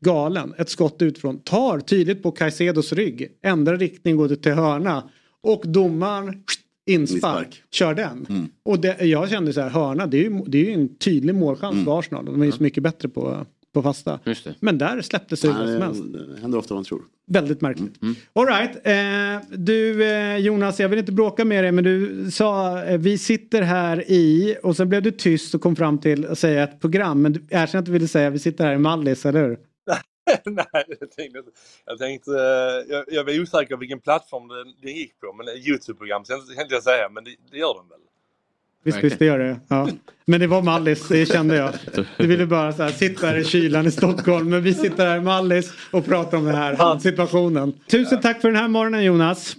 galen. 0.00 0.54
Ett 0.58 0.68
skott 0.68 1.02
utifrån, 1.02 1.38
tar 1.38 1.80
tydligt 1.80 2.22
på 2.22 2.30
Caicedos 2.30 2.92
rygg, 2.92 3.28
ändrar 3.42 3.76
riktning, 3.76 4.16
går 4.16 4.28
till 4.28 4.52
hörna. 4.52 5.10
Och 5.42 5.62
domaren 5.66 6.42
inspark, 6.86 7.62
kör 7.70 7.94
den. 7.94 8.26
Mm. 8.28 8.48
Och 8.64 8.80
det, 8.80 9.04
jag 9.04 9.30
kände 9.30 9.52
så 9.52 9.60
här, 9.60 9.68
hörna 9.68 10.06
det 10.06 10.18
är 10.18 10.22
ju, 10.22 10.42
det 10.46 10.58
är 10.58 10.64
ju 10.64 10.72
en 10.72 10.96
tydlig 10.96 11.34
målchans 11.34 11.84
för 11.84 11.98
Arsenal. 11.98 12.24
De 12.24 12.42
är 12.42 12.46
ju 12.46 12.52
så 12.52 12.62
mycket 12.62 12.82
bättre 12.82 13.08
på, 13.08 13.46
på 13.72 13.82
fasta. 13.82 14.20
Just 14.24 14.44
det. 14.44 14.54
Men 14.60 14.78
där 14.78 15.02
släpptes 15.02 15.40
det 15.40 15.48
hur 15.48 15.66
som 15.66 15.82
helst. 15.82 16.02
det 16.12 16.40
händer 16.40 16.58
ofta 16.58 16.74
man 16.74 16.84
tror. 16.84 17.02
Väldigt 17.26 17.60
märkligt. 17.60 17.94
All 18.32 18.46
right. 18.46 18.86
eh, 18.86 19.56
du 19.58 20.04
eh, 20.04 20.36
Jonas, 20.36 20.80
jag 20.80 20.88
vill 20.88 20.98
inte 20.98 21.12
bråka 21.12 21.44
med 21.44 21.64
dig 21.64 21.72
men 21.72 21.84
du 21.84 22.30
sa 22.30 22.82
eh, 22.82 22.98
vi 22.98 23.18
sitter 23.18 23.62
här 23.62 24.10
i 24.10 24.56
och 24.62 24.76
sen 24.76 24.88
blev 24.88 25.02
du 25.02 25.10
tyst 25.10 25.54
och 25.54 25.60
kom 25.60 25.76
fram 25.76 25.98
till 25.98 26.26
att 26.26 26.38
säga 26.38 26.62
ett 26.62 26.80
program. 26.80 27.22
Men 27.22 27.32
du 27.32 27.40
erkänner 27.50 27.78
att 27.78 27.86
du 27.86 27.92
ville 27.92 28.08
säga 28.08 28.30
vi 28.30 28.38
sitter 28.38 28.64
här 28.64 28.74
i 28.74 28.78
Mallis, 28.78 29.26
eller 29.26 29.48
hur? 29.48 29.58
Nej, 30.44 30.66
jag 31.00 31.10
tänkte, 31.10 31.42
jag, 31.84 31.98
tänkte 31.98 32.30
eh, 32.30 32.94
jag, 32.94 33.04
jag 33.08 33.24
var 33.24 33.40
osäker 33.40 33.76
vilken 33.76 34.00
plattform 34.00 34.48
den, 34.48 34.74
den 34.82 34.92
gick 34.96 35.20
på. 35.20 35.32
Men 35.32 35.48
Youtube-program 35.48 36.24
inte 36.60 36.74
jag 36.74 36.82
säga, 36.82 37.08
men 37.08 37.24
det, 37.24 37.30
det 37.50 37.58
gör 37.58 37.74
den 37.74 37.88
väl? 37.88 38.01
Visst, 38.84 39.04
visst 39.04 39.18
det 39.18 39.24
gör 39.24 39.38
det. 39.38 39.60
Ja. 39.68 39.88
Men 40.24 40.40
det 40.40 40.46
var 40.46 40.62
Mallis, 40.62 41.08
det 41.08 41.26
kände 41.26 41.56
jag. 41.56 41.72
Du 42.18 42.26
ville 42.26 42.46
bara 42.46 42.72
så 42.72 42.82
här, 42.82 42.90
sitta 42.90 43.26
här 43.26 43.36
i 43.38 43.44
kylan 43.44 43.86
i 43.86 43.90
Stockholm. 43.90 44.50
Men 44.50 44.62
vi 44.62 44.74
sitter 44.74 45.06
här 45.06 45.16
i 45.16 45.20
Mallis 45.20 45.72
och 45.90 46.04
pratar 46.04 46.38
om 46.38 46.44
den 46.44 46.54
här 46.54 46.98
situationen. 46.98 47.72
Tusen 47.90 48.20
tack 48.20 48.40
för 48.40 48.48
den 48.48 48.56
här 48.56 48.68
morgonen 48.68 49.04
Jonas. 49.04 49.56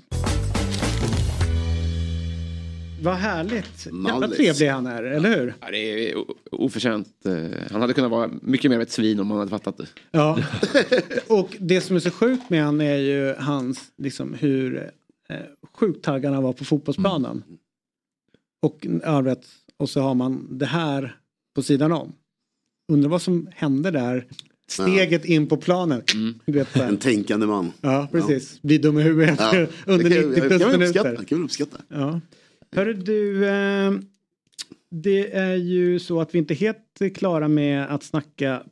Vad 3.02 3.16
härligt. 3.16 3.88
Jävla 4.08 4.28
trevlig 4.28 4.68
han 4.68 4.86
är, 4.86 5.04
eller 5.04 5.30
hur? 5.40 5.54
Ja, 5.62 5.68
det 5.72 6.10
är 6.12 6.16
oförtjänt. 6.52 7.08
eh, 7.26 7.34
Han 7.72 7.82
hade 7.82 7.94
kunnat 7.94 8.12
vara 8.12 8.30
mycket 8.42 8.72
mer 8.72 8.78
av 8.78 8.82
ett 8.82 8.92
svin 8.92 9.20
om 9.20 9.30
han 9.32 9.40
hade 9.40 9.50
fattat 9.52 9.78
det. 9.78 9.86
Ja. 10.12 10.40
Och 11.28 11.56
det 11.60 11.82
som 11.82 11.96
är 11.96 12.00
så 12.00 12.12
sjukt 12.12 12.50
med 12.50 12.64
han 12.64 12.82
är 12.82 12.96
ju 12.98 13.36
hans, 13.40 13.80
liksom 13.98 14.34
hur 14.34 14.90
eh, 15.30 15.36
sjukt 15.80 16.04
taggad 16.06 16.34
han 16.34 16.44
var 16.44 16.54
på 16.54 16.66
fotbollsplanen. 16.66 17.44
Och, 18.64 18.88
ja, 19.04 19.22
vet, 19.22 19.46
och 19.78 19.90
så 19.90 20.02
har 20.02 20.16
man 20.16 20.58
det 20.58 20.66
här 20.66 21.16
på 21.56 21.62
sidan 21.62 21.92
om. 21.92 22.14
Undrar 22.92 23.10
vad 23.10 23.22
som 23.22 23.48
hände 23.56 23.92
där. 23.92 24.28
Steget 24.68 25.26
in 25.26 25.48
på 25.48 25.58
planen. 25.58 26.02
Vet, 26.46 26.68
här. 26.68 26.88
En 26.88 26.98
tänkande 26.98 27.46
man. 27.46 27.72
Ja, 27.82 28.08
precis. 28.12 28.62
Bli 28.62 28.78
dum 28.78 29.00
i 29.00 29.02
huvudet 29.02 29.36
Ja. 29.40 29.68
under 29.86 30.10
Det 30.10 30.16
kan- 30.22 30.30
90 30.30 30.42
det 30.42 30.48
plus 30.50 30.62
kan 30.62 30.72
minuter. 30.80 31.18
det 31.20 31.26
kan 31.26 31.38
man 31.38 31.46
uppskatta. 31.46 31.78
Ja. 31.88 32.22
Hörru 32.72 32.94
du, 32.94 33.46
eh, 33.48 33.92
det 34.92 35.34
är 35.36 35.56
ju 35.56 36.00
så 36.00 36.22
att 36.22 36.36
vi 36.36 36.40
inte 36.40 36.54
är 36.54 36.56
helt 36.56 37.16
klara 37.16 37.48
med 37.48 37.86
att 37.94 38.04
snacka 38.04 38.64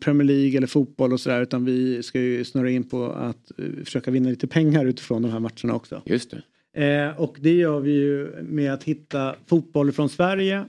Premier 0.00 0.26
League 0.26 0.56
eller 0.56 0.66
fotboll 0.66 1.12
och 1.12 1.20
sådär 1.20 1.42
utan 1.42 1.64
vi 1.64 2.02
ska 2.02 2.20
ju 2.20 2.44
snurra 2.44 2.70
in 2.70 2.88
på 2.88 3.04
att 3.12 3.58
eh, 3.58 3.84
försöka 3.84 4.10
vinna 4.10 4.28
lite 4.30 4.46
pengar 4.46 4.84
utifrån 4.84 5.22
de 5.22 5.30
här 5.30 5.40
matcherna 5.40 5.74
också. 5.74 6.02
Just 6.06 6.30
det. 6.30 6.42
Eh, 6.76 7.20
och 7.20 7.36
det 7.40 7.52
gör 7.54 7.80
vi 7.80 7.90
ju 7.92 8.42
med 8.42 8.72
att 8.72 8.84
hitta 8.84 9.34
fotboll 9.46 9.92
från 9.92 10.08
Sverige, 10.08 10.64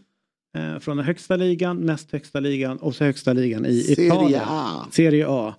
eh, 0.57 0.79
från 0.79 0.97
den 0.97 1.05
högsta 1.05 1.35
ligan, 1.35 1.77
näst 1.85 2.11
högsta 2.11 2.39
ligan 2.39 2.77
och 2.77 2.95
så 2.95 3.03
högsta 3.03 3.33
ligan 3.33 3.65
i 3.65 3.81
Serie 3.81 4.05
Italien. 4.07 4.41
A. 4.47 4.87
Serie 4.91 5.25
A. 5.29 5.55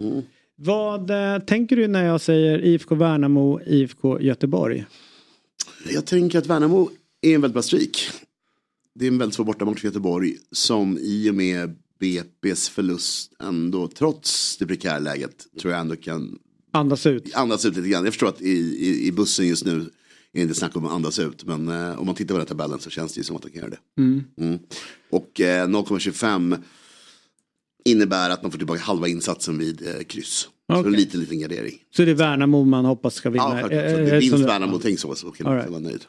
Vad 0.56 1.10
eh, 1.10 1.38
tänker 1.38 1.76
du 1.76 1.88
när 1.88 2.04
jag 2.04 2.20
säger 2.20 2.64
IFK 2.64 2.94
Värnamo, 2.94 3.60
IFK 3.66 4.20
Göteborg? 4.20 4.84
Jag 5.92 6.06
tänker 6.06 6.38
att 6.38 6.46
Värnamo 6.46 6.90
är 7.20 7.34
en 7.34 7.40
väldigt 7.40 7.54
bra 7.54 7.62
streak. 7.62 8.10
Det 8.94 9.04
är 9.04 9.08
en 9.08 9.18
väldigt 9.18 9.34
svår 9.34 9.44
bortamatch 9.44 9.80
för 9.80 9.88
Göteborg 9.88 10.36
som 10.52 10.98
i 11.00 11.30
och 11.30 11.34
med 11.34 11.76
BP's 12.00 12.70
förlust 12.70 13.32
ändå, 13.42 13.88
trots 13.88 14.56
det 14.58 14.66
prekära 14.66 14.98
läget, 14.98 15.46
tror 15.60 15.72
jag 15.72 15.80
ändå 15.80 15.96
kan 15.96 16.38
Andas 16.72 17.06
ut. 17.06 17.34
andas 17.34 17.64
ut 17.64 17.76
lite 17.76 17.88
grann. 17.88 18.04
Jag 18.04 18.12
förstår 18.12 18.28
att 18.28 18.40
i, 18.42 18.50
i, 18.50 19.06
i 19.06 19.12
bussen 19.12 19.48
just 19.48 19.64
nu 19.64 19.90
är 20.34 20.38
det 20.38 20.42
inte 20.42 20.54
snack 20.54 20.76
om 20.76 20.86
att 20.86 20.92
andas 20.92 21.18
ut, 21.18 21.44
men 21.44 21.68
eh, 21.68 21.98
om 22.00 22.06
man 22.06 22.14
tittar 22.14 22.34
på 22.34 22.38
den 22.38 22.46
här 22.46 22.48
tabellen 22.48 22.80
så 22.80 22.90
känns 22.90 23.14
det 23.14 23.18
ju 23.18 23.24
som 23.24 23.36
att 23.36 23.42
de 23.42 23.48
kan 23.50 23.58
göra 23.60 23.70
det. 23.70 23.78
Mm. 24.02 24.24
Mm. 24.40 24.58
Och 25.10 25.40
eh, 25.40 25.66
0,25 25.68 26.62
innebär 27.84 28.30
att 28.30 28.42
man 28.42 28.50
får 28.50 28.58
tillbaka 28.58 28.80
halva 28.80 29.08
insatsen 29.08 29.58
vid 29.58 29.86
eh, 29.86 30.02
kryss. 30.08 30.48
Så 30.72 30.78
Okej. 30.78 30.86
en 30.86 30.92
liten, 30.92 31.20
liten 31.20 31.40
gardering. 31.40 31.78
Så 31.96 32.04
det 32.04 32.10
är 32.10 32.14
Värnamo 32.14 32.64
man 32.64 32.84
hoppas 32.84 33.14
ska 33.14 33.30
vinna? 33.30 33.44
Ja, 33.44 33.50
självklart. 33.50 33.84
Eh, 33.84 33.92
Så 33.92 33.98
eh, 33.98 34.04
det 34.06 34.18
vinst 34.18 34.36
som- 34.36 34.46
Värnamo, 34.46 34.78
tänk 34.78 34.98
så, 34.98 35.14
så 35.14 35.30
kan 35.30 35.44
man 35.46 35.56
right. 35.56 35.70
vara 35.70 35.80
nöjd. 35.80 36.04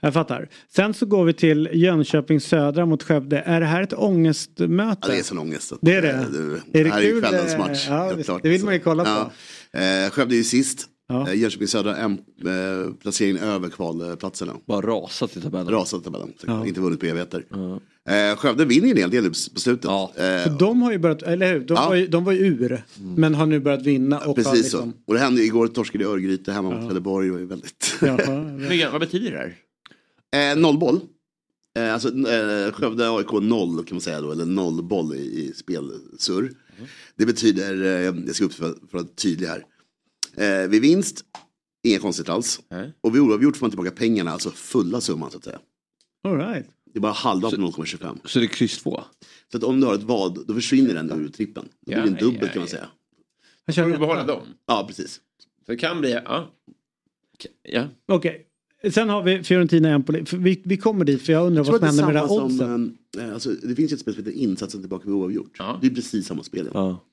Jag 0.00 0.14
fattar. 0.14 0.48
Sen 0.74 0.94
så 0.94 1.06
går 1.06 1.24
vi 1.24 1.32
till 1.32 1.68
Jönköping 1.72 2.40
Södra 2.40 2.86
mot 2.86 3.02
Skövde. 3.02 3.38
Är 3.40 3.60
det 3.60 3.66
här 3.66 3.82
ett 3.82 3.92
ångestmöte? 3.92 4.98
Ja, 5.02 5.08
det 5.14 5.18
är 5.18 5.22
sån 5.22 5.38
ångest. 5.38 5.72
Det 5.80 5.94
är 5.94 6.02
det? 6.02 6.10
eh, 6.10 6.80
Är 6.80 6.84
det 6.84 6.90
här 6.90 6.98
är 6.98 7.02
ju 7.02 7.10
kul, 7.12 7.22
kvällens 7.22 7.52
eh, 7.52 7.58
match. 7.58 7.86
ja. 8.28 8.38
Det 8.42 8.48
vill 8.48 8.64
man 8.64 8.74
ju 8.74 8.80
kolla 8.80 9.04
på. 9.04 9.32
Ja. 9.78 9.80
Eh, 10.04 10.10
Skövde 10.10 10.34
är 10.34 10.38
ju 10.38 10.44
sist. 10.44 10.86
Ja. 11.08 11.28
Eh, 11.28 11.34
Jönköping 11.40 11.68
Södra 11.68 11.96
en 11.96 12.12
eh, 12.12 12.92
placering 13.02 13.38
över 13.38 13.68
kvalplatserna. 13.68 14.52
Bara 14.66 14.86
rasat 14.86 15.36
i 15.36 15.40
tabellen. 15.40 15.68
Rasat 15.72 16.00
i 16.00 16.04
tabellen. 16.04 16.32
Så 16.40 16.46
Ja. 16.46 16.66
Inte 16.66 16.80
vunnit 16.80 17.00
på 17.00 17.06
evigheter. 17.06 17.44
Eh, 18.08 18.36
Skövde 18.36 18.64
vinner 18.64 18.86
ju 18.86 18.92
en 18.92 18.98
hel 18.98 19.10
del 19.10 19.28
på 19.28 19.34
slutet. 19.34 19.84
Eh, 19.84 19.90
För 20.16 20.58
de 20.58 20.82
har 20.82 20.92
ju 20.92 20.98
börjat, 20.98 21.22
eller 21.22 21.52
hur? 21.52 21.60
De, 21.60 21.74
Ja. 21.74 21.88
var, 21.88 21.94
ju, 21.94 22.06
de 22.06 22.24
var 22.24 22.32
ju 22.32 22.38
ur. 22.38 22.84
Men 23.16 23.34
har 23.34 23.46
nu 23.46 23.60
börjat 23.60 23.82
vinna. 23.82 24.18
Och 24.18 24.36
Precis 24.36 24.54
liksom, 24.54 24.92
så. 24.92 24.98
Och 25.06 25.14
det 25.14 25.20
hände 25.20 25.42
igår, 25.42 25.66
torskade 25.68 26.04
i 26.04 26.06
Örgryte 26.06 26.52
hemma 26.52 26.70
mot 26.70 26.84
Trelleborg. 26.84 27.26
Det 27.26 27.32
var 27.32 27.38
ju 27.40 27.46
väldigt... 27.46 27.94
Men, 28.00 28.92
vad 28.92 29.00
betyder 29.00 29.30
det 29.30 29.38
här? 30.32 30.52
Eh, 30.52 30.58
nollboll. 30.58 31.00
Eh, 31.78 31.92
alltså 31.94 32.08
eh, 32.08 32.72
Skövde 32.72 33.10
AIK 33.10 33.32
noll 33.32 33.84
kan 33.84 33.94
man 33.94 34.00
säga 34.00 34.20
då, 34.20 34.32
eller 34.32 34.44
nollboll 34.44 35.14
i, 35.14 35.18
i 35.18 35.52
spelsurr. 35.56 36.52
Det 37.16 37.26
betyder, 37.26 37.82
eh, 37.84 37.90
jag 38.26 38.34
ska 38.34 38.44
upp 38.44 38.52
för, 38.52 38.64
för 38.64 38.74
att 38.74 38.92
vara 38.92 39.04
tydlig 39.04 39.46
här. 39.46 39.64
Eh, 40.38 40.68
vid 40.68 40.82
vinst, 40.82 41.24
inga 41.82 41.98
konstigt 41.98 42.28
alls. 42.28 42.60
Och 43.00 43.14
vid 43.14 43.22
oavgjort 43.22 43.56
får 43.56 43.64
man 43.66 43.70
tillbaka 43.70 43.90
pengarna, 43.90 44.30
alltså 44.30 44.50
fulla 44.50 45.00
summan 45.00 45.30
så 45.30 45.38
att 45.38 45.44
säga. 45.44 45.58
All 46.28 46.36
right. 46.38 46.66
Det 46.92 46.98
är 46.98 47.00
bara 47.00 47.12
halva 47.12 47.50
på 47.50 47.56
0,25. 47.56 48.18
Så 48.24 48.38
det 48.38 48.44
är 48.44 48.48
kryss 48.48 48.78
2? 48.78 49.00
Så 49.52 49.56
att 49.58 49.64
om 49.64 49.80
du 49.80 49.86
har 49.86 49.94
ett 49.94 50.02
vad, 50.02 50.46
då 50.46 50.54
försvinner 50.54 50.94
den 50.94 51.12
ur 51.12 51.28
trippen. 51.28 51.64
Då 51.80 51.92
blir 51.92 51.96
det 51.96 52.08
en 52.08 52.14
Ja, 52.14 52.20
dubbel 52.20 52.40
ja, 52.42 52.48
kan 52.48 52.60
man 52.60 52.62
ja. 52.62 52.70
säga. 52.70 52.88
Jag 53.64 53.74
Får 53.74 53.82
känner- 53.82 53.92
du 53.92 53.98
behålla 53.98 54.24
dem? 54.24 54.42
Ja, 54.66 54.84
precis. 54.88 55.20
Så 55.66 55.72
det 55.72 55.76
kan 55.76 56.00
bli, 56.00 56.12
ja. 56.12 56.50
ja. 57.62 57.84
Okej. 58.08 58.44
Sen 58.92 59.08
har 59.08 59.22
vi 59.22 59.42
Fiorentina 59.42 59.88
Empoli. 59.88 60.24
Vi, 60.32 60.62
vi 60.64 60.76
kommer 60.76 61.04
dit 61.04 61.22
för 61.22 61.32
jag 61.32 61.46
undrar 61.46 61.64
Jag 61.64 61.72
vad 61.72 61.80
som 61.80 61.86
händer 61.88 62.06
med 62.06 62.14
det 62.14 62.28
samma 62.28 62.40
här 62.40 62.44
oddsen. 62.44 62.96
som, 63.14 63.22
eh, 63.22 63.32
alltså, 63.34 63.50
det 63.50 63.74
finns 63.74 63.92
ju 63.92 63.94
ett 63.94 64.00
spel 64.00 64.14
som 64.14 64.24
heter 64.24 64.38
Insatsen 64.38 64.80
tillbaka 64.80 65.04
vid 65.06 65.14
oavgjort. 65.14 65.58
Det 65.80 65.86
är 65.86 65.90
precis 65.94 66.26
samma 66.26 66.42
spel. 66.42 66.68
Ja. 66.74 67.04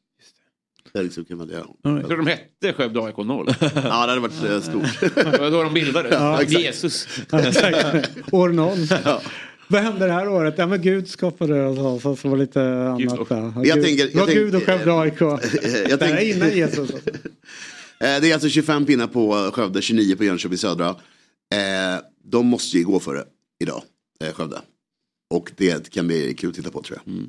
Liksom 0.93 1.25
kan 1.25 1.37
man 1.37 1.47
välja. 1.47 1.65
Jag 1.83 2.07
tror 2.07 2.17
de 2.17 2.27
hette 2.27 2.73
Skövde 2.73 3.01
AIK 3.03 3.17
0. 3.17 3.47
Ja, 3.61 3.69
det 3.81 3.89
hade 3.89 4.19
varit 4.19 4.43
eh, 4.43 4.61
stort. 4.61 4.99
Det 5.15 5.39
var 5.39 5.51
då 5.51 5.63
de 5.63 5.73
bildades. 5.73 6.11
Ja, 6.13 6.41
exakt. 6.41 6.61
Jesus. 6.63 7.07
Ja. 7.31 7.39
År 8.31 8.49
noll. 8.49 8.77
Vad 9.67 9.81
hände 9.81 10.05
det 10.05 10.11
här 10.13 10.27
året? 10.29 10.55
Ja 10.57 10.67
men 10.67 10.81
Gud 10.81 11.07
skapade 11.07 11.65
oss 11.65 12.05
och 12.05 12.19
så 12.19 12.29
var 12.29 12.37
lite 12.37 12.61
annat. 12.61 13.19
och- 13.19 13.27
där. 13.29 13.53
Jag 13.55 13.63
Gud, 13.75 13.83
tänker- 13.85 14.07
det 14.07 14.15
var 14.19 14.27
jag 14.27 14.35
Gud 14.35 14.55
och 14.55 14.63
Skövde 14.63 14.93
AIK. 14.99 15.21
jag 15.21 15.39
Det 15.89 15.97
tänker- 15.97 16.35
innan 16.35 16.49
Jesus. 16.57 16.79
alltså. 16.79 16.97
Eh, 17.99 18.21
Det 18.21 18.29
är 18.29 18.33
alltså 18.33 18.49
25 18.49 18.85
pinnar 18.85 19.07
på 19.07 19.51
Skövde, 19.53 19.81
29 19.81 20.15
på 20.15 20.23
Jönköping 20.23 20.57
Södra. 20.57 20.89
Eh, 20.89 22.01
De 22.23 22.45
måste 22.45 22.77
ju 22.77 22.83
gå 22.83 22.99
för 22.99 23.13
det 23.15 23.25
idag, 23.59 23.83
eh, 24.23 24.33
Skövde. 24.33 24.57
Och 25.29 25.51
det 25.57 25.89
kan 25.89 26.07
bli 26.07 26.33
kul 26.33 26.49
att 26.49 26.55
titta 26.55 26.71
på 26.71 26.81
tror 26.83 26.99
jag. 27.05 27.15
Eh, 27.15 27.21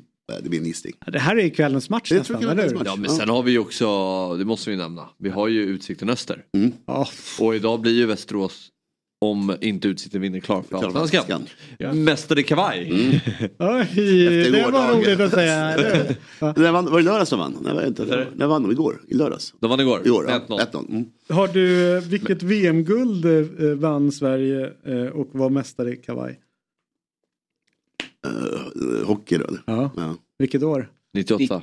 Det 0.43 0.49
blir 0.49 0.59
en 0.59 0.65
gissning. 0.65 0.93
Det 1.07 1.19
här 1.19 1.35
är 1.35 1.43
ju 1.43 1.49
kvällens 1.49 1.89
match 1.89 2.09
Det 2.09 2.23
tror 2.23 2.35
nästan, 2.35 2.57
jag 2.57 2.65
eller 2.65 2.77
hur? 2.77 2.85
Ja 2.85 2.95
men 2.95 3.09
sen 3.09 3.29
har 3.29 3.43
vi 3.43 3.51
ju 3.51 3.59
också, 3.59 3.87
det 4.35 4.45
måste 4.45 4.69
vi 4.69 4.75
nämna, 4.75 5.09
vi 5.17 5.29
har 5.29 5.47
ju 5.47 5.63
Utsikten 5.63 6.09
Öster. 6.09 6.43
Ja. 6.85 7.07
Och 7.39 7.55
idag 7.55 7.81
blir 7.81 7.93
ju 7.93 8.05
Västerås, 8.05 8.69
om 9.21 9.55
inte 9.61 9.87
Utsikten 9.87 10.21
vinner, 10.21 10.39
klar 10.39 10.61
för 10.61 10.75
Allsvenskan. 10.77 11.45
Mästare 11.93 12.43
kavaj. 12.43 12.89
Oj, 13.59 13.81
Efter 13.81 14.51
det 14.51 14.71
var 14.71 14.97
roligt 14.97 15.19
att 15.19 15.31
säga. 15.31 15.75
När 16.55 16.71
vann, 16.71 16.85
var 16.85 16.97
det 16.97 17.05
lördags 17.05 17.29
de 17.29 17.39
vann? 17.39 17.57
Nej, 17.61 17.73
var 17.73 17.87
inte. 17.87 18.27
När 18.35 18.47
vann 18.47 18.63
de? 18.63 18.71
Igår? 18.71 19.01
I 19.07 19.13
lördags? 19.13 19.53
De 19.59 19.69
vann 19.69 19.79
igår. 19.79 20.01
I 20.07 20.09
år, 20.09 20.25
ja. 20.29 20.41
1-0. 20.47 20.59
1-0. 20.71 20.89
Mm. 20.89 21.05
Har 21.29 21.47
du, 21.47 21.99
vilket 21.99 22.43
VM-guld 22.43 23.25
eh, 23.25 23.67
vann 23.75 24.11
Sverige 24.11 24.71
eh, 24.85 25.05
och 25.05 25.29
var 25.31 25.49
mästare 25.49 25.93
i 25.93 25.95
kavaj? 25.95 26.39
Eh, 28.27 29.07
hockey 29.07 29.37
då? 29.37 29.45
Ja. 29.65 29.91
Ja. 29.97 30.15
Vilket 30.39 30.63
år? 30.63 30.89
98. 31.13 31.61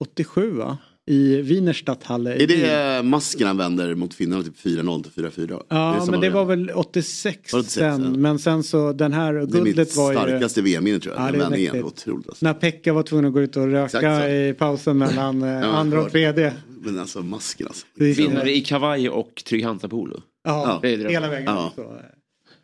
87 0.00 0.50
va? 0.50 0.78
I 1.06 1.36
Wienerstadthalle. 1.42 2.34
Är 2.42 2.46
det 2.46 3.02
masken 3.02 3.46
han 3.46 3.56
vänder 3.56 3.94
mot 3.94 4.14
finnarna 4.14 4.42
typ 4.42 4.56
4-0 4.58 5.02
till 5.02 5.24
4-4? 5.24 5.42
Är 5.52 5.62
Ja 5.68 5.96
samma 6.00 6.10
men 6.10 6.20
det 6.20 6.30
var 6.30 6.44
väl 6.44 6.70
86 6.70 7.52
Var 7.52 7.58
det 7.60 7.64
86, 7.64 7.74
sen. 7.74 8.02
ja. 8.04 8.10
Men 8.10 8.38
sen 8.38 8.62
så 8.62 8.92
den 8.92 9.12
här 9.12 9.32
Det 9.32 9.40
är 9.40 9.46
guldet 9.46 9.76
mitt 9.76 9.96
var 9.96 10.12
ju... 10.12 10.18
starkaste 10.18 10.62
VM-minne 10.62 11.00
tror 11.00 11.14
jag. 11.14 11.22
Ja, 11.22 11.26
Den 11.26 11.32
det 11.38 11.44
är 11.44 11.50
vändningen. 11.50 11.84
Otroligt 11.84 12.28
alltså. 12.28 12.44
När 12.44 12.54
Pekka 12.54 12.92
var 12.92 13.02
tvungen 13.02 13.26
att 13.26 13.32
gå 13.32 13.40
ut 13.40 13.56
och 13.56 13.66
röka 13.66 14.30
i 14.30 14.54
pausen 14.54 14.98
mellan 14.98 15.42
eh, 15.42 15.74
andra 15.78 16.02
och 16.02 16.10
tredje. 16.10 16.54
Men 16.80 16.98
alltså 16.98 17.20
masken 17.22 17.66
alltså. 17.66 17.86
Det 17.94 18.04
är 18.04 18.14
Vinnare 18.14 18.56
i 18.56 18.60
kavaj 18.60 19.08
och 19.10 19.42
Trygg 19.46 19.64
Hansa 19.64 19.88
Polo. 19.88 20.20
Ja, 20.44 20.78
Det 20.82 20.92
är 20.94 20.98
det. 20.98 21.10
hela 21.10 21.28
vägen. 21.28 21.44
Ja. 21.54 21.72
Så, 21.76 21.96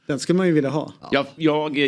den 0.09 0.19
skulle 0.19 0.37
man 0.37 0.47
ju 0.47 0.53
vilja 0.53 0.71
ha. 0.71 0.93
Jag, 1.11 1.27
jag, 1.37 1.79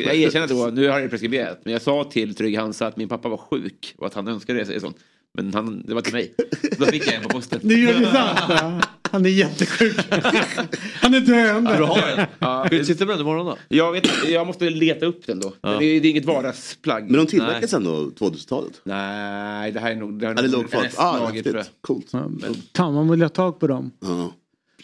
jag 0.00 0.14
erkänner 0.14 0.48
då, 0.48 0.70
nu 0.72 0.88
har 0.88 1.00
det 1.00 1.08
preskriberat, 1.08 1.60
men 1.64 1.72
jag 1.72 1.82
sa 1.82 2.04
till 2.04 2.34
Trygg 2.34 2.56
Hansa 2.58 2.86
att 2.86 2.96
min 2.96 3.08
pappa 3.08 3.28
var 3.28 3.36
sjuk 3.36 3.94
och 3.98 4.06
att 4.06 4.14
han 4.14 4.28
önskade 4.28 4.64
det. 4.64 4.80
Sånt. 4.80 4.96
Men 5.34 5.54
han, 5.54 5.82
det 5.86 5.94
var 5.94 6.00
till 6.00 6.12
mig. 6.12 6.34
Då 6.78 6.84
fick 6.86 7.06
jag 7.06 7.14
en 7.14 7.22
på 7.22 7.28
posten. 7.28 7.60
Det 7.62 7.74
gör 7.74 7.94
det 8.00 8.06
sant. 8.06 8.38
Ja. 8.48 8.80
Han 9.10 9.26
är 9.26 9.30
jättesjuk. 9.30 9.96
Han 10.94 11.14
är 11.14 11.20
döende. 11.20 11.76
Du 11.76 11.82
har 11.82 12.16
den? 12.16 12.26
Ja, 12.38 12.66
den 12.70 13.20
imorgon 13.20 13.46
då? 13.46 13.56
jag, 13.68 13.92
vet, 13.92 14.28
jag 14.28 14.46
måste 14.46 14.70
leta 14.70 15.06
upp 15.06 15.26
den 15.26 15.40
då. 15.40 15.52
Det, 15.60 15.68
är, 15.68 15.78
det 15.78 15.86
är 16.08 16.10
inget 16.10 16.24
vardagsplagg. 16.24 17.02
Men 17.10 17.12
de 17.12 17.26
tillverkades 17.26 17.74
ändå 17.74 17.90
2000-talet? 18.18 18.80
Nej, 18.84 19.72
det 19.72 19.80
här 19.80 19.90
är 19.90 19.96
nog... 19.96 20.20
Det 20.20 20.26
här 20.26 20.32
är 20.34 20.36
Ja, 20.36 20.42
det 20.42 20.48
nog 20.48 20.62
låg 20.62 20.70
kvar. 20.70 20.82
en 20.84 20.90
Ah, 20.96 21.26
häftigt. 21.26 21.70
Coolt. 21.80 22.10
Fan 22.76 22.94
man 22.94 23.10
vill 23.10 23.22
ha 23.22 23.28
tag 23.28 23.60
på 23.60 23.66
dem. 23.66 23.90
Ja. 24.00 24.32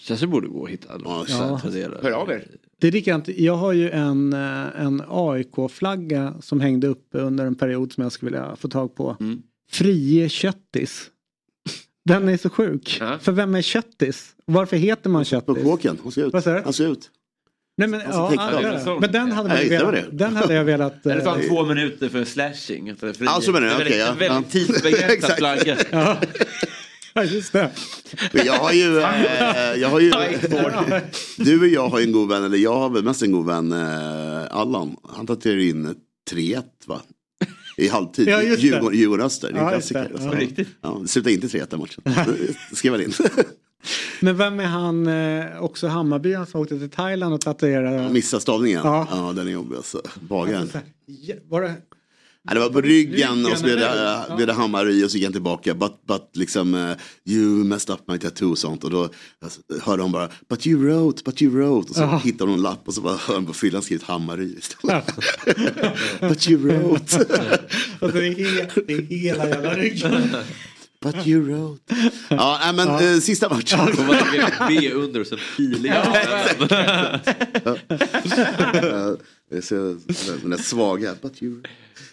Känns 0.00 0.20
det 0.20 0.26
borde 0.26 0.48
gå 0.48 0.64
att 0.64 0.70
hitta. 0.70 0.88
Ja, 1.04 1.24
Ja. 1.28 1.60
Hör 2.02 2.10
av 2.10 2.30
er. 2.30 2.46
Det 2.80 2.88
är 2.88 2.92
likadant. 2.92 3.28
Jag 3.28 3.56
har 3.56 3.72
ju 3.72 3.90
en, 3.90 4.32
eh, 4.32 4.80
en 4.80 5.02
AIK-flagga 5.08 6.34
som 6.40 6.60
hängde 6.60 6.86
uppe 6.86 7.18
under 7.18 7.46
en 7.46 7.54
period 7.54 7.92
som 7.92 8.02
jag 8.02 8.12
skulle 8.12 8.30
vilja 8.30 8.56
få 8.56 8.68
tag 8.68 8.94
på. 8.94 9.16
Mm. 9.20 9.42
Frie 9.70 10.28
Köttis. 10.28 11.10
Den 12.04 12.28
är 12.28 12.36
så 12.36 12.50
sjuk. 12.50 12.96
Ja. 13.00 13.18
För 13.20 13.32
vem 13.32 13.54
är 13.54 13.62
Köttis? 13.62 14.32
Varför 14.44 14.76
heter 14.76 15.10
man 15.10 15.20
På 15.20 15.24
Köttis? 15.24 15.62
kåken, 15.64 15.98
han 16.02 16.12
ska 16.12 16.20
ut. 16.22 16.32
Han 16.64 16.72
ska 16.72 16.84
ut. 16.84 17.10
Nej, 17.78 17.88
men, 17.88 18.00
Alltså, 18.00 18.18
ja, 18.36 18.60
ja, 18.86 18.98
men 19.00 19.12
den 19.12 19.32
hade, 19.32 19.48
man 19.48 19.56
Nej, 19.58 19.68
velat, 19.68 19.92
det. 19.94 20.04
den 20.12 20.36
hade 20.36 20.54
jag 20.54 20.64
velat... 20.64 21.06
Eller 21.06 21.20
så 21.20 21.28
har 21.28 21.36
eh, 21.36 21.40
han 21.40 21.48
två 21.48 21.64
minuter 21.64 22.08
för 22.08 22.24
slashing. 22.24 22.96
För 22.96 23.12
fri. 23.12 23.26
Ja, 23.26 23.40
så 23.42 23.52
menar 23.52 23.66
jag. 23.66 23.78
Det 23.78 23.82
är 23.82 23.86
Okej, 23.86 23.98
väldigt- 23.98 24.26
ja. 24.28 24.34
väldigt 24.34 24.52
tidsbegränsad 24.52 25.30
flagga. 25.38 25.76
Ja. 27.16 27.24
just 27.24 27.52
det. 27.52 27.70
Men 28.32 28.46
jag 28.46 28.52
har 28.52 28.72
ju, 28.72 28.98
eh, 28.98 29.80
jag 29.80 29.88
har 29.88 30.00
ju, 30.00 30.12
du 31.36 31.60
och 31.60 31.66
jag 31.66 31.88
har 31.88 31.98
ju 31.98 32.04
en 32.04 32.12
god 32.12 32.28
vän, 32.28 32.44
eller 32.44 32.58
jag 32.58 32.74
har 32.78 32.90
väl 32.90 33.04
mest 33.04 33.22
en 33.22 33.32
god 33.32 33.46
vän, 33.46 33.72
eh, 33.72 34.56
Allan. 34.56 34.96
Han 35.08 35.26
tatuerade 35.26 35.64
in 35.64 35.94
3-1 36.30 36.62
va? 36.86 37.00
I 37.76 37.88
halvtid. 37.88 38.28
Ja, 38.28 38.38
det. 38.38 38.62
Djurgården, 38.96 39.26
Öster, 39.26 39.52
det 39.52 39.58
är 39.58 39.58
en 39.58 39.64
Ja, 39.64 39.70
det. 39.70 39.76
klassiker. 39.76 40.66
Ja. 40.80 40.98
Det 41.02 41.08
slutade 41.08 41.34
inte 41.34 41.46
3-1 41.46 41.66
den 41.70 41.80
matchen. 41.80 42.02
Skrev 42.72 42.92
han 42.92 43.02
in. 43.02 43.12
Men 44.20 44.36
vem 44.36 44.60
är 44.60 44.64
han, 44.64 45.06
eh, 45.06 45.62
också 45.62 45.86
Hammarby, 45.88 46.34
han 46.34 46.46
som 46.46 46.60
åkte 46.60 46.78
till 46.78 46.90
Thailand 46.90 47.34
och 47.34 47.40
tatuerade? 47.40 48.12
Missa 48.12 48.40
stavningen. 48.40 48.80
Ja. 48.84 49.08
Ja. 49.10 49.32
den 49.36 49.48
är 49.48 49.52
jobbig 49.52 49.76
alltså. 49.76 50.02
Bagaren. 50.20 50.68
Var 51.48 51.62
det? 51.62 51.74
Ja, 52.46 52.54
det 52.54 52.60
var 52.60 52.68
på 52.70 52.80
ryggen 52.80 53.12
Ryggen, 53.12 53.46
och 53.52 53.58
så 53.58 53.64
blev 53.64 53.76
det, 53.76 54.24
Ja. 54.28 54.36
blev 54.36 54.46
det 54.46 54.52
Hammarby 54.52 55.04
och 55.04 55.10
så 55.10 55.16
gick 55.16 55.24
han 55.26 55.32
tillbaka. 55.32 55.74
But, 55.74 55.92
but 56.08 56.30
liksom, 56.34 56.74
uh, 56.74 56.96
you 57.24 57.64
messed 57.64 57.94
up 57.94 58.00
my 58.08 58.18
tattoo 58.18 58.50
och 58.50 58.58
sånt. 58.58 58.84
Och 58.84 58.90
då 58.90 59.08
alltså, 59.44 59.60
hörde 59.82 60.02
hon 60.02 60.12
bara, 60.12 60.28
but 60.48 60.66
you 60.66 60.80
wrote, 60.84 61.22
but 61.24 61.42
you 61.42 61.52
wrote. 61.54 61.90
Och 61.90 61.96
så 61.96 62.02
Ja. 62.02 62.20
hittade 62.24 62.50
hon 62.50 62.58
en 62.58 62.62
lapp 62.62 62.82
och 62.88 62.94
så 62.94 63.00
bara 63.00 63.16
hörde 63.16 63.38
hon 63.38 63.46
på 63.46 63.52
fyllan 63.52 63.82
skrivit 63.82 64.04
Hammarby 64.04 64.56
istället. 64.58 65.06
but 66.20 66.48
you 66.48 66.60
wrote, 66.60 67.16
Alltså, 68.00 68.18
det, 68.20 68.26
är 68.26 68.34
he- 68.34 68.84
det 68.86 68.92
är 68.92 69.02
hela 69.02 69.48
jävla 69.48 69.74
ryggen. 69.74 70.28
but 71.02 71.26
you 71.26 71.40
wrote. 71.42 71.94
Ja, 72.28 72.72
men 72.74 72.88
eh, 72.88 73.20
sista 73.20 73.48
matchen. 73.48 73.78
Man 74.06 74.16
ett 74.16 74.54
B 74.68 74.90
under 74.92 75.20
och 75.20 75.26
sen 75.26 75.38
pil 75.56 75.92
i 79.50 79.54
Ja, 79.54 79.54
det 79.54 79.56
är 79.56 79.60
så, 79.60 80.32
den 80.42 80.50
där 80.50 80.58
svaga, 80.58 81.14
but 81.22 81.42
you 81.42 81.62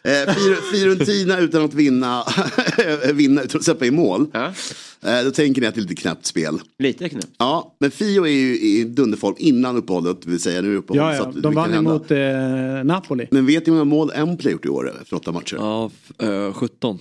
Eh, 0.03 0.35
Fiorentina 0.71 1.39
utan 1.39 1.65
att 1.65 1.73
vinna, 1.73 2.23
vinna 3.13 3.41
utan 3.43 3.59
att 3.59 3.63
släppa 3.65 3.85
i 3.85 3.91
mål. 3.91 4.25
Ja. 4.33 4.53
Eh, 5.01 5.23
då 5.23 5.31
tänker 5.31 5.61
ni 5.61 5.67
att 5.67 5.75
det 5.75 5.79
är 5.79 5.81
lite 5.81 5.95
knäppt 5.95 6.25
spel. 6.25 6.59
Lite 6.79 7.09
knäppt. 7.09 7.27
Ja, 7.37 7.75
men 7.79 7.91
Fio 7.91 8.23
är 8.25 8.31
ju 8.31 8.59
i 8.59 8.83
dunderform 8.83 9.35
innan 9.37 9.77
uppehållet, 9.77 10.21
det 10.21 10.29
vill 10.29 10.39
säga 10.39 10.61
nu 10.61 10.73
är 10.73 10.77
uppehåll. 10.77 10.97
Ja, 10.97 11.17
så 11.17 11.23
ja, 11.23 11.27
att 11.29 11.35
det 11.35 11.41
de 11.41 11.53
vann 11.53 11.73
emot 11.73 12.11
eh, 12.11 12.83
Napoli. 12.83 13.27
Men 13.31 13.45
vet 13.45 13.65
ni 13.67 13.71
hur 13.71 13.77
många 13.79 13.83
mål 13.95 14.11
Empoli 14.15 14.49
har 14.49 14.51
gjort 14.51 14.65
i 14.65 14.69
år 14.69 14.91
efter 15.01 15.15
åtta 15.15 15.31
matcher? 15.31 15.55
Ja, 15.55 15.91
f- 15.93 16.21
eh, 16.27 16.53
17. 16.53 16.99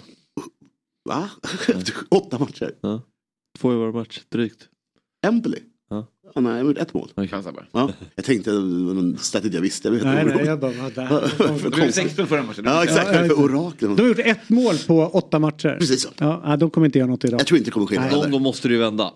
Va? 1.08 1.30
Åtta 2.08 2.38
matcher? 2.38 2.74
Ja. 2.80 3.02
Två 3.58 3.72
i 3.72 3.76
var 3.76 3.92
match, 3.92 4.20
drygt. 4.28 4.68
Empoli? 5.26 5.58
Nej, 6.34 6.52
jag 6.52 6.66
gjorde 6.66 6.80
ett 6.80 6.94
mål. 6.94 7.10
Bara. 7.16 7.52
Ja, 7.72 7.90
jag 8.14 8.24
tänkte, 8.24 8.50
det 8.50 8.56
var 8.56 8.94
någon 8.94 9.18
statistik 9.18 9.54
jag 9.54 9.60
visste. 9.60 9.88
Jag 9.88 9.92
vet 9.94 10.04
Nej, 10.04 10.24
nej, 10.24 10.44
jag 10.46 10.60
bara, 10.60 10.72
vad 10.82 10.94
där? 10.94 11.32
Du 11.38 11.44
blev 11.46 11.70
konstigt. 11.70 11.94
sex 11.94 12.16
punkt 12.16 12.28
förra 12.28 12.42
matchen. 12.42 12.64
Ja, 12.66 12.84
exakt. 12.84 13.08
Ja, 13.12 13.18
för 13.18 13.40
oraklen. 13.40 13.96
De 13.96 14.02
har 14.02 14.08
gjort 14.08 14.18
ett 14.18 14.48
mål 14.48 14.74
på 14.86 15.06
åtta 15.06 15.38
matcher. 15.38 15.76
Precis 15.78 16.02
så. 16.02 16.08
Ja, 16.18 16.56
de 16.56 16.70
kommer 16.70 16.86
inte 16.86 16.98
göra 16.98 17.10
något 17.10 17.24
idag. 17.24 17.40
Jag 17.40 17.46
tror 17.46 17.58
inte 17.58 17.70
det 17.70 17.74
kommer 17.74 17.86
ske. 17.86 18.00
Någon 18.16 18.30
gång 18.30 18.42
måste 18.42 18.68
du 18.68 18.78
vända. 18.78 19.10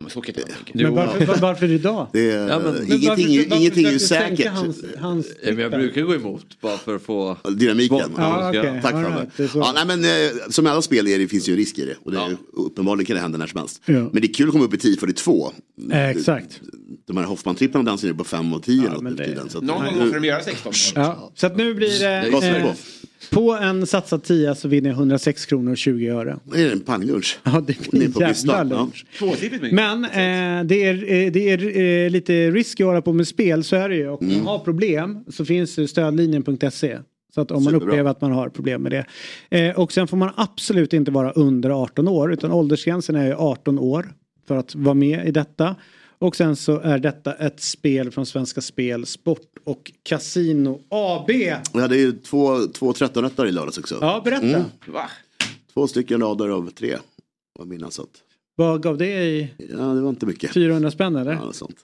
Men 0.00 0.10
så 0.10 0.20
kan 0.20 0.34
jag 0.36 0.42
inte 0.42 0.54
tänka. 0.54 0.72
Men 0.84 0.94
varför, 0.94 1.26
var- 1.26 1.36
varför 1.36 1.70
idag? 1.72 2.06
Det 2.12 2.30
är, 2.30 2.48
Ja, 2.48 2.58
men- 2.58 2.74
Men 2.74 2.86
ingenting, 2.86 3.08
varför- 3.08 3.48
varför 3.50 3.56
ingenting 3.56 3.86
är 3.86 3.90
ju 3.92 3.98
säkert. 3.98 4.46
Hans, 4.52 4.84
hans 4.98 5.26
Ja, 5.42 5.52
men 5.52 5.58
jag 5.58 5.70
brukar 5.72 6.02
gå 6.02 6.14
emot 6.14 6.60
bara 6.60 6.76
för 6.78 6.96
att 6.96 7.02
få... 7.02 7.36
Dynamiken. 7.56 8.12
Ja, 8.16 8.48
okej. 8.48 8.80
Tack 8.82 8.94
All 8.94 9.04
för 9.04 9.10
right, 9.10 9.36
det. 9.36 9.50
Ja, 9.54 9.72
nej, 9.74 9.86
men, 9.86 10.04
eh, 10.04 10.30
som 10.50 10.66
i 10.66 10.70
alla 10.70 10.82
spel 10.82 11.06
är 11.08 11.18
det, 11.18 11.28
finns 11.28 11.48
ju 11.48 11.52
en 11.52 11.56
risk 11.58 11.78
i 11.78 11.84
det. 11.84 11.94
Och 12.04 12.12
det 12.12 12.18
är, 12.18 12.36
uppenbarligen 12.52 13.06
kan 13.06 13.16
det 13.16 13.20
hända 13.22 13.38
när 13.38 13.46
som 13.46 13.58
helst. 13.60 13.82
Ja. 13.86 13.92
Men 13.92 14.12
det 14.12 14.24
är 14.28 14.32
kul 14.34 14.46
att 14.48 14.52
komma 14.52 14.64
upp 14.64 14.74
i 14.74 14.76
10-42. 14.76 15.52
Eh, 15.92 16.08
exakt. 16.08 16.60
De 17.06 17.16
här 17.16 17.24
Hoffman-tripplarna 17.24 17.84
dansar 17.84 18.08
ju 18.08 18.14
på 18.14 18.24
5 18.24 18.52
och 18.52 18.62
10 18.62 18.86
eller 18.88 19.00
men 19.00 19.04
något 19.12 19.16
det- 19.18 19.24
tiden. 19.26 19.48
Så 19.48 19.58
att, 19.58 19.64
Någon 19.64 19.84
gång 19.84 19.98
måste 19.98 20.18
de 20.20 20.26
göra 20.26 20.42
16 20.42 20.72
mål. 20.96 21.04
Ja, 21.06 21.32
så 21.34 21.46
att 21.46 21.56
nu 21.56 21.74
blir 21.74 22.00
det... 22.00 22.46
Eh? 22.46 22.72
På 23.32 23.52
en 23.54 23.86
satsad 23.86 24.22
10 24.22 24.54
så 24.54 24.68
vinner 24.68 24.90
jag 24.90 24.96
106 24.96 25.46
kronor 25.46 25.70
och 25.72 25.76
20 25.78 26.08
öre. 26.08 26.36
Det 26.52 26.62
är 26.62 26.72
en 26.72 26.80
panglunch. 26.80 27.38
Ja, 27.44 27.64
det 27.66 27.92
Ni 27.92 28.04
är 28.04 28.08
blir 28.08 28.22
en 28.22 28.28
jävla 28.34 28.62
lunch. 28.64 29.06
Men 29.72 30.04
eh, 30.04 30.64
det 30.66 30.84
är, 30.84 30.94
eh, 31.26 31.32
det 31.32 31.50
är 31.50 31.78
eh, 32.04 32.10
lite 32.10 32.50
risk 32.50 32.80
att 32.80 32.86
hålla 32.86 33.02
på 33.02 33.12
med 33.12 33.28
spel, 33.28 33.64
så 33.64 33.76
är 33.76 33.88
det 33.88 33.96
ju. 33.96 34.08
Och 34.08 34.22
om 34.22 34.28
Mm. 34.28 34.38
man 34.44 34.46
har 34.46 34.58
problem 34.58 35.24
så 35.28 35.44
finns 35.44 35.74
det 35.74 35.88
stödlinjen.se. 35.88 36.98
Så 37.34 37.40
att 37.40 37.50
om 37.50 37.64
man 37.64 37.72
Superbra. 37.72 37.88
upplever 37.88 38.10
att 38.10 38.20
man 38.20 38.32
har 38.32 38.48
problem 38.48 38.82
med 38.82 38.92
det. 38.92 39.06
Eh, 39.58 39.78
och 39.80 39.92
sen 39.92 40.08
får 40.08 40.16
man 40.16 40.30
absolut 40.36 40.92
inte 40.92 41.10
vara 41.10 41.32
under 41.32 41.70
18 41.70 42.08
år 42.08 42.32
utan 42.32 42.52
åldersgränsen 42.52 43.16
är 43.16 43.26
ju 43.26 43.34
18 43.34 43.78
år 43.78 44.12
för 44.48 44.56
att 44.56 44.74
vara 44.74 44.94
med 44.94 45.28
i 45.28 45.30
detta. 45.30 45.76
Och 46.26 46.36
sen 46.36 46.56
så 46.56 46.80
är 46.80 46.98
detta 46.98 47.32
ett 47.32 47.60
spel 47.60 48.10
från 48.10 48.26
Svenska 48.26 48.60
Spel, 48.60 49.06
Sport 49.06 49.50
och 49.64 49.92
Casino 50.02 50.82
AB. 50.88 51.26
Vi 51.74 51.80
hade 51.80 51.96
ju 51.96 52.12
två, 52.12 52.66
två 52.66 52.92
13-rättare 52.92 53.48
i 53.48 53.52
lördags 53.52 53.78
också. 53.78 53.98
Ja, 54.00 54.22
berätta. 54.24 54.46
Mm. 54.46 54.62
Va? 54.86 55.10
Två 55.74 55.86
stycken 55.86 56.20
rader 56.20 56.48
av 56.48 56.70
tre. 56.70 56.96
Vad 57.58 57.68
minnas 57.68 58.00
att. 58.00 58.08
Vad 58.54 58.82
gav 58.82 58.98
det 58.98 59.24
i 59.24 59.50
Ja, 59.58 59.76
det 59.76 60.00
var 60.00 60.08
inte 60.08 60.26
mycket. 60.26 60.52
400 60.52 60.90
spänn 60.90 61.16
eller? 61.16 61.32
Ja, 61.32 61.44
något 61.44 61.56
sånt. 61.56 61.76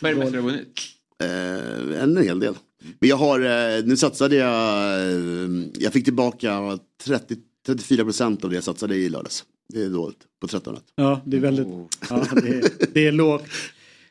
Vad 0.00 0.10
är 0.10 0.14
det 0.14 0.20
mesta 0.20 0.36
du 0.36 0.42
har 0.42 0.50
vunnit? 0.50 0.78
Eh, 1.22 2.02
en 2.02 2.16
hel 2.16 2.40
del. 2.40 2.54
Men 2.98 3.08
jag 3.08 3.16
har, 3.16 3.40
eh, 3.40 3.84
nu 3.84 3.96
satsade 3.96 4.36
jag, 4.36 4.94
eh, 5.00 5.48
jag 5.78 5.92
fick 5.92 6.04
tillbaka 6.04 6.78
30, 7.04 7.36
34 7.68 8.04
procent 8.04 8.44
av 8.44 8.50
det 8.50 8.56
jag 8.56 8.64
satsade 8.64 8.96
i 8.96 9.08
lördags. 9.08 9.44
Det 9.68 9.82
är 9.82 9.88
dåligt, 9.88 10.18
på 10.40 10.46
13 10.46 10.74
rätt. 10.74 10.82
Ja, 10.94 11.20
det 11.24 11.36
är 11.36 11.40
väldigt... 11.40 11.66
Ja, 12.10 12.26
det, 12.32 12.48
är, 12.48 12.64
det 12.94 13.06
är 13.06 13.12
lågt. 13.12 13.44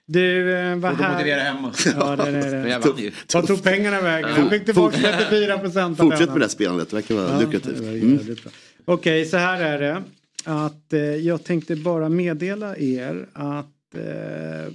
Du, 0.05 0.53
eh, 0.58 0.76
vad 0.76 0.91
Får 0.91 0.97
du 0.97 1.03
här... 1.03 1.14
motivera 1.14 1.39
hemma. 1.39 1.74
Ja, 1.95 2.16
det 2.16 2.32
det. 2.32 2.70
jag 2.70 2.80
vann 2.80 2.97
ju. 2.97 3.12
Vad 3.34 3.47
tog 3.47 3.64
pengarna 3.64 4.01
vägen? 4.01 4.30
Jag 4.38 4.49
fick 4.49 4.66
tillbaka 4.66 4.97
34 4.97 5.58
procent 5.58 5.99
av 5.99 6.03
Fortsätt 6.10 6.30
med 6.30 6.38
det 6.38 6.43
här 6.43 6.49
spelandet, 6.49 6.89
det 6.89 6.95
verkar 6.95 7.16
vara 7.16 7.30
Ja, 7.32 7.39
lukrativt. 7.39 7.78
det 7.78 7.84
var 7.84 7.93
Mm. 7.93 8.20
Okej, 8.86 9.26
så 9.26 9.38
här 9.38 9.62
är 9.62 9.80
det. 9.80 10.03
Att 10.43 10.93
eh, 10.93 10.99
jag 10.99 11.43
tänkte 11.43 11.76
bara 11.76 12.10
meddela 12.10 12.78
er 12.78 13.28
att 13.34 13.95
eh, 13.95 14.74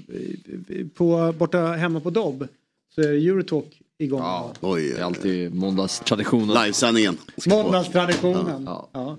på, 0.95 1.35
borta 1.39 1.59
hemma 1.59 2.01
på 2.01 2.11
Dobb 2.11 2.49
så 2.95 3.01
är 3.01 3.07
Eurotalk 3.13 3.82
igång. 4.03 4.21
Ja, 4.21 4.53
Oj, 4.61 4.89
det 4.95 5.01
är 5.01 5.05
alltid 5.05 5.55
måndagstraditionen. 5.55 6.63
livesändningen. 6.63 7.17
Måndagstraditionen. 7.47 8.63
Ja. 8.67 8.91
Ja. 8.93 9.19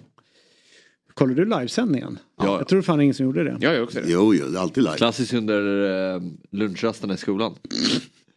Kollar 1.13 1.33
du 1.35 1.45
livesändningen? 1.45 2.19
Ja. 2.37 2.57
Jag 2.57 2.67
tror 2.67 2.81
fan 2.81 3.01
ingen 3.01 3.13
som 3.13 3.25
gjorde 3.25 3.43
det. 3.43 3.57
Jag 3.61 3.73
gör 3.73 3.83
också 3.83 3.99
det. 4.01 4.05
Jo, 4.11 4.33
jo, 4.35 4.45
det 4.47 4.57
är 4.57 4.61
alltid 4.61 4.83
live. 4.83 4.97
Klassiskt 4.97 5.33
under 5.33 5.85
eh, 6.15 6.21
lunchrasterna 6.51 7.13
i 7.13 7.17
skolan. 7.17 7.55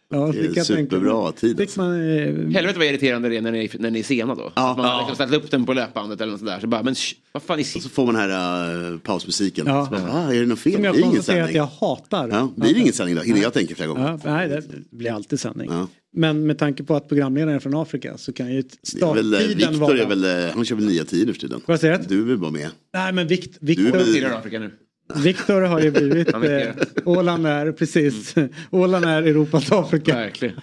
Ja, 0.08 0.26
Det 0.32 0.38
är 0.40 0.52
jag 0.56 0.66
superbra 0.66 1.32
tid. 1.32 1.56
Fick 1.58 1.76
man, 1.76 1.92
eh, 1.94 2.26
Helvete 2.26 2.78
vad 2.78 2.86
irriterande 2.86 3.28
det 3.28 3.36
är 3.36 3.40
när 3.40 3.52
ni, 3.52 3.70
när 3.78 3.90
ni 3.90 3.98
är 3.98 4.02
sena 4.02 4.34
då. 4.34 4.52
Ja. 4.54 4.70
Att 4.70 4.76
man 4.76 4.86
har 4.86 4.98
liksom 4.98 5.14
ställt 5.14 5.44
upp 5.44 5.50
den 5.50 5.66
på 5.66 5.72
löpbandet 5.72 6.20
eller 6.20 6.30
något 6.32 6.40
sådär. 6.40 6.60
Så 6.60 6.66
bara, 6.66 6.82
men 6.82 6.94
sh, 6.94 7.14
vad 7.32 7.42
fan 7.42 7.58
är 7.58 7.76
Och 7.76 7.82
så 7.82 7.88
får 7.88 8.06
man 8.06 8.14
den 8.14 8.22
här 8.30 8.90
uh, 8.92 8.98
pausmusiken. 8.98 9.66
Ja. 9.66 9.84
Så 9.84 9.90
bara, 9.90 10.12
ah, 10.12 10.32
är 10.34 10.40
det 10.40 10.46
något 10.46 10.58
fel? 10.58 10.72
som 10.72 10.82
Det 10.82 10.88
jag 10.88 10.96
är 10.96 11.00
ingen 11.00 11.12
konstaterar 11.12 11.42
att 11.42 11.46
sändning. 11.46 11.56
jag 11.80 11.88
hatar. 11.88 12.28
Ja, 12.28 12.52
blir 12.56 12.74
det 12.74 12.80
ingen 12.80 12.92
sändning 12.92 13.16
då? 13.16 13.22
Hinner 13.22 13.42
jag 13.42 13.52
tänka 13.54 13.74
flera 13.74 13.88
gånger? 13.88 14.20
Ja, 14.24 14.32
nej, 14.32 14.48
det 14.48 14.62
blir 14.90 15.12
alltid 15.12 15.40
sändning. 15.40 15.70
Men 16.16 16.46
med 16.46 16.58
tanke 16.58 16.82
på 16.84 16.96
att 16.96 17.08
programledaren 17.08 17.54
är 17.56 17.60
från 17.60 17.74
Afrika 17.76 18.18
så 18.18 18.32
kan 18.32 18.52
ju 18.52 18.58
är 18.58 18.62
eh, 18.62 18.68
starttiden 18.82 19.48
Viktor 19.58 19.72
vara... 19.72 19.98
är 19.98 20.06
väl, 20.06 20.24
eh, 20.24 20.54
han 20.54 20.64
kör 20.64 20.76
väl 20.76 20.86
nya 20.86 21.04
tider 21.04 21.32
för 21.32 21.40
tiden. 21.40 21.60
Vad 21.66 21.80
säger 21.80 21.98
du? 21.98 22.04
Du 22.08 22.20
är 22.22 22.24
väl 22.26 22.38
bara 22.38 22.50
med? 22.50 22.68
Nej 22.94 23.12
men 23.12 23.26
Vikt, 23.26 23.56
Du 23.60 23.72
är 23.72 23.76
Viktor, 23.76 23.98
väl- 23.98 24.12
Tillhör 24.14 24.38
Afrika 24.38 24.58
nu. 24.58 24.70
Viktor 25.14 25.60
har 25.62 25.80
ju 25.80 25.90
blivit... 25.90 26.28
Eh, 26.34 26.68
Åland 27.04 27.46
är, 27.46 27.72
precis. 27.72 28.34
Åland 28.70 29.04
är 29.04 29.22
Europas 29.22 29.72
Afrika. 29.72 30.14
Verkligen. 30.14 30.54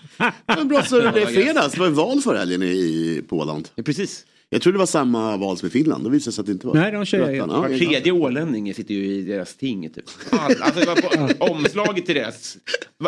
Men 0.47 0.67
bra, 0.67 0.83
så 0.83 0.99
det 0.99 1.11
blev 1.11 1.25
fredags. 1.25 1.73
Det 1.73 1.79
var 1.79 1.87
ju 1.87 1.93
val 1.93 2.21
för 2.21 2.35
helgen 2.35 2.63
i, 2.63 3.23
på 3.27 3.37
Åland. 3.37 3.69
Ja, 3.75 3.83
precis. 3.83 4.25
Jag 4.53 4.61
trodde 4.61 4.75
det 4.75 4.79
var 4.79 4.85
samma 4.85 5.37
val 5.37 5.57
som 5.57 5.67
i 5.67 5.69
Finland. 5.69 6.03
Det 6.03 6.09
visade 6.09 6.33
sig 6.33 6.41
att 6.41 6.45
det 6.45 6.51
inte 6.51 6.67
var. 6.67 6.73
Nej, 6.73 6.91
de 6.91 7.05
kör 7.05 7.29
ja, 7.31 7.45
Var 7.45 7.77
tredje 7.77 8.11
ålänning 8.11 8.73
sitter 8.73 8.93
ju 8.93 9.05
i 9.05 9.21
deras 9.21 9.55
ting. 9.55 9.89
Typ. 9.89 10.05
All, 10.31 10.55
alltså 10.61 10.79
det 10.79 10.85
var 10.85 11.33
på 11.33 11.45
omslaget 11.45 12.05
till 12.05 12.15
deras... 12.15 12.57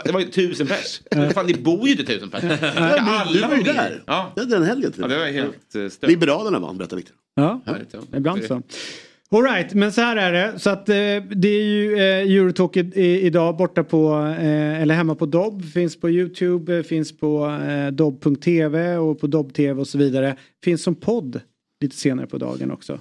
Det 0.05 0.11
var 0.11 0.19
ju 0.19 0.25
tusen 0.25 0.67
pers. 0.67 1.01
Fan, 1.33 1.47
det 1.47 1.63
bor 1.63 1.85
ju 1.87 1.91
inte 1.91 2.03
tusen 2.03 2.29
pers. 2.29 2.43
Alla 2.75 3.31
Du 3.33 3.41
var 3.41 3.55
ju 3.55 3.63
där. 3.63 4.03
Ja. 4.07 4.31
Det 4.35 4.41
är 4.41 4.45
den 4.45 4.63
helgen 4.63 4.91
till 4.91 5.01
ja, 5.01 5.07
det 5.07 5.17
var 5.17 5.25
helt 5.25 5.75
uh, 5.75 5.89
stört. 5.89 6.09
Liberalerna 6.09 6.59
vann, 6.59 6.77
berättar 6.77 6.97
Viktor. 6.97 7.15
Ja. 7.35 7.61
ibland 8.15 8.43
så. 8.43 8.61
Alright, 9.31 9.73
men 9.73 9.91
så 9.91 10.01
här 10.01 10.17
är 10.17 10.31
det. 10.31 10.59
Så 10.59 10.69
att 10.69 10.89
eh, 10.89 10.95
det 11.35 11.47
är 11.47 11.63
ju 11.63 11.93
eh, 11.97 12.35
Eurotalk 12.37 12.77
i, 12.77 12.79
i, 12.79 13.21
idag 13.21 13.57
borta 13.57 13.83
på, 13.83 14.13
eh, 14.39 14.81
eller 14.81 14.95
hemma 14.95 15.15
på 15.15 15.25
Dobb. 15.25 15.63
Finns 15.65 15.99
på 15.99 16.09
YouTube, 16.09 16.77
eh, 16.77 16.83
finns 16.83 17.17
på 17.17 17.45
eh, 17.69 17.91
dobb.tv 17.91 18.97
och 18.97 19.19
på 19.19 19.27
Dobb.tv 19.27 19.81
och 19.81 19.87
så 19.87 19.97
vidare. 19.97 20.35
Finns 20.63 20.83
som 20.83 20.95
podd 20.95 21.39
lite 21.81 21.95
senare 21.95 22.27
på 22.27 22.37
dagen 22.37 22.71
också. 22.71 22.99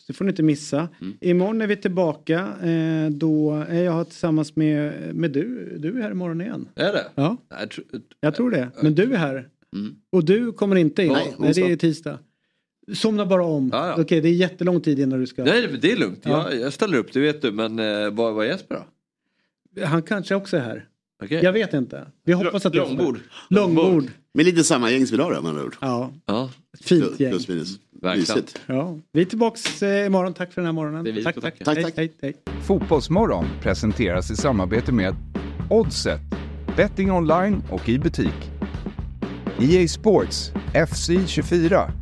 Så 0.00 0.04
det 0.06 0.12
får 0.12 0.24
ni 0.24 0.30
inte 0.30 0.42
missa. 0.42 0.88
Mm. 1.00 1.12
Imorgon 1.20 1.60
är 1.62 1.66
vi 1.66 1.76
tillbaka. 1.76 2.38
Eh, 2.62 3.10
då 3.10 3.64
är 3.68 3.82
jag 3.82 4.06
tillsammans 4.08 4.56
med, 4.56 4.92
med 5.14 5.30
du. 5.30 5.76
Du 5.78 5.98
är 5.98 6.02
här 6.02 6.10
imorgon 6.10 6.40
igen. 6.40 6.68
Är 6.74 6.92
det? 6.92 7.04
Ja, 7.14 7.36
Jag 7.60 7.70
tror- 7.70 7.86
jag 8.20 8.34
tror 8.34 8.50
det. 8.50 8.68
Men 8.82 8.94
du 8.94 9.12
är 9.12 9.16
här. 9.18 9.48
Mm. 9.76 9.94
Och 10.12 10.24
du 10.24 10.52
kommer 10.52 10.76
inte 10.76 11.02
in. 11.02 11.12
Nej, 11.12 11.34
Nej, 11.38 11.52
det 11.54 11.72
är 11.72 11.76
tisdag. 11.76 12.18
Somna 12.94 13.26
bara 13.26 13.44
om. 13.44 13.70
Ja, 13.72 13.86
ja. 13.86 14.02
Okej, 14.02 14.20
det 14.20 14.28
är 14.28 14.32
jättelång 14.32 14.80
tid 14.80 14.98
innan 14.98 15.20
du 15.20 15.26
ska... 15.26 15.44
Nej, 15.44 15.78
det 15.82 15.92
är 15.92 15.96
lugnt. 15.96 16.20
Ja. 16.22 16.50
Jag, 16.50 16.60
jag 16.60 16.72
ställer 16.72 16.98
upp, 16.98 17.12
det 17.12 17.20
vet 17.20 17.42
du. 17.42 17.52
Men 17.52 17.78
eh, 17.78 18.10
vad 18.10 18.34
var 18.34 18.44
Jesper 18.44 18.74
då? 18.74 18.84
Han 19.86 20.02
kanske 20.02 20.34
också 20.34 20.56
är 20.56 20.60
här. 20.60 20.84
Okej. 21.24 21.40
Jag 21.44 21.52
vet 21.52 21.74
inte. 21.74 22.06
Vi 22.24 22.32
hoppas 22.32 22.66
att 22.66 22.72
så. 22.72 22.78
Långbord. 22.78 23.18
Långbord. 23.48 24.04
Men 24.34 24.44
lite 24.44 24.64
samma 24.64 24.90
gäng 24.90 25.06
som 25.06 25.14
idag 25.14 25.34
då, 25.34 25.42
med 25.42 25.48
andra 25.50 25.64
ord. 25.64 25.76
Ja, 25.80 26.12
Ja, 26.26 26.50
fint 26.84 27.20
gäng. 27.20 27.30
Plus 27.30 27.48
minus. 27.48 27.78
Verkligen. 28.02 28.44
Ja. 28.66 28.98
Vi 29.12 29.20
är 29.20 29.24
tillbaks 29.24 29.82
eh, 29.82 30.06
imorgon. 30.06 30.34
Tack 30.34 30.52
för 30.52 30.60
den 30.60 30.66
här 30.66 30.72
morgonen. 30.72 31.04
Det 31.04 31.10
är 31.10 31.12
vi 31.12 31.24
tack, 31.24 31.34
tack. 31.34 31.58
tackar. 31.58 31.64
Tack, 31.64 31.76
hej, 31.76 31.84
tack. 31.84 31.96
hej, 31.96 32.34
hej. 32.46 32.62
Fotbollsmorgon 32.62 33.46
presenteras 33.62 34.30
i 34.30 34.36
samarbete 34.36 34.92
med 34.92 35.14
Oddset, 35.70 36.20
betting 36.76 37.12
online 37.12 37.62
och 37.70 37.88
i 37.88 37.98
butik. 37.98 38.50
EA 39.60 39.88
Sports, 39.88 40.52
FC 40.88 41.10
24. 41.26 42.01